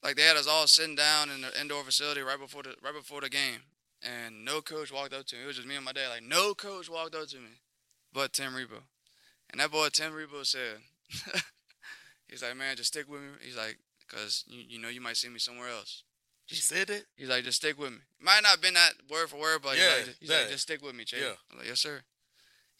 like, 0.03 0.17
they 0.17 0.23
had 0.23 0.37
us 0.37 0.47
all 0.47 0.67
sitting 0.67 0.95
down 0.95 1.31
in 1.31 1.41
the 1.43 1.61
indoor 1.61 1.83
facility 1.83 2.21
right 2.21 2.39
before 2.39 2.63
the 2.63 2.75
right 2.83 2.95
before 2.95 3.21
the 3.21 3.29
game, 3.29 3.63
and 4.03 4.45
no 4.45 4.61
coach 4.61 4.93
walked 4.93 5.13
up 5.13 5.27
to 5.27 5.37
me. 5.37 5.43
It 5.43 5.47
was 5.47 5.57
just 5.57 5.69
me 5.69 5.77
and 5.77 5.85
my 5.85 5.93
dad. 5.93 6.09
Like, 6.11 6.23
no 6.23 6.55
coach 6.55 6.89
walked 6.89 7.15
up 7.15 7.29
to 7.29 7.37
me, 7.37 7.61
but 8.13 8.33
Tim 8.33 8.53
Rebowe, 8.53 8.85
and 9.51 9.61
that 9.61 9.71
boy 9.71 9.89
Tim 9.93 10.13
Rebowe 10.13 10.47
said, 10.47 10.79
he's 12.29 12.43
like, 12.43 12.57
man, 12.57 12.77
just 12.77 12.93
stick 12.93 13.09
with 13.11 13.21
me. 13.21 13.29
He's 13.45 13.57
like, 13.57 13.79
cause 14.09 14.45
you, 14.47 14.63
you 14.69 14.79
know 14.81 14.89
you 14.89 15.01
might 15.01 15.17
see 15.17 15.29
me 15.29 15.39
somewhere 15.39 15.69
else. 15.69 16.05
He 16.47 16.57
said 16.57 16.91
it. 16.91 17.07
He's 17.17 17.29
like, 17.29 17.45
just 17.45 17.59
stick 17.59 17.79
with 17.79 17.93
me. 17.93 17.99
Might 18.21 18.41
not 18.43 18.53
have 18.53 18.61
been 18.63 18.75
that 18.75 18.93
word 19.11 19.29
for 19.29 19.41
word, 19.41 19.61
but 19.63 19.77
Yeah, 19.77 19.97
he's, 19.99 20.07
like, 20.07 20.17
he's 20.21 20.31
like, 20.31 20.49
just 20.51 20.63
stick 20.65 20.83
with 20.83 20.95
me, 20.95 21.05
Chase. 21.05 21.21
Yeah. 21.23 21.35
I'm 21.51 21.59
like, 21.59 21.69
yes, 21.69 21.81
sir. 21.81 22.03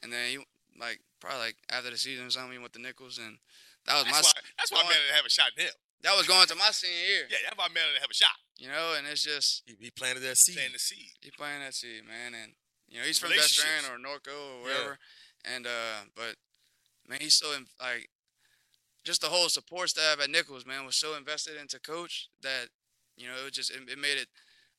And 0.03 0.13
then 0.13 0.29
he 0.29 0.39
like 0.79 1.01
probably 1.21 1.41
like 1.41 1.57
after 1.71 1.91
the 1.91 1.97
season 1.99 2.27
or 2.27 2.31
something, 2.31 2.53
he 2.53 2.59
went 2.59 2.73
to 2.75 2.81
Nicholls, 2.83 3.19
and 3.19 3.39
that 3.87 3.95
was 3.95 4.05
That's 4.05 4.15
my 4.15 4.21
why. 4.23 4.33
That's 4.59 4.71
why 4.73 4.77
going- 4.83 4.87
I'm 4.87 4.93
mad 4.93 5.09
to 5.11 5.15
have 5.17 5.27
a 5.27 5.31
shot 5.31 5.51
in 5.57 5.65
him. 5.67 5.73
that 6.03 6.17
was 6.17 6.27
going 6.27 6.47
to 6.47 6.55
my 6.57 6.71
senior 6.71 6.97
year. 7.07 7.27
Yeah, 7.31 7.39
that's 7.45 7.57
why 7.59 7.67
I'm 7.67 7.73
mad 7.75 7.87
to 7.95 8.01
have 8.01 8.11
a 8.11 8.15
shot. 8.15 8.37
You 8.59 8.69
know, 8.69 8.95
and 8.97 9.07
it's 9.07 9.25
just 9.25 9.63
He, 9.67 9.75
he 9.81 9.91
planted 9.91 10.21
that 10.21 10.37
seed. 10.39 10.55
Playing 10.57 10.73
the 10.73 10.79
seed. 10.79 11.11
he 11.21 11.31
planted 11.31 11.67
that 11.67 11.75
seed, 11.75 12.05
man, 12.07 12.35
and 12.35 12.53
you 12.89 12.99
know 13.01 13.05
he's 13.07 13.19
from 13.19 13.31
Relationships. 13.31 13.65
Veteran 13.67 13.91
or 13.91 13.99
Norco 13.99 14.35
or 14.59 14.63
wherever, 14.63 14.99
and 15.45 15.67
uh, 15.67 16.07
but 16.15 16.37
man, 17.09 17.19
he's 17.21 17.35
so 17.35 17.53
in, 17.57 17.67
like 17.81 18.09
just 19.05 19.21
the 19.21 19.27
whole 19.29 19.49
support 19.49 19.89
staff 19.91 20.21
at 20.23 20.31
Nicholls, 20.31 20.65
man, 20.65 20.87
was 20.87 20.95
so 20.97 21.17
invested 21.17 21.57
into 21.61 21.81
coach 21.81 22.29
that 22.43 22.69
you 23.17 23.27
know 23.27 23.35
it 23.41 23.45
was 23.45 23.53
just 23.53 23.71
it, 23.73 23.81
it 23.91 23.99
made 23.99 24.19
it 24.19 24.29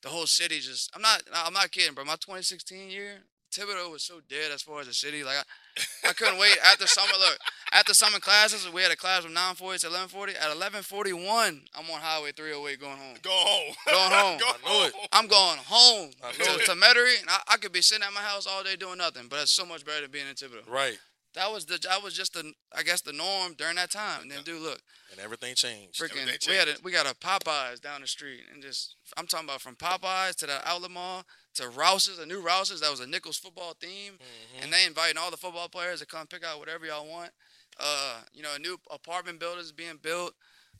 the 0.02 0.08
whole 0.08 0.26
city 0.26 0.60
just. 0.60 0.90
I'm 0.94 1.02
not 1.02 1.22
I'm 1.34 1.52
not 1.52 1.70
kidding, 1.70 1.92
bro. 1.94 2.04
My 2.04 2.14
2016 2.14 2.88
year, 2.90 3.24
Thibodaux 3.52 3.90
was 3.90 4.02
so 4.02 4.20
dead 4.28 4.50
as 4.52 4.62
far 4.62 4.80
as 4.80 4.86
the 4.86 4.94
city. 4.94 5.24
Like 5.24 5.44
I, 5.76 6.08
I 6.10 6.12
couldn't 6.12 6.38
wait 6.38 6.56
after 6.64 6.86
summer. 6.86 7.12
Look, 7.18 7.38
after 7.72 7.94
summer 7.94 8.18
classes, 8.20 8.70
we 8.72 8.82
had 8.82 8.92
a 8.92 8.96
class 8.96 9.24
from 9.24 9.32
9:40 9.34 9.80
to 9.80 9.86
11:40. 9.88 10.34
At 10.40 10.56
11:41, 10.56 11.60
I'm 11.74 11.90
on 11.90 12.00
Highway 12.00 12.32
308 12.32 12.80
going 12.80 12.96
home. 12.96 13.16
Go 13.22 13.30
home. 13.30 13.74
Going 13.86 14.10
home. 14.12 14.38
Go 14.40 14.46
I 14.46 14.52
know 14.80 14.86
it. 14.86 14.92
home. 14.94 15.06
I'm 15.12 15.26
going 15.26 15.58
home 15.58 16.10
I 16.22 16.32
to, 16.32 16.38
know 16.44 16.54
it. 16.56 16.64
to 16.66 16.72
Metairie, 16.72 17.20
and 17.20 17.28
I, 17.30 17.38
I 17.48 17.56
could 17.56 17.72
be 17.72 17.82
sitting 17.82 18.04
at 18.04 18.12
my 18.12 18.20
house 18.20 18.46
all 18.46 18.62
day 18.62 18.76
doing 18.76 18.98
nothing, 18.98 19.24
but 19.28 19.40
it's 19.40 19.52
so 19.52 19.66
much 19.66 19.84
better 19.84 20.02
than 20.02 20.10
being 20.10 20.28
in 20.28 20.34
Thibodaux. 20.34 20.68
right. 20.70 20.98
That 21.34 21.50
was 21.52 21.64
the 21.66 21.78
that 21.88 22.02
was 22.02 22.14
just 22.14 22.34
the 22.34 22.52
I 22.74 22.82
guess 22.82 23.00
the 23.00 23.12
norm 23.12 23.54
during 23.54 23.74
that 23.76 23.90
time. 23.90 24.22
And 24.22 24.30
then, 24.30 24.42
dude, 24.44 24.62
look, 24.62 24.80
And 25.10 25.20
everything 25.20 25.54
changed. 25.54 26.00
freaking, 26.00 26.22
Everything 26.22 26.38
we 26.48 26.54
had 26.56 26.68
a, 26.68 26.74
we 26.82 26.92
got 26.92 27.06
a 27.06 27.14
Popeyes 27.14 27.80
down 27.80 28.00
the 28.02 28.06
street, 28.06 28.42
and 28.52 28.62
just 28.62 28.96
I'm 29.16 29.26
talking 29.26 29.48
about 29.48 29.60
from 29.60 29.74
Popeyes 29.76 30.36
to 30.36 30.46
the 30.46 30.66
outlet 30.68 30.90
mall 30.92 31.24
to 31.54 31.68
Rouse's, 31.68 32.18
a 32.18 32.26
new 32.26 32.40
Rouse's 32.40 32.80
that 32.80 32.90
was 32.90 33.00
a 33.00 33.06
Nicholls 33.06 33.36
football 33.38 33.74
theme, 33.80 34.14
Mhm. 34.18 34.62
and 34.62 34.72
they 34.72 34.84
inviting 34.86 35.18
all 35.18 35.30
the 35.30 35.36
football 35.36 35.68
players 35.68 36.00
to 36.00 36.06
come 36.06 36.26
pick 36.26 36.44
out 36.44 36.58
whatever 36.58 36.86
y'all 36.86 37.06
want. 37.06 37.32
Uh, 37.78 38.22
you 38.32 38.42
know, 38.42 38.54
a 38.54 38.58
new 38.58 38.78
apartment 38.90 39.40
buildings 39.40 39.72
being 39.72 39.96
built. 39.96 40.34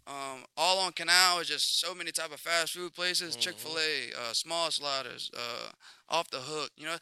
Um, 0.07 0.45
all 0.57 0.79
on 0.81 0.93
Canal 0.93 1.39
is 1.41 1.49
just 1.49 1.81
so 1.81 1.95
many 1.95 2.13
type 2.13 2.31
of 2.33 2.39
fast 2.39 2.75
food 2.75 2.95
places, 2.95 3.37
Mhm. 3.37 3.41
Chick 3.41 3.59
Fil 3.59 3.79
A, 3.79 4.13
uh, 4.13 4.35
Small 4.35 4.71
Sliders, 4.71 5.31
uh, 5.37 5.71
Off 6.11 6.29
the 6.31 6.41
Hook. 6.43 6.71
You 6.77 6.87
know, 6.87 6.99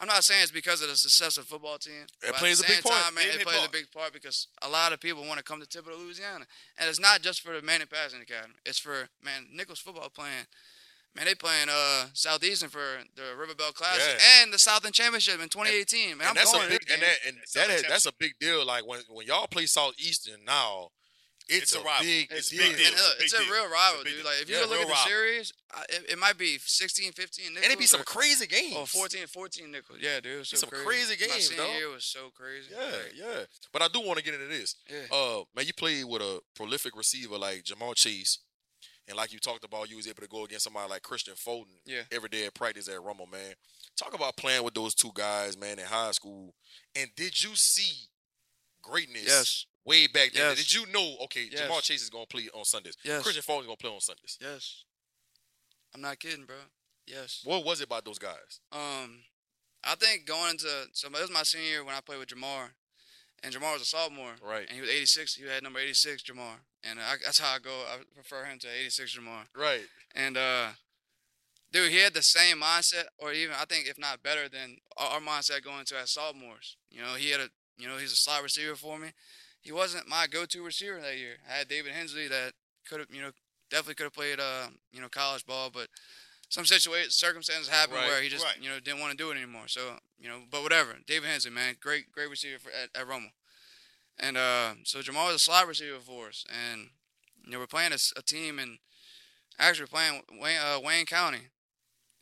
I'm 0.00 0.06
not 0.06 0.22
saying 0.24 0.42
it's 0.42 0.52
because 0.52 0.80
of 0.82 0.88
the 0.88 0.96
success 0.96 1.36
of 1.38 1.44
the 1.44 1.50
football 1.50 1.78
team. 1.78 2.06
at 2.26 2.34
plays 2.34 2.60
a 2.60 2.64
big 2.66 2.82
part. 2.82 2.94
Time, 3.02 3.14
man, 3.14 3.24
It 3.28 3.40
it 3.40 3.42
plays 3.46 3.62
a 3.62 3.66
a 3.66 3.70
big 3.70 3.90
part 3.90 4.12
because 4.12 4.46
a 4.62 4.68
lot 4.68 4.92
of 4.92 5.00
people 5.00 5.24
want 5.26 5.38
to 5.38 5.44
come 5.44 5.60
to 5.60 5.66
Thibodaux, 5.66 5.98
Louisiana, 5.98 6.46
and 6.78 6.88
it's 6.88 7.00
not 7.00 7.20
just 7.22 7.40
for 7.40 7.52
the 7.52 7.62
Manning 7.62 7.88
Passing 7.88 8.20
Academy. 8.20 8.54
It's 8.64 8.78
for 8.78 9.08
man 9.22 9.46
Nicholls 9.52 9.80
football 9.80 10.08
playing. 10.08 10.46
Man, 11.16 11.24
they 11.24 11.34
playing 11.34 11.68
uh 11.68 12.06
Southeastern 12.12 12.68
for 12.68 12.98
the 13.16 13.22
Riverbell 13.36 13.74
Classic 13.74 14.20
Yeah. 14.20 14.42
and 14.42 14.52
the 14.52 14.58
Southern 14.58 14.92
Championship 14.92 15.40
in 15.42 15.48
2018. 15.48 16.16
man, 16.18 16.26
I'm 16.26 16.28
and 16.28 16.36
that's 16.36 16.52
going 16.52 16.66
a 16.68 16.72
to 16.72 16.78
big 16.78 16.90
and 16.92 17.02
that 17.02 17.16
and 17.26 17.36
that 17.54 17.84
that's 17.88 18.06
a 18.06 18.12
big 18.12 18.38
deal. 18.38 18.64
Like 18.64 18.86
when 18.86 19.00
when 19.08 19.26
y'all 19.26 19.48
play 19.48 19.66
Southeastern 19.66 20.44
now, 20.46 20.90
It's, 21.48 21.72
It's 21.72 21.74
a 21.76 21.80
a, 21.80 21.84
rival. 21.84 22.04
big 22.04 22.28
It's 22.30 22.52
a 22.52 22.56
deal. 22.56 22.68
big 22.68 22.76
deal. 22.76 22.86
And 22.88 22.96
look, 22.96 23.14
It's 23.20 23.32
a 23.32 23.38
big 23.38 23.48
a 23.48 23.52
real 23.52 23.68
rival, 23.70 24.04
big 24.04 24.12
dude. 24.12 24.22
deal. 24.22 24.30
Like 24.32 24.42
if 24.42 24.48
you 24.50 24.54
Yeah, 24.56 24.62
go 24.64 24.68
look 24.68 24.80
at 24.80 24.86
the 24.86 24.92
rival. 24.92 25.06
series, 25.08 25.52
I- 25.72 25.84
it, 25.88 26.04
it 26.10 26.18
might 26.18 26.36
be 26.38 26.58
16, 26.58 27.12
15 27.12 27.44
Nicholls. 27.44 27.56
And 27.56 27.64
it'd 27.64 27.78
be 27.78 27.86
some 27.86 28.00
or, 28.02 28.04
crazy 28.04 28.46
games. 28.46 28.76
or 28.76 28.86
14, 28.86 29.26
14 29.26 29.70
Nicholls. 29.70 29.98
Yeah, 30.02 30.20
dude. 30.20 30.34
It 30.34 30.38
was 30.38 30.48
so 30.50 30.56
Some 30.58 30.68
crazy. 30.70 30.84
crazy 30.84 31.16
games, 31.16 31.48
senior 31.48 31.64
dog. 31.64 31.74
year 31.76 31.88
was 31.88 32.04
so 32.04 32.30
crazy. 32.36 32.68
Yeah, 32.70 32.84
Like, 32.84 33.12
yeah. 33.14 33.44
But 33.72 33.82
I 33.82 33.88
do 33.88 34.00
want 34.00 34.18
to 34.18 34.24
get 34.24 34.34
into 34.34 34.46
this. 34.46 34.76
yeah. 34.90 35.06
Uh, 35.10 35.44
man, 35.56 35.64
you 35.66 35.72
played 35.72 36.04
with 36.04 36.20
a 36.22 36.40
prolific 36.54 36.94
receiver 36.94 37.38
like 37.38 37.64
Ja'Marr 37.64 37.94
Chase, 37.96 38.38
and 39.08 39.16
like 39.16 39.32
you 39.32 39.38
talked 39.38 39.64
about, 39.64 39.88
you 39.88 39.96
was 39.96 40.06
able 40.06 40.20
to 40.20 40.28
go 40.28 40.44
against 40.44 40.64
somebody 40.64 40.90
like 40.90 41.02
Christian 41.02 41.34
Fulton 41.34 41.80
Yeah. 41.86 42.02
every 42.12 42.28
day 42.28 42.44
at 42.44 42.52
practice 42.52 42.88
at 42.88 43.02
Rummel, 43.02 43.26
man. 43.26 43.54
Talk 43.96 44.12
about 44.12 44.36
playing 44.36 44.62
with 44.64 44.74
those 44.74 44.94
two 44.94 45.10
guys, 45.14 45.56
man, 45.56 45.78
in 45.78 45.86
high 45.86 46.10
school. 46.12 46.54
And 46.94 47.08
did 47.16 47.42
you 47.42 47.56
see 47.56 48.08
greatness 48.82 49.24
Yes. 49.26 49.66
Way 49.88 50.06
back 50.06 50.32
then? 50.32 50.50
Yes. 50.50 50.56
Did 50.58 50.74
you 50.74 50.86
know, 50.92 51.16
okay, 51.24 51.48
Yes. 51.50 51.62
Ja'Marr 51.62 51.82
Chase 51.82 52.02
is 52.02 52.10
going 52.10 52.24
to 52.24 52.28
play 52.28 52.48
on 52.54 52.64
Sundays. 52.64 52.96
Yes. 53.02 53.22
Christian 53.22 53.40
is 53.40 53.46
going 53.46 53.64
to 53.76 53.76
play 53.76 53.90
on 53.90 54.00
Sundays. 54.00 54.36
Yes. 54.40 54.84
I'm 55.94 56.02
not 56.02 56.18
kidding, 56.20 56.44
bro. 56.44 56.56
Yes. 57.06 57.40
What 57.44 57.64
was 57.64 57.80
it 57.80 57.84
about 57.84 58.04
those 58.04 58.18
guys? 58.18 58.60
Um, 58.70 59.20
I 59.82 59.94
think 59.94 60.26
going 60.26 60.50
into 60.50 60.68
so 60.92 61.08
it 61.08 61.12
was 61.20 61.30
my 61.32 61.42
senior 61.42 61.66
year 61.68 61.84
when 61.84 61.94
I 61.94 62.00
played 62.00 62.18
with 62.18 62.28
Ja'Marr, 62.28 62.68
and 63.42 63.54
Ja'Marr 63.54 63.72
was 63.72 63.82
a 63.82 63.86
sophomore, 63.86 64.32
Right. 64.46 64.66
and 64.68 64.74
he 64.74 64.80
was 64.82 64.90
86. 64.90 65.34
He 65.36 65.46
had 65.48 65.62
number 65.62 65.78
86, 65.78 66.22
Ja'Marr, 66.24 66.56
and 66.84 66.98
I, 67.00 67.14
that's 67.24 67.38
how 67.40 67.54
I 67.54 67.58
go. 67.58 67.70
I 67.70 67.98
prefer 68.14 68.44
him 68.44 68.58
to 68.58 68.68
86 68.68 69.16
Ja'Marr. 69.18 69.44
Right. 69.56 69.86
And 70.14 70.36
uh, 70.36 70.66
dude, 71.72 71.90
he 71.90 71.98
had 72.00 72.12
the 72.12 72.22
same 72.22 72.60
mindset, 72.60 73.04
or 73.18 73.32
even 73.32 73.54
I 73.58 73.64
think 73.64 73.86
if 73.88 73.98
not 73.98 74.22
better 74.22 74.48
than 74.50 74.76
our, 74.98 75.12
our 75.12 75.20
mindset 75.20 75.64
going 75.64 75.80
into 75.80 75.96
as 75.96 76.12
sophomores. 76.12 76.76
You 76.90 77.00
know, 77.00 77.14
he 77.14 77.30
had 77.30 77.40
a 77.40 77.48
you 77.78 77.88
know 77.88 77.96
he's 77.96 78.12
a 78.12 78.16
slot 78.16 78.42
receiver 78.42 78.74
for 78.76 78.98
me. 78.98 79.08
He 79.68 79.72
wasn't 79.72 80.08
my 80.08 80.26
go-to 80.26 80.64
receiver 80.64 80.98
that 80.98 81.18
year. 81.18 81.36
I 81.46 81.58
had 81.58 81.68
David 81.68 81.92
Hensley 81.92 82.26
that 82.26 82.54
could 82.88 83.00
have 83.00 83.08
you 83.12 83.20
know 83.20 83.32
definitely 83.70 83.96
could 83.96 84.04
have 84.04 84.14
played 84.14 84.40
uh 84.40 84.68
you 84.92 85.02
know 85.02 85.10
college 85.10 85.44
ball, 85.44 85.68
but 85.70 85.88
some 86.48 86.64
situation 86.64 87.10
circumstances 87.10 87.68
happened 87.68 87.98
Right, 87.98 88.06
where 88.08 88.22
he 88.22 88.30
just 88.30 88.46
right. 88.46 88.56
you 88.58 88.70
know 88.70 88.80
didn't 88.80 89.00
want 89.00 89.10
to 89.10 89.22
do 89.22 89.30
it 89.30 89.36
anymore. 89.36 89.68
So 89.68 89.96
you 90.18 90.26
know, 90.26 90.38
but 90.50 90.62
whatever. 90.62 90.96
David 91.06 91.28
Hensley, 91.28 91.50
man, 91.50 91.74
great 91.82 92.10
great 92.10 92.30
receiver 92.30 92.58
for, 92.58 92.70
at, 92.70 92.98
at 92.98 93.06
Rummel. 93.06 93.28
And 94.18 94.38
uh, 94.38 94.72
so 94.84 95.00
Ja'Marr 95.00 95.26
was 95.26 95.36
a 95.36 95.38
slot 95.38 95.66
receiver 95.66 95.98
for 96.00 96.28
us, 96.28 96.46
and 96.48 96.88
you 97.44 97.52
know 97.52 97.58
we're 97.58 97.66
playing 97.66 97.92
a 97.92 98.22
team 98.22 98.58
and 98.58 98.78
actually 99.58 99.88
playing 99.88 100.22
Wayne, 100.40 100.60
uh, 100.64 100.80
Wayne 100.82 101.04
County, 101.04 101.50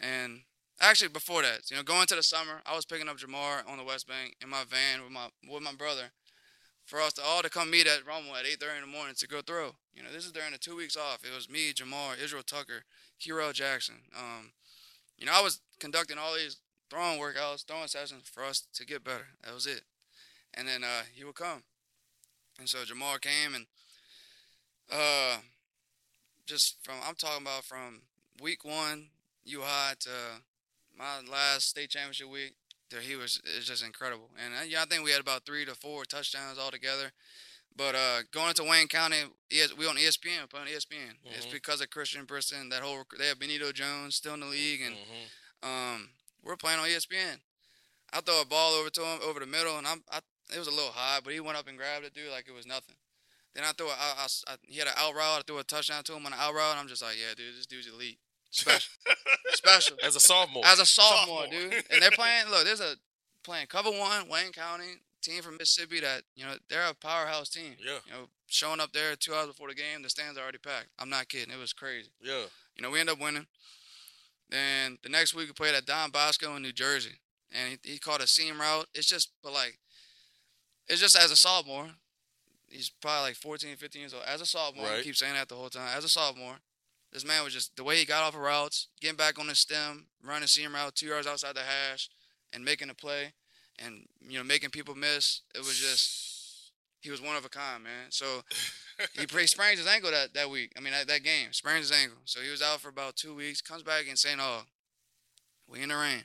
and 0.00 0.40
actually 0.80 1.10
before 1.10 1.42
that, 1.42 1.70
you 1.70 1.76
know, 1.76 1.84
going 1.84 2.08
to 2.08 2.16
the 2.16 2.24
summer, 2.24 2.60
I 2.66 2.74
was 2.74 2.84
picking 2.84 3.08
up 3.08 3.18
Ja'Marr 3.18 3.70
on 3.70 3.78
the 3.78 3.84
West 3.84 4.08
Bank 4.08 4.34
in 4.42 4.48
my 4.48 4.64
van 4.68 5.04
with 5.04 5.12
my 5.12 5.28
with 5.48 5.62
my 5.62 5.72
brother, 5.72 6.10
for 6.86 7.00
us 7.00 7.12
to 7.14 7.22
all 7.22 7.42
to 7.42 7.50
come 7.50 7.70
meet 7.70 7.86
at 7.86 8.06
Rummel 8.06 8.36
at 8.36 8.46
eight 8.46 8.60
thirty 8.60 8.76
in 8.76 8.80
the 8.80 8.96
morning 8.96 9.14
to 9.18 9.28
go 9.28 9.42
throw. 9.42 9.74
You 9.92 10.02
know, 10.02 10.12
this 10.12 10.24
is 10.24 10.32
during 10.32 10.52
the 10.52 10.58
two 10.58 10.76
weeks 10.76 10.96
off. 10.96 11.24
It 11.24 11.34
was 11.34 11.50
me, 11.50 11.72
Ja'Marr, 11.72 12.22
Israel 12.22 12.42
Tucker, 12.44 12.84
Kiro 13.20 13.52
Jackson. 13.52 13.96
Um, 14.16 14.52
you 15.18 15.26
know, 15.26 15.32
I 15.34 15.42
was 15.42 15.60
conducting 15.80 16.16
all 16.16 16.34
these 16.34 16.58
throwing 16.88 17.18
workouts, 17.20 17.66
throwing 17.66 17.88
sessions 17.88 18.22
for 18.32 18.44
us 18.44 18.66
to 18.74 18.86
get 18.86 19.04
better. 19.04 19.26
That 19.44 19.52
was 19.52 19.66
it. 19.66 19.82
And 20.54 20.66
then 20.66 20.84
uh, 20.84 21.02
he 21.12 21.24
would 21.24 21.34
come, 21.34 21.64
and 22.58 22.68
so 22.68 22.78
Ja'Marr 22.78 23.20
came 23.20 23.54
and 23.54 23.66
uh, 24.90 25.38
just 26.46 26.78
from 26.82 26.94
I'm 27.06 27.16
talking 27.16 27.42
about 27.42 27.64
from 27.64 28.02
week 28.40 28.64
one 28.64 29.08
U 29.44 29.62
High 29.62 29.94
to 30.00 30.10
my 30.96 31.20
last 31.30 31.68
state 31.68 31.90
championship 31.90 32.30
week. 32.30 32.54
He 33.02 33.16
was 33.16 33.40
it's 33.56 33.66
just 33.66 33.84
incredible, 33.84 34.30
and 34.42 34.54
uh, 34.54 34.64
yeah, 34.66 34.82
I 34.82 34.84
think 34.86 35.04
we 35.04 35.10
had 35.10 35.20
about 35.20 35.44
three 35.44 35.64
to 35.64 35.74
four 35.74 36.04
touchdowns 36.04 36.58
altogether. 36.58 37.10
But 37.76 37.94
uh, 37.94 38.20
going 38.32 38.48
into 38.50 38.64
Wayne 38.64 38.88
County, 38.88 39.16
ES, 39.50 39.76
we 39.76 39.86
on 39.86 39.96
ESPN, 39.96 40.48
playing 40.48 40.68
ESPN. 40.68 41.16
It's 41.24 41.46
Mhm. 41.46 41.52
because 41.52 41.80
of 41.82 41.90
Christian 41.90 42.24
Briston. 42.24 42.70
That 42.70 42.82
whole 42.82 43.04
they 43.18 43.26
have 43.28 43.38
Benito 43.38 43.70
Jones 43.72 44.14
still 44.14 44.34
in 44.34 44.40
the 44.40 44.46
league, 44.46 44.80
and 44.80 44.94
Mhm. 44.96 45.66
um, 45.68 46.10
we're 46.42 46.56
playing 46.56 46.78
on 46.78 46.86
ESPN. 46.88 47.40
I 48.12 48.20
throw 48.20 48.40
a 48.40 48.44
ball 48.46 48.74
over 48.74 48.88
to 48.88 49.04
him 49.04 49.20
over 49.22 49.40
the 49.40 49.46
middle, 49.46 49.76
and 49.78 49.86
I'm 49.86 50.02
I, 50.10 50.20
it 50.54 50.58
was 50.58 50.68
a 50.68 50.70
little 50.70 50.92
high, 50.92 51.20
but 51.20 51.32
he 51.32 51.40
went 51.40 51.58
up 51.58 51.66
and 51.66 51.76
grabbed 51.76 52.04
it, 52.06 52.14
dude, 52.14 52.30
like 52.30 52.46
it 52.48 52.52
was 52.52 52.66
nothing. 52.66 52.96
Then 53.52 53.64
I 53.64 53.72
threw 53.72 53.88
a, 53.88 53.92
I, 53.92 54.26
I, 54.48 54.52
I, 54.52 54.56
he 54.68 54.78
had 54.78 54.86
an 54.88 54.94
out 54.96 55.14
route. 55.14 55.40
I 55.40 55.42
threw 55.42 55.58
a 55.58 55.64
touchdown 55.64 56.04
to 56.04 56.14
him 56.14 56.24
on 56.24 56.32
an 56.32 56.38
out 56.38 56.54
route, 56.54 56.70
and 56.72 56.80
I'm 56.80 56.88
just 56.88 57.02
like, 57.02 57.16
yeah, 57.18 57.34
dude, 57.34 57.56
this 57.56 57.66
dude's 57.66 57.88
elite, 57.88 58.18
special, 58.50 58.92
special. 59.52 59.96
As 60.02 60.16
a 60.16 60.20
sophomore. 60.20 60.64
As 60.66 60.78
a 60.78 60.86
sophomore, 60.86 61.44
Sophomore. 61.44 61.60
dude, 61.70 61.84
and 61.90 62.02
they're 62.02 62.10
playing. 62.10 62.48
Look, 62.50 62.64
there's 62.64 62.80
a 62.80 62.94
playing 63.44 63.66
cover 63.68 63.90
one, 63.90 64.28
Wayne 64.28 64.52
County 64.52 65.00
team 65.22 65.42
from 65.42 65.56
Mississippi 65.56 66.00
that 66.00 66.22
you 66.36 66.44
know 66.44 66.54
they're 66.70 66.86
a 66.88 66.94
powerhouse 66.94 67.48
team. 67.48 67.74
yeah. 67.84 67.98
You 68.06 68.12
know, 68.12 68.28
showing 68.46 68.80
up 68.80 68.92
there 68.92 69.16
two 69.16 69.34
hours 69.34 69.48
before 69.48 69.68
the 69.68 69.74
game, 69.74 70.02
the 70.02 70.10
stands 70.10 70.38
are 70.38 70.42
already 70.42 70.58
packed. 70.58 70.88
I'm 70.98 71.10
not 71.10 71.28
kidding. 71.28 71.52
It 71.52 71.58
was 71.58 71.72
crazy. 71.72 72.10
Yeah. 72.22 72.44
You 72.76 72.82
know, 72.82 72.90
we 72.90 73.00
end 73.00 73.10
up 73.10 73.20
winning. 73.20 73.46
Then 74.48 74.98
the 75.02 75.08
next 75.08 75.34
week 75.34 75.48
we 75.48 75.52
played 75.52 75.74
at 75.74 75.86
Don 75.86 76.10
Bosco 76.10 76.54
in 76.54 76.62
New 76.62 76.72
Jersey, 76.72 77.18
and 77.52 77.78
he, 77.82 77.92
he 77.92 77.98
caught 77.98 78.22
a 78.22 78.26
seam 78.28 78.60
route. 78.60 78.86
It's 78.94 79.06
just, 79.08 79.30
but 79.42 79.52
like, 79.52 79.78
it's 80.88 81.00
just 81.00 81.16
as 81.16 81.30
a 81.32 81.36
sophomore. 81.36 81.88
He's 82.68 82.90
probably 82.90 83.30
like 83.30 83.36
14, 83.36 83.76
15 83.76 84.00
years 84.00 84.14
old. 84.14 84.22
As 84.26 84.40
a 84.40 84.46
sophomore, 84.46 84.86
Right. 84.86 85.00
I 85.00 85.02
keep 85.02 85.16
saying 85.16 85.34
that 85.34 85.48
the 85.48 85.54
whole 85.56 85.68
time. 85.68 85.88
As 85.96 86.04
a 86.04 86.08
sophomore, 86.08 86.56
this 87.12 87.24
man 87.24 87.44
was 87.44 87.52
just 87.54 87.76
the 87.76 87.84
way 87.84 87.96
he 87.96 88.04
got 88.04 88.22
off 88.22 88.34
of 88.34 88.40
routes, 88.40 88.88
getting 89.00 89.16
back 89.16 89.38
on 89.38 89.48
his 89.48 89.58
stem, 89.58 90.06
running 90.22 90.48
seam 90.48 90.74
route 90.74 90.94
two 90.94 91.06
yards 91.06 91.26
outside 91.26 91.54
the 91.54 91.60
hash, 91.60 92.08
and 92.52 92.64
making 92.64 92.90
a 92.90 92.94
play, 92.94 93.32
and 93.78 94.06
you 94.20 94.38
know 94.38 94.44
making 94.44 94.70
people 94.70 94.94
miss. 94.94 95.42
It 95.54 95.58
was 95.58 95.78
just 95.78 96.72
he 97.00 97.10
was 97.10 97.22
one 97.22 97.36
of 97.36 97.44
a 97.44 97.48
kind, 97.48 97.84
man. 97.84 98.10
So 98.10 98.42
he, 99.14 99.26
he 99.38 99.46
sprains 99.46 99.78
his 99.78 99.86
ankle 99.86 100.10
that, 100.10 100.34
that 100.34 100.50
week. 100.50 100.72
I 100.76 100.80
mean, 100.80 100.92
that, 100.92 101.06
that 101.06 101.22
game, 101.22 101.52
sprains 101.52 101.88
his 101.88 101.96
ankle. 101.96 102.18
So 102.24 102.40
he 102.40 102.50
was 102.50 102.62
out 102.62 102.80
for 102.80 102.88
about 102.88 103.14
two 103.16 103.34
weeks. 103.34 103.60
Comes 103.60 103.82
back 103.82 104.04
and 104.08 104.18
saying, 104.18 104.38
"Oh, 104.40 104.62
we 105.68 105.82
in 105.82 105.88
the 105.90 105.96
rain." 105.96 106.24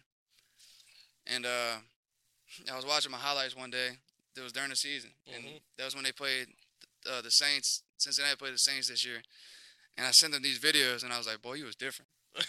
And 1.28 1.46
uh, 1.46 1.78
I 2.72 2.76
was 2.76 2.86
watching 2.86 3.12
my 3.12 3.18
highlights 3.18 3.56
one 3.56 3.70
day. 3.70 3.90
It 4.36 4.42
was 4.42 4.54
during 4.54 4.70
the 4.70 4.76
season, 4.76 5.12
and 5.34 5.44
Mhm. 5.44 5.62
that 5.78 5.86
was 5.86 5.94
when 5.94 6.04
they 6.06 6.12
played 6.14 6.48
uh, 7.10 7.22
the 7.22 7.32
Saints. 7.32 7.84
Cincinnati 7.98 8.36
played 8.38 8.54
the 8.54 8.58
Saints 8.58 8.88
this 8.88 9.06
year, 9.06 9.22
and 9.98 10.06
I 10.08 10.12
sent 10.12 10.34
him 10.34 10.42
these 10.42 10.60
videos, 10.60 11.04
and 11.04 11.14
I 11.14 11.18
was 11.18 11.28
like, 11.28 11.42
"Boy, 11.42 11.54
you 11.54 11.66
was 11.66 11.76
different." 11.76 12.10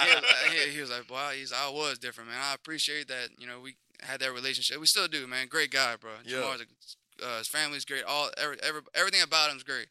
He, 0.00 0.14
was, 0.14 0.24
he, 0.50 0.70
he 0.72 0.80
was 0.80 0.90
like, 0.90 1.10
"Wow, 1.10 1.30
he's 1.30 1.52
I 1.52 1.68
was 1.68 1.98
different, 1.98 2.30
man. 2.30 2.38
I 2.42 2.54
appreciate 2.54 3.08
that. 3.08 3.28
You 3.38 3.46
know, 3.46 3.60
we 3.60 3.76
had 4.02 4.20
that 4.20 4.32
relationship. 4.32 4.80
We 4.80 4.86
still 4.86 5.08
do, 5.08 5.26
man. 5.26 5.46
Great 5.48 5.70
guy, 5.70 5.96
bro. 5.96 6.10
Yeah. 6.24 6.38
Ja'Marr's 6.38 6.62
a, 6.62 7.26
uh, 7.26 7.38
his 7.38 7.48
family's 7.48 7.84
great. 7.84 8.04
All 8.04 8.30
every, 8.38 8.56
every 8.62 8.80
everything 8.94 9.22
about 9.22 9.50
him's 9.50 9.62
great. 9.62 9.88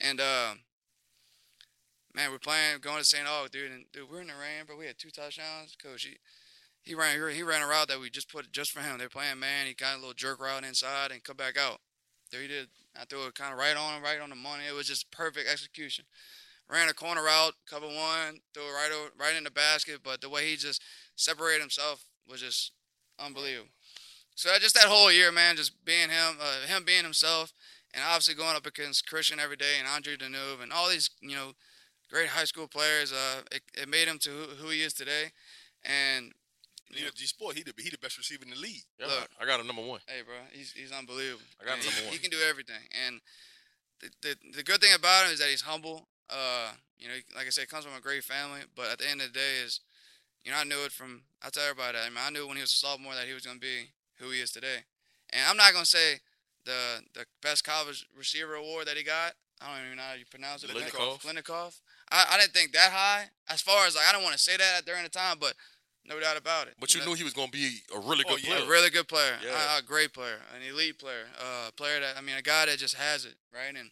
And 0.00 0.20
um, 0.20 0.60
man, 2.14 2.30
we're 2.30 2.38
playing, 2.38 2.78
going 2.80 2.98
to 2.98 3.04
St. 3.04 3.26
Aug, 3.26 3.50
dude. 3.50 3.70
And 3.70 3.84
dude, 3.92 4.10
we're 4.10 4.20
in 4.20 4.28
the 4.28 4.34
rain, 4.34 4.64
but 4.66 4.78
We 4.78 4.86
had 4.86 4.98
two 4.98 5.10
touchdowns. 5.10 5.76
Coach, 5.82 6.04
he 6.04 6.18
he 6.82 6.94
ran 6.94 7.18
he 7.32 7.42
ran 7.42 7.62
a 7.62 7.66
route 7.66 7.88
that 7.88 8.00
we 8.00 8.10
just 8.10 8.30
put 8.30 8.50
just 8.52 8.70
for 8.70 8.80
him. 8.80 8.98
They're 8.98 9.08
playing 9.08 9.38
man. 9.38 9.66
He 9.66 9.74
got 9.74 9.96
a 9.96 9.98
little 9.98 10.14
jerk 10.14 10.40
route 10.40 10.64
inside 10.64 11.10
and 11.10 11.22
come 11.24 11.36
back 11.36 11.56
out. 11.58 11.80
There 12.30 12.42
he 12.42 12.48
did. 12.48 12.68
I 12.98 13.04
threw 13.04 13.26
it 13.26 13.34
kind 13.34 13.52
of 13.52 13.58
right 13.58 13.76
on 13.76 14.02
right 14.02 14.20
on 14.20 14.30
the 14.30 14.36
money. 14.36 14.64
It 14.68 14.74
was 14.74 14.86
just 14.86 15.10
perfect 15.10 15.48
execution. 15.48 16.04
Ran 16.70 16.88
a 16.88 16.94
corner 16.94 17.22
route, 17.22 17.54
cover 17.68 17.86
one, 17.86 18.40
threw 18.52 18.64
it 18.64 18.72
right 18.72 18.90
over, 18.92 19.10
right 19.18 19.34
in 19.34 19.44
the 19.44 19.50
basket. 19.50 20.00
But 20.04 20.20
the 20.20 20.28
way 20.28 20.48
he 20.48 20.56
just 20.56 20.82
separated 21.16 21.60
himself 21.60 22.04
was 22.28 22.42
just 22.42 22.72
unbelievable. 23.18 23.70
So 24.34 24.50
just 24.60 24.74
that 24.74 24.84
whole 24.84 25.10
year, 25.10 25.32
man, 25.32 25.56
just 25.56 25.84
being 25.84 26.10
him, 26.10 26.36
uh, 26.40 26.66
him 26.66 26.84
being 26.84 27.04
himself, 27.04 27.52
and 27.94 28.04
obviously 28.06 28.34
going 28.34 28.54
up 28.54 28.66
against 28.66 29.08
Christian 29.08 29.40
every 29.40 29.56
day 29.56 29.78
and 29.78 29.88
Andre 29.88 30.16
Deneuve 30.16 30.62
and 30.62 30.72
all 30.72 30.88
these, 30.88 31.10
you 31.20 31.34
know, 31.34 31.52
great 32.10 32.28
high 32.28 32.44
school 32.44 32.68
players. 32.68 33.12
Uh, 33.12 33.40
it, 33.50 33.62
it 33.74 33.88
made 33.88 34.06
him 34.06 34.18
to 34.18 34.30
who, 34.30 34.44
who 34.62 34.68
he 34.68 34.82
is 34.82 34.92
today. 34.92 35.32
And 35.84 36.32
You 36.90 37.04
know, 37.04 37.10
G 37.14 37.26
Sport, 37.26 37.56
he 37.56 37.62
the 37.62 37.72
he 37.76 37.90
the 37.90 37.98
best 37.98 38.16
receiver 38.16 38.44
in 38.44 38.50
the 38.50 38.56
league. 38.56 38.82
Yeah, 38.98 39.06
Look. 39.06 39.28
I 39.40 39.44
got 39.44 39.60
a 39.60 39.64
number 39.64 39.82
one. 39.82 40.00
Hey, 40.06 40.22
bro, 40.24 40.34
he's 40.52 40.72
he's 40.72 40.90
unbelievable. 40.92 41.44
I 41.60 41.64
got 41.66 41.74
And 41.76 41.84
number 41.84 42.02
one. 42.04 42.12
he 42.12 42.18
can 42.18 42.30
do 42.30 42.38
everything, 42.48 42.80
and 43.06 43.20
the, 44.00 44.08
the 44.22 44.36
the 44.56 44.62
good 44.62 44.80
thing 44.80 44.94
about 44.94 45.26
him 45.26 45.32
is 45.32 45.38
that 45.40 45.48
he's 45.48 45.62
humble. 45.62 46.08
Uh, 46.30 46.72
you 46.98 47.08
know, 47.08 47.14
like 47.36 47.46
I 47.46 47.50
said, 47.50 47.68
comes 47.68 47.84
from 47.84 47.94
a 47.96 48.00
great 48.00 48.24
family. 48.24 48.60
But 48.74 48.88
at 48.92 48.98
the 48.98 49.08
end 49.08 49.20
of 49.20 49.28
the 49.28 49.38
day, 49.38 49.60
is 49.64 49.80
you 50.44 50.50
know, 50.52 50.58
I 50.58 50.64
knew 50.64 50.82
it 50.84 50.92
from 50.92 51.22
I 51.42 51.50
tell 51.50 51.64
everybody 51.64 51.98
that. 51.98 52.06
I 52.06 52.08
mean, 52.08 52.24
I 52.24 52.30
knew 52.30 52.46
when 52.46 52.56
he 52.56 52.62
was 52.62 52.72
a 52.72 52.76
sophomore 52.76 53.14
that 53.14 53.26
he 53.26 53.34
was 53.34 53.44
gonna 53.44 53.58
be 53.58 53.92
who 54.18 54.30
he 54.30 54.40
is 54.40 54.50
today. 54.52 54.84
And 55.30 55.42
I'm 55.48 55.56
not 55.56 55.72
gonna 55.72 55.84
say 55.84 56.20
the 56.64 57.02
the 57.14 57.26
best 57.42 57.64
college 57.64 58.06
receiver 58.16 58.54
award 58.54 58.86
that 58.86 58.96
he 58.96 59.04
got. 59.04 59.32
I 59.60 59.74
don't 59.76 59.86
even 59.86 59.96
know 59.96 60.04
how 60.04 60.14
you 60.14 60.24
pronounce 60.30 60.62
it. 60.62 60.70
Linnikoff. 60.70 61.20
Linnikoff. 61.26 61.80
I, 62.10 62.24
I 62.32 62.38
didn't 62.38 62.52
think 62.54 62.72
that 62.72 62.92
high. 62.92 63.24
As 63.48 63.60
far 63.60 63.86
as 63.86 63.96
like, 63.96 64.04
I 64.08 64.12
don't 64.12 64.22
want 64.22 64.34
to 64.34 64.38
say 64.38 64.56
that 64.56 64.86
during 64.86 65.02
the 65.02 65.08
time, 65.10 65.36
but 65.40 65.54
no 66.08 66.18
doubt 66.20 66.36
about 66.36 66.66
it. 66.68 66.74
But 66.80 66.94
you 66.94 67.00
know? 67.00 67.06
knew 67.08 67.14
he 67.14 67.24
was 67.24 67.32
going 67.34 67.48
to 67.48 67.52
be 67.52 67.78
a 67.94 67.98
really 68.00 68.24
Oh, 68.26 68.34
good 68.34 68.44
yeah. 68.44 68.54
player. 68.56 68.64
A 68.66 68.68
really 68.68 68.90
good 68.90 69.08
player, 69.08 69.36
Yeah. 69.44 69.76
a, 69.76 69.78
a 69.78 69.82
great 69.82 70.12
player, 70.12 70.38
an 70.56 70.62
elite 70.62 70.98
player, 70.98 71.26
uh, 71.38 71.68
a 71.68 71.72
player 71.72 72.00
that 72.00 72.16
I 72.16 72.20
mean, 72.20 72.36
a 72.36 72.42
guy 72.42 72.66
that 72.66 72.78
just 72.78 72.94
has 72.94 73.24
it, 73.24 73.34
right? 73.52 73.74
And 73.76 73.90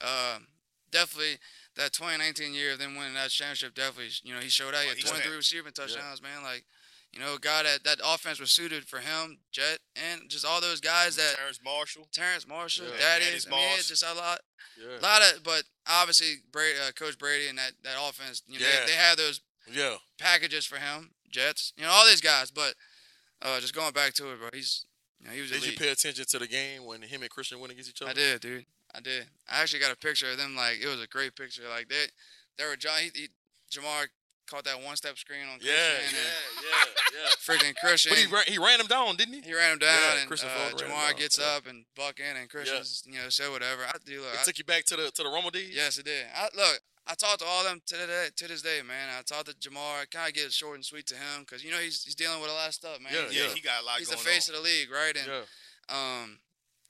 um, 0.00 0.46
definitely 0.90 1.38
that 1.76 1.92
2019 1.92 2.54
year 2.54 2.72
of 2.72 2.78
them 2.78 2.96
winning 2.96 3.14
that 3.14 3.30
championship, 3.30 3.74
definitely, 3.74 4.10
you 4.22 4.34
know, 4.34 4.40
he 4.40 4.48
showed 4.48 4.74
out. 4.74 4.82
He 4.82 4.86
Oh, 4.86 4.88
had 4.90 4.96
he's 4.98 5.04
23 5.10 5.30
man. 5.30 5.36
receiving 5.36 5.72
touchdowns, 5.72 6.22
man. 6.22 6.42
Like 6.42 6.64
You 7.12 7.18
know, 7.20 7.34
a 7.34 7.38
guy 7.40 7.62
that 7.64 7.82
that 7.84 7.98
offense 8.04 8.38
was 8.40 8.52
suited 8.52 8.86
for 8.86 8.98
him, 9.00 9.38
Jet, 9.50 9.78
and 9.96 10.28
just 10.30 10.44
all 10.44 10.60
those 10.60 10.80
guys 10.80 11.16
that 11.16 11.34
Terrace 11.36 11.58
Marshall. 11.64 12.06
Terrace 12.12 12.46
Marshall, 12.46 12.86
Yeah. 12.86 12.92
Thaddeus. 12.98 13.44
Thaddeus 13.44 13.46
I 13.46 13.50
mean, 13.50 13.76
Moss. 13.76 13.88
just 13.88 14.04
a 14.04 14.14
lot, 14.14 14.40
Yeah. 14.78 14.98
a 14.98 15.02
lot 15.02 15.22
of. 15.22 15.42
But 15.42 15.64
obviously, 15.88 16.36
Brady, 16.52 16.78
uh, 16.78 16.92
Coach 16.92 17.18
Brady 17.18 17.48
and 17.48 17.58
that 17.58 17.72
that 17.82 17.96
offense, 18.00 18.42
you 18.46 18.60
know, 18.60 18.66
Yeah. 18.66 18.80
they, 18.86 18.92
they 18.92 18.96
have 18.96 19.16
those 19.16 19.40
Yeah. 19.70 19.96
packages 20.18 20.64
for 20.66 20.78
him, 20.78 21.10
Jets, 21.30 21.72
you 21.76 21.84
know, 21.84 21.90
all 21.90 22.06
these 22.06 22.20
guys. 22.20 22.50
But 22.50 22.74
uh, 23.42 23.60
just 23.60 23.74
going 23.74 23.92
back 23.92 24.14
to 24.14 24.32
it, 24.32 24.38
bro, 24.38 24.48
he's 24.52 24.86
you 25.20 25.28
know, 25.28 25.32
he 25.34 25.40
was 25.42 25.50
Did 25.50 25.66
you 25.66 25.76
pay 25.76 25.90
attention 25.90 26.24
to 26.24 26.38
the 26.38 26.48
game 26.48 26.84
when 26.84 27.02
him 27.02 27.22
and 27.22 27.30
Christian 27.30 27.60
went 27.60 27.72
against 27.72 27.90
each 27.90 28.02
other? 28.02 28.10
I 28.10 28.14
did, 28.14 28.40
dude. 28.40 28.66
I 28.94 29.00
did. 29.00 29.26
I 29.50 29.62
actually 29.62 29.80
got 29.80 29.92
a 29.92 29.96
picture 29.96 30.30
of 30.30 30.38
them. 30.38 30.56
Like 30.56 30.80
it 30.82 30.88
was 30.88 31.00
a 31.00 31.06
great 31.06 31.36
picture. 31.36 31.62
Like 31.68 31.88
they, 31.88 32.06
they 32.58 32.64
were 32.64 32.76
John. 32.76 32.98
He, 33.02 33.10
he, 33.14 33.28
Ja'Marr 33.70 34.06
caught 34.50 34.64
that 34.64 34.82
one 34.82 34.96
step 34.96 35.16
screen 35.16 35.42
on 35.42 35.58
Yeah, 35.62 35.72
Christian. 35.98 36.18
yeah, 36.18 36.70
yeah, 36.70 37.22
yeah. 37.22 37.30
and 37.30 37.38
freaking 37.38 37.76
Christian. 37.76 38.10
But 38.10 38.18
he 38.18 38.26
ran, 38.26 38.44
he 38.48 38.58
ran 38.58 38.80
him 38.80 38.86
down, 38.86 39.14
didn't 39.16 39.34
he? 39.34 39.40
he 39.42 39.54
ran 39.54 39.74
him 39.74 39.78
down, 39.78 39.94
Yeah, 39.94 40.18
and 40.20 40.26
Christian 40.26 40.50
uh, 40.50 40.58
Fulton 40.58 40.88
ran 40.88 40.90
him 40.90 41.14
Ja'Marr 41.14 41.18
gets 41.18 41.38
yeah. 41.38 41.54
up 41.56 41.66
and 41.68 41.84
buck 41.94 42.18
in, 42.18 42.36
and 42.36 42.50
Christian's 42.50 43.04
you 43.06 43.14
know 43.14 43.28
said 43.28 43.50
whatever. 43.52 43.82
I 43.86 43.92
do 44.04 44.20
look. 44.20 44.34
It 44.34 44.40
I, 44.40 44.42
took 44.42 44.58
you 44.58 44.64
back 44.64 44.84
to 44.86 44.96
the 44.96 45.10
to 45.14 45.22
the 45.22 45.30
Rummel 45.30 45.50
days. 45.50 45.70
yes, 45.72 45.98
it 45.98 46.04
did. 46.04 46.26
I, 46.34 46.48
look, 46.56 46.80
I 47.06 47.14
talked 47.14 47.40
to 47.40 47.44
all 47.46 47.64
of 47.64 47.70
them 47.70 47.80
to 47.86 47.96
the 47.96 48.06
day, 48.06 48.28
to 48.36 48.48
this 48.48 48.62
day, 48.62 48.80
man. 48.86 49.08
I 49.18 49.22
talked 49.22 49.46
to 49.46 49.54
Ja'Marr. 49.68 50.02
I 50.02 50.04
kind 50.10 50.28
of 50.28 50.34
get 50.34 50.52
short 50.52 50.76
and 50.76 50.84
sweet 50.84 51.06
to 51.08 51.14
him 51.14 51.40
because 51.40 51.64
you 51.64 51.70
know 51.70 51.78
he's 51.78 52.04
he's 52.04 52.14
dealing 52.14 52.40
with 52.40 52.50
a 52.50 52.54
lot 52.54 52.68
of 52.68 52.74
stuff, 52.74 53.00
man. 53.00 53.12
Yeah, 53.12 53.22
He's- 53.22 53.34
Yeah, 53.34 53.42
yeah. 53.48 53.54
he 53.54 53.60
got 53.60 53.82
a 53.82 53.86
lot 53.86 53.98
He's 53.98 54.08
the 54.10 54.16
face 54.16 54.48
on. 54.48 54.54
of 54.54 54.62
the 54.62 54.68
league, 54.68 54.90
right? 54.92 55.16
And 55.16 55.26
yeah. 55.26 55.42
um, 55.88 56.38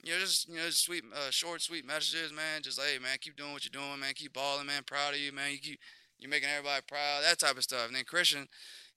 you 0.03 0.13
know, 0.13 0.19
just 0.19 0.47
you 0.49 0.55
know, 0.57 0.65
just 0.67 0.83
sweet, 0.83 1.03
uh, 1.15 1.31
short, 1.31 1.61
sweet 1.61 1.85
messages, 1.85 2.31
man. 2.33 2.61
Just 2.61 2.77
like, 2.77 2.87
hey, 2.89 2.99
man, 2.99 3.17
keep 3.19 3.35
doing 3.35 3.53
what 3.53 3.63
you're 3.65 3.73
doing, 3.81 3.99
man. 3.99 4.13
Keep 4.13 4.33
balling, 4.33 4.67
man. 4.67 4.83
Proud 4.85 5.13
of 5.13 5.19
you, 5.19 5.31
man. 5.31 5.51
You 5.53 5.59
keep, 5.59 5.79
you're 6.19 6.29
making 6.29 6.49
everybody 6.49 6.83
proud. 6.87 7.23
That 7.23 7.39
type 7.39 7.57
of 7.57 7.63
stuff. 7.63 7.87
And 7.87 7.95
then 7.95 8.03
Christian, 8.03 8.47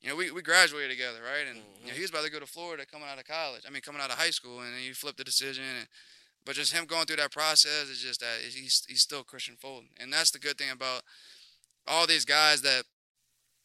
you 0.01 0.09
know, 0.11 0.17
we, 0.17 0.31
we 0.31 0.43
graduated 0.43 0.91
together, 0.91 1.21
right? 1.25 1.47
And 1.49 1.61
you 1.81 1.89
know, 1.89 1.95
he 1.95 2.01
was 2.03 2.11
about 2.11 2.25
to 2.25 2.31
go 2.31 2.41
to 2.41 2.47
Florida, 2.47 2.85
coming 2.85 3.09
out 3.09 3.19
of 3.19 3.25
college. 3.25 3.63
I 3.67 3.71
mean, 3.71 3.81
coming 3.83 4.03
out 4.03 4.11
of 4.11 4.19
high 4.19 4.31
school, 4.31 4.61
and 4.61 4.75
then 4.75 4.81
he 4.81 4.93
flipped 4.93 5.19
the 5.19 5.25
decision. 5.25 5.65
And, 5.79 5.89
but 6.45 6.55
just 6.55 6.73
him 6.73 6.85
going 6.87 7.07
through 7.07 7.17
that 7.17 7.33
process 7.33 7.89
is 7.89 8.01
just 8.01 8.21
that 8.21 8.39
he's 8.43 8.85
he's 8.89 9.01
still 9.03 9.23
Christian 9.25 9.57
Fulton, 9.57 9.89
and 9.99 10.13
that's 10.13 10.31
the 10.31 10.39
good 10.39 10.59
thing 10.59 10.71
about 10.71 11.03
all 11.87 12.07
these 12.07 12.25
guys 12.25 12.63
that, 12.63 12.85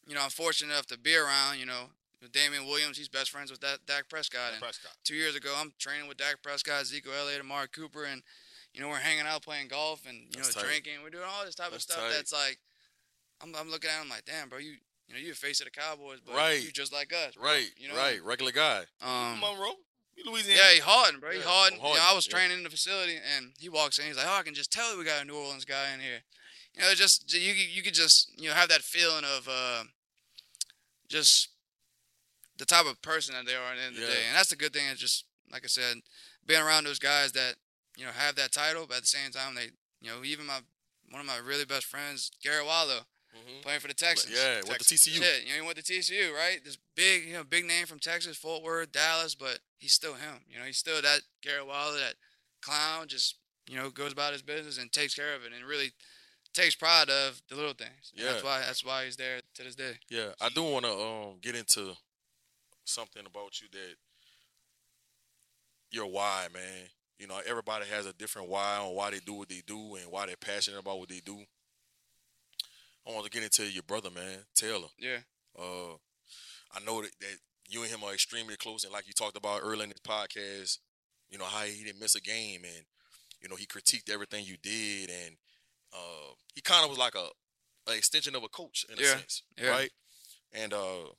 you 0.07 0.13
know, 0.15 0.21
I'm 0.23 0.29
fortunate 0.29 0.73
enough 0.73 0.87
to 0.87 0.97
be 0.97 1.15
around. 1.15 1.59
You 1.59 1.65
know, 1.65 1.91
Damian 2.31 2.65
Williams, 2.65 2.97
he's 2.97 3.07
best 3.09 3.31
friends 3.31 3.49
with 3.51 3.61
that 3.61 3.79
Dak 3.87 4.09
Prescott, 4.09 4.51
and 4.53 4.61
Prescott. 4.61 4.91
two 5.03 5.15
years 5.15 5.35
ago, 5.35 5.53
I'm 5.57 5.73
training 5.79 6.07
with 6.07 6.17
Dak 6.17 6.41
Prescott, 6.43 6.85
Zeke 6.85 7.07
Elliott, 7.07 7.39
and 7.41 7.49
Amari 7.49 7.67
Cooper, 7.69 8.03
and 8.05 8.21
you 8.73 8.81
know 8.81 8.89
we're 8.89 8.97
hanging 8.97 9.25
out 9.25 9.41
playing 9.43 9.67
golf 9.69 10.05
and 10.07 10.17
you 10.17 10.29
That's 10.35 10.55
know 10.55 10.61
tight. 10.61 10.67
drinking. 10.67 10.93
We're 11.03 11.09
doing 11.09 11.23
all 11.27 11.45
this 11.45 11.55
type 11.55 11.71
That's 11.71 11.85
of 11.85 11.91
stuff 11.91 12.03
tight. 12.03 12.13
that's 12.15 12.33
like, 12.33 12.59
I'm, 13.41 13.55
I'm 13.55 13.69
looking 13.71 13.89
at 13.89 14.01
him 14.01 14.09
like, 14.09 14.25
damn, 14.25 14.49
bro, 14.49 14.59
you 14.59 14.73
you 15.07 15.15
know 15.15 15.19
you're 15.21 15.31
the 15.31 15.35
face 15.39 15.59
of 15.59 15.65
the 15.65 15.71
Cowboys, 15.71 16.19
but 16.25 16.35
Right. 16.35 16.61
you 16.61 16.71
just 16.71 16.93
like 16.93 17.11
us, 17.13 17.33
bro," 17.35 17.45
Right, 17.45 17.69
You 17.77 17.87
know, 17.89 17.95
right, 17.95 18.21
regular 18.23 18.51
guy. 18.51 18.83
Um, 19.01 19.39
Monroe. 19.39 19.73
Louisiana. 20.25 20.59
yeah, 20.61 20.73
he 20.75 20.79
Harden, 20.79 21.19
bro. 21.19 21.31
He 21.31 21.37
Yeah, 21.37 21.41
You 21.43 21.77
know, 21.77 21.87
I 21.91 21.95
Houghton, 21.97 22.15
was 22.15 22.27
yeah. 22.27 22.31
training 22.37 22.57
in 22.57 22.63
the 22.63 22.69
facility, 22.69 23.15
and 23.35 23.53
he 23.59 23.69
walks 23.69 23.97
in. 23.99 24.05
He's 24.05 24.17
like, 24.17 24.25
"Oh, 24.27 24.37
I 24.39 24.43
can 24.43 24.53
just 24.53 24.71
tell 24.71 24.97
we 24.97 25.03
got 25.05 25.21
a 25.21 25.25
New 25.25 25.35
Orleans 25.35 25.65
guy 25.65 25.93
in 25.93 25.99
here." 25.99 26.21
You 26.75 26.81
know, 26.81 26.93
just 26.93 27.33
you 27.33 27.53
you 27.53 27.81
could 27.81 27.93
just 27.93 28.31
you 28.37 28.49
know 28.49 28.55
have 28.55 28.69
that 28.69 28.81
feeling 28.81 29.23
of 29.25 29.47
uh, 29.47 29.83
just 31.07 31.49
the 32.57 32.65
type 32.65 32.85
of 32.85 33.01
person 33.01 33.33
that 33.35 33.45
they 33.45 33.55
are 33.55 33.71
at 33.71 33.77
the 33.77 33.81
end 33.83 33.95
of 33.95 34.01
the 34.01 34.07
day, 34.07 34.23
and 34.27 34.35
that's 34.35 34.49
the 34.49 34.55
good 34.55 34.73
thing. 34.73 34.85
Is 34.87 34.99
just 34.99 35.25
like 35.51 35.63
I 35.63 35.67
said, 35.67 35.97
being 36.45 36.61
around 36.61 36.83
those 36.85 36.99
guys 36.99 37.31
that 37.33 37.55
you 37.97 38.05
know 38.05 38.11
have 38.11 38.35
that 38.35 38.51
title, 38.51 38.85
but 38.87 38.97
at 38.97 39.01
the 39.03 39.07
same 39.07 39.31
time 39.31 39.55
they 39.55 39.69
you 40.01 40.09
know 40.11 40.23
even 40.23 40.45
my 40.45 40.59
one 41.09 41.21
of 41.21 41.27
my 41.27 41.37
really 41.37 41.65
best 41.65 41.85
friends, 41.85 42.29
Garret 42.43 42.65
Wallow, 42.65 42.99
Mhm. 43.35 43.61
playing 43.63 43.79
for 43.79 43.87
the 43.87 43.93
Texans. 43.95 44.35
Yeah, 44.35 44.57
with 44.57 44.65
the 44.67 44.73
Texas. 44.73 45.07
TCU. 45.07 45.17
Shit, 45.23 45.43
you 45.43 45.49
know, 45.49 45.55
he 45.55 45.61
went 45.61 45.77
to 45.77 45.83
TCU, 45.83 46.33
right? 46.35 46.63
This 46.63 46.77
big, 46.99 47.25
you 47.27 47.33
know, 47.33 47.43
big 47.45 47.65
name 47.65 47.85
from 47.85 47.99
Texas, 47.99 48.35
Fort 48.35 48.61
Worth, 48.61 48.91
Dallas, 48.91 49.33
but 49.33 49.59
he's 49.77 49.93
still 49.93 50.13
him. 50.13 50.43
You 50.49 50.59
know, 50.59 50.65
he's 50.65 50.77
still 50.77 51.01
that 51.01 51.21
Garrett 51.41 51.65
Wilder, 51.67 51.97
that 51.99 52.15
clown, 52.61 53.07
just 53.07 53.35
you 53.69 53.77
know, 53.77 53.89
goes 53.89 54.11
about 54.11 54.33
his 54.33 54.41
business 54.41 54.77
and 54.77 54.91
takes 54.91 55.13
care 55.13 55.33
of 55.35 55.43
it, 55.43 55.51
and 55.55 55.65
really 55.65 55.91
takes 56.53 56.75
pride 56.75 57.09
of 57.09 57.41
the 57.49 57.55
little 57.55 57.73
things. 57.73 58.11
And 58.17 58.27
that's 58.27 58.43
why 58.43 58.59
that's 58.59 58.83
why 58.83 59.05
he's 59.05 59.15
there 59.15 59.39
to 59.55 59.63
this 59.63 59.75
day. 59.75 59.93
Yeah, 60.09 60.29
I 60.41 60.49
do 60.49 60.63
want 60.63 60.85
to 60.85 60.91
um 60.91 61.37
get 61.41 61.55
into 61.55 61.93
something 62.83 63.23
about 63.25 63.61
you 63.61 63.67
that 63.71 63.95
your 65.91 66.07
why, 66.07 66.47
man. 66.53 66.89
You 67.17 67.27
know, 67.27 67.39
everybody 67.45 67.85
has 67.93 68.05
a 68.05 68.13
different 68.13 68.47
why 68.49 68.77
on 68.77 68.95
why 68.95 69.11
they 69.11 69.19
do 69.19 69.33
what 69.33 69.49
they 69.49 69.61
do 69.65 69.95
and 69.95 70.09
why 70.09 70.25
they're 70.25 70.35
passionate 70.37 70.79
about 70.79 70.99
what 70.99 71.09
they 71.09 71.19
do. 71.19 71.37
I 73.07 73.11
want 73.11 73.25
to 73.25 73.31
get 73.31 73.43
into 73.43 73.63
your 73.69 73.83
brother, 73.83 74.09
man, 74.09 74.39
Taylor. 74.55 74.87
Yeah, 74.97 75.17
Uh, 75.57 75.95
I 76.75 76.79
know 76.85 77.01
that, 77.01 77.11
that 77.19 77.37
you 77.67 77.81
and 77.83 77.89
him 77.91 78.03
are 78.03 78.13
extremely 78.13 78.55
close, 78.57 78.83
and 78.83 78.93
like 78.93 79.07
you 79.07 79.13
talked 79.13 79.37
about 79.37 79.61
earlier 79.63 79.83
in 79.83 79.89
this 79.89 79.99
podcast, 79.99 80.77
you 81.29 81.37
know 81.37 81.45
how 81.45 81.63
he 81.65 81.83
didn't 81.83 81.99
miss 81.99 82.15
a 82.15 82.21
game, 82.21 82.61
and 82.63 82.85
you 83.41 83.49
know 83.49 83.55
he 83.55 83.65
critiqued 83.65 84.09
everything 84.11 84.45
you 84.45 84.57
did, 84.61 85.09
and 85.09 85.35
uh, 85.93 86.33
he 86.55 86.61
kind 86.61 86.83
of 86.83 86.89
was 86.89 86.99
like 86.99 87.15
a, 87.15 87.27
a 87.91 87.95
extension 87.95 88.35
of 88.35 88.43
a 88.43 88.47
coach 88.49 88.85
in 88.91 88.97
a 88.97 89.01
Yeah, 89.01 89.15
sense, 89.15 89.43
yeah. 89.57 89.69
right? 89.69 89.91
And 90.53 90.73
uh, 90.73 91.09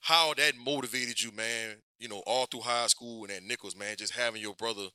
how 0.00 0.34
that 0.34 0.54
motivated 0.56 1.20
you, 1.22 1.32
man. 1.32 1.76
You 1.98 2.08
know, 2.08 2.22
all 2.26 2.46
through 2.46 2.60
high 2.60 2.88
school 2.88 3.22
and 3.24 3.32
at 3.32 3.42
Nicholls, 3.42 3.76
man, 3.76 3.96
just 3.96 4.12
having 4.14 4.42
your 4.42 4.54
brother, 4.54 4.88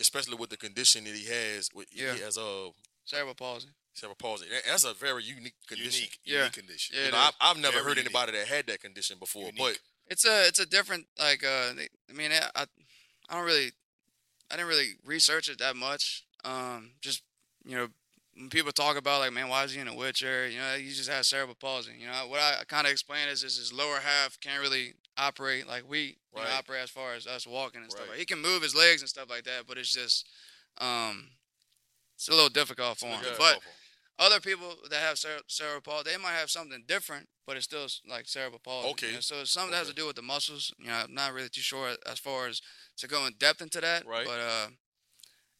especially 0.00 0.36
with 0.36 0.50
the 0.50 0.56
condition 0.56 1.04
that 1.04 1.14
he 1.14 1.26
has, 1.26 1.68
with 1.74 1.88
Yeah. 1.92 2.14
he 2.14 2.20
has 2.20 2.36
a 2.38 2.70
cerebral 3.04 3.34
palsy. 3.34 3.68
Cerebral 3.94 4.16
palsy. 4.16 4.48
That- 4.48 4.64
That's 4.66 4.84
a 4.84 4.94
very 4.94 5.22
unique 5.24 5.54
condition. 5.66 5.92
Unique, 5.92 6.18
Yeah. 6.24 6.38
unique 6.38 6.52
condition. 6.54 6.96
Yeah, 6.96 7.02
You 7.02 7.08
it 7.08 7.12
know, 7.12 7.18
is. 7.20 7.26
I've, 7.28 7.34
I've 7.40 7.56
never 7.56 7.72
Very 7.74 7.84
heard 7.84 7.96
unique. 7.98 8.14
anybody 8.14 8.38
that 8.38 8.48
had 8.48 8.66
that 8.66 8.80
condition 8.80 9.18
before. 9.18 9.42
Unique. 9.44 9.58
But 9.58 9.78
It's 10.08 10.24
a 10.24 10.46
it's 10.48 10.58
a 10.58 10.66
different 10.66 11.06
like 11.18 11.44
uh 11.44 11.72
they- 11.74 11.88
I 12.10 12.12
mean 12.12 12.32
I 12.32 12.50
I 12.54 12.66
I 13.28 13.34
don't 13.36 13.44
really 13.44 13.72
I 14.50 14.56
didn't 14.56 14.68
really 14.68 14.94
research 15.04 15.48
it 15.48 15.58
that 15.58 15.76
much. 15.76 16.24
Um, 16.44 16.92
just 17.00 17.22
you 17.64 17.76
know 17.76 17.88
when 18.34 18.48
people 18.50 18.72
talk 18.72 18.96
about 18.96 19.20
like 19.20 19.32
man 19.32 19.48
why 19.48 19.64
is 19.64 19.72
he 19.72 19.80
in 19.80 19.88
a 19.88 19.94
wheelchair? 19.94 20.48
You 20.48 20.58
know 20.58 20.76
he 20.76 20.88
just 20.92 21.08
has 21.10 21.28
cerebral 21.28 21.54
palsy. 21.54 21.92
You 21.98 22.06
know 22.08 22.26
what 22.28 22.40
I 22.40 22.64
kind 22.66 22.86
of 22.86 22.92
explain 22.92 23.28
is 23.28 23.42
is 23.44 23.56
his 23.56 23.72
lower 23.72 24.00
half 24.00 24.38
can't 24.40 24.60
really 24.60 24.94
operate 25.18 25.66
like 25.68 25.84
we 25.88 26.00
you 26.00 26.14
know, 26.34 26.42
Right. 26.42 26.52
operate 26.52 26.82
as 26.82 26.90
far 26.90 27.14
as 27.14 27.26
us 27.26 27.46
walking 27.46 27.82
and 27.82 27.90
stuff. 27.90 28.04
Right. 28.04 28.10
Like, 28.12 28.18
he 28.18 28.24
can 28.24 28.40
move 28.40 28.62
his 28.62 28.74
legs 28.74 29.02
and 29.02 29.08
stuff 29.08 29.28
like 29.30 29.44
that, 29.44 29.66
but 29.66 29.76
it's 29.78 29.92
just 29.92 30.26
um 30.78 31.28
it's 32.16 32.28
a 32.28 32.32
little 32.32 32.48
difficult 32.50 32.98
for 32.98 33.06
him. 33.06 33.20
Yeah. 33.24 33.34
But 33.38 33.60
other 34.18 34.40
people 34.40 34.76
that 34.90 35.00
have 35.00 35.18
cere- 35.18 35.40
cerebral 35.46 35.80
palsy, 35.80 36.10
they 36.10 36.16
might 36.16 36.32
have 36.32 36.50
something 36.50 36.84
different, 36.86 37.28
but 37.46 37.56
it's 37.56 37.64
still 37.64 37.86
like 38.08 38.28
cerebral 38.28 38.60
palsy. 38.62 38.86
you 38.88 38.92
Okay. 38.92 39.12
know? 39.14 39.20
So 39.20 39.40
it's 39.40 39.50
something 39.50 39.72
that 39.72 39.78
has 39.78 39.88
to 39.88 39.94
do 39.94 40.06
with 40.06 40.16
the 40.16 40.22
muscles. 40.22 40.72
You 40.78 40.88
know, 40.88 40.94
I'm 40.94 41.14
not 41.14 41.32
really 41.32 41.48
too 41.48 41.60
sure 41.62 41.96
as 42.06 42.18
far 42.18 42.46
as 42.46 42.60
to 42.98 43.08
go 43.08 43.26
in 43.26 43.32
depth 43.38 43.62
into 43.62 43.80
that. 43.80 44.06
Right. 44.06 44.26
But 44.26 44.38
uh, 44.40 44.66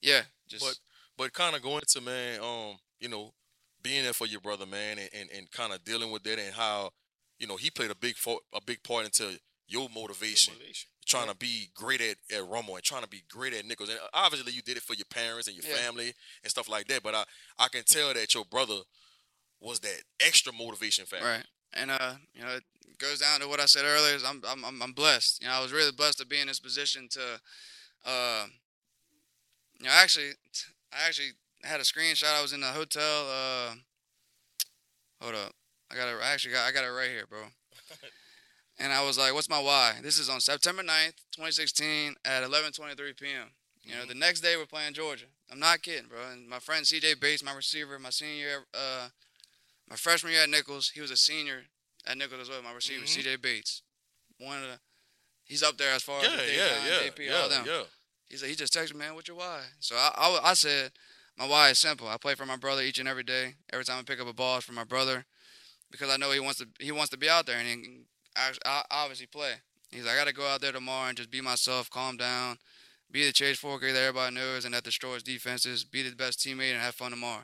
yeah, 0.01 0.23
just 0.49 0.65
But- 0.65 0.79
but 1.19 1.33
kind 1.35 1.55
of 1.55 1.63
going 1.63 1.83
to 1.87 2.01
man, 2.01 2.41
um, 2.41 2.79
you 3.01 3.09
know, 3.09 3.35
being 3.83 4.03
there 4.05 4.13
for 4.15 4.27
your 4.27 4.41
brother, 4.41 4.65
man, 4.67 4.99
and, 4.99 5.11
and, 5.13 5.31
and 5.31 5.51
kind 5.51 5.73
of 5.73 5.85
dealing 5.85 6.11
with 6.11 6.23
that 6.23 6.39
and 6.39 6.55
how, 6.55 6.91
you 7.39 7.47
know, 7.47 7.57
he 7.57 7.71
played 7.71 7.91
a 7.91 7.95
big 7.95 8.17
fo- 8.17 8.41
a 8.53 8.61
big 8.65 8.83
part 8.83 9.05
into 9.05 9.39
your 9.69 9.89
motivation, 9.95 10.55
Motivation. 10.55 10.91
Trying 11.13 11.29
to 11.29 11.37
be 11.37 11.69
great 11.75 12.01
at 12.01 12.17
at 12.35 12.49
Rummel 12.49 12.75
and 12.77 12.83
trying 12.85 13.03
to 13.03 13.09
be 13.09 13.23
great 13.29 13.53
at 13.55 13.67
Nicholls. 13.67 13.91
And 13.91 13.99
obviously, 14.15 14.53
you 14.53 14.63
did 14.63 14.77
it 14.79 14.83
for 14.83 14.95
your 14.95 15.05
parents 15.11 15.47
and 15.47 15.57
your 15.57 15.65
Yeah. 15.71 15.77
family 15.83 16.13
and 16.43 16.51
stuff 16.51 16.69
like 16.69 16.89
that. 16.89 17.03
But 17.03 17.15
I 17.15 17.25
I 17.59 17.69
can 17.69 17.85
tell 17.85 18.15
that 18.15 18.33
your 18.35 18.45
brother 18.47 18.79
was 19.61 19.81
that 19.81 20.03
extra 20.21 20.53
motivation 20.53 21.05
factor. 21.07 21.27
right. 21.27 21.47
And 21.75 21.91
uh, 21.91 22.15
you 22.35 22.43
know, 22.43 22.49
it 22.57 22.65
goes 22.99 23.19
down 23.21 23.41
to 23.41 23.49
what 23.49 23.61
I 23.61 23.67
said 23.67 23.85
earlier. 23.85 24.15
Is 24.15 24.25
I'm 24.25 24.43
I'm 24.49 24.65
I'm- 24.65 24.83
I'm 24.83 24.93
blessed. 24.93 25.43
You 25.43 25.49
know, 25.49 25.55
I 25.55 25.61
was 25.63 25.73
really 25.73 25.93
blessed 25.93 26.19
to 26.19 26.27
be 26.27 26.41
in 26.41 26.47
this 26.49 26.61
position 26.61 27.09
to, 27.11 27.41
uh, 28.07 28.47
you 29.79 29.87
know, 29.87 29.93
actually, 29.93 30.31
I 30.93 31.07
actually 31.09 31.33
had 31.63 31.81
a 31.81 31.85
screenshot. 31.85 32.33
I 32.39 32.43
was 32.43 32.53
in 32.55 32.61
the 32.61 32.67
hotel. 32.69 33.29
Uh, 33.31 33.75
hold 35.21 35.35
up, 35.35 35.53
I 35.91 35.95
got 35.95 36.09
it. 36.09 36.17
I 36.23 36.33
actually 36.33 36.55
got 36.55 36.67
I 36.67 36.73
got 36.73 36.85
it 36.85 36.89
right 36.89 37.11
here, 37.11 37.27
bro. 37.27 37.45
and 38.83 38.93
I 38.93 39.05
was 39.05 39.17
like, 39.17 39.33
"What's 39.33 39.49
my 39.49 39.61
why?" 39.61 39.95
This 40.03 40.19
is 40.19 40.29
on 40.29 40.41
September 40.41 40.83
9th, 40.83 41.15
2016, 41.37 42.17
at 42.25 42.43
11:23 42.43 43.17
p.m. 43.19 43.49
You 43.85 43.95
know, 43.97 44.05
the 44.07 44.15
next 44.15 44.41
day 44.41 44.57
we're 44.57 44.67
playing 44.67 44.95
Georgia. 44.95 45.25
I'm 45.51 45.59
not 45.59 45.83
kidding, 45.83 46.09
bro. 46.09 46.19
And 46.33 46.49
my 46.49 46.59
friend 46.61 46.87
C.J. 46.87 47.15
Bates, 47.15 47.43
my 47.43 47.53
receiver, 47.55 47.99
my 47.99 48.11
senior, 48.11 48.65
uh, 48.73 49.09
my 49.91 49.97
freshman 49.97 50.33
year 50.33 50.43
at 50.45 50.51
Nicholls, 50.51 50.91
he 50.95 51.01
was 51.01 51.11
a 51.11 51.17
senior 51.17 51.63
at 52.07 52.17
Nicholls 52.17 52.43
as 52.43 52.49
well. 52.49 52.63
My 52.63 52.73
receiver, 52.73 53.05
Mhm. 53.05 53.09
C.J. 53.09 53.37
Bates, 53.37 53.83
one 54.39 54.63
of 54.63 54.69
the, 54.69 54.79
he's 55.45 55.63
up 55.65 55.77
there 55.79 55.93
as 55.95 56.03
far 56.05 56.23
Yeah, 56.23 56.29
as 56.29 56.33
the 56.33 56.39
yeah, 56.39 56.69
Dayton, 57.01 57.25
yeah, 57.27 57.33
yeah, 57.33 57.39
all 57.43 57.49
them. 57.49 57.65
yeah. 57.67 57.83
He's 58.29 58.41
like, 58.43 58.51
he 58.51 58.57
just 58.57 58.73
texted 58.73 58.93
me, 58.93 59.01
man, 59.01 59.15
what's 59.17 59.27
your 59.29 59.37
why? 59.37 59.63
So 59.81 59.97
I, 59.97 60.11
I, 60.17 60.51
I 60.51 60.55
said, 60.55 60.93
my 61.37 61.47
why 61.49 61.71
is 61.71 61.79
simple. 61.81 62.07
I 62.09 62.17
play 62.19 62.35
for 62.37 62.47
my 62.47 62.57
brother 62.57 62.83
each 62.83 62.99
and 63.01 63.09
every 63.09 63.25
day. 63.25 63.55
Every 63.73 63.85
time 63.85 63.99
I 63.99 64.03
pick 64.03 64.21
up 64.21 64.29
a 64.29 64.33
ball, 64.33 64.59
it's 64.59 64.65
for 64.67 64.73
my 64.73 64.85
brother, 64.85 65.25
because 65.91 66.09
I 66.09 66.17
know 66.19 66.31
he 66.31 66.41
wants 66.41 66.61
to. 66.61 66.69
He 66.79 66.93
wants 66.93 67.11
to 67.11 67.17
be 67.19 67.29
out 67.29 67.47
there 67.47 67.59
and 67.59 68.05
he 68.37 68.41
can 68.41 68.49
act- 68.51 68.63
I- 68.65 68.85
obviously 68.91 69.27
play. 69.27 69.55
He's 69.91 70.05
like, 70.05 70.15
I 70.15 70.19
got 70.19 70.27
to 70.29 70.33
go 70.35 70.47
out 70.47 70.61
there 70.61 70.73
tomorrow 70.73 71.09
and 71.09 71.17
just 71.17 71.31
be 71.31 71.41
myself, 71.41 71.91
calm 71.91 72.17
down, 72.17 72.59
be 73.11 73.27
the 73.27 73.33
Chase 73.33 73.61
Fourcade 73.61 73.93
that 73.93 74.01
everybody 74.03 74.35
knows 74.35 74.65
and 74.65 74.73
that 74.75 74.85
destroys 74.85 75.23
defenses, 75.23 75.85
be 75.85 76.03
the 76.03 76.17
best 76.17 76.39
teammate, 76.39 76.73
and 76.73 76.81
have 76.81 76.95
fun 76.95 77.11
tomorrow. 77.11 77.43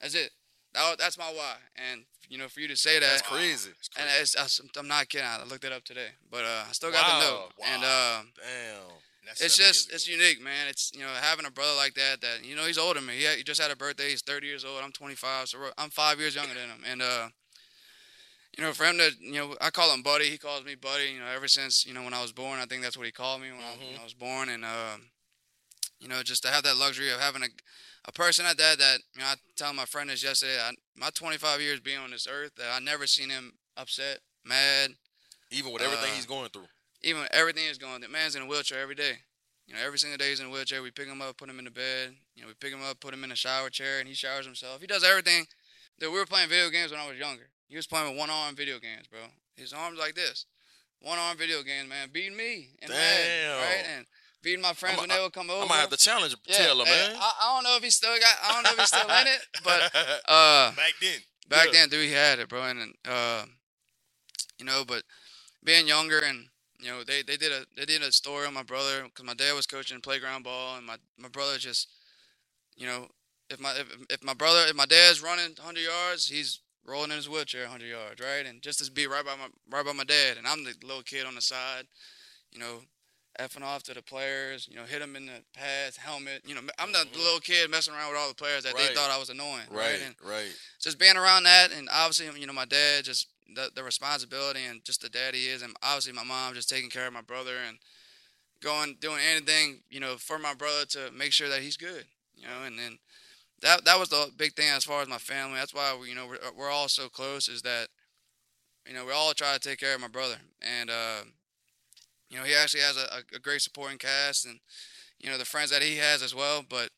That's 0.00 0.14
it. 0.14 0.30
That, 0.74 0.98
that's 0.98 1.16
my 1.16 1.24
why. 1.32 1.56
And 1.90 2.04
you 2.28 2.36
know, 2.36 2.48
for 2.48 2.60
you 2.60 2.68
to 2.68 2.76
say 2.76 2.98
that, 2.98 3.08
That's 3.08 3.22
crazy. 3.22 3.70
and 3.98 4.06
it's, 4.20 4.36
I'm 4.76 4.86
not 4.86 5.08
kidding. 5.08 5.26
I 5.26 5.42
looked 5.44 5.64
it 5.64 5.72
up 5.72 5.82
today, 5.84 6.08
but 6.30 6.44
uh, 6.44 6.64
I 6.68 6.72
still 6.72 6.90
got 6.92 7.06
the 7.06 7.24
Wow, 7.26 7.30
note. 7.30 7.52
And 7.72 7.82
uh, 7.84 8.20
Damn. 8.36 8.82
That's 9.26 9.40
it's 9.42 9.56
just 9.56 9.92
it's 9.92 10.08
unique, 10.08 10.42
man. 10.42 10.68
It's 10.68 10.90
you 10.94 11.00
know 11.00 11.08
having 11.20 11.44
a 11.44 11.50
brother 11.50 11.74
like 11.76 11.94
that. 11.94 12.20
That 12.22 12.44
you 12.44 12.56
know 12.56 12.64
he's 12.64 12.78
older 12.78 12.98
than 12.98 13.06
me. 13.08 13.14
He, 13.18 13.26
he 13.36 13.42
just 13.42 13.60
had 13.60 13.70
a 13.70 13.76
birthday. 13.76 14.08
He's 14.10 14.22
30 14.22 14.46
years 14.46 14.64
old. 14.64 14.80
I'm 14.82 14.90
25, 14.92 15.48
so 15.50 15.58
I'm 15.76 15.90
five 15.90 16.18
years 16.18 16.34
younger 16.34 16.54
than 16.54 16.68
him. 16.70 16.82
And 16.90 17.02
uh, 17.02 17.28
you 18.58 18.64
know, 18.64 18.72
for 18.72 18.84
him 18.84 18.98
to 18.98 19.10
you 19.20 19.32
know, 19.34 19.56
I 19.60 19.70
call 19.70 19.92
him 19.94 20.02
buddy. 20.02 20.26
He 20.28 20.36
calls 20.36 20.64
me 20.64 20.74
buddy. 20.74 21.12
You 21.14 21.20
know, 21.20 21.26
ever 21.34 21.48
since 21.48 21.86
you 21.86 21.94
know 21.94 22.02
when 22.02 22.12
I 22.12 22.20
was 22.20 22.32
born, 22.32 22.58
I 22.58 22.66
think 22.66 22.82
that's 22.82 22.96
what 22.96 23.06
he 23.06 23.12
called 23.12 23.40
me 23.40 23.50
when, 23.50 23.60
I, 23.60 23.76
when 23.78 24.00
I 24.00 24.04
was 24.04 24.14
born. 24.14 24.48
And 24.48 24.64
uh, 24.64 24.96
you 26.00 26.08
know, 26.08 26.22
just 26.22 26.42
to 26.42 26.48
have 26.48 26.64
that 26.64 26.76
luxury 26.76 27.10
of 27.10 27.20
having 27.20 27.42
a 27.44 27.48
a 28.06 28.12
person 28.12 28.44
like 28.44 28.56
that. 28.56 28.78
That 28.78 28.98
you 29.14 29.20
know, 29.20 29.26
I 29.28 29.34
tell 29.56 29.72
my 29.72 29.84
friend 29.84 30.10
this 30.10 30.24
yesterday. 30.24 30.58
I, 30.60 30.72
my 30.96 31.10
25 31.14 31.60
years 31.60 31.80
being 31.80 31.98
on 31.98 32.10
this 32.10 32.26
earth, 32.28 32.52
that 32.56 32.66
I 32.74 32.80
never 32.80 33.06
seen 33.06 33.30
him 33.30 33.52
upset, 33.76 34.18
mad, 34.44 34.90
Even 35.50 35.72
with 35.72 35.82
everything 35.82 36.10
Uh, 36.10 36.16
he's 36.16 36.26
going 36.26 36.48
through. 36.50 36.66
even 37.02 37.26
everything 37.30 37.64
he's 37.68 37.78
going. 37.78 38.00
The 38.00 38.08
man's 38.08 38.34
in 38.34 38.42
a 38.42 38.46
wheelchair 38.46 38.80
every 38.80 38.96
day. 38.96 39.12
You 39.68 39.74
know, 39.74 39.80
every 39.84 39.98
single 39.98 40.16
day 40.16 40.30
he's 40.30 40.40
in 40.40 40.46
a 40.46 40.50
wheelchair. 40.50 40.82
We 40.82 40.90
pick 40.90 41.06
him 41.06 41.20
up, 41.20 41.36
put 41.36 41.50
him 41.50 41.58
in 41.58 41.66
the 41.66 41.70
bed. 41.70 42.14
You 42.34 42.42
know, 42.42 42.48
we 42.48 42.54
pick 42.54 42.72
him 42.72 42.80
up, 42.82 42.98
put 43.00 43.12
him 43.12 43.22
in 43.22 43.30
a 43.30 43.36
shower 43.36 43.68
chair, 43.68 44.00
and 44.00 44.08
he 44.08 44.14
showers 44.14 44.46
himself. 44.46 44.80
He 44.80 44.86
does 44.86 45.04
everything. 45.04 45.46
Dude, 46.00 46.10
we 46.12 46.18
were 46.18 46.26
playing 46.26 46.48
video 46.48 46.70
games 46.70 46.90
when 46.90 47.00
I 47.00 47.06
was 47.08 47.18
younger. 47.18 47.50
He 47.68 47.76
was 47.76 47.86
playing 47.86 48.08
with 48.10 48.18
one 48.18 48.30
arm 48.30 48.56
video 48.56 48.78
games, 48.78 49.06
bro. 49.10 49.20
His 49.56 49.72
arms 49.72 49.98
like 49.98 50.14
this, 50.14 50.46
one 51.00 51.18
arm 51.18 51.36
video 51.36 51.62
games, 51.62 51.88
man, 51.88 52.08
beating 52.12 52.36
me 52.36 52.68
and 52.80 52.90
Damn. 52.90 53.60
right, 53.60 53.84
and 53.96 54.06
beating 54.42 54.62
my 54.62 54.72
friends 54.72 55.00
when 55.00 55.10
they 55.10 55.20
would 55.20 55.32
come 55.32 55.50
over. 55.50 55.64
I 55.64 55.68
might 55.68 55.80
have 55.80 55.90
to 55.90 55.96
challenge 55.96 56.34
Yeah, 56.46 56.56
Taylor, 56.56 56.84
man. 56.84 57.16
I, 57.16 57.32
I 57.42 57.54
don't 57.54 57.64
know 57.64 57.76
if 57.76 57.82
he's 57.82 57.96
still 57.96 58.16
got. 58.18 58.34
I 58.42 58.54
don't 58.54 58.64
know 58.64 58.70
if 58.70 58.78
he's 58.78 58.88
still 58.88 59.08
in 59.08 59.26
it, 59.26 59.40
but 59.64 59.82
uh, 60.28 60.70
back 60.74 60.94
then. 61.00 61.18
back 61.48 61.66
Yeah. 61.66 61.72
then, 61.72 61.88
dude, 61.90 62.06
he 62.06 62.12
had 62.12 62.38
it, 62.38 62.48
bro. 62.48 62.64
And 62.64 62.94
uh, 63.06 63.44
you 64.58 64.64
know, 64.64 64.84
but 64.86 65.02
being 65.62 65.86
younger 65.86 66.20
and 66.20 66.46
you 66.80 66.90
know, 66.90 67.02
they, 67.04 67.22
they 67.22 67.36
did 67.36 67.52
a 67.52 67.64
they 67.76 67.84
did 67.84 68.02
a 68.02 68.12
story 68.12 68.46
on 68.46 68.54
my 68.54 68.62
brother 68.62 69.02
because 69.04 69.24
my 69.24 69.34
dad 69.34 69.54
was 69.54 69.66
coaching 69.66 70.00
playground 70.00 70.44
ball, 70.44 70.76
and 70.76 70.86
my 70.86 70.96
my 71.18 71.28
brother 71.28 71.58
just, 71.58 71.88
you 72.76 72.86
know, 72.86 73.08
if 73.50 73.60
my 73.60 73.72
if, 73.72 73.86
if 74.10 74.24
my 74.24 74.34
brother 74.34 74.60
if 74.68 74.76
my 74.76 74.86
dad's 74.86 75.22
running 75.22 75.54
100 75.56 75.80
yards, 75.80 76.28
he's 76.28 76.60
rolling 76.88 77.10
in 77.10 77.16
his 77.16 77.28
wheelchair 77.28 77.62
100 77.62 77.86
yards, 77.86 78.20
right? 78.20 78.46
And 78.46 78.62
just 78.62 78.84
to 78.84 78.90
be 78.90 79.06
right 79.06 79.24
by 79.24 79.36
my 79.36 79.48
right 79.70 79.84
by 79.84 79.92
my 79.92 80.04
dad, 80.04 80.38
and 80.38 80.46
I'm 80.46 80.64
the 80.64 80.74
little 80.82 81.02
kid 81.02 81.26
on 81.26 81.34
the 81.34 81.42
side, 81.42 81.86
you 82.50 82.58
know. 82.58 82.80
Effing 83.38 83.62
off 83.62 83.84
to 83.84 83.94
the 83.94 84.02
players, 84.02 84.66
you 84.68 84.74
know, 84.74 84.82
hit 84.82 84.98
them 84.98 85.14
in 85.14 85.26
the 85.26 85.44
pads, 85.54 85.96
helmet. 85.96 86.42
You 86.44 86.56
know, 86.56 86.62
I'm 86.76 86.90
the 86.90 87.06
Mhm. 87.06 87.14
little 87.14 87.38
kid 87.38 87.70
messing 87.70 87.94
around 87.94 88.08
with 88.10 88.18
all 88.18 88.26
the 88.26 88.34
players 88.34 88.64
that 88.64 88.74
Right. 88.74 88.88
they 88.88 88.94
thought 88.94 89.12
I 89.12 89.16
was 89.18 89.30
annoying, 89.30 89.68
right? 89.70 89.92
right, 89.92 90.00
And 90.00 90.16
right. 90.22 90.52
just 90.80 90.98
being 90.98 91.16
around 91.16 91.44
that 91.44 91.70
and 91.72 91.88
obviously 91.92 92.40
you 92.40 92.46
know 92.46 92.52
my 92.52 92.64
dad 92.64 93.04
just 93.04 93.28
the, 93.54 93.70
the 93.74 93.82
responsibility 93.82 94.64
and 94.64 94.84
just 94.84 95.02
the 95.02 95.08
dad 95.08 95.34
he 95.34 95.48
is 95.48 95.62
and 95.62 95.76
obviously 95.82 96.12
my 96.12 96.24
mom 96.24 96.54
just 96.54 96.68
taking 96.68 96.90
care 96.90 97.06
of 97.06 97.12
my 97.12 97.20
brother 97.20 97.56
and 97.66 97.78
going 98.60 98.96
doing 99.00 99.20
anything 99.20 99.82
you 99.88 100.00
know 100.00 100.16
for 100.16 100.38
my 100.38 100.54
brother 100.54 100.84
to 100.84 101.10
make 101.12 101.32
sure 101.32 101.48
that 101.48 101.62
he's 101.62 101.76
good 101.76 102.04
you 102.34 102.46
know 102.46 102.62
and 102.64 102.78
then 102.78 102.98
that 103.62 103.84
that 103.84 103.98
was 103.98 104.08
the 104.08 104.30
big 104.36 104.54
thing 104.54 104.68
as 104.68 104.84
far 104.84 105.02
as 105.02 105.08
my 105.08 105.18
family 105.18 105.56
that's 105.56 105.74
why 105.74 105.96
we, 106.00 106.08
you 106.08 106.14
know 106.14 106.26
we're, 106.26 106.38
we're 106.56 106.70
all 106.70 106.88
so 106.88 107.08
close 107.08 107.48
is 107.48 107.62
that 107.62 107.88
you 108.86 108.94
know 108.94 109.04
we 109.04 109.12
all 109.12 109.32
try 109.32 109.54
to 109.54 109.60
take 109.60 109.78
care 109.78 109.94
of 109.94 110.00
my 110.00 110.08
brother 110.08 110.36
and 110.62 110.90
uh, 110.90 111.20
you 112.30 112.38
know 112.38 112.44
he 112.44 112.54
actually 112.54 112.80
has 112.80 112.96
a, 112.96 113.36
a, 113.36 113.38
great 113.38 113.60
supporting 113.60 113.98
cast 113.98 114.46
and 114.46 114.60
you 115.18 115.30
know 115.30 115.38
the 115.38 115.44
friends 115.44 115.70
that 115.70 115.82
he 115.82 115.96
has 115.96 116.22
as 116.22 116.34
well 116.34 116.64
but 116.68 116.90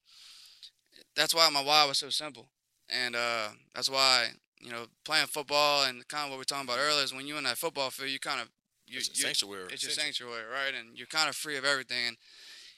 that's 1.16 1.34
why 1.34 1.48
my 1.50 1.62
why 1.62 1.84
was 1.84 1.98
so 1.98 2.10
simple 2.10 2.48
and 2.88 3.16
uh, 3.16 3.48
that's 3.74 3.90
why 3.90 4.28
you 4.60 4.70
know 4.70 4.86
playing 5.04 5.26
football 5.26 5.84
and 5.84 6.06
kind 6.08 6.24
of 6.24 6.30
what 6.30 6.38
we 6.38 6.42
are 6.42 6.44
talking 6.44 6.68
about 6.68 6.78
earlier 6.78 7.02
is 7.02 7.14
when 7.14 7.26
you're 7.26 7.38
in 7.38 7.44
that 7.44 7.58
football 7.58 7.90
field, 7.90 8.10
you 8.10 8.18
kind 8.18 8.40
of 8.40 8.48
you, 8.86 8.98
It's 8.98 9.08
a 9.08 9.12
you 9.12 9.22
sanctuary. 9.22 9.68
it's 9.70 9.82
your 9.82 9.92
sanctuary, 9.92 10.44
right? 10.52 10.74
And 10.74 10.98
you're 10.98 11.06
kind 11.06 11.28
of 11.28 11.36
free 11.36 11.56
of 11.56 11.64
everything. 11.64 12.08
And 12.08 12.16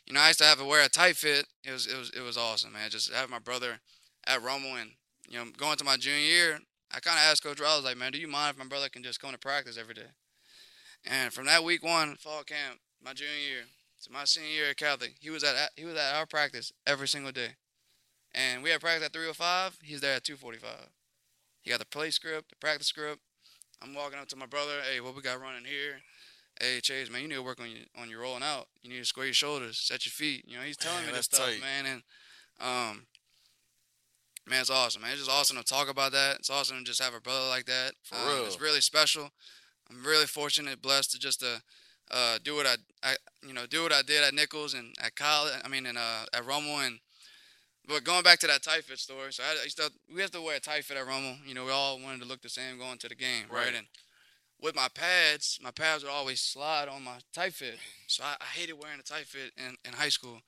you 0.06 0.12
know, 0.12 0.20
I 0.20 0.28
used 0.28 0.40
to 0.40 0.44
have 0.44 0.58
to 0.58 0.64
wear 0.64 0.84
a 0.84 0.88
tight 0.88 1.16
fit. 1.16 1.46
It 1.64 1.72
was 1.72 1.86
it 1.86 1.96
was 1.96 2.10
it 2.10 2.20
was 2.20 2.36
awesome, 2.36 2.72
man. 2.72 2.90
Just 2.90 3.12
having 3.12 3.30
my 3.30 3.38
brother 3.38 3.80
at 4.26 4.42
Rummel 4.42 4.76
and 4.76 4.90
you 5.28 5.38
know 5.38 5.46
going 5.56 5.76
to 5.76 5.84
my 5.84 5.96
junior 5.96 6.18
year, 6.18 6.60
I 6.90 7.00
kind 7.00 7.16
of 7.16 7.24
asked 7.30 7.42
Coach 7.42 7.60
Roth, 7.60 7.72
I 7.72 7.76
was 7.76 7.84
like, 7.84 7.96
man, 7.96 8.12
do 8.12 8.18
you 8.18 8.28
mind 8.28 8.54
if 8.54 8.58
my 8.58 8.68
brother 8.68 8.88
can 8.88 9.02
just 9.02 9.20
come 9.20 9.32
to 9.32 9.38
practice 9.38 9.78
every 9.78 9.94
day? 9.94 10.10
And 11.04 11.32
from 11.32 11.46
that 11.46 11.64
week 11.64 11.82
one 11.82 12.16
fall 12.16 12.42
camp, 12.42 12.80
my 13.02 13.12
junior 13.12 13.32
year 13.32 13.64
to 14.02 14.12
my 14.12 14.24
senior 14.24 14.50
year 14.50 14.70
at 14.70 14.76
Catholic, 14.76 15.14
he 15.20 15.30
was 15.30 15.44
at 15.44 15.70
he 15.76 15.84
was 15.84 15.94
at 15.96 16.14
our 16.14 16.26
practice 16.26 16.72
every 16.86 17.08
single 17.08 17.32
day. 17.32 17.56
And 18.34 18.62
we 18.62 18.70
had 18.70 18.80
practice 18.80 19.06
at 19.06 19.12
305. 19.12 19.78
He's 19.82 20.00
there 20.00 20.16
at 20.16 20.24
245. 20.24 20.88
He 21.60 21.70
got 21.70 21.80
the 21.80 21.86
play 21.86 22.10
script, 22.10 22.50
the 22.50 22.56
practice 22.56 22.88
script. 22.88 23.20
I'm 23.82 23.94
walking 23.94 24.18
up 24.18 24.28
to 24.28 24.36
my 24.36 24.46
brother. 24.46 24.80
Hey, 24.90 25.00
what 25.00 25.14
we 25.14 25.22
got 25.22 25.40
running 25.40 25.64
here? 25.64 26.00
Hey, 26.62 26.78
Chase, 26.80 27.10
man, 27.10 27.22
you 27.22 27.28
need 27.28 27.34
to 27.34 27.42
work 27.42 27.58
on 27.60 27.68
your 27.68 27.80
on 28.00 28.08
your 28.08 28.20
rolling 28.20 28.44
out. 28.44 28.68
You 28.82 28.90
need 28.90 28.98
to 29.00 29.04
square 29.04 29.26
your 29.26 29.34
shoulders, 29.34 29.78
set 29.78 30.06
your 30.06 30.12
feet. 30.12 30.44
You 30.46 30.56
know, 30.58 30.62
he's 30.62 30.76
telling 30.76 30.98
Man, 31.00 31.08
me 31.08 31.16
this 31.16 31.24
stuff, 31.24 31.40
tight. 31.48 31.60
man. 31.60 31.86
And 31.86 32.02
um, 32.60 33.06
man, 34.48 34.60
it's 34.60 34.70
awesome, 34.70 35.02
man. 35.02 35.10
It's 35.10 35.18
just 35.20 35.30
awesome 35.30 35.56
to 35.56 35.64
talk 35.64 35.90
about 35.90 36.12
that. 36.12 36.36
It's 36.36 36.50
awesome 36.50 36.78
to 36.78 36.84
just 36.84 37.02
have 37.02 37.14
a 37.14 37.20
brother 37.20 37.48
like 37.48 37.66
that. 37.66 37.94
For 38.04 38.14
Um, 38.14 38.28
real. 38.28 38.46
It's 38.46 38.60
really 38.60 38.80
special. 38.80 39.30
I'm 39.90 40.04
really 40.04 40.26
fortunate, 40.26 40.80
blessed 40.80 41.10
to 41.12 41.18
just 41.18 41.40
to 41.40 41.60
uh, 42.12 42.38
do 42.44 42.54
what 42.54 42.66
I, 42.66 42.76
I, 43.02 43.16
you 43.44 43.52
know, 43.52 43.66
do 43.66 43.82
what 43.82 43.92
I 43.92 44.02
did 44.02 44.22
at 44.22 44.32
Nicholls 44.32 44.72
and 44.74 44.94
at 45.02 45.16
college. 45.16 45.54
I 45.64 45.68
mean, 45.68 45.84
and 45.86 45.98
uh, 45.98 46.26
at 46.32 46.46
Rummel 46.46 46.78
and. 46.78 46.98
But 47.88 48.04
going 48.04 48.22
back 48.22 48.38
to 48.38 48.46
that 48.46 48.62
tight 48.62 48.84
fit 48.84 49.00
story, 49.00 49.32
so 49.32 49.42
I, 49.42 49.58
I 49.60 49.64
used 49.64 49.76
to, 49.78 49.90
we 50.14 50.20
have 50.20 50.30
to 50.30 50.40
wear 50.40 50.56
a 50.56 50.60
tight 50.60 50.84
fit 50.84 50.96
at 50.96 51.04
Rummel. 51.04 51.38
You 51.44 51.54
know, 51.54 51.64
we 51.64 51.72
all 51.72 51.98
wanted 52.00 52.20
to 52.22 52.28
look 52.28 52.40
the 52.40 52.48
same 52.48 52.78
going 52.78 52.96
to 52.98 53.08
the 53.08 53.16
game, 53.16 53.46
right? 53.50 53.64
Right. 53.66 53.74
And 53.74 53.86
with 54.62 54.76
my 54.76 54.88
pads, 54.94 55.58
my 55.62 55.70
pads 55.72 56.04
would 56.04 56.10
always 56.12 56.40
slide 56.40 56.88
on 56.88 57.02
my 57.02 57.18
tight 57.34 57.52
fit. 57.52 57.78
So 58.06 58.22
I, 58.24 58.36
I 58.40 58.44
hated 58.44 58.74
wearing 58.74 59.00
a 59.00 59.02
tight 59.02 59.26
fit 59.26 59.52
in, 59.56 59.76
in 59.84 59.92
high 59.94 60.08
school. 60.08 60.38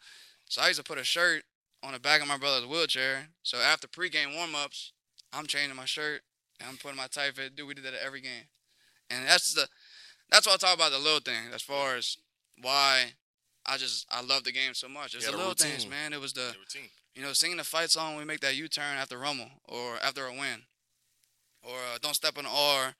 So 0.49 0.63
I 0.63 0.69
used 0.69 0.79
to 0.79 0.85
put 0.85 0.99
a 0.99 1.05
shirt 1.05 1.43
on 1.83 1.93
the 1.93 1.99
back 1.99 2.23
of 2.23 2.29
my 2.29 2.39
brother's 2.39 2.67
wheelchair. 2.69 3.29
So 3.43 3.59
after 3.59 3.89
pregame 3.89 4.35
warm 4.37 4.55
ups, 4.55 4.93
I'm 5.33 5.47
changing 5.47 5.77
my 5.77 5.85
shirt 5.85 6.23
and 6.61 6.69
I'm 6.69 6.77
putting 6.77 6.97
my 6.97 7.09
tight 7.09 7.35
fit. 7.35 7.57
Dude, 7.57 7.67
we 7.67 7.75
did 7.75 7.85
that 7.85 7.95
at 7.95 8.01
every 8.07 8.21
game. 8.21 8.45
And 9.11 9.27
that's 9.27 9.53
the 9.53 9.67
that's 10.31 10.47
what 10.47 10.55
I 10.55 10.67
talk 10.67 10.77
about 10.77 10.93
the 10.93 10.99
little 10.99 11.21
thing 11.21 11.53
as 11.53 11.61
far 11.63 11.97
as 11.97 12.17
why 12.63 13.13
I 13.67 13.77
just 13.77 14.07
I 14.11 14.23
love 14.23 14.45
the 14.45 14.53
game 14.53 14.75
so 14.75 14.89
much. 14.89 15.15
It's 15.15 15.25
Yeah, 15.25 15.33
the 15.33 15.39
little 15.39 15.55
things, 15.55 15.87
man. 15.89 16.13
It 16.13 16.21
was 16.21 16.33
the 16.33 16.53
The 16.53 16.59
routine. 16.59 16.91
you 17.15 17.23
know, 17.23 17.33
singing 17.33 17.57
the 17.57 17.65
fight 17.65 17.91
song 17.91 18.11
when 18.13 18.21
we 18.21 18.25
make 18.25 18.41
that 18.41 18.55
U 18.57 18.69
turn 18.69 18.97
after 18.97 19.19
Rummel 19.19 19.51
or 19.69 19.97
after 20.03 20.27
a 20.27 20.33
win, 20.33 20.63
or 21.63 21.77
uh, 21.77 21.99
don't 22.01 22.15
step 22.15 22.39
on 22.39 22.45
the 22.45 22.51
R 22.51 22.95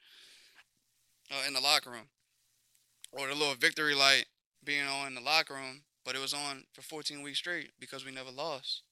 uh, 1.31 1.47
in 1.47 1.55
the 1.55 1.61
locker 1.61 1.91
room, 1.91 2.09
or 3.13 3.27
the 3.29 3.35
little 3.35 3.55
victory 3.55 3.95
light 3.95 4.27
being 4.65 4.87
on 4.87 5.09
in 5.09 5.15
the 5.15 5.21
locker 5.21 5.55
room, 5.55 5.83
but 6.05 6.15
it 6.15 6.21
was 6.21 6.35
on 6.35 6.65
for 6.73 6.83
14 6.83 7.23
weeks 7.23 7.39
straight 7.39 7.71
because 7.79 8.05
we 8.05 8.11
never 8.13 8.31
lost. 8.31 8.83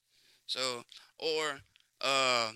So, 0.47 0.85
or 1.18 1.61
uh, 2.01 2.53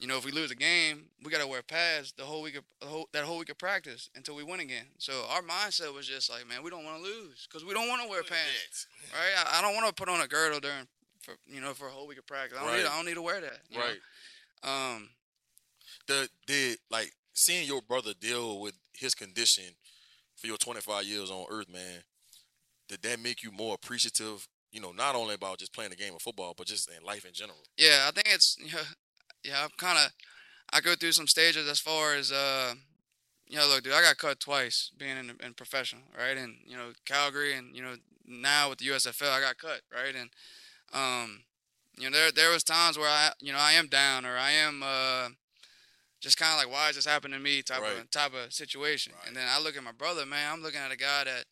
you 0.00 0.06
know, 0.06 0.16
if 0.16 0.24
we 0.24 0.30
lose 0.30 0.50
a 0.50 0.54
game, 0.56 1.06
we 1.24 1.30
gotta 1.30 1.46
wear 1.46 1.62
pads 1.62 2.12
the 2.16 2.24
whole 2.24 2.42
week 2.42 2.56
of 2.56 2.64
the 2.80 2.86
whole, 2.86 3.08
that 3.12 3.24
whole 3.24 3.38
week 3.38 3.50
of 3.50 3.58
practice 3.58 4.10
until 4.14 4.34
we 4.36 4.44
win 4.44 4.60
again. 4.60 4.86
So 4.98 5.24
our 5.30 5.42
mindset 5.42 5.92
was 5.94 6.06
just 6.06 6.30
like, 6.30 6.48
man, 6.48 6.62
we 6.62 6.70
don't 6.70 6.84
want 6.84 6.98
to 6.98 7.02
lose 7.02 7.46
because 7.48 7.64
we 7.66 7.74
don't 7.74 7.88
want 7.88 8.02
to 8.02 8.08
wear 8.08 8.22
pants 8.22 8.86
right? 9.12 9.44
I, 9.46 9.58
I 9.58 9.62
don't 9.62 9.74
want 9.74 9.88
to 9.88 9.92
put 9.92 10.08
on 10.08 10.20
a 10.20 10.28
girdle 10.28 10.60
during, 10.60 10.86
for 11.20 11.34
you 11.46 11.60
know, 11.60 11.72
for 11.74 11.88
a 11.88 11.90
whole 11.90 12.06
week 12.06 12.18
of 12.18 12.26
practice. 12.26 12.58
I 12.60 12.64
don't, 12.64 12.76
need, 12.76 12.86
I 12.86 12.96
don't 12.96 13.06
need 13.06 13.14
to 13.14 13.22
wear 13.22 13.40
that. 13.40 13.60
you 13.70 13.78
know? 13.78 13.84
Right. 13.84 14.94
Um. 14.94 15.10
The 16.06 16.28
did 16.46 16.78
like 16.90 17.12
seeing 17.38 17.66
your 17.66 17.80
brother 17.80 18.12
deal 18.20 18.60
with 18.60 18.74
his 18.92 19.14
condition 19.14 19.64
for 20.36 20.48
your 20.48 20.56
25 20.56 21.04
years 21.04 21.30
on 21.30 21.46
Earth, 21.50 21.72
man. 21.72 22.02
Did 22.88 23.02
that 23.02 23.20
make 23.20 23.42
you 23.42 23.52
more 23.52 23.74
appreciative? 23.74 24.48
You 24.72 24.80
know, 24.80 24.92
not 24.92 25.14
only 25.14 25.34
about 25.34 25.58
just 25.58 25.72
playing 25.72 25.90
the 25.90 25.96
game 25.96 26.14
of 26.14 26.22
football, 26.22 26.54
but 26.56 26.66
just 26.66 26.90
in 26.90 27.04
life 27.04 27.24
in 27.24 27.32
general. 27.32 27.58
Yeah, 27.76 28.06
I 28.08 28.10
think 28.10 28.26
it's 28.34 28.56
yeah, 28.60 28.82
yeah. 29.44 29.64
I'm 29.64 29.70
kind 29.78 29.98
of 29.98 30.12
I 30.72 30.80
go 30.80 30.94
through 30.94 31.12
some 31.12 31.26
stages 31.26 31.68
as 31.68 31.80
far 31.80 32.14
as 32.14 32.32
uh, 32.32 32.74
you 33.46 33.56
know, 33.56 33.66
look, 33.68 33.84
dude, 33.84 33.94
I 33.94 34.02
got 34.02 34.18
cut 34.18 34.40
twice 34.40 34.90
being 34.98 35.16
in 35.16 35.32
in 35.44 35.54
professional, 35.54 36.02
right? 36.16 36.36
And 36.36 36.56
you 36.66 36.76
know, 36.76 36.92
Calgary, 37.06 37.54
and 37.54 37.74
you 37.74 37.82
know, 37.82 37.94
now 38.26 38.70
with 38.70 38.78
the 38.78 38.88
USFL, 38.88 39.30
I 39.30 39.40
got 39.40 39.58
cut, 39.58 39.80
right? 39.94 40.14
And 40.14 40.30
um, 40.92 41.40
you 41.96 42.10
know, 42.10 42.16
there 42.16 42.32
there 42.32 42.50
was 42.50 42.64
times 42.64 42.98
where 42.98 43.08
I, 43.08 43.30
you 43.40 43.52
know, 43.52 43.58
I 43.58 43.72
am 43.72 43.86
down 43.86 44.26
or 44.26 44.36
I 44.36 44.50
am 44.50 44.82
uh, 44.82 45.28
just 46.20 46.38
kind 46.38 46.52
of 46.52 46.58
like, 46.64 46.72
why 46.72 46.88
is 46.90 46.96
this 46.96 47.06
happening 47.06 47.38
to 47.38 47.42
me? 47.42 47.62
Type 47.62 47.82
of 47.82 48.10
type 48.10 48.32
of 48.34 48.52
situation. 48.52 49.12
Right. 49.18 49.28
And 49.28 49.36
then 49.36 49.46
I 49.48 49.60
look 49.62 49.76
at 49.76 49.82
my 49.84 49.92
brother, 49.92 50.24
man. 50.26 50.52
I'm 50.52 50.62
looking 50.62 50.80
at 50.80 50.92
a 50.92 50.96
guy 50.96 51.24
that. 51.24 51.44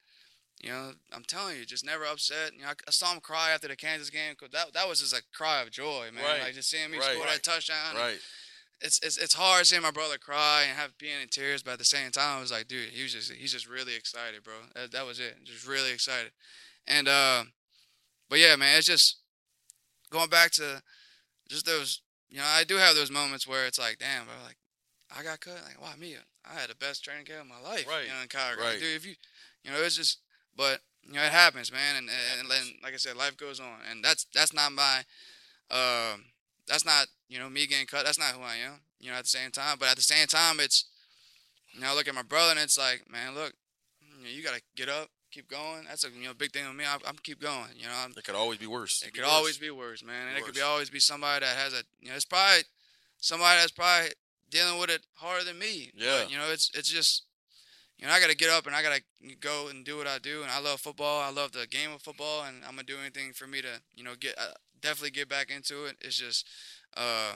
You 0.62 0.70
know, 0.70 0.92
I'm 1.12 1.22
telling 1.22 1.58
you, 1.58 1.66
just 1.66 1.84
never 1.84 2.06
upset. 2.06 2.54
You 2.54 2.62
know, 2.62 2.68
I, 2.68 2.72
I 2.88 2.90
saw 2.90 3.12
him 3.12 3.20
cry 3.20 3.50
after 3.50 3.68
the 3.68 3.76
Kansas 3.76 4.08
game. 4.08 4.34
'cause 4.34 4.48
that 4.52 4.72
that 4.72 4.88
was 4.88 5.00
just 5.00 5.12
a 5.14 5.22
cry 5.34 5.60
of 5.60 5.70
joy, 5.70 6.08
man. 6.14 6.24
Right. 6.24 6.42
Like 6.44 6.54
just 6.54 6.70
seeing 6.70 6.90
me 6.90 6.96
Right. 6.96 7.10
score 7.12 7.26
Right. 7.26 7.34
that 7.34 7.42
touchdown. 7.42 7.94
Right. 7.94 8.18
It's, 8.80 8.98
it's 9.00 9.18
it's 9.18 9.34
hard 9.34 9.66
seeing 9.66 9.82
my 9.82 9.90
brother 9.90 10.16
cry 10.16 10.64
and 10.66 10.78
have 10.78 10.96
being 10.96 11.20
in 11.20 11.28
tears, 11.28 11.62
but 11.62 11.72
at 11.72 11.78
the 11.78 11.84
same 11.84 12.10
time, 12.10 12.38
I 12.38 12.40
was 12.40 12.50
like, 12.52 12.68
dude, 12.68 12.88
he 12.88 13.02
was 13.02 13.12
just 13.12 13.32
he's 13.32 13.52
just 13.52 13.68
really 13.68 13.94
excited, 13.96 14.42
bro. 14.44 14.54
That, 14.74 14.92
that 14.92 15.04
was 15.06 15.20
it, 15.20 15.36
just 15.44 15.66
really 15.68 15.92
excited. 15.92 16.32
And 16.86 17.06
uh, 17.06 17.44
but 18.30 18.38
yeah, 18.38 18.56
man, 18.56 18.78
it's 18.78 18.86
just 18.86 19.18
going 20.10 20.30
back 20.30 20.52
to 20.52 20.82
just 21.50 21.66
those 21.66 22.00
you 22.28 22.38
know, 22.38 22.44
I 22.46 22.64
do 22.64 22.76
have 22.76 22.94
those 22.94 23.10
moments 23.10 23.46
where 23.46 23.66
it's 23.66 23.78
like, 23.78 23.98
damn, 23.98 24.24
bro, 24.24 24.34
like 24.44 24.56
I 25.16 25.22
got 25.22 25.40
cut. 25.40 25.62
Like, 25.64 25.80
wow, 25.80 25.92
me, 25.98 26.16
I 26.44 26.60
had 26.60 26.70
the 26.70 26.74
best 26.74 27.04
training 27.04 27.26
camp 27.26 27.42
of 27.42 27.48
my 27.48 27.60
life. 27.60 27.86
Right. 27.88 28.04
You 28.04 28.10
know, 28.10 28.22
in 28.22 28.28
Calgary. 28.28 28.64
Right. 28.64 28.80
Dude, 28.80 28.96
if 28.96 29.06
you, 29.06 29.14
you 29.64 29.70
know, 29.70 29.78
it's 29.78 29.96
just, 29.96 30.18
but 30.56 30.80
you 31.06 31.14
know, 31.14 31.22
it 31.22 31.32
happens, 31.32 31.70
man, 31.70 31.96
and 31.96 32.08
and, 32.08 32.48
and, 32.50 32.72
like 32.82 32.94
I 32.94 32.96
said, 32.96 33.16
life 33.16 33.36
goes 33.36 33.60
on, 33.60 33.78
and 33.90 34.02
that's 34.02 34.26
that's 34.34 34.52
not 34.52 34.72
my, 34.72 35.04
um, 35.70 36.24
that's 36.66 36.84
not 36.84 37.06
you 37.28 37.38
know 37.38 37.48
me 37.48 37.66
getting 37.66 37.86
cut. 37.86 38.04
That's 38.04 38.18
not 38.18 38.34
who 38.34 38.42
I 38.42 38.56
am. 38.56 38.80
You 38.98 39.10
know, 39.10 39.16
at 39.16 39.24
the 39.24 39.30
same 39.30 39.50
time, 39.50 39.76
but 39.78 39.88
at 39.88 39.96
the 39.96 40.02
same 40.02 40.26
time, 40.26 40.58
it's, 40.58 40.86
you 41.72 41.80
know, 41.80 41.88
I 41.88 41.94
look 41.94 42.08
at 42.08 42.14
my 42.14 42.22
brother 42.22 42.52
and 42.52 42.60
it's 42.60 42.78
like, 42.78 43.04
man, 43.10 43.34
look, 43.34 43.52
you, 44.00 44.24
know, 44.24 44.30
you 44.30 44.42
gotta 44.42 44.62
get 44.74 44.88
up, 44.88 45.10
keep 45.36 45.50
going. 45.50 45.84
That's 45.86 46.04
a 46.04 46.08
you 46.10 46.26
know 46.26 46.34
big 46.34 46.52
thing 46.52 46.66
with 46.66 46.74
me. 46.76 46.84
I, 46.84 46.96
I'm 47.06 47.16
keep 47.22 47.40
going. 47.40 47.68
You 47.76 47.84
know, 47.86 47.92
I'm, 48.04 48.12
It 48.16 48.24
could 48.24 48.34
always 48.34 48.58
be 48.58 48.66
worse. 48.66 49.02
it 49.02 49.12
be 49.12 49.18
could 49.20 49.28
always 49.28 49.58
be 49.58 49.70
worse, 49.70 50.02
man. 50.02 50.28
And 50.28 50.38
it 50.38 50.44
could 50.44 50.54
be 50.54 50.62
always 50.62 50.88
be 50.88 50.98
somebody 50.98 51.44
that 51.44 51.54
has 51.56 51.74
a 51.74 51.82
you 52.00 52.08
know, 52.08 52.14
it's 52.16 52.24
probably 52.24 52.62
somebody 53.20 53.60
that's 53.60 53.70
probably 53.72 54.10
dealing 54.50 54.80
with 54.80 54.88
it 54.90 55.02
harder 55.16 55.44
than 55.44 55.58
me. 55.58 55.90
But, 55.94 56.02
Yeah. 56.02 56.26
you 56.28 56.38
know, 56.38 56.50
it's 56.50 56.70
it's 56.74 56.88
just 56.88 57.24
you 57.98 58.06
know, 58.06 58.12
I 58.12 58.20
gotta 58.20 58.36
get 58.36 58.48
up 58.50 58.66
and 58.66 58.74
I 58.74 58.82
gotta 58.82 59.02
go 59.40 59.68
and 59.68 59.84
do 59.84 59.98
what 59.98 60.06
I 60.06 60.18
do 60.18 60.42
and 60.42 60.50
I 60.50 60.58
love 60.58 60.80
football. 60.80 61.20
I 61.20 61.30
love 61.30 61.52
the 61.52 61.66
game 61.66 61.92
of 61.92 62.00
football 62.00 62.44
and 62.44 62.64
I'm 62.64 62.70
gonna 62.76 62.84
do 62.84 62.96
anything 62.98 63.32
for 63.34 63.46
me 63.46 63.60
to, 63.60 63.80
you 63.94 64.04
know, 64.04 64.14
get 64.18 64.38
uh, 64.38 64.52
definitely 64.80 65.10
get 65.10 65.28
back 65.28 65.50
into 65.50 65.84
it. 65.84 65.96
It's 66.00 66.16
just 66.16 66.48
uh 66.96 67.34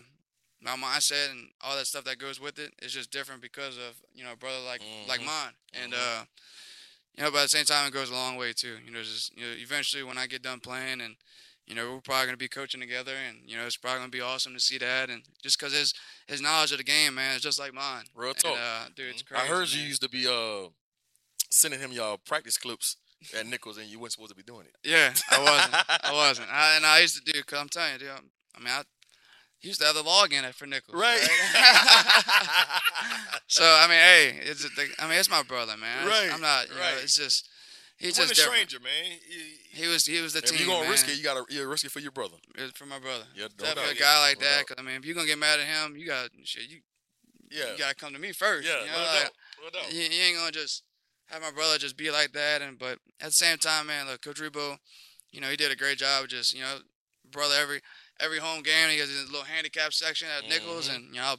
my 0.62 0.76
mindset 0.76 1.30
and 1.30 1.50
all 1.62 1.76
that 1.76 1.86
stuff 1.86 2.04
that 2.04 2.18
goes 2.18 2.38
with 2.40 2.58
it 2.58 2.72
is 2.82 2.92
just 2.92 3.10
different 3.10 3.40
because 3.42 3.76
of, 3.78 3.96
you 4.14 4.24
know, 4.24 4.32
a 4.32 4.36
brother 4.36 4.60
like 4.66 4.82
like 5.06 5.20
Mhm. 5.20 5.26
mine. 5.26 5.54
And 5.74 5.92
Mhm. 5.92 5.98
uh 6.20 6.24
you 7.20 7.26
know, 7.26 7.30
but 7.32 7.38
at 7.40 7.42
the 7.42 7.48
same 7.50 7.66
time, 7.66 7.86
it 7.86 7.92
goes 7.92 8.08
a 8.08 8.14
long 8.14 8.36
way 8.36 8.54
too. 8.54 8.76
You 8.82 8.90
know, 8.90 9.02
just 9.02 9.36
you 9.36 9.44
know, 9.44 9.52
eventually 9.58 10.02
when 10.02 10.16
I 10.16 10.26
get 10.26 10.42
done 10.42 10.58
playing, 10.58 11.02
and 11.02 11.16
you 11.66 11.74
know, 11.74 11.92
we're 11.92 12.00
probably 12.00 12.24
gonna 12.26 12.38
be 12.38 12.48
coaching 12.48 12.80
together, 12.80 13.12
and 13.28 13.38
you 13.44 13.58
know, 13.58 13.66
it's 13.66 13.76
probably 13.76 13.98
gonna 13.98 14.08
be 14.10 14.22
awesome 14.22 14.54
to 14.54 14.60
see 14.60 14.78
that. 14.78 15.10
And 15.10 15.22
just 15.42 15.58
because 15.58 15.74
his 15.74 15.92
his 16.26 16.40
knowledge 16.40 16.72
of 16.72 16.78
the 16.78 16.84
game, 16.84 17.14
man, 17.16 17.36
is 17.36 17.42
just 17.42 17.58
like 17.58 17.74
mine. 17.74 18.04
Real 18.14 18.30
And, 18.30 18.38
talk. 18.38 18.56
uh, 18.58 18.84
dude, 18.96 19.10
it's 19.10 19.22
crazy. 19.22 19.42
I 19.44 19.46
heard 19.46 19.70
you 19.70 19.82
used 19.82 20.00
to 20.00 20.08
be 20.08 20.26
uh 20.26 20.68
sending 21.50 21.80
him 21.80 21.92
y'all 21.92 22.16
practice 22.16 22.56
clips 22.56 22.96
at 23.36 23.46
Nicholls, 23.46 23.76
and 23.76 23.86
you 23.86 23.98
weren't 24.00 24.12
supposed 24.12 24.30
to 24.30 24.36
be 24.36 24.42
doing 24.42 24.64
it. 24.66 24.74
Yeah, 24.82 25.12
I 25.30 25.42
wasn't. 25.42 25.74
I 26.04 26.12
wasn't. 26.14 26.48
I, 26.50 26.76
and 26.76 26.86
I 26.86 27.00
used 27.00 27.22
to 27.22 27.32
do, 27.32 27.42
cause 27.42 27.58
I'm 27.58 27.68
telling 27.68 27.92
you, 27.92 27.98
dude. 27.98 28.08
I'm, 28.08 28.30
I 28.56 28.58
mean, 28.60 28.68
I 28.72 28.82
used 29.62 29.80
to 29.80 29.86
have 29.86 29.94
the 29.94 30.02
log 30.02 30.32
in 30.32 30.44
it 30.44 30.54
for 30.54 30.66
Nicholls. 30.66 31.00
Right. 31.00 31.20
So 33.46 33.64
I 33.64 33.86
mean, 33.88 33.98
hey, 33.98 34.48
it's 34.48 34.64
I 35.00 35.08
mean, 35.08 35.18
it's 35.18 35.28
my 35.30 35.42
brother, 35.42 35.76
man. 35.76 36.06
Right, 36.06 36.30
I'm 36.32 36.40
not. 36.40 36.68
You 36.68 36.76
right. 36.76 36.94
know, 36.94 37.00
it's 37.02 37.16
just 37.16 37.48
he's 37.98 38.14
just 38.16 38.30
a 38.30 38.34
different. 38.34 38.70
stranger, 38.70 38.78
man. 38.80 39.18
He- 39.28 39.82
He 39.82 39.88
was 39.88 40.06
he 40.06 40.20
was 40.20 40.32
the 40.34 40.38
if 40.38 40.44
team. 40.46 40.58
you're 40.60 40.68
gonna 40.68 40.82
man. 40.82 40.90
risk 40.92 41.08
it, 41.08 41.16
you 41.16 41.24
gotta 41.24 41.44
you 41.48 41.66
risk 41.68 41.84
it 41.84 41.90
for 41.90 41.98
your 42.00 42.12
brother. 42.12 42.36
It's 42.56 42.78
for 42.78 42.86
my 42.86 42.98
brother. 43.00 43.24
Yeah, 43.34 43.48
no 43.58 43.64
Definitely 43.64 43.82
doubt. 43.94 43.96
a 43.96 43.98
guy 43.98 44.20
like 44.20 44.40
No 44.40 44.46
that. 44.46 44.66
'cause, 44.66 44.76
I 44.78 44.82
mean, 44.82 44.96
if 44.96 45.04
you're 45.04 45.14
gonna 45.16 45.26
get 45.26 45.38
mad 45.38 45.58
at 45.60 45.66
him, 45.66 45.96
you 45.96 46.06
got 46.06 46.30
shit. 46.44 46.70
You 46.70 46.80
Yeah, 47.50 47.72
you 47.72 47.78
gotta 47.78 47.94
come 47.96 48.12
to 48.12 48.18
me 48.20 48.32
first. 48.32 48.66
yeah, 48.68 48.80
you 48.82 48.86
know, 48.86 48.92
no 48.98 49.02
like, 49.02 49.22
doubt, 49.24 49.32
no 49.74 49.88
you, 49.90 50.02
you 50.02 50.22
ain't 50.22 50.36
gonna 50.38 50.52
just 50.52 50.84
have 51.26 51.42
my 51.42 51.50
brother 51.50 51.76
just 51.78 51.96
be 51.96 52.10
like 52.12 52.32
that. 52.32 52.62
And 52.62 52.78
but 52.78 52.98
at 53.20 53.26
the 53.26 53.32
same 53.32 53.58
time, 53.58 53.88
man, 53.88 54.06
look, 54.06 54.22
Coach 54.22 54.40
Rebowe, 54.40 54.78
you 55.32 55.40
know, 55.40 55.48
he 55.48 55.56
did 55.56 55.72
a 55.72 55.76
great 55.76 55.98
job. 55.98 56.28
Just 56.28 56.54
you 56.54 56.60
know, 56.62 56.78
brother, 57.30 57.54
every 57.60 57.80
every 58.20 58.38
home 58.38 58.62
game, 58.62 58.90
he 58.90 58.98
has 58.98 59.08
his 59.08 59.30
little 59.30 59.44
handicap 59.46 59.92
section 59.92 60.28
at 60.28 60.48
Nicholls, 60.48 60.88
Mhm. 60.88 60.96
and 60.96 61.14
you 61.14 61.20
know. 61.20 61.36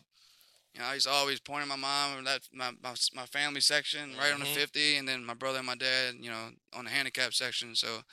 You 0.74 0.80
know, 0.80 0.88
I 0.88 0.94
used 0.94 1.06
to 1.06 1.12
always 1.12 1.42
pointing 1.42 1.68
my 1.68 1.76
mom 1.76 2.20
and 2.20 2.28
that 2.28 2.48
my, 2.54 2.72
my 2.82 2.96
my 3.14 3.26
family 3.26 3.60
section 3.60 4.16
right 4.16 4.32
on 4.32 4.40
the 4.40 4.46
Mhm. 4.46 4.54
fifty, 4.54 4.96
and 4.96 5.06
then 5.06 5.26
my 5.26 5.34
brother 5.34 5.58
and 5.58 5.68
my 5.68 5.76
dad, 5.76 6.16
you 6.22 6.30
know, 6.30 6.52
on 6.72 6.86
the 6.86 6.92
handicap 6.92 7.34
section. 7.34 7.76
So, 7.76 8.06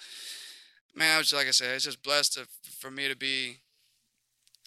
man, 0.95 1.15
I 1.15 1.19
was 1.19 1.33
like 1.33 1.47
I 1.47 1.53
said, 1.53 1.77
it's 1.77 1.85
just 1.85 2.03
blessed 2.03 2.33
to, 2.35 2.49
for 2.81 2.91
me 2.91 3.07
to 3.07 3.15
be 3.15 3.61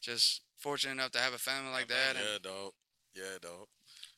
just 0.02 0.42
fortunate 0.58 0.94
enough 0.94 1.12
to 1.12 1.20
have 1.20 1.34
a 1.34 1.38
family 1.38 1.72
like 1.72 1.90
Yeah, 1.90 1.96
that. 1.96 2.16
man, 2.16 2.24
and 2.24 2.34
Yeah, 2.44 2.52
dog. 2.52 2.72
Yeah, 3.14 3.38
dog. 3.42 3.68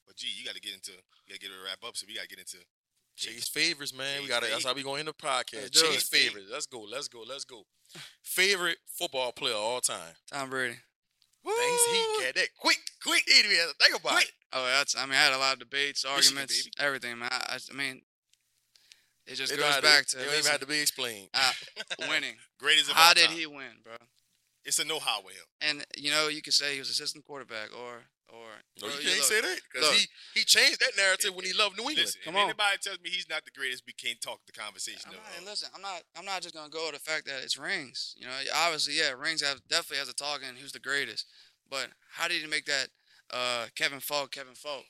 But 0.06 0.16
gee, 0.18 0.30
you 0.38 0.46
got 0.46 0.56
to 0.56 0.62
get 0.62 0.74
into, 0.74 0.92
you 0.92 1.30
got 1.30 1.36
to 1.36 1.40
get 1.40 1.52
it 1.52 1.58
to 1.58 1.64
wrap 1.66 1.84
up. 1.88 1.98
So 1.98 2.06
we 2.08 2.16
got 2.16 2.24
to 2.24 2.28
get 2.28 2.40
into 2.40 2.58
Chase 3.16 3.48
favorites, 3.48 3.94
man. 3.94 4.22
we 4.24 4.28
got 4.28 4.42
That's 4.42 4.66
how 4.66 4.74
we 4.74 4.84
gonna 4.84 5.00
end 5.00 5.08
the 5.08 5.14
podcast. 5.14 5.54
Let's 5.64 5.82
Chase 5.82 6.04
it. 6.12 6.18
favorites. 6.18 6.50
Let's 6.52 6.66
go. 6.66 6.82
Let's 6.82 7.08
go. 7.08 7.24
Let's 7.28 7.46
go. 7.46 7.64
Favorite 8.24 8.78
football 8.88 9.32
player 9.32 9.54
of 9.54 9.60
all 9.62 9.82
time. 9.82 10.14
Tom 10.32 10.50
Brady. 10.50 10.76
Thanks, 11.46 11.86
he 11.92 12.24
got 12.24 12.36
that 12.36 12.48
quick, 12.58 12.80
quick. 13.04 13.24
Even 13.28 13.52
think 13.80 14.00
about 14.00 14.14
Quick. 14.14 14.26
it. 14.28 14.32
Oh, 14.54 14.66
that's. 14.66 14.96
I 14.98 15.02
mean, 15.06 15.14
I 15.16 15.24
had 15.24 15.34
a 15.34 15.38
lot 15.38 15.54
of 15.54 15.60
debates, 15.60 16.06
arguments, 16.06 16.70
everything, 16.80 17.20
man. 17.20 17.30
I, 17.32 17.58
I, 17.70 17.74
mean, 17.76 18.02
it 19.28 19.36
just 19.36 19.52
It 19.52 19.60
goes 19.60 19.82
back 19.82 20.06
to, 20.08 20.22
it 20.22 20.26
don't 20.26 20.40
even 20.40 20.52
have 20.52 20.62
to 20.62 20.66
be 20.66 20.80
explained. 20.80 21.28
uh, 21.34 21.52
winning. 22.10 22.36
greatest 22.60 22.90
of 22.90 22.96
How 22.96 23.14
did 23.14 23.28
time. 23.28 23.36
he 23.36 23.46
win, 23.46 23.82
bro? 23.84 23.94
It's 24.64 24.80
a 24.80 24.86
no 24.86 25.00
how 25.00 25.22
with 25.22 25.36
him. 25.36 25.44
And 25.60 25.86
you 25.98 26.12
know, 26.12 26.30
you 26.30 26.42
could 26.42 26.54
say 26.54 26.74
he 26.74 26.80
was 26.80 26.90
assistant 26.90 27.26
quarterback, 27.26 27.70
or 27.78 28.04
or 28.34 28.50
No, 28.82 28.88
or 28.88 28.92
you 28.92 28.98
you 28.98 29.04
can't 29.06 29.18
look- 29.22 29.30
say 29.30 29.42
that 29.42 29.60
because 29.72 29.92
he 29.94 30.08
he 30.34 30.44
changed 30.44 30.80
that 30.82 30.98
narrative 30.98 31.36
when 31.36 31.46
he 31.46 31.54
loved 31.54 31.78
New 31.78 31.84
England. 31.88 32.10
Listen, 32.10 32.22
Come 32.26 32.36
if 32.36 32.42
on. 32.42 32.50
anybody 32.50 32.78
tells 32.82 33.00
me 33.00 33.10
he's 33.12 33.30
not 33.30 33.46
the 33.46 33.52
greatest, 33.52 33.84
we 33.86 33.94
can't 33.94 34.20
talk 34.20 34.40
the 34.46 34.52
conversation. 34.52 35.02
I'm 35.08 35.14
not, 35.14 35.26
and 35.38 35.46
listen, 35.46 35.70
I'm 35.76 35.82
not. 35.82 36.02
I'm 36.18 36.26
not 36.26 36.42
just 36.42 36.56
gonna 36.56 36.70
go 36.74 36.90
with 36.90 36.96
the 36.98 37.06
fact 37.06 37.26
that 37.28 37.44
it's 37.44 37.58
rings. 37.58 38.16
You 38.18 38.26
know, 38.26 38.34
obviously, 38.56 38.98
yeah, 38.98 39.12
rings 39.12 39.42
have 39.46 39.62
definitely 39.70 39.98
has 40.00 40.10
a 40.10 40.14
talking. 40.18 40.50
Who's 40.60 40.72
the 40.74 40.80
greatest? 40.80 41.28
But 41.70 41.90
how 42.18 42.28
did 42.28 42.42
he 42.42 42.48
make 42.48 42.66
that 42.66 42.90
uh, 43.32 43.68
Kevin 43.76 44.00
Faulk, 44.00 44.32
Kevin 44.32 44.56
Faulk, 44.56 44.86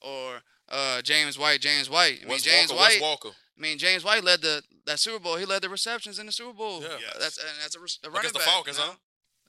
or 0.00 0.42
uh, 0.68 1.02
James 1.02 1.38
White, 1.38 1.60
James 1.60 1.88
White? 1.88 2.18
I 2.18 2.24
mean, 2.24 2.28
Wes 2.28 2.42
James 2.42 2.70
Walker, 2.70 2.82
White. 2.82 2.92
Wes 2.94 3.00
Walker 3.02 3.30
I 3.56 3.60
mean, 3.60 3.78
James 3.78 4.02
White 4.02 4.24
led 4.24 4.40
the 4.40 4.62
that 4.86 4.98
Super 4.98 5.18
Bowl. 5.20 5.36
He 5.36 5.44
led 5.44 5.62
the 5.62 5.68
receptions 5.68 6.18
in 6.18 6.26
the 6.26 6.32
Super 6.32 6.52
Bowl. 6.52 6.82
Yeah. 6.82 6.88
Yes. 7.00 7.16
That's 7.20 7.38
and 7.38 7.46
that's 7.62 7.76
a, 7.76 7.80
re- 7.80 7.86
a 8.04 8.08
running 8.10 8.18
against 8.30 8.34
the 8.34 8.38
back, 8.40 8.48
Falcons, 8.48 8.78
you 8.78 8.84
know? 8.84 8.90
huh? 8.90 8.96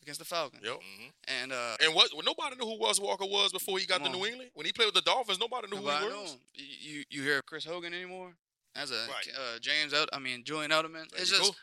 Against 0.04 0.20
the 0.20 0.26
Falcons. 0.26 0.62
Yep. 0.64 0.74
mhm. 0.76 1.12
And 1.42 1.52
uh, 1.54 1.76
And 1.82 1.96
what? 1.96 2.12
Well, 2.14 2.24
nobody 2.26 2.56
knew 2.58 2.66
who 2.66 2.78
Wes 2.80 3.00
Walker 3.00 3.26
was 3.26 3.52
before 3.52 3.80
he 3.80 3.86
got 3.86 4.00
Come 4.02 4.12
to 4.12 4.14
on. 4.14 4.20
New 4.20 4.28
England. 4.28 4.52
When 4.54 4.66
he 4.66 4.72
played 4.74 4.86
with 4.88 4.96
the 4.96 5.02
Dolphins, 5.02 5.40
nobody 5.40 5.68
knew 5.68 5.78
who 5.78 5.90
he 5.90 6.06
was. 6.06 6.38
You, 6.54 6.66
you 6.98 7.04
you 7.10 7.24
hear 7.24 7.42
Chris 7.42 7.64
Hogan 7.66 7.94
anymore? 7.94 8.34
As 8.76 8.92
a 8.92 8.96
Right. 9.08 9.28
uh, 9.36 9.60
James. 9.60 9.94
El- 9.94 10.08
I 10.14 10.20
mean 10.20 10.44
Julian 10.44 10.72
Edelman. 10.72 11.10
There 11.10 11.22
It's 11.22 11.32
you 11.32 11.38
just 11.38 11.54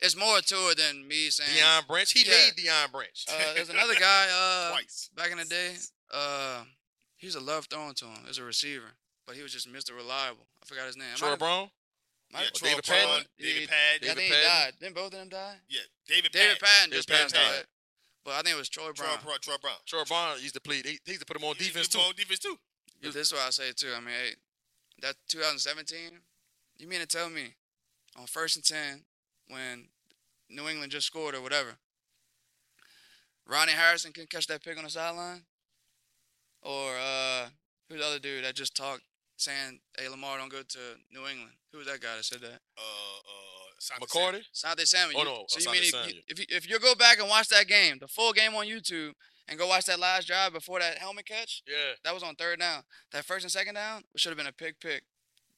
it's 0.00 0.16
more 0.16 0.40
to 0.40 0.54
it 0.70 0.78
than 0.78 1.06
me 1.06 1.30
saying. 1.30 1.50
Deion 1.56 1.86
Branch. 1.86 2.10
He 2.10 2.24
Yeah. 2.24 2.30
made 2.32 2.52
Deion 2.56 2.90
Branch. 2.92 3.24
Uh, 3.28 3.32
there's 3.54 3.68
another 3.70 3.94
guy. 3.94 4.26
Uh, 4.32 4.70
Twice. 4.72 5.10
back 5.16 5.30
in 5.30 5.38
the 5.38 5.44
day, 5.44 5.74
uh, 6.12 6.64
he 7.16 7.26
was 7.26 7.34
a 7.36 7.40
love 7.40 7.66
throwing 7.66 7.94
to 7.94 8.06
him 8.06 8.24
as 8.28 8.38
a 8.38 8.44
receiver, 8.44 8.92
but 9.26 9.36
he 9.36 9.42
was 9.42 9.52
just 9.52 9.70
Mr. 9.72 9.94
Reliable. 9.96 10.46
I 10.62 10.66
forgot 10.66 10.86
his 10.86 10.96
name. 10.96 11.14
Troy 11.16 11.30
Might- 11.30 11.38
Brown. 11.38 11.70
might- 12.32 12.40
Yeah, 12.42 12.46
Or 12.48 12.50
Troy 12.52 12.68
David 12.70 12.84
Brown, 12.86 13.06
Patten? 13.08 13.26
David 13.38 13.60
Yeah, 13.62 13.66
Patten. 13.68 13.94
I 13.94 13.98
David 13.98 14.16
think 14.16 14.32
Patten. 14.32 14.50
he 14.50 14.64
died. 14.64 14.74
Didn't 14.80 14.94
both 14.94 15.04
of 15.06 15.12
them 15.12 15.28
die? 15.28 15.56
Yeah, 15.68 15.80
David, 16.08 16.32
David 16.32 16.58
Patten 16.60 16.90
David 16.90 16.96
just 16.96 17.08
passed 17.08 17.34
Patten 17.34 17.48
away. 17.50 17.56
died. 17.58 17.66
But 18.24 18.32
I 18.32 18.42
think 18.42 18.54
it 18.56 18.58
was 18.58 18.68
Troy 18.70 18.90
Troy, 18.92 19.06
Brown. 19.06 19.18
Brown. 19.24 19.38
Troy 19.42 19.54
Brown. 19.60 19.76
Troy 19.86 20.04
Brown 20.08 20.36
used 20.40 20.54
to 20.54 20.60
play. 20.60 20.76
He, 20.76 20.98
he 21.04 21.12
used 21.12 21.20
to 21.20 21.26
put 21.26 21.36
him 21.36 21.44
on 21.44 21.54
He- 21.56 21.64
defense 21.66 21.86
he 21.88 21.98
too. 21.98 22.04
on 22.04 22.14
defense 22.16 22.38
too. 22.40 22.56
But 23.02 23.12
this 23.12 23.26
is 23.28 23.32
what 23.34 23.42
I 23.42 23.50
say 23.50 23.72
too. 23.76 23.92
I 23.94 24.00
mean, 24.00 24.08
hey, 24.14 24.34
that 25.02 25.16
2017. 25.28 25.98
You 26.78 26.88
mean 26.88 27.00
to 27.00 27.06
tell 27.06 27.28
me 27.28 27.54
on 28.18 28.26
first 28.26 28.56
and 28.56 28.64
ten 28.64 29.02
when 29.48 29.88
New 30.48 30.68
England 30.68 30.90
just 30.90 31.06
scored 31.06 31.34
or 31.34 31.40
whatever, 31.42 31.76
Rodney 33.46 33.72
Harrison 33.74 34.12
can 34.12 34.26
catch 34.26 34.46
that 34.46 34.64
pick 34.64 34.78
on 34.78 34.84
the 34.84 34.90
sideline, 34.90 35.42
or 36.62 36.92
uh, 36.96 37.48
who's 37.88 38.00
the 38.00 38.06
other 38.06 38.18
dude 38.18 38.44
that 38.44 38.54
just 38.54 38.74
talked 38.74 39.02
saying, 39.36 39.80
"Hey, 39.98 40.08
Lamar, 40.08 40.38
don't 40.38 40.50
go 40.50 40.62
to 40.62 40.78
New 41.12 41.26
England." 41.28 41.52
Who 41.72 41.78
was 41.78 41.86
that 41.86 42.00
guy 42.00 42.16
that 42.16 42.24
said 42.24 42.40
that? 42.40 42.60
Uh, 42.78 42.80
uh, 42.80 43.63
Sante 43.78 44.06
McCarty. 44.06 44.42
Sante 44.52 44.84
Samuel. 44.86 45.20
Oh, 45.20 45.24
no, 45.24 45.44
So 45.48 45.58
you 45.60 45.66
Asante 45.66 45.72
mean 45.72 45.82
if 45.82 45.88
Samuel. 45.90 46.08
you, 46.10 46.20
if 46.28 46.38
you 46.38 46.46
if 46.48 46.70
you 46.70 46.78
go 46.80 46.94
back 46.94 47.18
and 47.18 47.28
watch 47.28 47.48
that 47.48 47.66
game, 47.66 47.98
the 48.00 48.08
full 48.08 48.32
game 48.32 48.54
on 48.54 48.66
YouTube, 48.66 49.12
and 49.48 49.58
go 49.58 49.66
watch 49.66 49.84
that 49.86 49.98
last 50.00 50.26
drive 50.26 50.52
before 50.52 50.78
that 50.80 50.98
helmet 50.98 51.26
catch, 51.26 51.62
Yeah. 51.66 51.94
that 52.04 52.14
was 52.14 52.22
on 52.22 52.34
third 52.34 52.58
down. 52.60 52.82
That 53.12 53.24
first 53.24 53.44
and 53.44 53.52
second 53.52 53.74
down 53.74 54.04
should 54.16 54.30
have 54.30 54.38
been 54.38 54.46
a 54.46 54.52
pick 54.52 54.80
pick. 54.80 55.04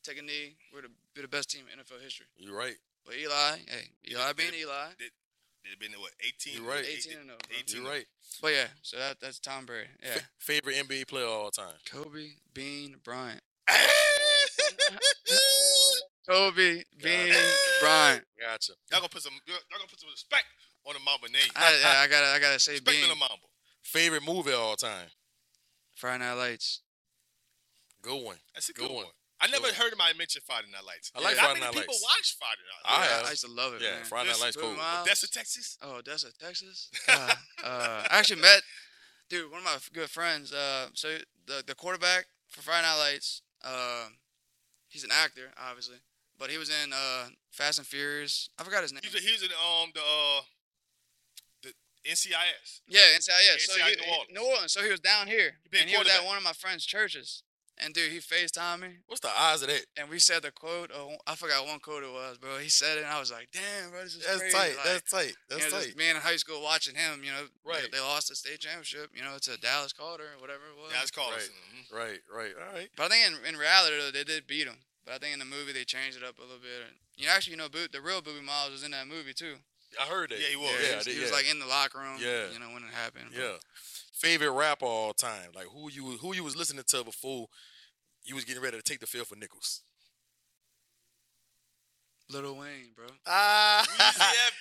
Take 0.03 0.19
a 0.19 0.23
knee. 0.23 0.57
We're 0.73 0.83
the, 0.83 0.89
be 1.15 1.23
the 1.23 1.29
best 1.29 1.51
team 1.51 1.63
in 1.73 1.79
NFL 1.79 2.01
history. 2.03 2.27
You're 2.37 2.57
right. 2.57 2.77
But 3.05 3.17
Eli, 3.17 3.57
hey, 3.69 3.91
Eli 4.11 4.33
being 4.33 4.55
Eli, 4.55 4.89
They've 4.99 5.79
been 5.81 5.99
what 6.01 6.13
18. 6.25 6.63
You're 6.63 6.71
right. 6.71 6.85
18 6.85 7.13
and 7.19 7.25
0. 7.27 7.39
18. 7.59 7.83
You're 7.83 7.91
right. 7.91 8.07
But 8.41 8.53
yeah, 8.53 8.67
so 8.83 8.99
that 8.99 9.19
that's 9.21 9.41
Tom 9.41 9.67
Brady. 9.67 9.89
Yeah, 10.01 10.15
Fa- 10.15 10.21
favorite 10.39 10.77
NBA 10.77 11.09
player 11.09 11.25
of 11.25 11.31
all 11.33 11.51
time. 11.51 11.75
Kobe, 11.91 12.29
Bean, 12.55 12.97
Bryant. 13.03 13.41
Kobe, 16.29 16.83
Bean, 17.03 17.35
Bryant. 17.81 18.25
Gotcha. 18.41 18.73
Y'all 18.91 19.01
gonna 19.01 19.09
put 19.09 19.23
some. 19.23 19.33
Y'all 19.47 19.57
gonna 19.71 19.89
put 19.89 20.01
some 20.01 20.11
respect 20.11 20.45
on 20.87 20.95
the 20.95 21.01
Mamba 21.01 21.29
name. 21.29 21.51
I, 21.55 21.83
I, 21.85 22.05
I 22.05 22.09
gotta 22.09 22.27
I 22.35 22.39
gotta 22.41 22.59
say 22.61 22.73
respect 22.79 22.97
Bean. 22.97 23.05
on 23.05 23.11
the 23.11 23.17
Mamba. 23.17 23.47
Favorite 23.83 24.25
movie 24.25 24.53
of 24.53 24.61
all 24.61 24.77
time. 24.77 25.09
Friday 25.95 26.25
Night 26.25 26.35
Lights. 26.35 26.81
Good 28.03 28.23
one. 28.25 28.37
That's 28.55 28.69
a 28.69 28.73
Good 28.73 28.83
good, 28.89 28.95
one. 28.95 29.05
one. 29.05 29.13
I 29.41 29.49
never 29.49 29.67
Good 29.67 29.75
heard 29.75 29.89
anybody 29.93 30.17
mention 30.19 30.43
Friday 30.47 30.69
Night 30.73 30.85
Lights. 30.87 31.13
I 31.15 31.21
like 31.21 31.37
Not 31.37 31.45
Friday 31.45 31.61
many 31.61 31.67
Night 31.67 31.75
people 31.87 31.95
Lights. 31.95 32.03
watch 32.03 32.37
Friday 32.39 32.65
Night 32.67 32.83
Lights. 32.91 33.11
Yeah, 33.11 33.17
have. 33.19 33.27
I 33.27 33.31
used 33.31 33.45
to 33.45 33.51
love 33.53 33.75
it. 33.75 33.83
Yeah, 33.83 33.91
man. 33.91 34.05
Friday 34.05 34.31
Night 34.31 34.41
Lights 34.41 34.57
Boom, 34.57 34.65
cool. 34.67 34.77
Miles. 34.77 35.07
Odessa, 35.07 35.31
Texas. 35.31 35.79
Oh, 35.83 35.95
Odessa, 35.97 36.29
Texas. 36.39 36.91
Uh, 37.09 37.35
uh, 37.65 38.03
I 38.11 38.19
actually 38.19 38.41
met, 38.41 38.61
dude, 39.29 39.51
one 39.51 39.61
of 39.61 39.65
my 39.65 39.77
good 39.93 40.09
friends. 40.11 40.53
Uh, 40.53 40.89
so 40.95 41.17
the 41.47 41.63
the 41.67 41.75
quarterback 41.75 42.27
for 42.49 42.63
Friday 42.63 42.83
Night 42.87 42.99
Lights. 42.99 43.43
Uh, 43.65 44.07
he's 44.89 45.05
an 45.05 45.11
actor, 45.13 45.51
obviously, 45.59 45.97
but 46.39 46.51
he 46.51 46.59
was 46.59 46.69
in 46.71 46.93
uh, 46.93 47.29
Fast 47.51 47.79
and 47.79 47.87
Furious. 47.87 48.49
I 48.59 48.65
forgot 48.65 48.83
his 48.83 48.93
name. 48.93 49.01
He 49.03 49.11
was, 49.15 49.25
he 49.25 49.33
was 49.33 49.43
in 49.43 49.51
um 49.51 49.91
the 49.95 50.01
uh 50.01 50.41
the 51.63 51.73
NCIS. 52.09 52.81
Yeah, 52.89 53.01
NCIS. 53.17 53.29
Yeah, 53.29 53.57
so 53.59 53.75
he, 53.85 53.95
New 53.97 54.13
Orleans. 54.13 54.31
New 54.33 54.45
Orleans. 54.45 54.73
So 54.73 54.83
he 54.83 54.91
was 54.91 55.01
down 55.01 55.27
here, 55.27 55.57
He 55.73 55.79
and 55.81 55.89
he 55.91 55.97
was 55.99 56.09
at 56.09 56.25
one 56.25 56.37
of 56.37 56.43
my 56.43 56.53
friend's 56.53 56.85
churches. 56.85 57.43
And 57.79 57.93
dude, 57.93 58.11
he 58.11 58.21
Facetimed 58.21 58.81
me, 58.81 58.89
What's 59.07 59.21
the 59.21 59.29
odds 59.29 59.61
of 59.61 59.69
that? 59.69 59.85
and 59.99 60.09
we 60.09 60.19
said 60.19 60.41
the 60.41 60.51
quote. 60.51 60.91
Of, 60.91 61.11
I 61.27 61.35
forgot 61.35 61.67
one 61.67 61.79
quote 61.79 62.05
it 62.05 62.11
was, 62.11 62.39
bro. 62.39 62.57
He 62.57 62.71
said 62.71 62.97
it, 62.97 63.03
and 63.05 63.13
I 63.13 63.21
was 63.21 63.31
like, 63.31 63.49
"Damn, 63.53 63.91
bro, 63.91 64.01
this 64.03 64.15
is 64.15 64.25
That's 64.25 64.39
crazy." 64.41 64.57
tight. 64.57 64.77
Like, 64.77 64.85
That's 64.87 65.11
tight. 65.11 65.29
you 65.29 65.35
That's 65.51 65.71
know, 65.71 65.81
tight. 65.81 65.95
being 65.95 66.17
in 66.17 66.23
high 66.25 66.37
school 66.37 66.63
watching 66.63 66.95
him, 66.95 67.21
you 67.23 67.33
know, 67.33 67.45
Right. 67.67 67.83
They, 67.93 67.99
they 67.99 68.01
lost 68.01 68.31
the 68.31 68.35
state 68.35 68.61
championship, 68.61 69.11
you 69.15 69.21
know, 69.23 69.37
to 69.43 69.59
Dallas 69.61 69.93
Carter 69.93 70.25
or 70.25 70.41
whatever 70.41 70.63
it 70.73 70.81
was. 70.81 70.91
That's 70.91 71.11
called. 71.11 71.33
Right. 71.37 71.51
Mhm. 71.53 71.93
Right, 71.95 72.21
right. 72.35 72.53
All 72.57 72.73
right. 72.73 72.89
But 72.97 73.05
I 73.05 73.09
think 73.11 73.45
in, 73.45 73.45
in 73.55 73.61
reality, 73.61 73.97
though, 74.01 74.11
they 74.11 74.25
did 74.25 74.47
beat 74.47 74.67
him. 74.67 74.79
But 75.07 75.15
I 75.15 75.19
think 75.19 75.33
in 75.35 75.39
the 75.39 75.45
movie 75.47 75.73
they 75.73 75.85
changed 75.85 76.17
it 76.19 76.25
up 76.25 76.37
a 76.39 76.43
little 76.43 76.59
bit. 76.59 76.93
You 77.17 77.27
know, 77.27 77.33
actually, 77.33 77.53
you 77.53 77.59
know, 77.59 77.69
Bo- 77.69 77.87
the 77.93 78.01
real 78.01 78.21
Boobie 78.21 78.43
Miles 78.45 78.73
was 78.73 78.83
in 78.85 78.91
that 78.91 79.07
movie 79.07 79.33
too. 79.33 79.55
I 80.03 80.05
heard 80.07 80.31
that. 80.31 80.41
Yeah, 80.41 80.49
he 80.51 80.57
was. 80.57 80.73
Yeah, 80.73 80.83
Yeah, 80.83 80.91
he 80.91 80.97
was, 80.97 81.05
did, 81.05 81.15
he 81.15 81.21
was 81.23 81.33
like 81.33 81.49
in 81.51 81.59
the 81.61 81.67
locker 81.67 81.99
room. 81.99 82.19
Yeah. 82.21 82.51
you 82.53 82.59
know 82.59 82.67
when 82.75 82.83
it 82.83 82.91
happened. 82.93 83.27
but- 83.33 83.41
Yeah. 83.41 83.53
Favorite 84.13 84.51
rapper 84.51 84.85
all 84.87 85.13
time? 85.13 85.51
Like 85.55 85.67
who 85.67 85.91
you 85.91 86.19
who 86.21 86.35
you 86.35 86.43
was 86.43 86.57
listening 86.57 86.83
to 86.89 87.05
before 87.05 87.47
you 88.25 88.35
was 88.35 88.45
getting 88.45 88.63
ready 88.63 88.77
to 88.77 88.83
take 88.83 88.99
the 89.01 89.07
field 89.07 89.27
for 89.29 89.37
Nichols? 89.37 89.83
Lil 92.29 92.57
Wayne, 92.57 92.91
bro. 92.97 93.07
Ah, 93.27 93.87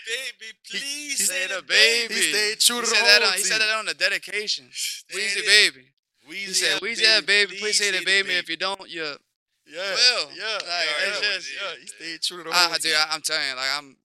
baby, 0.06 0.52
please 0.70 1.18
He 1.18 1.24
say 1.24 1.48
the 1.48 1.60
a 1.60 1.62
baby. 1.64 2.14
He 2.14 2.22
stayed 2.22 2.60
true 2.60 2.76
He 2.76 2.82
to 2.82 2.88
said 2.88 3.02
the 3.02 3.06
that 3.06 3.24
on, 3.24 3.34
he 3.34 3.40
said 3.44 3.58
team. 3.60 3.68
that 3.68 3.78
on 3.80 3.86
the 3.86 3.94
dedication. 3.96 4.66
There 5.10 5.20
Weezy 5.20 5.38
it 5.38 5.46
is. 5.46 5.72
baby. 5.74 5.86
Weezy 6.30 6.34
He 6.48 6.54
said, 6.54 6.82
"Weezy 6.82 7.04
F, 7.18 7.26
baby, 7.26 7.56
please 7.58 7.78
say 7.78 7.92
the 7.98 8.04
baby. 8.06 8.34
If 8.34 8.50
you 8.50 8.58
don't, 8.58 8.90
you." 8.90 9.16
Yeah, 9.68 9.82
Will. 9.82 10.30
yeah, 10.36 10.54
Like, 10.54 10.64
yeah, 10.64 11.08
it's 11.10 11.22
yeah, 11.22 11.36
just- 11.36 11.54
yeah. 11.54 11.80
He 11.82 11.88
stayed 11.88 12.22
true 12.22 12.44
to 12.44 12.50
the 12.50 12.56
whole 12.56 12.74
I, 12.74 12.78
team. 12.78 12.92
dude, 12.92 12.96
I, 12.96 13.08
I'm 13.12 13.22
telling 13.22 13.50
you, 13.50 13.56
like 13.56 13.70
I'm, 13.76 13.98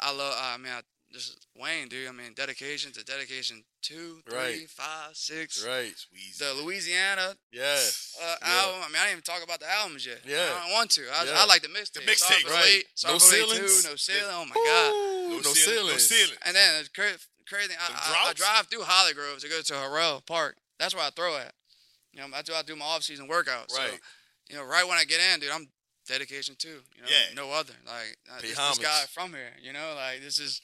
I 0.00 0.12
love. 0.12 0.34
I 0.36 0.56
mean, 0.58 0.72
I, 0.72 0.80
just 1.12 1.46
Wayne, 1.56 1.88
dude. 1.88 2.08
I 2.08 2.12
mean, 2.12 2.34
dedication 2.34 2.92
to 2.92 3.04
dedication 3.04 3.62
two, 3.80 4.20
three, 4.28 4.36
Right. 4.36 4.68
five, 4.70 5.16
six. 5.16 5.64
right. 5.64 5.94
Weezy. 6.12 6.38
The 6.38 6.54
Louisiana 6.62 7.36
Yeah. 7.52 7.78
uh, 8.20 8.36
Yeah. 8.42 8.48
album. 8.52 8.82
I 8.82 8.88
mean, 8.88 8.96
I 8.96 9.04
didn't 9.06 9.10
even 9.12 9.22
talk 9.22 9.42
about 9.44 9.60
the 9.60 9.70
albums 9.70 10.04
yet. 10.04 10.20
Yeah. 10.26 10.52
I 10.56 10.64
don't 10.66 10.72
want 10.72 10.90
to. 10.92 11.02
I, 11.08 11.24
Yeah. 11.24 11.32
I 11.42 11.46
like 11.46 11.62
the 11.62 11.68
mixtape. 11.68 11.92
The 11.94 12.00
mixtape, 12.00 12.42
Soft 12.42 12.44
right. 12.50 12.64
Late, 12.64 12.86
Soft 12.94 13.08
No 13.08 13.14
Late 13.14 13.22
ceilings. 13.48 13.82
Two, 13.84 13.88
no 13.90 13.96
ceiling. 13.96 14.22
Oh 14.34 14.44
my 14.44 14.54
god. 14.54 14.90
No, 14.90 15.28
no 15.36 15.42
ceiling. 15.54 15.86
No 15.86 15.96
ceilings. 15.96 16.08
ceiling. 16.08 16.38
And 16.44 16.56
then 16.56 16.80
it's 16.80 16.88
crazy. 16.90 17.16
crazy 17.48 17.68
thing, 17.68 17.76
I, 17.80 17.92
I, 18.26 18.30
I 18.30 18.32
drive 18.34 18.66
through 18.66 18.82
Holly 18.82 19.14
Grove 19.14 19.38
to 19.38 19.48
go 19.48 19.62
to 19.62 19.72
Harrell 19.72 20.26
Park. 20.26 20.56
That's 20.80 20.94
where 20.94 21.04
I 21.04 21.10
throw 21.10 21.36
at. 21.36 21.54
You 22.12 22.20
know, 22.22 22.28
that's 22.32 22.50
where 22.50 22.58
I 22.58 22.62
do 22.62 22.74
my 22.76 22.84
off-season 22.84 23.28
workouts. 23.28 23.70
So, 23.70 23.78
Right. 23.78 24.00
You 24.50 24.56
know, 24.56 24.64
right 24.64 24.86
when 24.86 24.98
I 24.98 25.04
get 25.04 25.20
in, 25.32 25.40
dude, 25.40 25.50
I'm 25.50 25.68
dedication 26.08 26.54
too. 26.56 26.80
You 26.94 27.02
know, 27.02 27.08
Yeah. 27.08 27.34
no 27.34 27.50
other. 27.52 27.74
Like 27.86 28.16
Pay 28.40 28.48
this, 28.48 28.56
this 28.58 28.78
guy 28.78 29.04
from 29.10 29.30
here. 29.32 29.52
You 29.60 29.72
know, 29.72 29.94
like 29.96 30.22
this 30.22 30.38
is. 30.38 30.60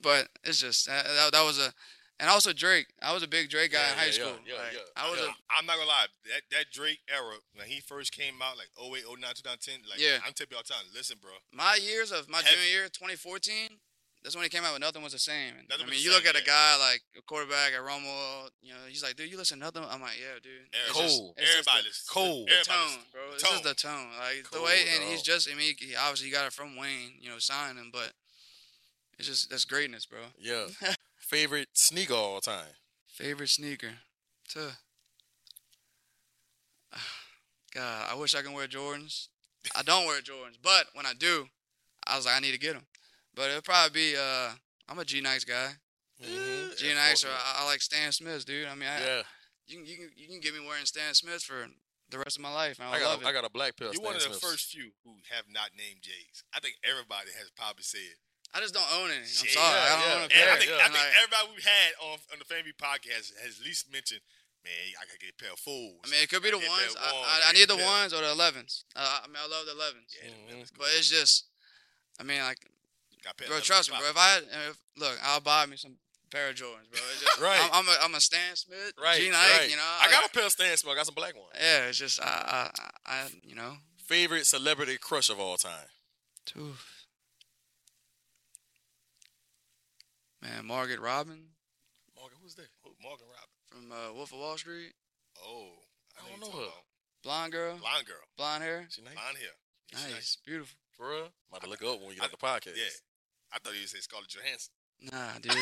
But 0.00 0.26
it's 0.42 0.58
just 0.60 0.88
uh, 0.88 0.92
that, 1.02 1.30
that 1.32 1.44
was 1.44 1.58
a, 1.60 1.72
and 2.18 2.28
also 2.28 2.52
Drake. 2.52 2.86
I 3.00 3.14
was 3.14 3.22
a 3.22 3.28
big 3.28 3.48
Drake 3.50 3.70
guy 3.70 3.78
Yeah, 3.78 3.92
in 3.92 3.98
high 3.98 4.04
yeah, 4.06 4.10
yeah, 4.10 4.12
school. 4.26 4.38
yeah, 4.44 4.54
Like, 4.58 4.72
yeah. 4.74 4.80
I 4.96 5.10
was 5.10 5.20
Yeah, 5.20 5.26
a 5.26 5.34
I'm 5.56 5.64
not 5.64 5.76
gonna 5.76 5.88
lie. 5.88 6.06
That 6.26 6.42
that 6.50 6.66
Drake 6.72 6.98
era 7.08 7.34
when 7.54 7.66
he 7.68 7.78
first 7.80 8.10
came 8.10 8.42
out, 8.42 8.58
like 8.58 8.66
08, 8.74 9.04
09, 9.06 9.30
2010, 9.34 9.86
like 9.88 10.00
Yeah. 10.02 10.18
I'm 10.26 10.32
telling 10.34 10.50
you 10.50 10.56
all 10.58 10.64
the 10.66 10.74
time. 10.74 10.84
Listen, 10.92 11.18
bro. 11.22 11.30
my 11.52 11.78
years 11.80 12.10
of 12.10 12.28
my 12.28 12.38
Heavy. 12.42 12.50
junior 12.56 12.66
year, 12.70 12.84
2014. 12.90 13.78
That's 14.22 14.36
when 14.36 14.44
he 14.44 14.48
came 14.50 14.62
out 14.62 14.72
with 14.72 14.80
nothing 14.82 15.02
was 15.02 15.12
the 15.12 15.18
same. 15.18 15.54
And, 15.58 15.66
I 15.72 15.84
mean, 15.90 15.98
you 16.00 16.10
look 16.12 16.22
Same, 16.24 16.36
at 16.36 16.40
a 16.40 16.44
guy 16.44 16.76
like 16.78 17.02
a 17.18 17.22
quarterback 17.22 17.72
at 17.74 17.80
Romo. 17.80 18.50
You 18.62 18.72
know, 18.72 18.78
he's 18.88 19.02
like, 19.02 19.16
dude, 19.16 19.28
you 19.30 19.36
listen 19.36 19.58
to 19.58 19.64
nothing. 19.64 19.82
I'm 19.90 20.00
like, 20.00 20.14
yeah, 20.20 20.38
dude. 20.40 20.52
It's 20.72 20.90
Everybody, 20.96 21.08
just- 21.08 22.06
just 22.06 22.06
the- 22.06 22.20
listen. 22.20 22.44
The 22.46 22.52
Everybody 22.52 22.94
tone, 22.94 23.04
bro. 23.12 23.22
The 23.26 23.32
This 23.42 23.52
is 23.52 23.60
the 23.62 23.74
tone. 23.74 24.06
Like 24.18 24.50
the 24.52 24.62
way, 24.62 24.84
and 24.94 25.02
he's 25.10 25.22
just. 25.22 25.48
I 25.50 25.54
mean, 25.56 25.74
he 25.76 25.96
obviously 25.96 26.30
got 26.30 26.46
it 26.46 26.52
from 26.52 26.76
Wayne. 26.76 27.14
You 27.20 27.30
know, 27.30 27.38
signing 27.38 27.78
him, 27.82 27.90
but 27.92 28.12
it's 29.18 29.26
just 29.26 29.50
that's 29.50 29.64
greatness, 29.64 30.06
bro. 30.06 30.20
Yeah. 30.38 30.66
Favorite 31.18 31.70
sneaker 31.72 32.14
all 32.14 32.40
time? 32.40 32.74
Favorite 33.08 33.48
sneaker, 33.50 33.90
tuh. 34.48 34.70
God, 37.74 38.08
I 38.10 38.14
wish 38.14 38.34
I 38.34 38.42
can 38.42 38.52
wear 38.52 38.66
Jordans. 38.66 39.28
I 39.74 39.82
don't 39.82 40.06
wear 40.06 40.20
Jordans, 40.20 40.58
but 40.62 40.86
when 40.94 41.06
I 41.06 41.12
do, 41.18 41.48
I 42.06 42.16
was 42.16 42.26
like, 42.26 42.36
I 42.36 42.40
need 42.40 42.52
to 42.52 42.58
get 42.58 42.74
them. 42.74 42.84
But 43.34 43.50
it'll 43.50 43.62
probably 43.62 44.12
be. 44.12 44.16
uh 44.16 44.50
I'm 44.88 44.98
a 44.98 45.04
G 45.04 45.22
Nikes 45.22 45.46
guy. 45.46 45.72
Mhm. 46.22 46.76
G 46.78 46.86
Nikes, 46.92 47.24
or 47.24 47.30
I, 47.30 47.62
I 47.62 47.64
like 47.66 47.80
Stan 47.82 48.12
Smiths, 48.12 48.44
dude. 48.44 48.68
I 48.68 48.74
mean, 48.74 48.88
I, 48.88 49.00
Yeah. 49.00 49.22
you 49.66 49.76
can 49.78 49.86
you 49.86 49.96
can 49.96 50.10
you 50.16 50.28
can 50.28 50.40
get 50.40 50.54
me 50.54 50.60
wearing 50.66 50.84
Stan 50.86 51.14
Smiths 51.14 51.44
for 51.44 51.66
the 52.10 52.18
rest 52.18 52.36
of 52.36 52.42
my 52.42 52.52
life, 52.52 52.78
and 52.78 52.88
I, 52.88 52.92
I 52.92 53.00
got, 53.00 53.08
love 53.10 53.22
a, 53.22 53.26
I 53.26 53.30
it. 53.30 53.32
got 53.32 53.44
a 53.46 53.50
black 53.50 53.76
pair 53.76 53.88
of 53.88 53.94
You're 53.94 54.02
one 54.04 54.14
of 54.14 54.20
Stan 54.20 54.32
the 54.32 54.38
Smiths. 54.38 54.52
first 54.52 54.70
few 54.70 54.92
who 55.04 55.16
have 55.32 55.46
not 55.48 55.70
named 55.76 56.02
J's. 56.02 56.44
I 56.52 56.60
think 56.60 56.76
everybody 56.84 57.30
has 57.38 57.48
probably 57.56 57.82
said. 57.84 58.20
I 58.52 58.60
just 58.60 58.74
don't 58.74 58.84
own 59.00 59.08
any. 59.08 59.24
I'm 59.24 59.32
Shit, 59.32 59.56
sorry, 59.56 59.64
yeah, 59.64 59.80
I 59.80 59.88
don't 59.96 60.04
yeah. 60.04 60.12
own 60.12 60.20
a 60.20 60.24
And 60.28 60.32
pair. 60.32 60.52
I 60.52 60.56
think, 60.60 60.70
yeah. 60.70 60.76
I 60.76 60.88
think 60.92 61.00
Like- 61.00 61.16
everybody 61.24 61.44
we've 61.56 61.64
had 61.64 61.90
on 62.04 62.16
on 62.32 62.38
the 62.38 62.44
Fan 62.44 62.64
View 62.68 62.76
Podcast 62.76 63.32
has 63.40 63.56
at 63.56 63.64
least 63.64 63.88
mentioned, 63.88 64.20
man, 64.60 64.76
I 65.00 65.08
gotta 65.08 65.16
get 65.24 65.32
a 65.32 65.40
pair 65.40 65.56
of 65.56 65.58
fools. 65.64 66.04
I 66.04 66.12
mean, 66.12 66.20
it 66.20 66.28
could 66.28 66.44
be 66.44 66.52
the 66.52 66.60
ones. 66.60 66.92
I, 67.00 67.16
one, 67.16 67.24
I, 67.24 67.36
I 67.48 67.52
need 67.56 67.64
the 67.72 67.80
that. 67.80 67.88
ones 67.88 68.12
or 68.12 68.20
the 68.20 68.28
11s. 68.36 68.84
Uh, 68.92 69.24
I 69.24 69.26
mean, 69.26 69.40
I 69.40 69.48
love 69.48 69.64
the 69.64 69.72
11s. 69.72 70.12
Yeah, 70.20 70.52
Mhm. 70.52 70.68
But 70.76 70.92
it's 71.00 71.08
just, 71.08 71.48
I 72.20 72.28
mean, 72.28 72.44
like, 72.44 72.60
Got 72.60 72.68
a 72.68 72.68
pair 72.68 72.71
bro, 73.48 73.56
of 73.58 73.62
trust 73.62 73.90
me, 73.90 73.96
bro. 73.98 74.08
If 74.08 74.16
I 74.16 74.28
had, 74.34 74.42
if, 74.70 74.78
look, 74.96 75.18
I'll 75.22 75.40
buy 75.40 75.66
me 75.66 75.76
some 75.76 75.96
pair 76.30 76.48
of 76.50 76.54
Jordans, 76.56 76.90
bro. 76.90 77.00
It's 77.12 77.22
just, 77.22 77.40
Right. 77.40 77.58
I'm, 77.62 77.70
I'm 77.72 77.88
a, 77.88 77.96
I'm 78.04 78.14
a 78.14 78.20
Stan 78.20 78.54
Smith, 78.56 78.92
Right, 79.02 79.18
G 79.20 79.30
Nike, 79.30 79.36
right. 79.58 79.70
you 79.70 79.76
know. 79.76 79.82
I 80.00 80.10
got 80.10 80.24
a 80.26 80.30
pair 80.30 80.44
of 80.46 80.52
Stan 80.52 80.76
Smiths. 80.76 80.86
I 80.92 80.96
got 80.96 81.06
some 81.06 81.14
black 81.14 81.34
ones. 81.34 81.48
Yeah, 81.54 81.86
it's 81.88 81.98
just, 81.98 82.20
I, 82.22 82.70
I, 82.74 82.90
I, 83.06 83.26
you 83.42 83.54
know. 83.54 83.74
Favorite 84.06 84.46
celebrity 84.46 84.96
crush 85.00 85.30
of 85.30 85.38
all 85.40 85.56
time? 85.56 85.86
Oof. 86.58 87.06
Man, 90.42 90.66
Margaret 90.66 91.00
Robin 91.00 91.38
Morgan, 92.18 92.38
who's 92.42 92.54
that? 92.56 92.66
Who, 92.84 92.90
Morgan 93.02 93.26
Robin. 93.30 93.48
from 93.70 93.92
uh, 93.92 94.12
Wolf 94.12 94.32
of 94.32 94.38
Wall 94.40 94.56
Street, 94.58 94.92
Oh, 95.44 95.68
I 96.18 96.22
know 96.24 96.30
don't 96.30 96.40
know 96.40 96.46
talking 96.46 96.60
her. 96.60 96.66
about. 96.66 96.82
blonde 97.22 97.52
girl, 97.52 97.76
Blonde 97.78 98.06
girl. 98.06 98.24
blonde 98.36 98.62
hair, 98.64 98.86
She 98.90 99.02
nice. 99.02 99.14
Blonde 99.14 99.38
hair. 99.38 99.54
Yeah, 99.92 99.98
she 100.08 100.12
nice, 100.14 100.36
beautiful. 100.44 100.76
For 100.96 101.08
real? 101.08 101.24
I'm 101.24 101.30
about 101.50 101.62
to 101.62 101.70
look 101.70 101.82
up 101.82 102.00
when 102.00 102.10
you 102.10 102.16
get 102.16 102.24
off 102.24 102.30
the 102.32 102.36
podcast. 102.36 102.76
Yeah. 102.76 102.90
I 103.54 103.58
thought 103.58 103.74
you 103.78 103.86
said 103.86 104.02
Scarlett 104.02 104.28
Johansson. 104.30 104.72
Nah, 105.10 105.32
dude. 105.42 105.52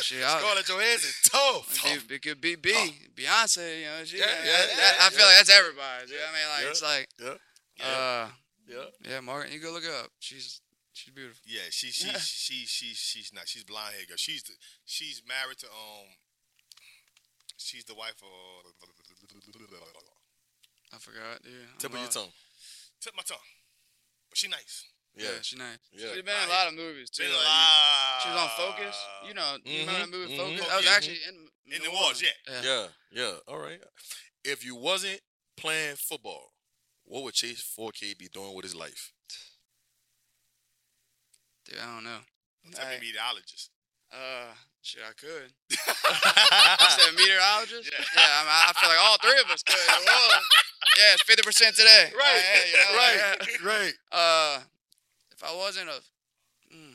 Shit, 0.00 0.22
Scarlett 0.22 0.66
Johansson, 0.66 1.10
tough. 1.30 1.84
It, 1.86 2.10
it 2.10 2.22
could 2.22 2.40
be 2.40 2.54
B, 2.56 2.70
Beyonce, 3.16 3.80
you 3.80 3.86
know. 3.86 4.04
She, 4.04 4.18
Yeah, 4.18 4.26
that- 4.26 4.44
yeah, 4.44 4.52
that- 4.52 4.96
yeah, 5.00 5.06
I 5.06 5.10
feel 5.10 5.20
yeah. 5.20 5.26
like 5.26 5.36
that's 5.38 5.50
everybody's. 5.50 6.10
You 6.10 6.16
know 6.16 6.22
what 6.22 6.30
I 6.30 6.38
mean? 6.38 6.48
Like 6.54 6.62
Yeah. 6.64 6.70
it's 6.70 6.82
like, 6.82 7.08
Yeah, 7.18 7.84
uh, 7.86 8.28
yeah. 8.68 9.10
yeah, 9.10 9.20
Margaret, 9.20 9.52
you 9.52 9.60
go 9.60 9.72
look 9.72 9.84
up. 9.86 10.10
She's 10.20 10.60
she's 10.92 11.12
beautiful. 11.12 11.42
Yeah, 11.46 11.68
she 11.70 11.88
she 11.90 12.08
she 12.18 12.64
she 12.66 12.86
she's 12.94 13.32
not. 13.34 13.48
She's 13.48 13.64
blonde 13.64 13.94
hair 13.96 14.04
girl. 14.06 14.16
She's 14.16 14.42
the, 14.44 14.52
she's 14.84 15.22
married 15.26 15.58
to 15.58 15.66
um. 15.66 16.06
She's 17.56 17.84
the 17.84 17.94
wife 17.94 18.14
of. 18.22 18.72
I 20.94 20.98
forgot, 20.98 21.42
dude. 21.42 21.52
I'm 21.72 21.78
Tip 21.78 21.92
of 21.92 21.98
your 22.00 22.08
tongue. 22.08 22.32
Tip 23.00 23.12
my 23.16 23.22
tongue, 23.26 23.38
but 24.30 24.38
she 24.38 24.48
nice. 24.48 24.84
Yeah, 25.18 25.24
Yeah. 25.34 25.42
she's 25.42 25.58
nice. 25.58 25.78
Yeah. 25.92 26.14
She's 26.14 26.22
been 26.22 26.36
in 26.42 26.48
a 26.48 26.52
lot 26.52 26.68
of 26.68 26.74
movies 26.74 27.10
too. 27.10 27.24
Been 27.24 27.32
a 27.32 27.36
like, 27.36 27.44
lot. 27.44 28.20
She 28.22 28.28
was 28.30 28.38
on 28.38 28.50
Focus. 28.56 28.96
You 29.26 29.34
know, 29.34 29.56
you 29.64 29.80
remember 29.80 29.98
that 30.00 30.10
movie 30.10 30.32
Mhm, 30.34 30.36
Focus? 30.38 30.60
mhm, 30.60 30.68
That 30.68 30.76
was 30.76 30.86
mhm. 30.86 30.96
actually 30.96 31.20
in 31.28 31.34
In 31.74 31.78
New 31.82 31.84
the 31.84 31.90
wars, 31.90 32.22
yeah. 32.22 32.28
Yeah. 32.48 32.62
Yeah, 32.62 32.86
yeah. 33.10 33.34
All 33.46 33.58
right. 33.58 33.82
If 34.44 34.64
you 34.64 34.74
wasn't 34.76 35.20
playing 35.56 35.96
football, 35.96 36.54
what 37.04 37.24
would 37.24 37.34
Chase 37.34 37.60
Fourcade 37.78 38.16
be 38.18 38.28
doing 38.28 38.54
with 38.54 38.64
his 38.64 38.74
life? 38.74 39.12
Dude, 41.66 41.78
I 41.78 41.84
don't 41.94 42.04
know. 42.04 42.20
Tell 42.72 42.86
me 42.86 42.92
Like, 42.92 43.00
meteorologist. 43.02 43.70
uh, 44.12 44.54
shit, 44.82 45.02
I 45.04 45.12
could. 45.12 45.52
I 46.04 46.96
said 46.98 47.14
meteorologist. 47.14 47.90
Yeah. 47.92 48.04
Yeah, 48.16 48.28
I, 48.32 48.42
mean, 48.44 48.52
I 48.68 48.72
feel 48.80 48.88
like 48.88 49.00
all 49.00 49.18
three 49.18 49.40
of 49.40 49.50
us 49.50 49.62
could. 49.62 49.76
It. 49.76 50.42
Yeah, 50.96 51.12
it's 51.14 51.22
fifty 51.22 51.42
percent 51.42 51.76
today. 51.76 52.10
Right, 52.16 52.34
Like, 52.34 52.42
hey, 52.42 52.70
you 52.70 52.76
know, 52.76 52.96
like, 52.96 53.62
right, 53.62 53.62
right. 53.62 53.94
Uh, 54.10 54.58
if 55.38 55.44
I 55.48 55.54
wasn't 55.56 55.88
a, 55.88 56.00
mm, 56.74 56.94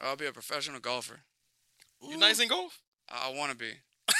I'll 0.00 0.16
be 0.16 0.26
a 0.26 0.32
professional 0.32 0.80
golfer. 0.80 1.20
You 2.02 2.18
nice 2.18 2.40
in 2.40 2.48
golf? 2.48 2.80
I, 3.08 3.30
want 3.34 3.52
to 3.52 3.56
be. 3.56 3.70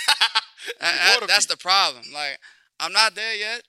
That- 0.81 1.19
that- 1.21 1.29
that's 1.29 1.47
be. 1.47 1.55
the 1.55 1.59
problem. 1.59 2.05
Like, 2.13 2.39
I'm 2.81 2.93
not 2.93 3.15
there 3.15 3.35
yet, 3.37 3.63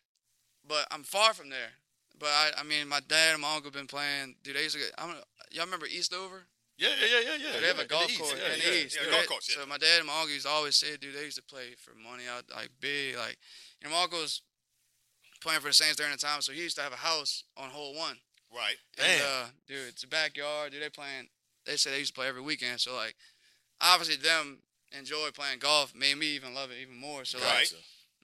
but 0.68 0.88
I'm 0.92 1.04
far 1.04 1.34
from 1.34 1.50
there. 1.50 1.72
But 2.20 2.30
I, 2.30 2.52
I 2.60 2.64
mean, 2.64 2.88
my 2.88 3.02
dad 3.08 3.34
and 3.34 3.42
my 3.42 3.56
uncle 3.56 3.72
been 3.72 3.88
playing. 3.88 4.36
Dude, 4.44 4.56
they 4.56 4.64
used 4.64 4.76
to 4.76 4.82
get. 4.82 4.92
I'm, 4.98 5.16
y'all 5.52 5.66
remember 5.66 5.88
Eastover? 5.88 6.44
Yeah, 6.78 6.90
yeah, 7.00 7.08
yeah, 7.20 7.20
yeah, 7.38 7.52
yeah. 7.54 7.60
they 7.62 7.68
have 7.68 7.80
a 7.80 7.86
golf 7.86 8.04
in 8.04 8.08
the 8.08 8.14
East, 8.14 8.22
course 8.22 8.36
yeah, 8.40 8.54
in 8.54 8.60
yeah, 8.62 8.70
the 8.80 8.86
East. 8.86 8.98
yeah, 9.04 9.12
golf 9.12 9.28
course. 9.28 9.48
So 9.54 9.66
my 9.66 9.78
dad 9.78 10.00
and 10.00 10.08
my 10.08 10.14
uncle 10.14 10.32
used 10.34 10.46
to 10.46 10.52
always 10.52 10.78
say, 10.78 10.98
dude, 10.98 11.16
they 11.16 11.24
used 11.26 11.38
to 11.38 11.44
play 11.44 11.76
for 11.78 11.92
money 11.96 12.24
out 12.34 12.44
like 12.56 12.70
big. 12.80 13.16
Like, 13.18 13.38
you 13.82 13.90
know, 13.90 13.96
my 13.96 14.04
uncle 14.04 14.20
was 14.20 14.42
playing 15.46 15.62
for 15.62 15.68
the 15.70 15.74
Saints 15.74 15.96
during 15.96 16.12
the 16.12 16.18
time, 16.18 16.42
so 16.42 16.52
he 16.52 16.62
used 16.62 16.76
to 16.78 16.82
have 16.84 16.92
a 16.94 16.98
house 16.98 17.44
on 17.56 17.70
hole 17.70 17.96
one. 17.96 18.18
Right. 18.54 18.76
And, 18.98 19.22
Damn. 19.22 19.26
uh, 19.26 19.46
dude, 19.68 19.88
it's 19.90 20.04
a 20.04 20.08
backyard. 20.08 20.72
Dude, 20.72 20.82
they 20.82 20.90
playing. 20.90 21.28
They 21.66 21.76
say 21.78 21.92
they 21.92 22.00
used 22.00 22.14
to 22.14 22.20
play 22.20 22.28
every 22.28 22.42
weekend. 22.42 22.80
So 22.80 22.96
like, 22.96 23.16
obviously 23.82 24.16
them 24.18 24.60
enjoy 24.98 25.30
playing 25.34 25.60
golf 25.60 25.94
made 25.96 26.18
me 26.18 26.28
even 26.36 26.54
love 26.54 26.72
it 26.72 26.78
even 26.82 26.96
more. 26.96 27.26
So 27.26 27.38
like, 27.40 27.48
Right. 27.48 27.74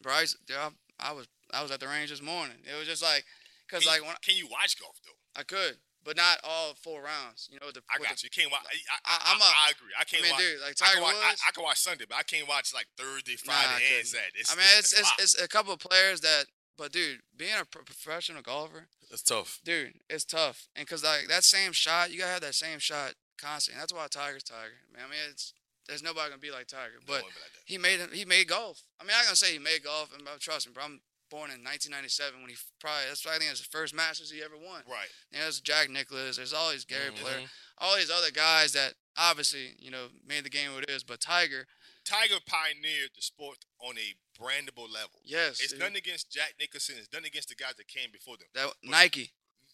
Bro, 0.01 0.13
I, 0.13 0.25
dude, 0.47 0.57
I, 0.57 0.69
I 0.99 1.11
was 1.11 1.27
I 1.53 1.61
was 1.61 1.71
at 1.71 1.79
the 1.79 1.87
range 1.87 2.09
this 2.09 2.21
morning. 2.21 2.57
It 2.63 2.77
was 2.77 2.87
just 2.87 3.03
like, 3.03 3.25
cause 3.69 3.83
Can, 3.83 3.91
like 3.91 4.01
you, 4.01 4.07
when 4.07 4.15
can 4.23 4.35
you 4.37 4.47
watch 4.49 4.79
golf 4.79 4.97
though? 5.03 5.17
I 5.39 5.43
could, 5.43 5.77
but 6.05 6.15
not 6.15 6.37
all 6.43 6.73
four 6.79 7.01
rounds. 7.03 7.49
You 7.51 7.59
know, 7.59 7.71
the, 7.73 7.81
I 7.91 7.97
got 7.99 8.15
the- 8.17 8.23
you. 8.23 8.29
You 8.31 8.33
can't 8.41 8.51
watch. 8.51 8.65
I, 8.65 8.77
I, 8.77 8.97
I- 9.03 9.19
I, 9.19 9.33
I'm 9.35 9.41
a- 9.41 9.43
I 9.43 9.67
agree. 9.75 9.93
I 9.97 10.01
I 10.01 10.05
can't 10.05 10.23
mean, 10.23 10.31
watch. 10.31 10.41
dude, 10.41 10.61
like 10.61 10.75
I 10.81 10.93
can 10.93 11.01
watch. 11.03 11.15
Woods. 11.27 11.41
I 11.45 11.51
can 11.51 11.63
watch 11.63 11.79
Sunday, 11.81 12.05
but 12.07 12.17
I 12.17 12.23
can't 12.23 12.47
watch 12.47 12.73
like 12.73 12.87
Thursday, 12.97 13.35
Nah, 13.45 13.51
Friday, 13.53 13.83
and 13.83 14.05
couldn't. 14.05 14.05
Saturday. 14.15 14.39
It's, 14.39 14.51
I 14.53 14.55
mean, 14.55 14.71
it's 14.79 14.93
a 14.93 14.99
it's, 15.01 15.13
it's 15.35 15.35
a 15.43 15.47
couple 15.49 15.73
of 15.73 15.79
players 15.79 16.21
that, 16.21 16.45
but 16.81 16.91
dude, 16.91 17.19
being 17.37 17.53
a 17.59 17.65
pro- 17.65 17.83
professional 17.83 18.41
golfer, 18.41 18.87
It's 19.11 19.21
tough. 19.21 19.59
dude, 19.63 19.93
it's 20.09 20.25
tough. 20.25 20.67
And 20.75 20.87
cause 20.87 21.03
like 21.03 21.27
that 21.29 21.43
same 21.43 21.71
shot, 21.73 22.11
you 22.11 22.17
gotta 22.19 22.31
have 22.31 22.41
that 22.41 22.55
same 22.55 22.79
shot 22.79 23.13
constantly. 23.39 23.79
That's 23.79 23.93
why 23.93 24.07
Tiger's 24.09 24.43
Tiger. 24.43 24.81
Man, 24.93 25.03
I 25.05 25.09
mean, 25.09 25.19
it's 25.29 25.53
there's 25.87 26.01
nobody 26.03 26.29
gonna 26.29 26.39
be 26.39 26.51
like 26.51 26.67
Tiger, 26.67 26.99
but 27.05 27.21
like 27.23 27.33
he 27.65 27.77
made. 27.77 27.99
He 28.13 28.25
made 28.25 28.47
golf. 28.47 28.81
I 28.99 29.03
mean, 29.03 29.13
I'm 29.17 29.25
gonna 29.25 29.35
say 29.35 29.53
he 29.53 29.59
made 29.59 29.83
golf, 29.83 30.09
and 30.13 30.27
trust 30.39 30.67
me, 30.67 30.73
bro. 30.73 30.83
I'm 30.85 31.01
born 31.29 31.49
in 31.49 31.63
1997 31.63 32.41
when 32.41 32.49
he 32.49 32.57
probably 32.79 33.07
that's 33.07 33.25
why 33.25 33.35
I 33.35 33.37
think 33.37 33.51
it's 33.51 33.61
the 33.61 33.67
first 33.71 33.93
Masters 33.95 34.31
he 34.31 34.43
ever 34.43 34.57
won. 34.57 34.83
right. 34.89 35.07
You 35.31 35.37
know, 35.39 35.45
there's 35.45 35.61
Jack 35.61 35.89
Nicklaus. 35.89 36.37
There's 36.37 36.51
all 36.53 36.71
these 36.71 36.83
Gary 36.85 37.11
Mhm. 37.11 37.15
Player, 37.21 37.49
all 37.77 37.95
these 37.95 38.09
other 38.11 38.31
guys 38.31 38.73
that 38.73 38.95
obviously 39.17 39.75
you 39.79 39.91
know 39.91 40.09
made 40.25 40.43
the 40.43 40.49
game 40.49 40.73
what 40.73 40.83
it 40.83 40.89
is. 40.89 41.03
But 41.03 41.21
Tiger, 41.21 41.67
Tiger 42.05 42.39
pioneered 42.45 43.11
the 43.15 43.21
sport 43.21 43.57
on 43.79 43.95
a 43.97 44.15
brandable 44.41 44.91
level. 44.91 45.21
yes, 45.23 45.59
It's 45.61 45.71
dude, 45.71 45.79
nothing 45.79 45.97
against 45.97 46.31
Jack 46.31 46.55
Nicholson. 46.59 46.95
It's 46.97 47.11
nothing 47.13 47.27
against 47.27 47.49
the 47.49 47.55
guys 47.55 47.75
that 47.77 47.87
came 47.87 48.11
before 48.11 48.37
them. 48.37 48.47
that 48.55 48.73
Nike. 48.83 49.31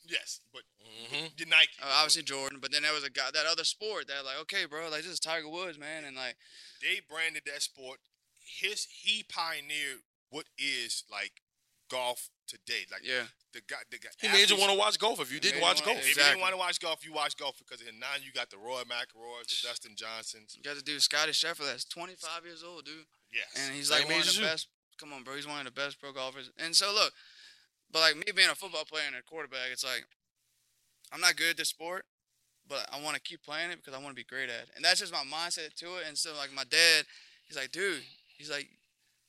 Yes, 0.07 0.39
but 0.53 0.61
Mm-hmm. 1.11 1.25
the 1.37 1.45
Nike. 1.45 1.73
Uh, 1.81 1.85
obviously 1.99 2.23
Jordan, 2.23 2.59
but 2.61 2.71
then 2.71 2.83
there 2.83 2.93
was 2.93 3.03
a 3.03 3.09
guy, 3.09 3.29
that 3.33 3.45
other 3.45 3.63
sport 3.65 4.07
that 4.07 4.23
like, 4.25 4.39
okay, 4.41 4.65
bro, 4.65 4.89
like 4.89 5.03
this 5.03 5.11
is 5.11 5.19
Tiger 5.19 5.49
Woods, 5.49 5.77
man, 5.77 6.05
and 6.05 6.15
like, 6.15 6.37
they 6.81 7.01
branded 7.09 7.43
that 7.45 7.61
sport. 7.61 7.99
His 8.39 8.87
he 8.89 9.23
pioneered 9.27 9.99
what 10.29 10.45
is 10.57 11.03
like 11.11 11.41
golf 11.89 12.29
today. 12.47 12.85
Like 12.91 13.01
yeah, 13.05 13.23
the 13.53 13.61
guy, 13.67 13.77
the 13.91 13.97
guy. 13.99 14.09
He 14.19 14.27
made 14.29 14.49
you 14.49 14.57
want 14.57 14.71
to 14.71 14.77
watch 14.77 14.97
golf 14.97 15.19
if 15.19 15.31
you 15.31 15.39
didn't 15.39 15.61
watch 15.61 15.81
wanna- 15.85 15.99
golf. 15.99 16.07
If 16.07 16.15
you 16.15 16.23
didn't 16.23 16.39
want 16.41 16.53
to 16.53 16.57
watch 16.57 16.79
golf, 16.79 17.05
you 17.05 17.13
watch 17.13 17.35
golf 17.37 17.57
because 17.59 17.81
in 17.85 17.99
now 17.99 18.15
you 18.23 18.31
got 18.31 18.49
the 18.49 18.57
Rory 18.57 18.85
McIlroy, 18.85 19.43
the 19.47 19.67
Dustin 19.67 19.93
Johnsons. 19.95 20.55
you 20.55 20.63
got 20.63 20.77
to 20.77 20.83
do 20.83 20.99
Scotty 20.99 21.31
Scheffler, 21.33 21.67
that's 21.69 21.85
25 21.85 22.45
years 22.45 22.63
old, 22.63 22.85
dude, 22.85 23.05
Yes. 23.33 23.47
and 23.55 23.75
he's 23.75 23.89
Same 23.89 23.99
like 24.07 24.09
one 24.11 24.21
of 24.21 24.27
the 24.27 24.33
you. 24.33 24.41
best. 24.47 24.67
Come 24.97 25.13
on, 25.13 25.23
bro, 25.23 25.35
he's 25.35 25.45
one 25.47 25.59
of 25.59 25.65
the 25.65 25.71
best 25.71 25.99
pro 25.99 26.11
golfers. 26.11 26.49
And 26.57 26.75
so 26.75 26.91
look, 26.93 27.13
but 27.91 27.99
like 27.99 28.15
me 28.15 28.31
being 28.35 28.49
a 28.49 28.55
football 28.55 28.83
player 28.85 29.03
and 29.07 29.15
a 29.15 29.21
quarterback, 29.21 29.69
it's 29.71 29.83
like 29.83 30.05
I'm 31.11 31.21
not 31.21 31.35
good 31.35 31.51
at 31.51 31.57
this 31.57 31.69
sport, 31.69 32.05
but 32.67 32.87
I 32.91 32.99
want 33.01 33.15
to 33.15 33.21
keep 33.21 33.43
playing 33.43 33.71
it 33.71 33.77
because 33.77 33.93
I 33.93 33.97
want 34.03 34.09
to 34.15 34.15
be 34.19 34.23
great 34.25 34.49
at 34.49 34.63
it, 34.63 34.69
and 34.75 34.83
that's 34.83 34.99
just 34.99 35.13
my 35.13 35.23
mindset 35.23 35.73
to 35.75 35.85
it. 35.97 36.03
And 36.07 36.17
so 36.17 36.33
like 36.35 36.51
my 36.53 36.63
dad, 36.65 37.05
he's 37.45 37.55
like, 37.57 37.71
dude, 37.71 38.01
he's 38.37 38.49
like, 38.49 38.67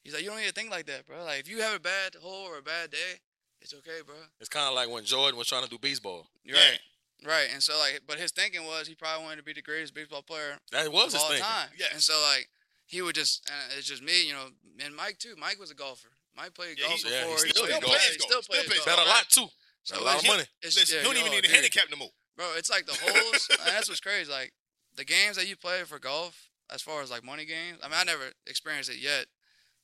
he's 0.09 0.15
like, 0.15 0.23
you 0.25 0.31
don't 0.31 0.39
need 0.41 0.47
to 0.49 0.53
think 0.53 0.71
like 0.71 0.87
that, 0.87 1.07
bro. 1.07 1.23
Like 1.25 1.41
if 1.41 1.49
you 1.49 1.61
have 1.61 1.77
a 1.77 1.81
bad 1.81 2.15
hole 2.21 2.47
or 2.49 2.57
a 2.59 2.63
bad 2.63 2.91
day, 2.91 3.21
it's 3.61 3.75
okay, 3.75 4.01
bro. 4.07 4.15
It's 4.41 4.49
kind 4.49 4.67
of 4.69 4.75
like 4.75 4.89
when 4.91 5.05
Jordan 5.05 5.37
was 5.39 5.47
trying 5.49 5.65
to 5.65 5.69
do 5.71 5.79
baseball. 5.79 6.27
You're 6.45 6.57
Yeah. 6.57 6.63
Right. 6.71 6.81
Right. 7.27 7.49
And 7.53 7.63
so 7.63 7.77
like 7.79 8.01
but 8.07 8.19
his 8.19 8.33
thinking 8.33 8.65
was 8.65 8.87
he 8.89 8.95
probably 8.95 9.25
wanted 9.25 9.37
to 9.37 9.43
be 9.43 9.53
the 9.53 9.63
greatest 9.63 9.93
baseball 9.95 10.23
player 10.23 10.57
That 10.73 10.91
was 10.93 11.13
of 11.15 11.21
his 11.21 11.23
all 11.23 11.29
thing. 11.31 11.43
time. 11.43 11.69
Yes. 11.79 11.91
And 11.93 12.03
so 12.03 12.15
like 12.33 12.49
he 12.87 13.03
would 13.03 13.15
just 13.15 13.49
and 13.51 13.77
it's 13.79 13.87
just 13.87 14.03
me, 14.03 14.27
you 14.27 14.33
know, 14.33 14.47
and 14.85 14.95
Mike 14.97 15.19
too. 15.19 15.35
Mike 15.39 15.59
was 15.61 15.71
a 15.71 15.75
golfer. 15.75 16.09
Mike 16.37 16.55
played 16.55 16.79
Yeah, 16.79 16.87
golf 16.89 17.01
he- 17.03 17.11
yeah, 17.11 17.27
he 17.27 17.37
still 17.51 17.67
played 17.67 17.81
plays 17.83 17.83
golf. 17.83 17.83
golf. 17.83 17.99
He 17.99 18.19
still 18.19 18.43
Still 18.43 18.43
plays 18.55 18.65
plays 18.67 18.85
golf. 18.85 18.97
Bet 18.99 19.07
a 19.07 19.09
lot 19.11 19.25
too. 19.29 19.47
So 19.83 20.01
a 20.01 20.03
lot 20.05 20.15
of 20.17 20.25
it's- 20.25 20.33
money. 20.37 20.47
It's, 20.63 20.77
Listen, 20.79 20.95
yeah, 20.97 21.03
you 21.03 21.09
don't 21.09 21.17
even 21.19 21.33
know, 21.33 21.41
need 21.41 21.51
a 21.51 21.53
handicap 21.53 21.91
no 21.91 21.97
more. 21.97 22.11
Bro, 22.37 22.47
it's 22.57 22.71
like 22.71 22.87
the 22.87 22.95
holes. 22.95 23.49
and 23.67 23.75
that's 23.75 23.89
what's 23.89 24.01
crazy. 24.01 24.31
Like 24.31 24.53
the 24.95 25.05
games 25.05 25.37
that 25.37 25.49
you 25.49 25.57
play 25.57 25.83
for 25.85 25.99
golf, 25.99 26.51
as 26.71 26.83
far 26.83 27.03
as 27.03 27.11
like 27.11 27.25
money 27.25 27.45
games. 27.47 27.79
I 27.83 27.89
mean, 27.89 27.97
I 27.99 28.05
never 28.05 28.31
experienced 28.47 28.91
it 28.91 28.99
yet, 28.99 29.27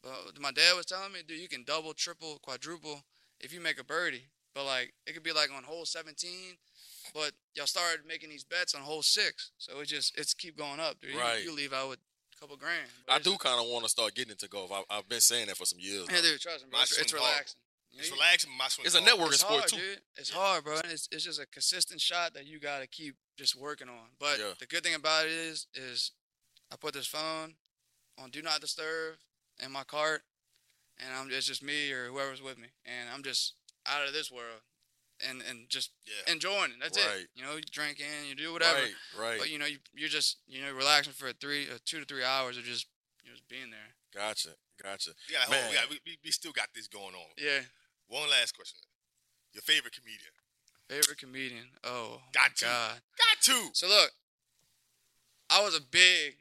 but 0.05 0.39
my 0.41 0.53
dad 0.53 0.77
was 0.77 0.87
telling 0.87 1.13
me, 1.13 1.21
dude, 1.27 1.41
you 1.41 1.49
can 1.49 1.65
double, 1.65 1.95
triple, 1.95 2.39
quadruple 2.43 3.03
if 3.41 3.53
you 3.53 3.61
make 3.61 3.81
a 3.81 3.85
birdie. 3.85 4.27
But 4.55 4.67
like 4.67 4.93
it 5.07 5.15
could 5.15 5.23
be 5.25 5.33
like 5.33 5.51
on 5.57 5.65
hole 5.65 5.85
17, 5.85 6.31
but 7.13 7.33
y'all 7.57 7.67
started 7.67 8.07
making 8.07 8.29
these 8.31 8.45
bets 8.45 8.75
on 8.75 8.83
hole 8.83 9.03
six, 9.03 9.51
so 9.59 9.81
it 9.81 9.87
just 9.89 10.17
it's 10.17 10.33
keep 10.35 10.57
going 10.57 10.79
up, 10.79 11.01
dude. 11.01 11.13
You- 11.15 11.19
Right. 11.19 11.43
You, 11.45 11.53
leave 11.55 11.73
out 11.73 11.89
with 11.89 11.99
a 11.99 12.41
couple 12.41 12.57
grand. 12.57 12.87
I 13.09 13.19
do 13.19 13.37
kind 13.37 13.61
of 13.61 13.67
want 13.73 13.83
to 13.85 13.89
start 13.91 14.15
getting 14.15 14.31
into 14.33 14.47
golf. 14.49 14.71
I, 14.71 14.83
I've 14.91 15.09
been 15.09 15.21
saying 15.21 15.49
that 15.49 15.57
for 15.57 15.65
some 15.65 15.79
years. 15.81 16.07
Yeah, 16.09 16.17
now. 16.17 16.23
dude, 16.23 16.41
trust 16.41 16.65
me, 16.65 16.71
bro. 16.71 16.81
It's, 16.83 16.99
it's 16.99 17.13
relaxing. 17.13 17.59
You 17.93 17.99
It's 18.01 18.09
you- 18.11 18.15
relaxing. 18.15 18.51
My 18.57 18.69
swing. 18.69 18.87
It's 18.87 18.95
a 18.95 19.01
networking 19.01 19.29
it's 19.29 19.41
sport 19.41 19.59
hard, 19.61 19.69
too. 19.71 19.77
dude. 19.77 20.01
It's 20.17 20.31
hard, 20.31 20.65
bro. 20.65 20.79
It's 20.85 21.09
it's 21.11 21.25
just 21.25 21.41
a 21.41 21.47
consistent 21.47 22.01
shot 22.01 22.35
that 22.35 22.47
you 22.47 22.61
gotta 22.61 22.87
keep 22.87 23.17
just 23.37 23.57
working 23.57 23.89
on. 23.89 24.07
But 24.21 24.39
Yeah. 24.39 24.53
the 24.61 24.67
good 24.67 24.85
thing 24.85 24.95
about 24.95 25.25
it 25.27 25.33
is 25.33 25.67
is 25.75 26.13
I 26.73 26.77
put 26.77 26.95
this 26.95 27.07
phone 27.09 27.55
on 28.19 28.31
do 28.31 28.41
not 28.43 28.61
disturb 28.61 29.17
in 29.63 29.71
my 29.73 29.85
cart, 29.85 30.23
and 30.99 31.09
I'm 31.15 31.31
it's 31.31 31.47
just 31.47 31.63
me 31.63 31.93
or 31.93 32.07
whoever's 32.09 32.43
with 32.43 32.59
me, 32.59 32.69
and 32.85 33.09
I'm 33.13 33.23
just 33.23 33.55
out 33.87 34.07
of 34.07 34.13
this 34.13 34.31
world, 34.31 34.61
and 35.29 35.43
and 35.49 35.69
just 35.69 35.91
Yeah. 36.05 36.33
enjoying 36.33 36.73
it. 36.73 36.81
That's 36.81 36.99
Right. 36.99 37.21
it. 37.23 37.29
You 37.35 37.45
know, 37.45 37.57
you 37.57 37.63
drinking, 37.63 38.07
you 38.29 38.35
do 38.35 38.53
whatever, 38.53 38.81
Right, 38.81 38.95
right. 39.17 39.39
but 39.39 39.51
you 39.51 39.59
know 39.59 39.67
you 39.67 39.79
you're 39.95 40.09
just 40.09 40.39
you 40.47 40.63
know 40.63 40.73
relaxing 40.73 41.13
for 41.13 41.33
three 41.33 41.69
uh, 41.71 41.79
two 41.85 42.01
to 42.01 42.07
three 42.07 42.25
hours 42.25 42.57
of 42.57 42.65
just 42.65 42.87
you 43.23 43.31
know, 43.31 43.37
just 43.37 43.49
being 43.49 43.71
there. 43.71 43.95
Gotcha, 44.13 44.51
gotcha. 44.83 45.11
We, 45.29 45.35
got, 45.35 45.51
Man. 45.51 45.69
we, 45.71 45.75
got, 45.75 45.91
we, 45.91 46.01
we- 46.07 46.19
we 46.25 46.31
still 46.31 46.53
got 46.53 46.69
this 46.75 46.87
going 46.89 47.15
on. 47.15 47.31
Yeah. 47.37 47.61
One 48.07 48.29
last 48.31 48.55
question. 48.55 48.79
Your 49.53 49.63
favorite 49.63 49.95
comedian? 49.95 50.31
Favorite 50.89 51.19
comedian? 51.19 51.71
Oh, 51.83 52.21
Got 52.33 52.43
my 52.51 52.55
to. 52.57 52.65
God. 52.67 53.01
Got 53.17 53.41
to. 53.43 53.71
So 53.73 53.89
look, 53.89 54.13
I 55.51 55.63
was 55.65 55.75
a 55.75 55.81
big, 55.81 56.37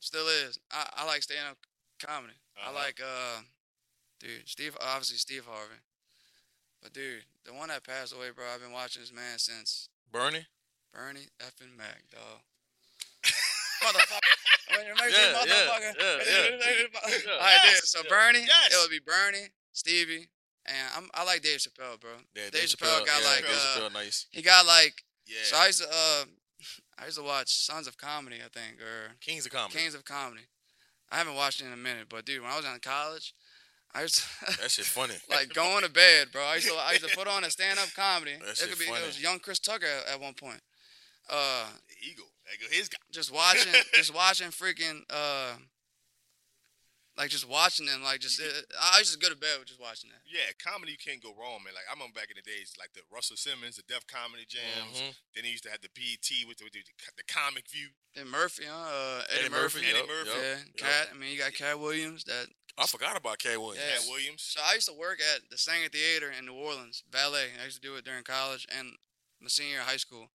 still 0.00 0.26
is. 0.28 0.58
I, 0.72 0.88
I 0.96 1.04
like 1.06 1.22
stand 1.22 1.46
up 1.50 1.58
comedy. 2.04 2.34
Uh-huh. 2.56 2.70
I 2.70 2.74
like, 2.74 3.00
uh, 3.00 3.40
dude, 4.20 4.46
Steve, 4.46 4.76
obviously 4.80 5.16
Steve 5.18 5.44
Harvey. 5.48 5.80
But 6.82 6.92
dude, 6.92 7.24
the 7.44 7.52
one 7.54 7.68
that 7.68 7.82
passed 7.84 8.14
away, 8.14 8.28
bro, 8.34 8.44
I've 8.54 8.60
been 8.60 8.72
watching 8.72 9.02
this 9.02 9.12
man 9.12 9.38
since 9.38 9.88
Bernie. 10.12 10.46
Bernie 10.92 11.26
effing 11.40 11.76
Mac, 11.76 12.02
dog. 12.12 12.40
motherfucker. 13.82 14.76
When 14.76 14.86
you 14.86 14.94
make 14.94 15.12
Yeah, 15.12 15.32
this 15.32 15.46
yeah, 15.46 15.54
motherfucker. 15.66 15.94
yeah, 15.98 17.08
yeah. 17.26 17.32
All 17.34 17.40
right, 17.40 17.58
dude. 17.64 17.84
So 17.84 18.00
yeah. 18.04 18.08
Bernie, 18.10 18.44
Yes. 18.46 18.72
it 18.74 18.78
would 18.82 18.90
be 18.90 19.00
Bernie, 19.04 19.48
Stevie, 19.72 20.28
and 20.66 20.88
I'm, 20.96 21.08
I 21.14 21.24
like 21.24 21.42
Dave 21.42 21.58
Chappelle, 21.58 21.98
bro. 22.00 22.10
Yeah, 22.34 22.50
Dave 22.50 22.68
Chappelle 22.68 23.04
got 23.04 23.20
yeah, 23.22 23.28
like, 23.28 23.42
Dave 23.46 23.56
uh, 23.56 23.80
Chappelle, 23.80 23.92
nice. 23.92 24.26
he 24.30 24.42
got 24.42 24.66
like. 24.66 25.02
Yeah. 25.26 25.36
So 25.44 25.56
I 25.56 25.66
used 25.66 25.80
to, 25.82 25.88
uh, 25.88 26.24
I 26.98 27.04
used 27.06 27.16
to 27.18 27.24
watch 27.24 27.48
Sons 27.54 27.86
of 27.86 27.96
Comedy, 27.96 28.36
I 28.44 28.48
think, 28.48 28.80
or 28.80 29.16
Kings 29.20 29.46
of 29.46 29.52
Comedy. 29.52 29.78
Kings 29.78 29.94
of 29.94 30.04
Comedy. 30.04 30.42
I 31.10 31.16
haven't 31.16 31.34
watched 31.34 31.60
it 31.60 31.66
in 31.66 31.72
a 31.72 31.76
minute, 31.76 32.06
but 32.08 32.24
dude, 32.24 32.42
when 32.42 32.50
I 32.50 32.56
was 32.56 32.64
in 32.64 32.78
college, 32.80 33.34
I 33.94 34.06
to, 34.06 34.22
That 34.60 34.70
shit 34.70 34.84
funny. 34.84 35.14
like 35.30 35.54
going 35.54 35.84
to 35.84 35.90
bed, 35.90 36.28
bro. 36.32 36.42
I 36.42 36.56
used 36.56 36.68
to 36.68 36.74
I 36.74 36.92
used 36.92 37.08
to 37.08 37.16
put 37.16 37.28
on 37.28 37.44
a 37.44 37.50
stand 37.50 37.78
up 37.78 37.94
comedy. 37.94 38.32
That 38.40 38.50
it 38.50 38.56
shit 38.56 38.70
could 38.70 38.78
be 38.78 38.86
funny. 38.86 39.02
it 39.02 39.06
was 39.06 39.22
young 39.22 39.38
Chris 39.38 39.58
Tucker 39.58 39.86
at, 39.86 40.14
at 40.14 40.20
one 40.20 40.34
point. 40.34 40.60
Uh, 41.30 41.66
the 41.88 42.10
Eagle. 42.10 42.26
His 42.70 42.88
guy. 42.88 42.98
just 43.10 43.32
watching, 43.32 43.72
just 43.94 44.14
watching 44.14 44.48
freaking 44.48 45.00
uh, 45.10 45.54
like 47.16 47.30
just 47.30 47.48
watching 47.48 47.86
them, 47.86 48.02
like 48.02 48.18
just 48.20 48.40
it, 48.40 48.66
I 48.74 48.98
used 48.98 49.14
to 49.14 49.18
go 49.22 49.30
to 49.30 49.38
bed 49.38 49.58
with 49.62 49.68
just 49.70 49.80
watching 49.80 50.10
that. 50.10 50.22
Yeah, 50.26 50.50
comedy 50.58 50.92
you 50.92 50.98
can't 50.98 51.22
go 51.22 51.30
wrong, 51.38 51.62
man. 51.62 51.74
Like 51.74 51.86
I 51.86 51.94
remember 51.94 52.18
back 52.18 52.30
in 52.30 52.36
the 52.38 52.42
days, 52.42 52.74
like 52.78 52.90
the 52.94 53.06
Russell 53.12 53.38
Simmons, 53.38 53.76
the 53.78 53.86
Def 53.86 54.06
Comedy 54.06 54.46
Jams. 54.48 54.98
Mhm. 54.98 55.14
Then 55.34 55.44
he 55.46 55.54
used 55.54 55.62
to 55.64 55.70
have 55.70 55.80
the 55.80 55.90
BET 55.94 56.26
with 56.48 56.58
the, 56.58 56.64
with 56.66 56.74
the, 56.74 56.82
the 57.16 57.26
Comic 57.30 57.70
View. 57.70 57.94
And 58.18 58.26
Murphy, 58.30 58.64
huh? 58.66 58.74
Uh, 58.74 59.22
Eddie, 59.30 59.46
Eddie 59.46 59.54
Murphy, 59.54 59.78
Murphy. 59.82 59.90
Eddie 59.94 60.08
Murphy. 60.10 60.30
yup, 60.30 60.38
Yeah, 60.42 60.58
yup. 60.58 60.76
Katt. 60.76 61.06
I 61.10 61.14
mean, 61.14 61.30
you 61.30 61.38
got 61.38 61.54
Katt 61.54 61.78
Williams. 61.78 62.24
That 62.26 62.50
I 62.78 62.86
forgot 62.86 63.16
about 63.16 63.38
Katt 63.38 63.58
Williams. 63.62 63.82
Yeah. 63.86 63.98
Katt 64.02 64.10
Williams. 64.10 64.42
So 64.42 64.58
I 64.62 64.74
used 64.74 64.90
to 64.90 64.94
work 64.98 65.22
at 65.22 65.46
the 65.50 65.56
Saenger 65.56 65.90
Theater 65.94 66.34
in 66.34 66.46
New 66.46 66.58
Orleans, 66.58 67.02
valet. 67.10 67.54
I 67.62 67.64
used 67.70 67.78
to 67.78 67.86
do 67.86 67.94
it 67.94 68.04
during 68.04 68.24
college 68.26 68.66
and 68.76 68.98
my 69.40 69.48
senior 69.48 69.78
year 69.78 69.80
of 69.80 69.86
high 69.86 70.02
school. 70.02 70.30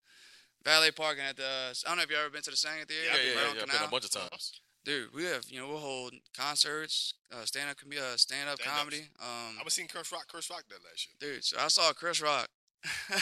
Valet 0.64 0.92
parking 0.92 1.24
at 1.24 1.36
the. 1.38 1.44
I 1.44 1.88
don't 1.88 1.98
know 1.98 2.04
if 2.04 2.12
you 2.12 2.18
ever 2.18 2.30
been 2.30 2.44
to 2.44 2.52
the 2.52 2.56
Saenger 2.60 2.88
Theater. 2.88 3.04
Yeah, 3.08 3.14
I've 3.14 3.20
yeah, 3.20 3.24
been 3.24 3.36
yeah. 3.36 3.44
yeah, 3.44 3.64
I've 3.64 3.80
been 3.80 3.88
a 3.88 3.92
bunch 3.92 4.06
of 4.06 4.12
times. 4.12 4.62
Dude, 4.86 5.14
we 5.14 5.26
have 5.26 5.44
you 5.50 5.60
know 5.60 5.68
we'll 5.68 5.78
hold 5.80 6.14
concerts, 6.36 7.14
uh, 7.32 7.44
stand 7.46 7.70
up, 7.70 7.78
com- 7.78 7.92
uh, 7.92 8.16
stand 8.18 8.50
up 8.50 8.60
comedy. 8.60 9.10
Um, 9.20 9.58
I 9.60 9.64
was 9.64 9.74
seeing 9.74 9.88
Chris 9.88 10.12
Rock. 10.12 10.28
Chris 10.28 10.50
Rock 10.50 10.64
that 10.70 10.80
last 10.90 11.08
year. 11.22 11.34
dude, 11.34 11.44
so 11.44 11.58
I 11.60 11.68
saw 11.68 11.92
Chris 11.94 12.22
Rock. 12.22 12.48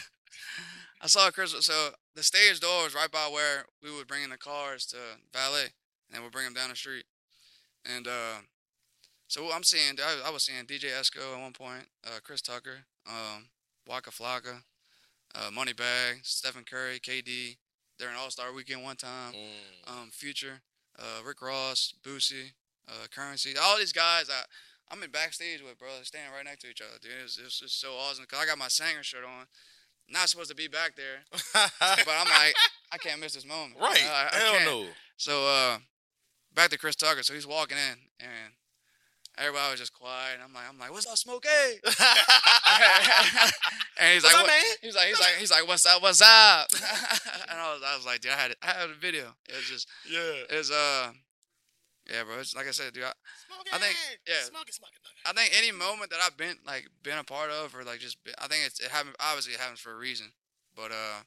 I 1.01 1.07
saw 1.07 1.29
Chris. 1.31 1.55
So 1.65 1.89
the 2.15 2.23
stage 2.23 2.59
door 2.59 2.83
was 2.83 2.93
right 2.95 3.11
by 3.11 3.27
where 3.31 3.65
we 3.83 3.91
would 3.95 4.07
bring 4.07 4.23
in 4.23 4.29
the 4.29 4.37
cars 4.37 4.85
to 4.87 4.97
valet, 5.33 5.67
and 6.13 6.21
we'll 6.21 6.31
bring 6.31 6.45
them 6.45 6.53
down 6.53 6.69
the 6.69 6.75
street. 6.75 7.05
And 7.85 8.07
uh, 8.07 8.41
so 9.27 9.51
I'm 9.51 9.63
seeing, 9.63 9.95
I, 9.99 10.27
I 10.27 10.31
was 10.31 10.43
seeing 10.43 10.63
DJ 10.65 10.91
Esco 10.91 11.33
at 11.35 11.41
one 11.41 11.53
point, 11.53 11.85
uh, 12.05 12.19
Chris 12.23 12.41
Tucker, 12.41 12.85
um, 13.07 13.45
Waka 13.87 14.11
Flocka, 14.11 14.61
uh, 15.35 15.49
Moneybag, 15.51 16.19
Stephen 16.23 16.63
Curry, 16.63 16.99
KD. 16.99 17.57
During 17.99 18.15
All 18.15 18.29
Star 18.29 18.53
Weekend 18.53 18.83
one 18.83 18.95
time, 18.95 19.33
Mm. 19.33 19.91
um, 19.91 20.09
Future, 20.11 20.61
uh, 20.99 21.23
Rick 21.25 21.41
Ross, 21.41 21.93
Boosie, 22.03 22.51
uh, 22.87 23.07
Currency, 23.13 23.53
all 23.61 23.77
these 23.77 23.93
guys 23.93 24.29
I 24.29 24.43
I'm 24.89 25.03
in 25.03 25.11
backstage 25.11 25.61
with, 25.61 25.77
bro. 25.77 25.89
They're 25.95 26.05
standing 26.05 26.31
right 26.33 26.45
next 26.45 26.61
to 26.63 26.69
each 26.69 26.81
other, 26.81 26.97
dude. 27.01 27.11
It's 27.23 27.37
it's 27.37 27.59
just 27.59 27.79
so 27.81 27.93
awesome 27.95 28.23
because 28.23 28.39
I 28.41 28.45
got 28.45 28.57
my 28.57 28.67
Saenger 28.67 29.03
shirt 29.03 29.23
on. 29.25 29.45
Not 30.09 30.29
supposed 30.29 30.49
to 30.49 30.55
be 30.55 30.69
back 30.69 30.95
there, 30.95 31.25
but 31.53 31.73
I'm 31.83 32.29
like, 32.29 32.55
I 32.93 32.97
can't 32.97 33.19
miss 33.19 33.33
this 33.33 33.45
moment. 33.45 33.75
right. 33.81 33.99
I, 34.01 34.29
I 34.31 34.37
Hell 34.39 34.51
can't. 34.53 34.65
no. 34.65 34.85
So 35.17 35.45
uh, 35.45 35.77
back 36.55 36.69
to 36.69 36.77
Chris 36.77 36.95
Tucker. 36.95 37.23
So 37.23 37.33
he's 37.33 37.45
walking 37.45 37.75
in, 37.77 37.97
and 38.21 38.53
everybody 39.37 39.71
was 39.71 39.79
just 39.79 39.93
quiet. 39.93 40.35
And 40.35 40.43
I'm 40.43 40.53
like, 40.53 40.63
I'm 40.69 40.77
like, 40.79 40.91
what's 40.91 41.07
up, 41.07 41.17
Smokey? 41.17 41.47
and 43.99 44.13
he's 44.13 44.23
What's 44.23 44.33
like, 44.33 44.35
up, 44.35 44.41
what? 44.41 44.47
man? 44.47 44.63
He's 44.81 44.95
like, 44.95 45.07
he's 45.07 45.19
like, 45.19 45.35
he's 45.39 45.51
like, 45.51 45.67
what's 45.67 45.85
up, 45.85 46.01
what's 46.01 46.21
up? 46.21 46.67
and 47.49 47.59
I 47.59 47.73
was, 47.73 47.81
I 47.85 47.95
was 47.95 48.05
like, 48.05 48.21
dude, 48.21 48.31
I 48.31 48.35
had 48.35 48.51
it, 48.51 48.57
I 48.61 48.67
had 48.67 48.89
a 48.89 48.93
video. 48.93 49.33
It 49.49 49.55
was 49.55 49.65
just, 49.65 49.87
Yeah. 50.09 50.19
it 50.49 50.57
was, 50.57 50.71
uh, 50.71 51.09
yeah, 52.09 52.23
bro. 52.23 52.39
It's 52.39 52.55
like 52.55 52.67
I 52.67 52.71
said, 52.71 52.93
dude. 52.93 53.03
I, 53.03 53.11
I 53.73 53.77
think- 53.79 53.97
yeah. 54.27 54.35
Smoke 54.47 54.69
it, 54.69 54.73
smoke 54.73 54.91
it. 54.95 55.01
I 55.27 55.33
think 55.33 55.51
any 55.57 55.73
moment 55.73 56.09
that 56.11 56.19
I've 56.25 56.37
been 56.37 56.55
like 56.65 56.87
been 57.03 57.17
a 57.17 57.23
part 57.25 57.49
of 57.51 57.75
or 57.75 57.83
like 57.83 57.99
just 57.99 58.23
been, 58.23 58.33
I 58.39 58.47
think 58.47 58.61
it's 58.65 58.79
it 58.79 58.91
happens 58.91 59.13
obviously 59.19 59.55
it 59.55 59.59
happens 59.59 59.81
for 59.81 59.91
a 59.91 59.97
reason. 59.97 60.27
But 60.73 60.91
uh 60.91 61.23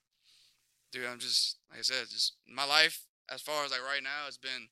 dude, 0.91 1.05
I'm 1.05 1.19
just 1.19 1.59
like 1.69 1.81
I 1.81 1.83
said, 1.83 2.09
just 2.09 2.33
my 2.49 2.65
life 2.65 3.03
as 3.31 3.43
far 3.43 3.63
as 3.67 3.71
like 3.73 3.85
right 3.85 4.03
now 4.03 4.25
it's 4.27 4.39
been 4.39 4.69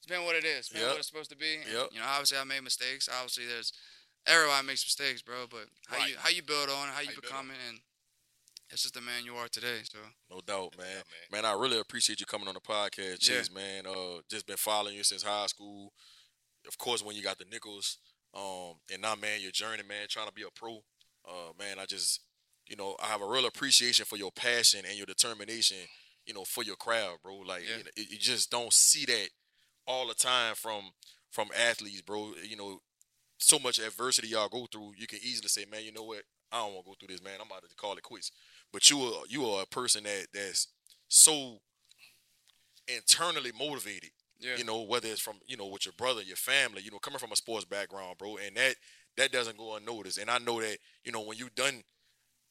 it's 0.00 0.06
been 0.08 0.24
what 0.24 0.34
it 0.34 0.44
is. 0.44 0.58
It's 0.60 0.68
been 0.70 0.80
Yep. 0.82 0.90
what 0.90 0.98
it's 0.98 1.08
supposed 1.08 1.30
to 1.30 1.36
be. 1.36 1.56
And, 1.56 1.70
Yep. 1.70 1.88
You 1.92 2.00
know, 2.00 2.06
obviously 2.06 2.38
I 2.38 2.44
made 2.44 2.62
mistakes. 2.62 3.08
Obviously 3.08 3.46
there's 3.46 3.72
everybody 4.26 4.66
makes 4.66 4.84
mistakes, 4.84 5.22
bro, 5.22 5.46
but 5.46 5.68
how 5.88 5.96
Right. 5.98 6.10
you 6.10 6.16
how 6.18 6.28
you 6.30 6.42
build 6.42 6.68
on 6.70 6.88
it, 6.88 6.92
how 6.92 7.00
you 7.00 7.10
you 7.10 7.20
become 7.20 7.50
it 7.50 7.56
and 7.68 7.80
it's 8.70 8.82
just 8.82 8.94
the 8.94 9.00
man 9.00 9.24
you 9.24 9.36
are 9.36 9.48
today. 9.48 9.82
So 9.84 9.98
No 10.30 10.40
doubt, 10.40 10.76
man. 10.78 10.86
Yeah, 10.88 10.94
man. 11.30 11.42
Man, 11.42 11.44
I 11.44 11.52
really 11.52 11.78
appreciate 11.78 12.20
you 12.20 12.26
coming 12.26 12.48
on 12.48 12.54
the 12.54 12.60
podcast, 12.60 13.28
Yeah. 13.28 13.42
Man. 13.52 13.86
Uh 13.86 14.20
just 14.28 14.46
been 14.46 14.56
following 14.56 14.96
you 14.96 15.04
since 15.04 15.22
high 15.22 15.46
school. 15.46 15.92
Of 16.66 16.76
course, 16.78 17.02
when 17.02 17.16
you 17.16 17.22
got 17.22 17.38
the 17.38 17.44
Nicholls. 17.46 17.98
Um, 18.32 18.78
and 18.92 19.02
now 19.02 19.16
man, 19.16 19.40
your 19.40 19.50
journey, 19.50 19.82
man, 19.82 20.06
trying 20.08 20.28
to 20.28 20.32
be 20.32 20.42
a 20.42 20.50
pro. 20.50 20.84
Uh 21.28 21.52
man, 21.58 21.78
I 21.78 21.86
just 21.86 22.20
you 22.68 22.76
know, 22.76 22.96
I 23.02 23.06
have 23.08 23.20
a 23.22 23.26
real 23.26 23.46
appreciation 23.46 24.04
for 24.04 24.16
your 24.16 24.30
passion 24.30 24.84
and 24.86 24.96
your 24.96 25.06
determination, 25.06 25.78
you 26.24 26.32
know, 26.34 26.44
for 26.44 26.62
your 26.62 26.76
crowd, 26.76 27.18
bro. 27.22 27.38
Like 27.38 27.64
Yeah. 27.66 27.78
you, 27.78 27.84
know, 27.84 27.90
you 27.96 28.04
you 28.10 28.18
just 28.18 28.50
don't 28.50 28.72
see 28.72 29.04
that 29.06 29.30
all 29.90 30.08
the 30.08 30.14
time 30.14 30.54
from 30.54 30.84
from 31.30 31.48
athletes, 31.58 32.02
bro. 32.02 32.32
You 32.48 32.56
know, 32.56 32.80
so 33.38 33.58
much 33.58 33.78
adversity 33.78 34.28
y'all 34.28 34.48
go 34.48 34.66
through, 34.70 34.92
you 34.98 35.06
can 35.06 35.20
easily 35.22 35.48
say, 35.48 35.64
man, 35.70 35.84
you 35.84 35.92
know 35.92 36.04
what? 36.04 36.22
I 36.52 36.58
don't 36.58 36.74
want 36.74 36.86
to 36.86 36.90
go 36.90 36.96
through 36.98 37.14
this, 37.14 37.24
man. 37.24 37.34
I'm 37.40 37.46
about 37.48 37.68
to 37.68 37.76
call 37.76 37.94
it 37.96 38.02
quits. 38.02 38.30
But 38.72 38.90
you 38.90 39.00
are 39.00 39.22
you 39.28 39.46
are 39.46 39.62
a 39.62 39.66
person 39.66 40.04
that 40.04 40.28
that's 40.34 40.68
so 41.08 41.58
internally 42.88 43.52
motivated. 43.58 44.10
yeah. 44.40 44.56
You 44.56 44.64
know, 44.64 44.82
whether 44.82 45.08
it's 45.08 45.20
from 45.20 45.36
you 45.46 45.56
know 45.56 45.66
with 45.66 45.86
your 45.86 45.94
brother, 45.96 46.22
your 46.22 46.36
family, 46.36 46.82
you 46.82 46.90
know, 46.90 46.98
coming 46.98 47.18
from 47.18 47.32
a 47.32 47.36
sports 47.36 47.64
background, 47.64 48.18
bro, 48.18 48.36
and 48.44 48.56
that 48.56 48.76
that 49.16 49.32
doesn't 49.32 49.58
go 49.58 49.76
unnoticed. 49.76 50.18
And 50.18 50.30
I 50.30 50.38
know 50.38 50.60
that 50.60 50.78
you 51.04 51.12
know 51.12 51.22
when 51.22 51.38
you're 51.38 51.50
done 51.54 51.82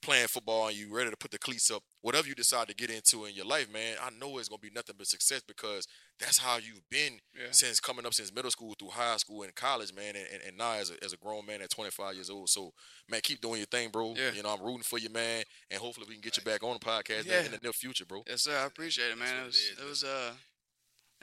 playing 0.01 0.27
football 0.27 0.67
and 0.67 0.77
you 0.77 0.95
ready 0.95 1.09
to 1.09 1.17
put 1.17 1.31
the 1.31 1.39
cleats 1.39 1.71
up, 1.71 1.83
whatever 2.01 2.27
you 2.27 2.35
decide 2.35 2.67
to 2.67 2.73
get 2.76 2.89
into 2.89 3.26
in 3.26 3.34
your 3.35 3.45
life, 3.45 3.71
man, 3.71 3.97
I 4.01 4.09
know 4.11 4.38
it's 4.38 4.47
gonna 4.49 4.59
be 4.59 4.69
nothing 4.73 4.95
but 4.97 5.07
success 5.07 5.41
because 5.45 5.88
that's 6.19 6.38
how 6.38 6.57
you've 6.57 6.88
been 6.89 7.19
Yeah. 7.38 7.47
since 7.51 7.80
coming 7.80 8.05
up 8.05 8.13
since 8.13 8.34
middle 8.34 8.51
school 8.51 8.73
through 8.77 8.89
high 8.89 9.17
school 9.17 9.43
and 9.43 9.53
college, 9.55 9.93
man, 9.93 10.15
and, 10.15 10.26
and, 10.31 10.41
and 10.47 10.57
now 10.57 10.73
as 10.73 10.91
a, 10.91 11.03
as 11.03 11.13
a 11.13 11.17
grown 11.17 11.45
man 11.45 11.61
at 11.61 11.69
25 11.69 12.15
years 12.15 12.30
old. 12.30 12.49
So, 12.49 12.73
man, 13.09 13.21
keep 13.23 13.41
doing 13.41 13.57
your 13.57 13.67
thing, 13.67 13.89
bro. 13.89 14.13
Yeah. 14.15 14.31
You 14.31 14.43
know, 14.43 14.53
I'm 14.53 14.61
rooting 14.63 14.84
for 14.84 14.97
you, 14.97 15.09
man, 15.09 15.43
and 15.69 15.80
hopefully 15.81 16.05
we 16.07 16.15
can 16.15 16.21
get 16.21 16.38
you 16.38 16.43
back 16.43 16.63
on 16.63 16.73
the 16.73 16.80
podcast 16.85 17.26
Yeah. 17.26 17.43
in 17.45 17.51
the 17.51 17.59
near 17.61 17.73
future, 17.73 18.05
bro. 18.05 18.23
Yes, 18.27 18.43
sir. 18.43 18.57
I 18.57 18.65
appreciate 18.65 19.11
it, 19.11 19.17
man. 19.17 19.27
It 19.27 19.38
what 19.38 19.43
it 19.43 19.45
was 19.47 19.55
is, 19.55 19.80
it 19.80 19.85
was 19.89 20.03
uh 20.03 20.31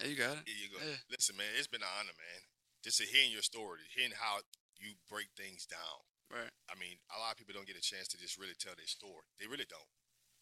yeah, 0.01 0.07
you 0.09 0.17
got 0.17 0.37
it. 0.37 0.45
Here 0.45 0.61
you 0.61 0.69
go. 0.77 0.85
Yeah. 0.85 0.97
Listen, 1.11 1.37
man, 1.37 1.47
it's 1.57 1.69
been 1.69 1.81
an 1.81 1.89
honor, 1.99 2.13
man. 2.21 2.41
Just 2.85 2.99
to 3.01 3.05
hearing 3.09 3.33
your 3.33 3.41
story, 3.43 3.81
hearing 3.97 4.13
how 4.13 4.41
you 4.77 4.93
break 5.09 5.29
things 5.41 5.65
down. 5.65 6.05
Right. 6.29 6.53
I 6.69 6.75
mean, 6.77 6.99
a 7.17 7.19
lot 7.19 7.33
of 7.33 7.39
people 7.39 7.55
don't 7.57 7.67
get 7.67 7.79
a 7.79 7.81
chance 7.81 8.09
to 8.13 8.19
just 8.21 8.37
really 8.37 8.53
tell 8.59 8.75
their 8.77 8.87
story. 8.87 9.25
They 9.41 9.47
really 9.49 9.65
don't. 9.65 9.89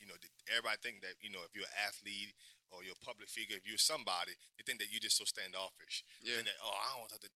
You 0.04 0.12
know, 0.12 0.20
everybody 0.52 0.76
think 0.84 1.00
that 1.00 1.16
you 1.24 1.32
know 1.32 1.40
if 1.48 1.56
you're 1.56 1.64
an 1.64 1.80
athlete 1.88 2.36
or 2.68 2.84
you're 2.84 2.92
a 2.92 3.04
public 3.04 3.32
figure, 3.32 3.56
if 3.56 3.64
you're 3.64 3.80
somebody, 3.80 4.36
they 4.60 4.62
think 4.68 4.78
that 4.84 4.92
you're 4.92 5.00
just 5.00 5.16
so 5.16 5.24
standoffish. 5.24 6.04
Yeah. 6.20 6.44
And 6.44 6.46
that 6.46 6.60
oh, 6.60 6.76
I 6.76 7.00
don't 7.00 7.08
have 7.08 7.24
to. 7.24 7.30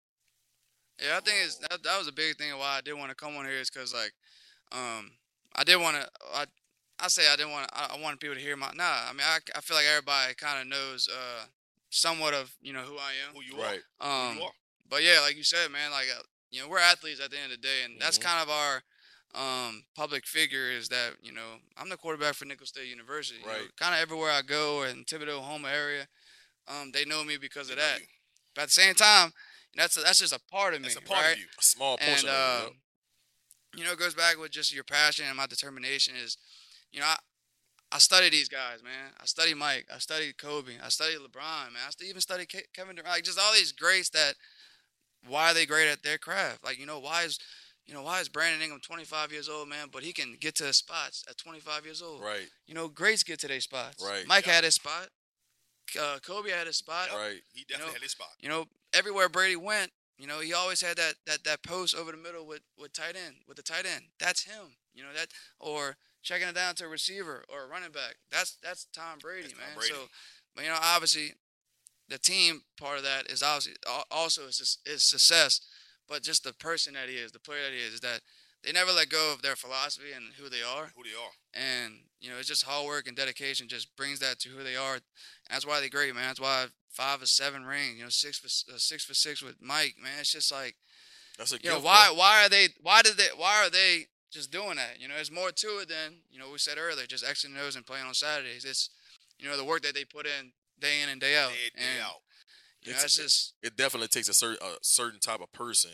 Yeah, 1.00 1.16
I 1.16 1.22
think 1.24 1.38
it's 1.48 1.56
that, 1.64 1.80
that 1.84 1.98
was 1.98 2.08
a 2.08 2.12
big 2.12 2.36
thing 2.36 2.52
why 2.58 2.78
I 2.78 2.82
did 2.82 2.94
want 3.00 3.10
to 3.10 3.16
come 3.16 3.38
on 3.38 3.46
here 3.46 3.62
is 3.64 3.70
because 3.70 3.94
like, 3.94 4.12
um, 4.76 5.12
I 5.56 5.64
did 5.64 5.80
want 5.80 5.96
to. 5.96 6.04
I 6.36 6.46
I 7.00 7.08
say 7.08 7.24
I 7.32 7.36
didn't 7.40 7.52
want. 7.56 7.70
I, 7.72 7.96
I 7.96 8.02
wanted 8.02 8.20
people 8.20 8.36
to 8.36 8.42
hear 8.42 8.58
my. 8.58 8.72
Nah, 8.76 9.08
I 9.08 9.14
mean 9.14 9.24
I, 9.24 9.40
I 9.56 9.62
feel 9.62 9.78
like 9.78 9.86
everybody 9.88 10.34
kind 10.36 10.60
of 10.60 10.68
knows 10.68 11.08
uh 11.08 11.46
somewhat 11.90 12.34
of 12.34 12.52
you 12.62 12.74
know 12.74 12.84
who 12.84 12.98
I 12.98 13.16
am. 13.28 13.36
Who 13.36 13.44
you 13.48 13.62
Right. 13.62 13.80
are? 14.02 14.28
Um, 14.30 14.36
Who 14.36 14.40
you 14.42 14.46
are? 14.48 14.52
but 14.90 15.04
yeah, 15.04 15.20
like 15.22 15.38
you 15.38 15.44
said, 15.44 15.72
man, 15.72 15.92
like 15.92 16.08
uh, 16.12 16.22
you 16.52 16.62
know 16.62 16.68
we're 16.68 16.80
athletes 16.80 17.22
at 17.24 17.32
the 17.32 17.38
end 17.38 17.54
of 17.54 17.62
the 17.62 17.68
day, 17.68 17.84
and 17.86 18.02
that's 18.02 18.18
Mhm. 18.18 18.24
kind 18.24 18.42
of 18.44 18.50
our 18.50 18.84
um 19.38 19.84
public 19.96 20.26
figure 20.26 20.72
is 20.72 20.90
that 20.90 21.12
you 21.22 21.32
know 21.32 21.60
I'm 21.78 21.90
the 21.90 21.98
quarterback 21.98 22.34
for 22.34 22.46
Nicholls 22.46 22.70
State 22.70 22.88
University. 22.88 23.40
Right. 23.46 23.68
Kind 23.80 23.94
of 23.96 24.02
everywhere 24.02 24.32
I 24.32 24.42
go 24.42 24.84
in 24.84 25.04
Thibodaux 25.06 25.42
home 25.42 25.66
area, 25.66 26.08
um, 26.68 26.92
they 26.94 27.06
know 27.06 27.24
me 27.24 27.38
because 27.38 27.70
of 27.70 27.78
that. 27.78 28.00
But 28.56 28.64
at 28.64 28.68
the 28.70 28.74
same 28.74 28.96
time, 28.96 29.32
that's 29.76 29.96
that's 30.02 30.20
just 30.20 30.34
a 30.34 30.40
part 30.52 30.74
of 30.74 30.82
me, 30.82 30.88
That's 30.88 30.98
a 30.98 31.02
part 31.02 31.24
right? 31.24 31.34
of 31.34 31.40
you. 31.40 31.46
A 31.60 31.64
small 31.64 31.98
portion 31.98 32.28
and 32.30 32.38
uh, 32.38 32.62
of 32.64 32.68
it. 32.68 33.80
you 33.80 33.86
know, 33.86 33.92
it 33.92 34.00
goes 34.00 34.16
back 34.16 34.40
with 34.40 34.52
just 34.52 34.74
your 34.74 34.84
passion 34.84 35.26
and 35.28 35.38
my 35.38 35.46
determination. 35.46 36.16
Is 36.24 36.38
you 36.92 37.00
know, 37.00 37.06
I, 37.06 37.18
I 37.92 38.00
study 38.00 38.30
these 38.30 38.50
guys, 38.50 38.82
man. 38.84 39.12
I 39.22 39.26
study 39.26 39.54
Mike. 39.54 39.86
I 39.94 40.00
study 40.00 40.34
Kobe. 40.34 40.74
I 40.84 40.90
study 40.90 41.14
LeBron, 41.16 41.74
man. 41.74 41.84
I 41.86 41.90
st- 41.92 42.10
even 42.10 42.22
study 42.22 42.46
Ke- 42.46 42.68
Kevin 42.74 42.96
Durant. 42.96 43.14
Like 43.14 43.24
just 43.24 43.40
all 43.40 43.54
these 43.54 43.72
greats 43.72 44.10
that 44.10 44.34
why 45.28 45.52
are 45.52 45.54
they 45.54 45.66
great 45.66 45.90
at 45.90 46.02
their 46.04 46.18
craft? 46.18 46.64
Like 46.64 46.80
you 46.80 46.86
know, 46.88 47.00
why 47.00 47.24
is 47.24 47.38
you 47.88 47.94
know 47.94 48.02
why 48.02 48.20
is 48.20 48.28
Brandon 48.30 48.62
Ingram 48.62 48.82
25 48.82 49.32
years 49.32 49.48
old, 49.50 49.70
man? 49.70 49.88
But 49.92 50.04
he 50.04 50.14
can 50.14 50.36
get 50.40 50.56
to 50.56 50.66
his 50.66 50.78
spots 50.78 51.24
at 51.30 51.38
25 51.38 51.86
years 51.86 52.02
old. 52.02 52.22
Right. 52.22 52.48
You 52.68 52.74
know, 52.74 52.88
greats 52.88 53.24
get 53.24 53.40
to 53.40 53.48
their 53.48 53.62
spots. 53.62 54.04
Right. 54.06 54.26
Mike 54.28 54.46
Yeah. 54.46 54.54
had 54.54 54.64
his 54.64 54.76
spot. 54.76 55.10
Uh, 56.00 56.20
Kobe 56.22 56.50
had 56.52 56.68
his 56.68 56.78
spot. 56.78 57.10
Right. 57.14 57.42
He 57.54 57.64
definitely 57.64 57.88
know, 57.88 57.94
had 57.94 58.02
his 58.02 58.12
spot. 58.12 58.34
You 58.40 58.50
know, 58.50 58.66
everywhere 58.94 59.30
Brady 59.30 59.56
went, 59.56 59.92
you 60.18 60.28
know, 60.28 60.40
he 60.42 60.54
always 60.54 60.82
had 60.82 60.98
that 60.98 61.16
that 61.26 61.44
that 61.46 61.64
post 61.64 61.96
over 61.96 62.12
the 62.12 62.18
middle 62.18 62.46
with 62.46 62.62
with 62.78 62.92
tight 62.94 63.16
end 63.16 63.36
with 63.48 63.56
the 63.58 63.64
tight 63.64 63.86
end. 63.86 64.06
That's 64.20 64.44
him. 64.44 64.76
You 64.94 65.04
know 65.04 65.14
that 65.16 65.28
or 65.60 65.96
checking 66.24 66.48
it 66.50 66.56
down 66.56 66.76
to 66.76 66.86
a 66.86 66.90
receiver 66.90 67.46
or 67.48 67.64
a 67.64 67.68
running 67.68 67.92
back. 67.92 68.16
That's 68.32 68.58
that's 68.62 68.86
Tom 68.94 69.20
Brady, 69.20 69.44
That's 69.44 69.54
Tom 69.54 69.62
man. 69.62 69.78
Brady. 69.78 69.94
So, 69.94 70.00
but 70.56 70.64
you 70.66 70.72
know, 70.72 70.78
obviously, 70.82 71.34
the 72.10 72.18
team 72.18 72.64
part 72.78 72.98
of 72.98 73.04
that 73.04 73.28
is 73.32 73.42
obviously 73.44 73.76
also 74.12 74.48
is 74.48 74.58
just- 74.58 74.80
is 74.86 75.04
success, 75.04 75.62
but 76.08 76.24
just 76.24 76.44
the 76.44 76.54
person 76.54 76.94
that 76.94 77.10
he 77.10 77.16
is, 77.16 77.32
the 77.32 77.40
player 77.40 77.64
that 77.64 77.74
he 77.74 77.80
is, 77.80 77.96
is 77.96 78.00
that 78.02 78.22
they 78.64 78.72
never 78.72 78.92
let 78.92 79.10
go 79.10 79.32
of 79.34 79.42
their 79.42 79.56
philosophy 79.56 80.12
and 80.16 80.34
who 80.40 80.50
they 80.50 80.62
are 80.64 80.92
Who 80.96 81.04
they 81.04 81.10
are. 81.16 81.32
and 81.54 82.00
you 82.20 82.30
know 82.30 82.38
it's 82.40 82.48
just 82.48 82.64
hard 82.64 82.88
work 82.88 83.08
and 83.08 83.16
dedication 83.16 83.68
just 83.68 83.96
brings 83.96 84.20
that 84.20 84.40
to 84.40 84.50
who 84.50 84.64
they 84.64 84.76
are. 84.76 84.96
And 84.96 85.04
that's 85.52 85.66
why 85.66 85.80
they're 85.80 85.90
great, 85.90 86.14
man. 86.16 86.28
That's 86.28 86.42
why 86.42 86.66
five 86.90 87.22
or 87.22 87.28
seven 87.28 87.66
ring, 87.66 87.98
you 87.98 88.04
know, 88.04 88.10
six 88.10 88.38
for 88.40 88.48
uh, 88.74 88.78
six 88.78 89.06
for 89.06 89.14
six 89.14 89.42
with 89.44 89.56
Mike, 89.62 89.96
man. 90.02 90.14
It's 90.20 90.32
just 90.32 90.52
like 90.52 90.76
That's 91.38 91.54
a 91.54 91.60
you 91.62 91.70
know 91.70 91.80
why 91.80 92.08
bro. 92.08 92.16
why 92.18 92.44
are 92.46 92.50
they 92.50 92.70
why 92.82 93.02
did 93.04 93.18
they 93.18 93.28
why 93.38 93.64
are 93.64 93.70
they 93.70 94.08
just 94.32 94.52
doing 94.52 94.76
that? 94.76 95.00
You 95.00 95.08
know, 95.08 95.14
there's 95.16 95.32
more 95.32 95.52
to 95.52 95.68
it 95.80 95.88
than 95.90 96.16
you 96.32 96.40
know 96.40 96.50
we 96.52 96.58
said 96.58 96.78
earlier, 96.80 97.06
just 97.06 97.26
X 97.26 97.44
and 97.44 97.56
O's 97.58 97.76
and 97.76 97.86
playing 97.86 98.06
on 98.08 98.14
Saturdays. 98.16 98.66
It's 98.66 98.90
you 99.40 99.48
know 99.48 99.56
the 99.56 99.64
work 99.64 99.84
that 99.84 99.94
they 99.94 100.04
put 100.04 100.26
in 100.26 100.52
day 100.80 101.02
in 101.04 101.10
and 101.10 101.22
day 101.22 101.38
out, 101.38 101.50
Day 101.52 101.70
day 101.76 101.86
and 101.96 102.04
out. 102.04 102.22
Know 102.86 102.92
It's- 102.92 103.04
it's 103.06 103.16
just 103.16 103.54
It 103.62 103.76
definitely 103.76 104.08
takes 104.10 104.28
a 104.30 104.34
certain 104.34 104.58
a 104.66 104.78
certain 104.82 105.20
type 105.20 105.42
of 105.42 105.52
person 105.52 105.92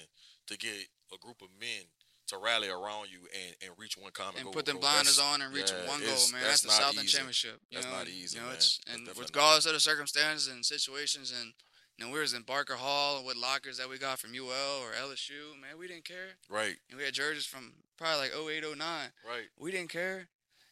to 0.48 0.58
get 0.58 0.88
a 1.14 1.18
group 1.18 1.42
of 1.42 1.50
men 1.60 1.86
to 2.28 2.38
rally 2.38 2.70
around 2.70 3.10
you 3.12 3.28
and, 3.34 3.56
and 3.62 3.72
reach 3.78 3.98
one 3.98 4.12
common 4.12 4.36
and 4.38 4.46
goal. 4.46 4.54
put 4.54 4.66
them 4.66 4.78
blinders 4.80 5.18
That's- 5.18 5.34
on 5.34 5.42
and 5.42 5.54
reach 5.54 5.72
yeah, 5.72 5.88
one 5.88 6.00
goal, 6.02 6.30
man. 6.32 6.42
That's, 6.44 6.62
the 6.62 6.68
not 6.70 6.78
Southern 6.82 7.04
easy. 7.04 7.18
Championship. 7.18 7.62
You 7.70 7.78
That's 7.78 7.86
know? 7.92 7.98
not 7.98 8.08
easy, 8.08 8.36
You 8.38 8.42
know, 8.42 8.48
man. 8.48 8.56
it's 8.56 8.80
That's 8.86 8.98
and 8.98 9.18
regardless 9.20 9.66
of 9.66 9.74
the 9.74 9.80
circumstances 9.80 10.48
and 10.48 10.66
situations, 10.66 11.32
and 11.32 11.54
you 11.98 12.06
know, 12.06 12.12
we 12.12 12.20
was 12.20 12.34
in 12.34 12.42
Barker 12.42 12.76
Hall 12.76 13.24
with 13.24 13.36
lockers 13.38 13.78
that 13.78 13.88
we 13.90 13.98
got 14.00 14.20
from 14.20 14.34
UL 14.34 14.80
or 14.82 14.94
LSU. 14.94 15.56
Man, 15.62 15.78
we 15.78 15.88
didn't 15.88 16.06
care. 16.06 16.38
Right, 16.50 16.78
And 16.90 16.98
we 16.98 17.04
had 17.06 17.14
jerseys 17.14 17.46
from 17.46 17.74
probably 17.98 18.30
like 18.30 18.34
08, 18.36 18.64
09. 18.78 19.12
right. 19.28 19.50
We 19.60 19.72
didn't 19.72 19.90
care. 19.92 20.28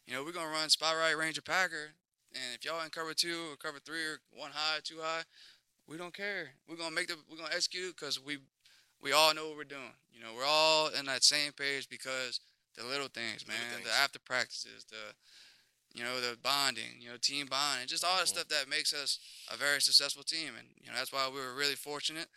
You 0.06 0.14
know, 0.14 0.24
we're 0.24 0.32
gonna 0.32 0.48
run 0.50 0.68
spot 0.68 0.96
right 0.96 1.12
Ranger 1.16 1.42
Packer, 1.42 1.94
and 2.34 2.54
if 2.54 2.64
y'all 2.64 2.82
in 2.82 2.90
cover 2.90 3.14
two 3.14 3.52
or 3.52 3.56
cover 3.56 3.78
three 3.78 4.04
or 4.04 4.20
one 4.32 4.50
high, 4.52 4.80
two 4.82 5.00
high, 5.00 5.22
we 5.88 5.96
don't 5.96 6.14
care. 6.14 6.50
We're 6.68 6.76
gonna 6.76 6.94
make 6.94 7.08
the 7.08 7.16
we're 7.30 7.36
gonna 7.36 7.54
execute 7.54 7.94
because 7.96 8.20
we 8.22 8.38
we 9.00 9.12
all 9.12 9.34
know 9.34 9.48
what 9.48 9.56
we're 9.56 9.64
doing. 9.64 9.94
You 10.12 10.20
know, 10.20 10.32
we're 10.36 10.46
all 10.46 10.88
in 10.88 11.06
that 11.06 11.24
same 11.24 11.52
page 11.52 11.88
because 11.88 12.40
the 12.76 12.84
little 12.84 13.08
things, 13.08 13.44
Little 13.46 13.60
man, 13.60 13.74
things. 13.82 13.88
the 13.88 13.92
after 13.94 14.18
practices, 14.18 14.84
the 14.88 15.14
you 15.94 16.04
know 16.04 16.20
the 16.20 16.36
bonding, 16.42 17.00
you 17.00 17.10
know, 17.10 17.16
team 17.20 17.46
bonding, 17.46 17.86
just 17.88 18.04
all 18.04 18.16
that 18.16 18.24
Mhm. 18.26 18.28
stuff 18.28 18.48
that 18.48 18.68
makes 18.68 18.92
us 18.94 19.18
a 19.50 19.56
very 19.56 19.80
successful 19.80 20.22
team, 20.22 20.54
and 20.56 20.68
you 20.80 20.90
know 20.90 20.96
that's 20.96 21.12
why 21.12 21.28
we 21.28 21.40
were 21.40 21.54
really 21.54 21.76
fortunate 21.76 22.28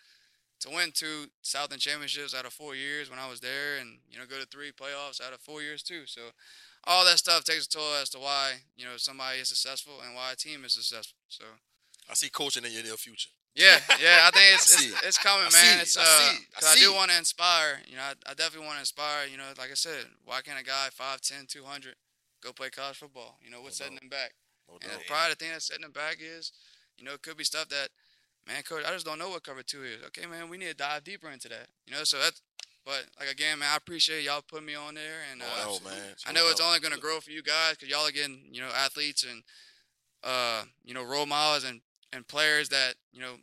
to 0.59 0.69
win 0.69 0.91
two 0.91 1.29
Southern 1.41 1.79
championships 1.79 2.33
out 2.33 2.45
of 2.45 2.53
four 2.53 2.75
years 2.75 3.09
when 3.09 3.19
I 3.19 3.27
was 3.29 3.39
there, 3.39 3.77
and 3.77 3.99
you 4.09 4.17
know 4.17 4.25
go 4.25 4.39
to 4.39 4.45
three 4.45 4.71
playoffs 4.71 5.21
out 5.21 5.33
of 5.33 5.39
four 5.41 5.61
years 5.61 5.83
too. 5.83 6.05
So 6.05 6.31
all 6.85 7.05
that 7.05 7.19
stuff 7.19 7.43
takes 7.43 7.65
a 7.65 7.69
toll 7.69 7.95
as 7.95 8.09
to 8.09 8.19
why 8.19 8.53
you 8.75 8.85
know 8.85 8.97
somebody 8.97 9.39
is 9.39 9.49
successful 9.49 10.01
and 10.01 10.15
why 10.15 10.31
a 10.31 10.35
team 10.35 10.65
is 10.65 10.73
successful. 10.73 11.17
So 11.29 11.45
I 12.09 12.13
see 12.13 12.29
coaching 12.29 12.63
in 12.65 12.71
your 12.71 12.83
near 12.83 12.97
future. 12.97 13.29
yeah, 13.55 13.79
yeah, 14.01 14.27
I 14.27 14.31
think 14.31 14.45
it's 14.55 14.75
I 14.75 14.83
it's, 14.85 14.85
it. 14.85 15.07
it's 15.07 15.17
coming, 15.17 15.47
I 15.47 15.51
man. 15.51 15.79
It's 15.81 15.97
I 15.97 16.01
uh. 16.01 16.65
I, 16.67 16.75
see 16.75 16.81
do 16.85 16.93
want 16.93 17.11
to 17.11 17.17
inspire. 17.17 17.81
You 17.87 17.95
know, 17.97 18.03
I, 18.03 18.13
I 18.29 18.33
definitely 18.33 18.65
want 18.67 18.77
to 18.77 18.81
inspire. 18.81 19.27
You 19.31 19.37
know, 19.37 19.45
like 19.57 19.71
I 19.71 19.75
said, 19.75 20.05
why 20.25 20.41
can't 20.41 20.59
a 20.59 20.63
guy 20.63 20.89
5'10", 20.93 21.47
200 21.47 21.95
go 22.43 22.51
play 22.53 22.69
college 22.69 22.97
football? 22.97 23.37
You 23.43 23.49
know, 23.51 23.61
what's 23.61 23.79
No 23.79 23.85
setting 23.85 23.99
him 24.01 24.09
back? 24.09 24.33
No 24.67 24.75
And 24.81 24.91
doubt. 24.91 25.07
probably 25.07 25.29
the 25.31 25.35
thing 25.35 25.51
that's 25.51 25.67
setting 25.67 25.85
him 25.85 25.91
back 25.91 26.17
is, 26.21 26.51
you 26.97 27.05
know, 27.05 27.13
it 27.13 27.21
could 27.21 27.37
be 27.37 27.43
stuff 27.43 27.69
that 27.69 27.89
man, 28.47 28.61
coach, 28.63 28.83
I 28.85 28.91
just 28.91 29.05
don't 29.05 29.17
know 29.17 29.29
what 29.29 29.43
cover 29.43 29.63
two 29.63 29.83
is. 29.83 30.03
Okay, 30.07 30.27
man, 30.27 30.49
we 30.49 30.57
need 30.57 30.69
to 30.69 30.75
dive 30.75 31.03
deeper 31.03 31.29
into 31.31 31.49
that. 31.49 31.67
You 31.87 31.93
know, 31.93 32.03
so 32.03 32.19
that's. 32.19 32.41
But 32.85 33.07
like 33.19 33.31
again, 33.31 33.57
man, 33.57 33.69
I 33.73 33.77
appreciate 33.77 34.23
y'all 34.23 34.43
putting 34.47 34.67
me 34.67 34.75
on 34.75 34.93
there, 34.93 35.25
and 35.31 35.41
uh, 35.41 35.45
Oh, 35.65 35.79
no. 35.83 35.89
I 36.27 36.31
know 36.33 36.47
it's 36.51 36.61
only 36.61 36.79
gonna 36.79 36.99
grow 36.99 37.19
for 37.19 37.31
you 37.31 37.41
guys 37.41 37.71
because 37.71 37.89
y'all 37.89 38.05
are 38.07 38.11
getting 38.11 38.41
you 38.51 38.61
know 38.61 38.67
athletes 38.67 39.23
and 39.23 39.41
uh 40.23 40.63
you 40.83 40.93
know 40.93 41.03
role 41.03 41.25
models 41.25 41.63
and 41.63 41.81
and 42.15 42.27
players 42.27 42.69
that 42.69 42.95
you 43.11 43.21
know 43.21 43.35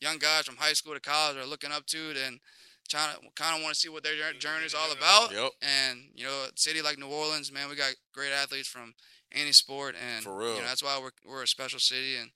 young 0.00 0.18
guys 0.18 0.44
from 0.46 0.56
high 0.56 0.72
school 0.72 0.94
to 0.94 1.00
college 1.00 1.36
are 1.36 1.46
looking 1.46 1.72
up 1.72 1.86
to 1.86 2.14
and 2.26 2.40
trying 2.88 3.14
to 3.14 3.20
kind 3.34 3.56
of 3.56 3.62
want 3.62 3.74
to 3.74 3.80
see 3.80 3.88
what 3.88 4.02
their 4.02 4.14
journey 4.38 4.66
is 4.66 4.74
all 4.74 4.92
about. 4.92 5.32
Yep. 5.32 5.52
And 5.62 6.00
you 6.14 6.24
know, 6.24 6.46
a 6.48 6.50
city 6.56 6.82
like 6.82 6.98
New 6.98 7.08
Orleans, 7.08 7.52
man, 7.52 7.68
we 7.68 7.76
got 7.76 7.94
great 8.12 8.32
athletes 8.32 8.68
from 8.68 8.94
any 9.32 9.52
sport, 9.52 9.94
and 10.00 10.24
For 10.24 10.36
real. 10.36 10.54
you 10.54 10.60
know 10.60 10.66
that's 10.66 10.82
why 10.82 10.98
we're 11.00 11.30
we're 11.30 11.42
a 11.42 11.48
special 11.48 11.78
city, 11.78 12.16
and 12.16 12.30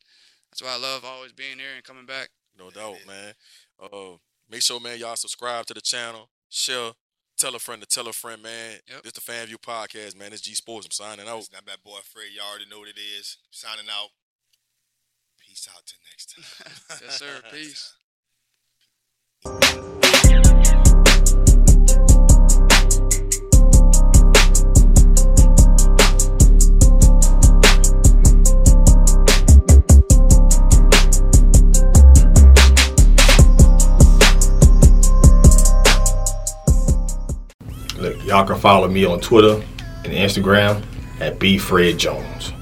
that's 0.51 0.63
why 0.63 0.75
I 0.75 0.79
love 0.79 1.05
always 1.05 1.33
being 1.33 1.59
here 1.59 1.75
and 1.75 1.85
coming 1.85 2.07
back. 2.07 2.31
No 2.59 2.71
doubt, 2.71 2.97
man. 3.07 3.35
Uh, 3.81 4.17
make 4.51 4.63
sure, 4.63 4.81
man, 4.81 4.99
y'all 4.99 5.15
subscribe 5.17 5.67
to 5.67 5.75
the 5.75 5.81
channel, 5.81 6.29
share, 6.49 6.91
tell 7.37 7.55
a 7.55 7.59
friend 7.61 7.81
to 7.83 7.87
tell 7.87 8.09
a 8.09 8.13
friend, 8.13 8.43
man. 8.43 8.79
Yep. 8.89 9.03
This 9.05 9.13
the 9.13 9.21
Fan 9.21 9.47
View 9.47 9.59
Podcast, 9.59 10.19
man. 10.19 10.33
It's 10.33 10.43
G 10.43 10.55
Sports. 10.55 10.87
I'm 10.87 10.91
signing 10.91 11.29
out. 11.29 11.39
It's 11.39 11.53
not 11.53 11.67
that 11.67 11.85
boy 11.85 11.99
Fred. 12.03 12.27
Y'all 12.35 12.51
already 12.51 12.69
know 12.69 12.81
what 12.81 12.89
it 12.89 12.99
is. 12.99 13.37
Signing 13.51 13.87
out. 13.91 14.09
Peace 15.59 15.69
out 15.75 15.83
till 15.87 15.99
next 16.13 16.35
time. 16.35 16.99
yes, 17.03 17.19
sir. 17.19 17.27
Peace. 17.53 17.95
Look, 37.97 38.25
y'all 38.25 38.47
can 38.47 38.61
follow 38.61 38.87
me 38.87 39.05
on 39.05 39.19
Twitter 39.19 39.55
and 40.05 40.13
Instagram 40.13 40.85
at 41.21 41.41
bfredjones. 41.41 42.53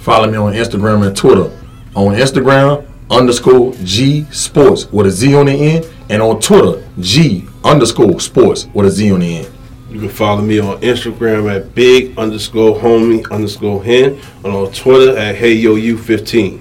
Follow 0.00 0.30
me 0.30 0.38
on 0.38 0.54
Instagram 0.54 1.06
and 1.06 1.14
Twitter. 1.14 1.61
On 1.94 2.14
Instagram, 2.14 2.86
underscore 3.10 3.74
G 3.84 4.24
Sports 4.30 4.90
with 4.90 5.06
a 5.06 5.10
Z 5.10 5.34
on 5.34 5.46
the 5.46 5.52
end. 5.52 5.88
And 6.08 6.22
on 6.22 6.40
Twitter, 6.40 6.86
G 7.00 7.46
underscore 7.64 8.18
Sports 8.20 8.66
with 8.74 8.86
a 8.86 8.90
Z 8.90 9.12
on 9.12 9.20
the 9.20 9.38
end. 9.38 9.52
You 9.90 10.00
can 10.00 10.08
follow 10.08 10.40
me 10.40 10.58
on 10.58 10.80
Instagram 10.80 11.54
at 11.54 11.74
big 11.74 12.16
underscore 12.18 12.78
homie 12.78 13.30
underscore 13.30 13.84
hen 13.84 14.18
and 14.42 14.54
on 14.54 14.72
Twitter 14.72 15.18
at 15.18 15.34
hey 15.34 15.52
yo 15.52 15.74
you 15.74 15.98
15. 15.98 16.60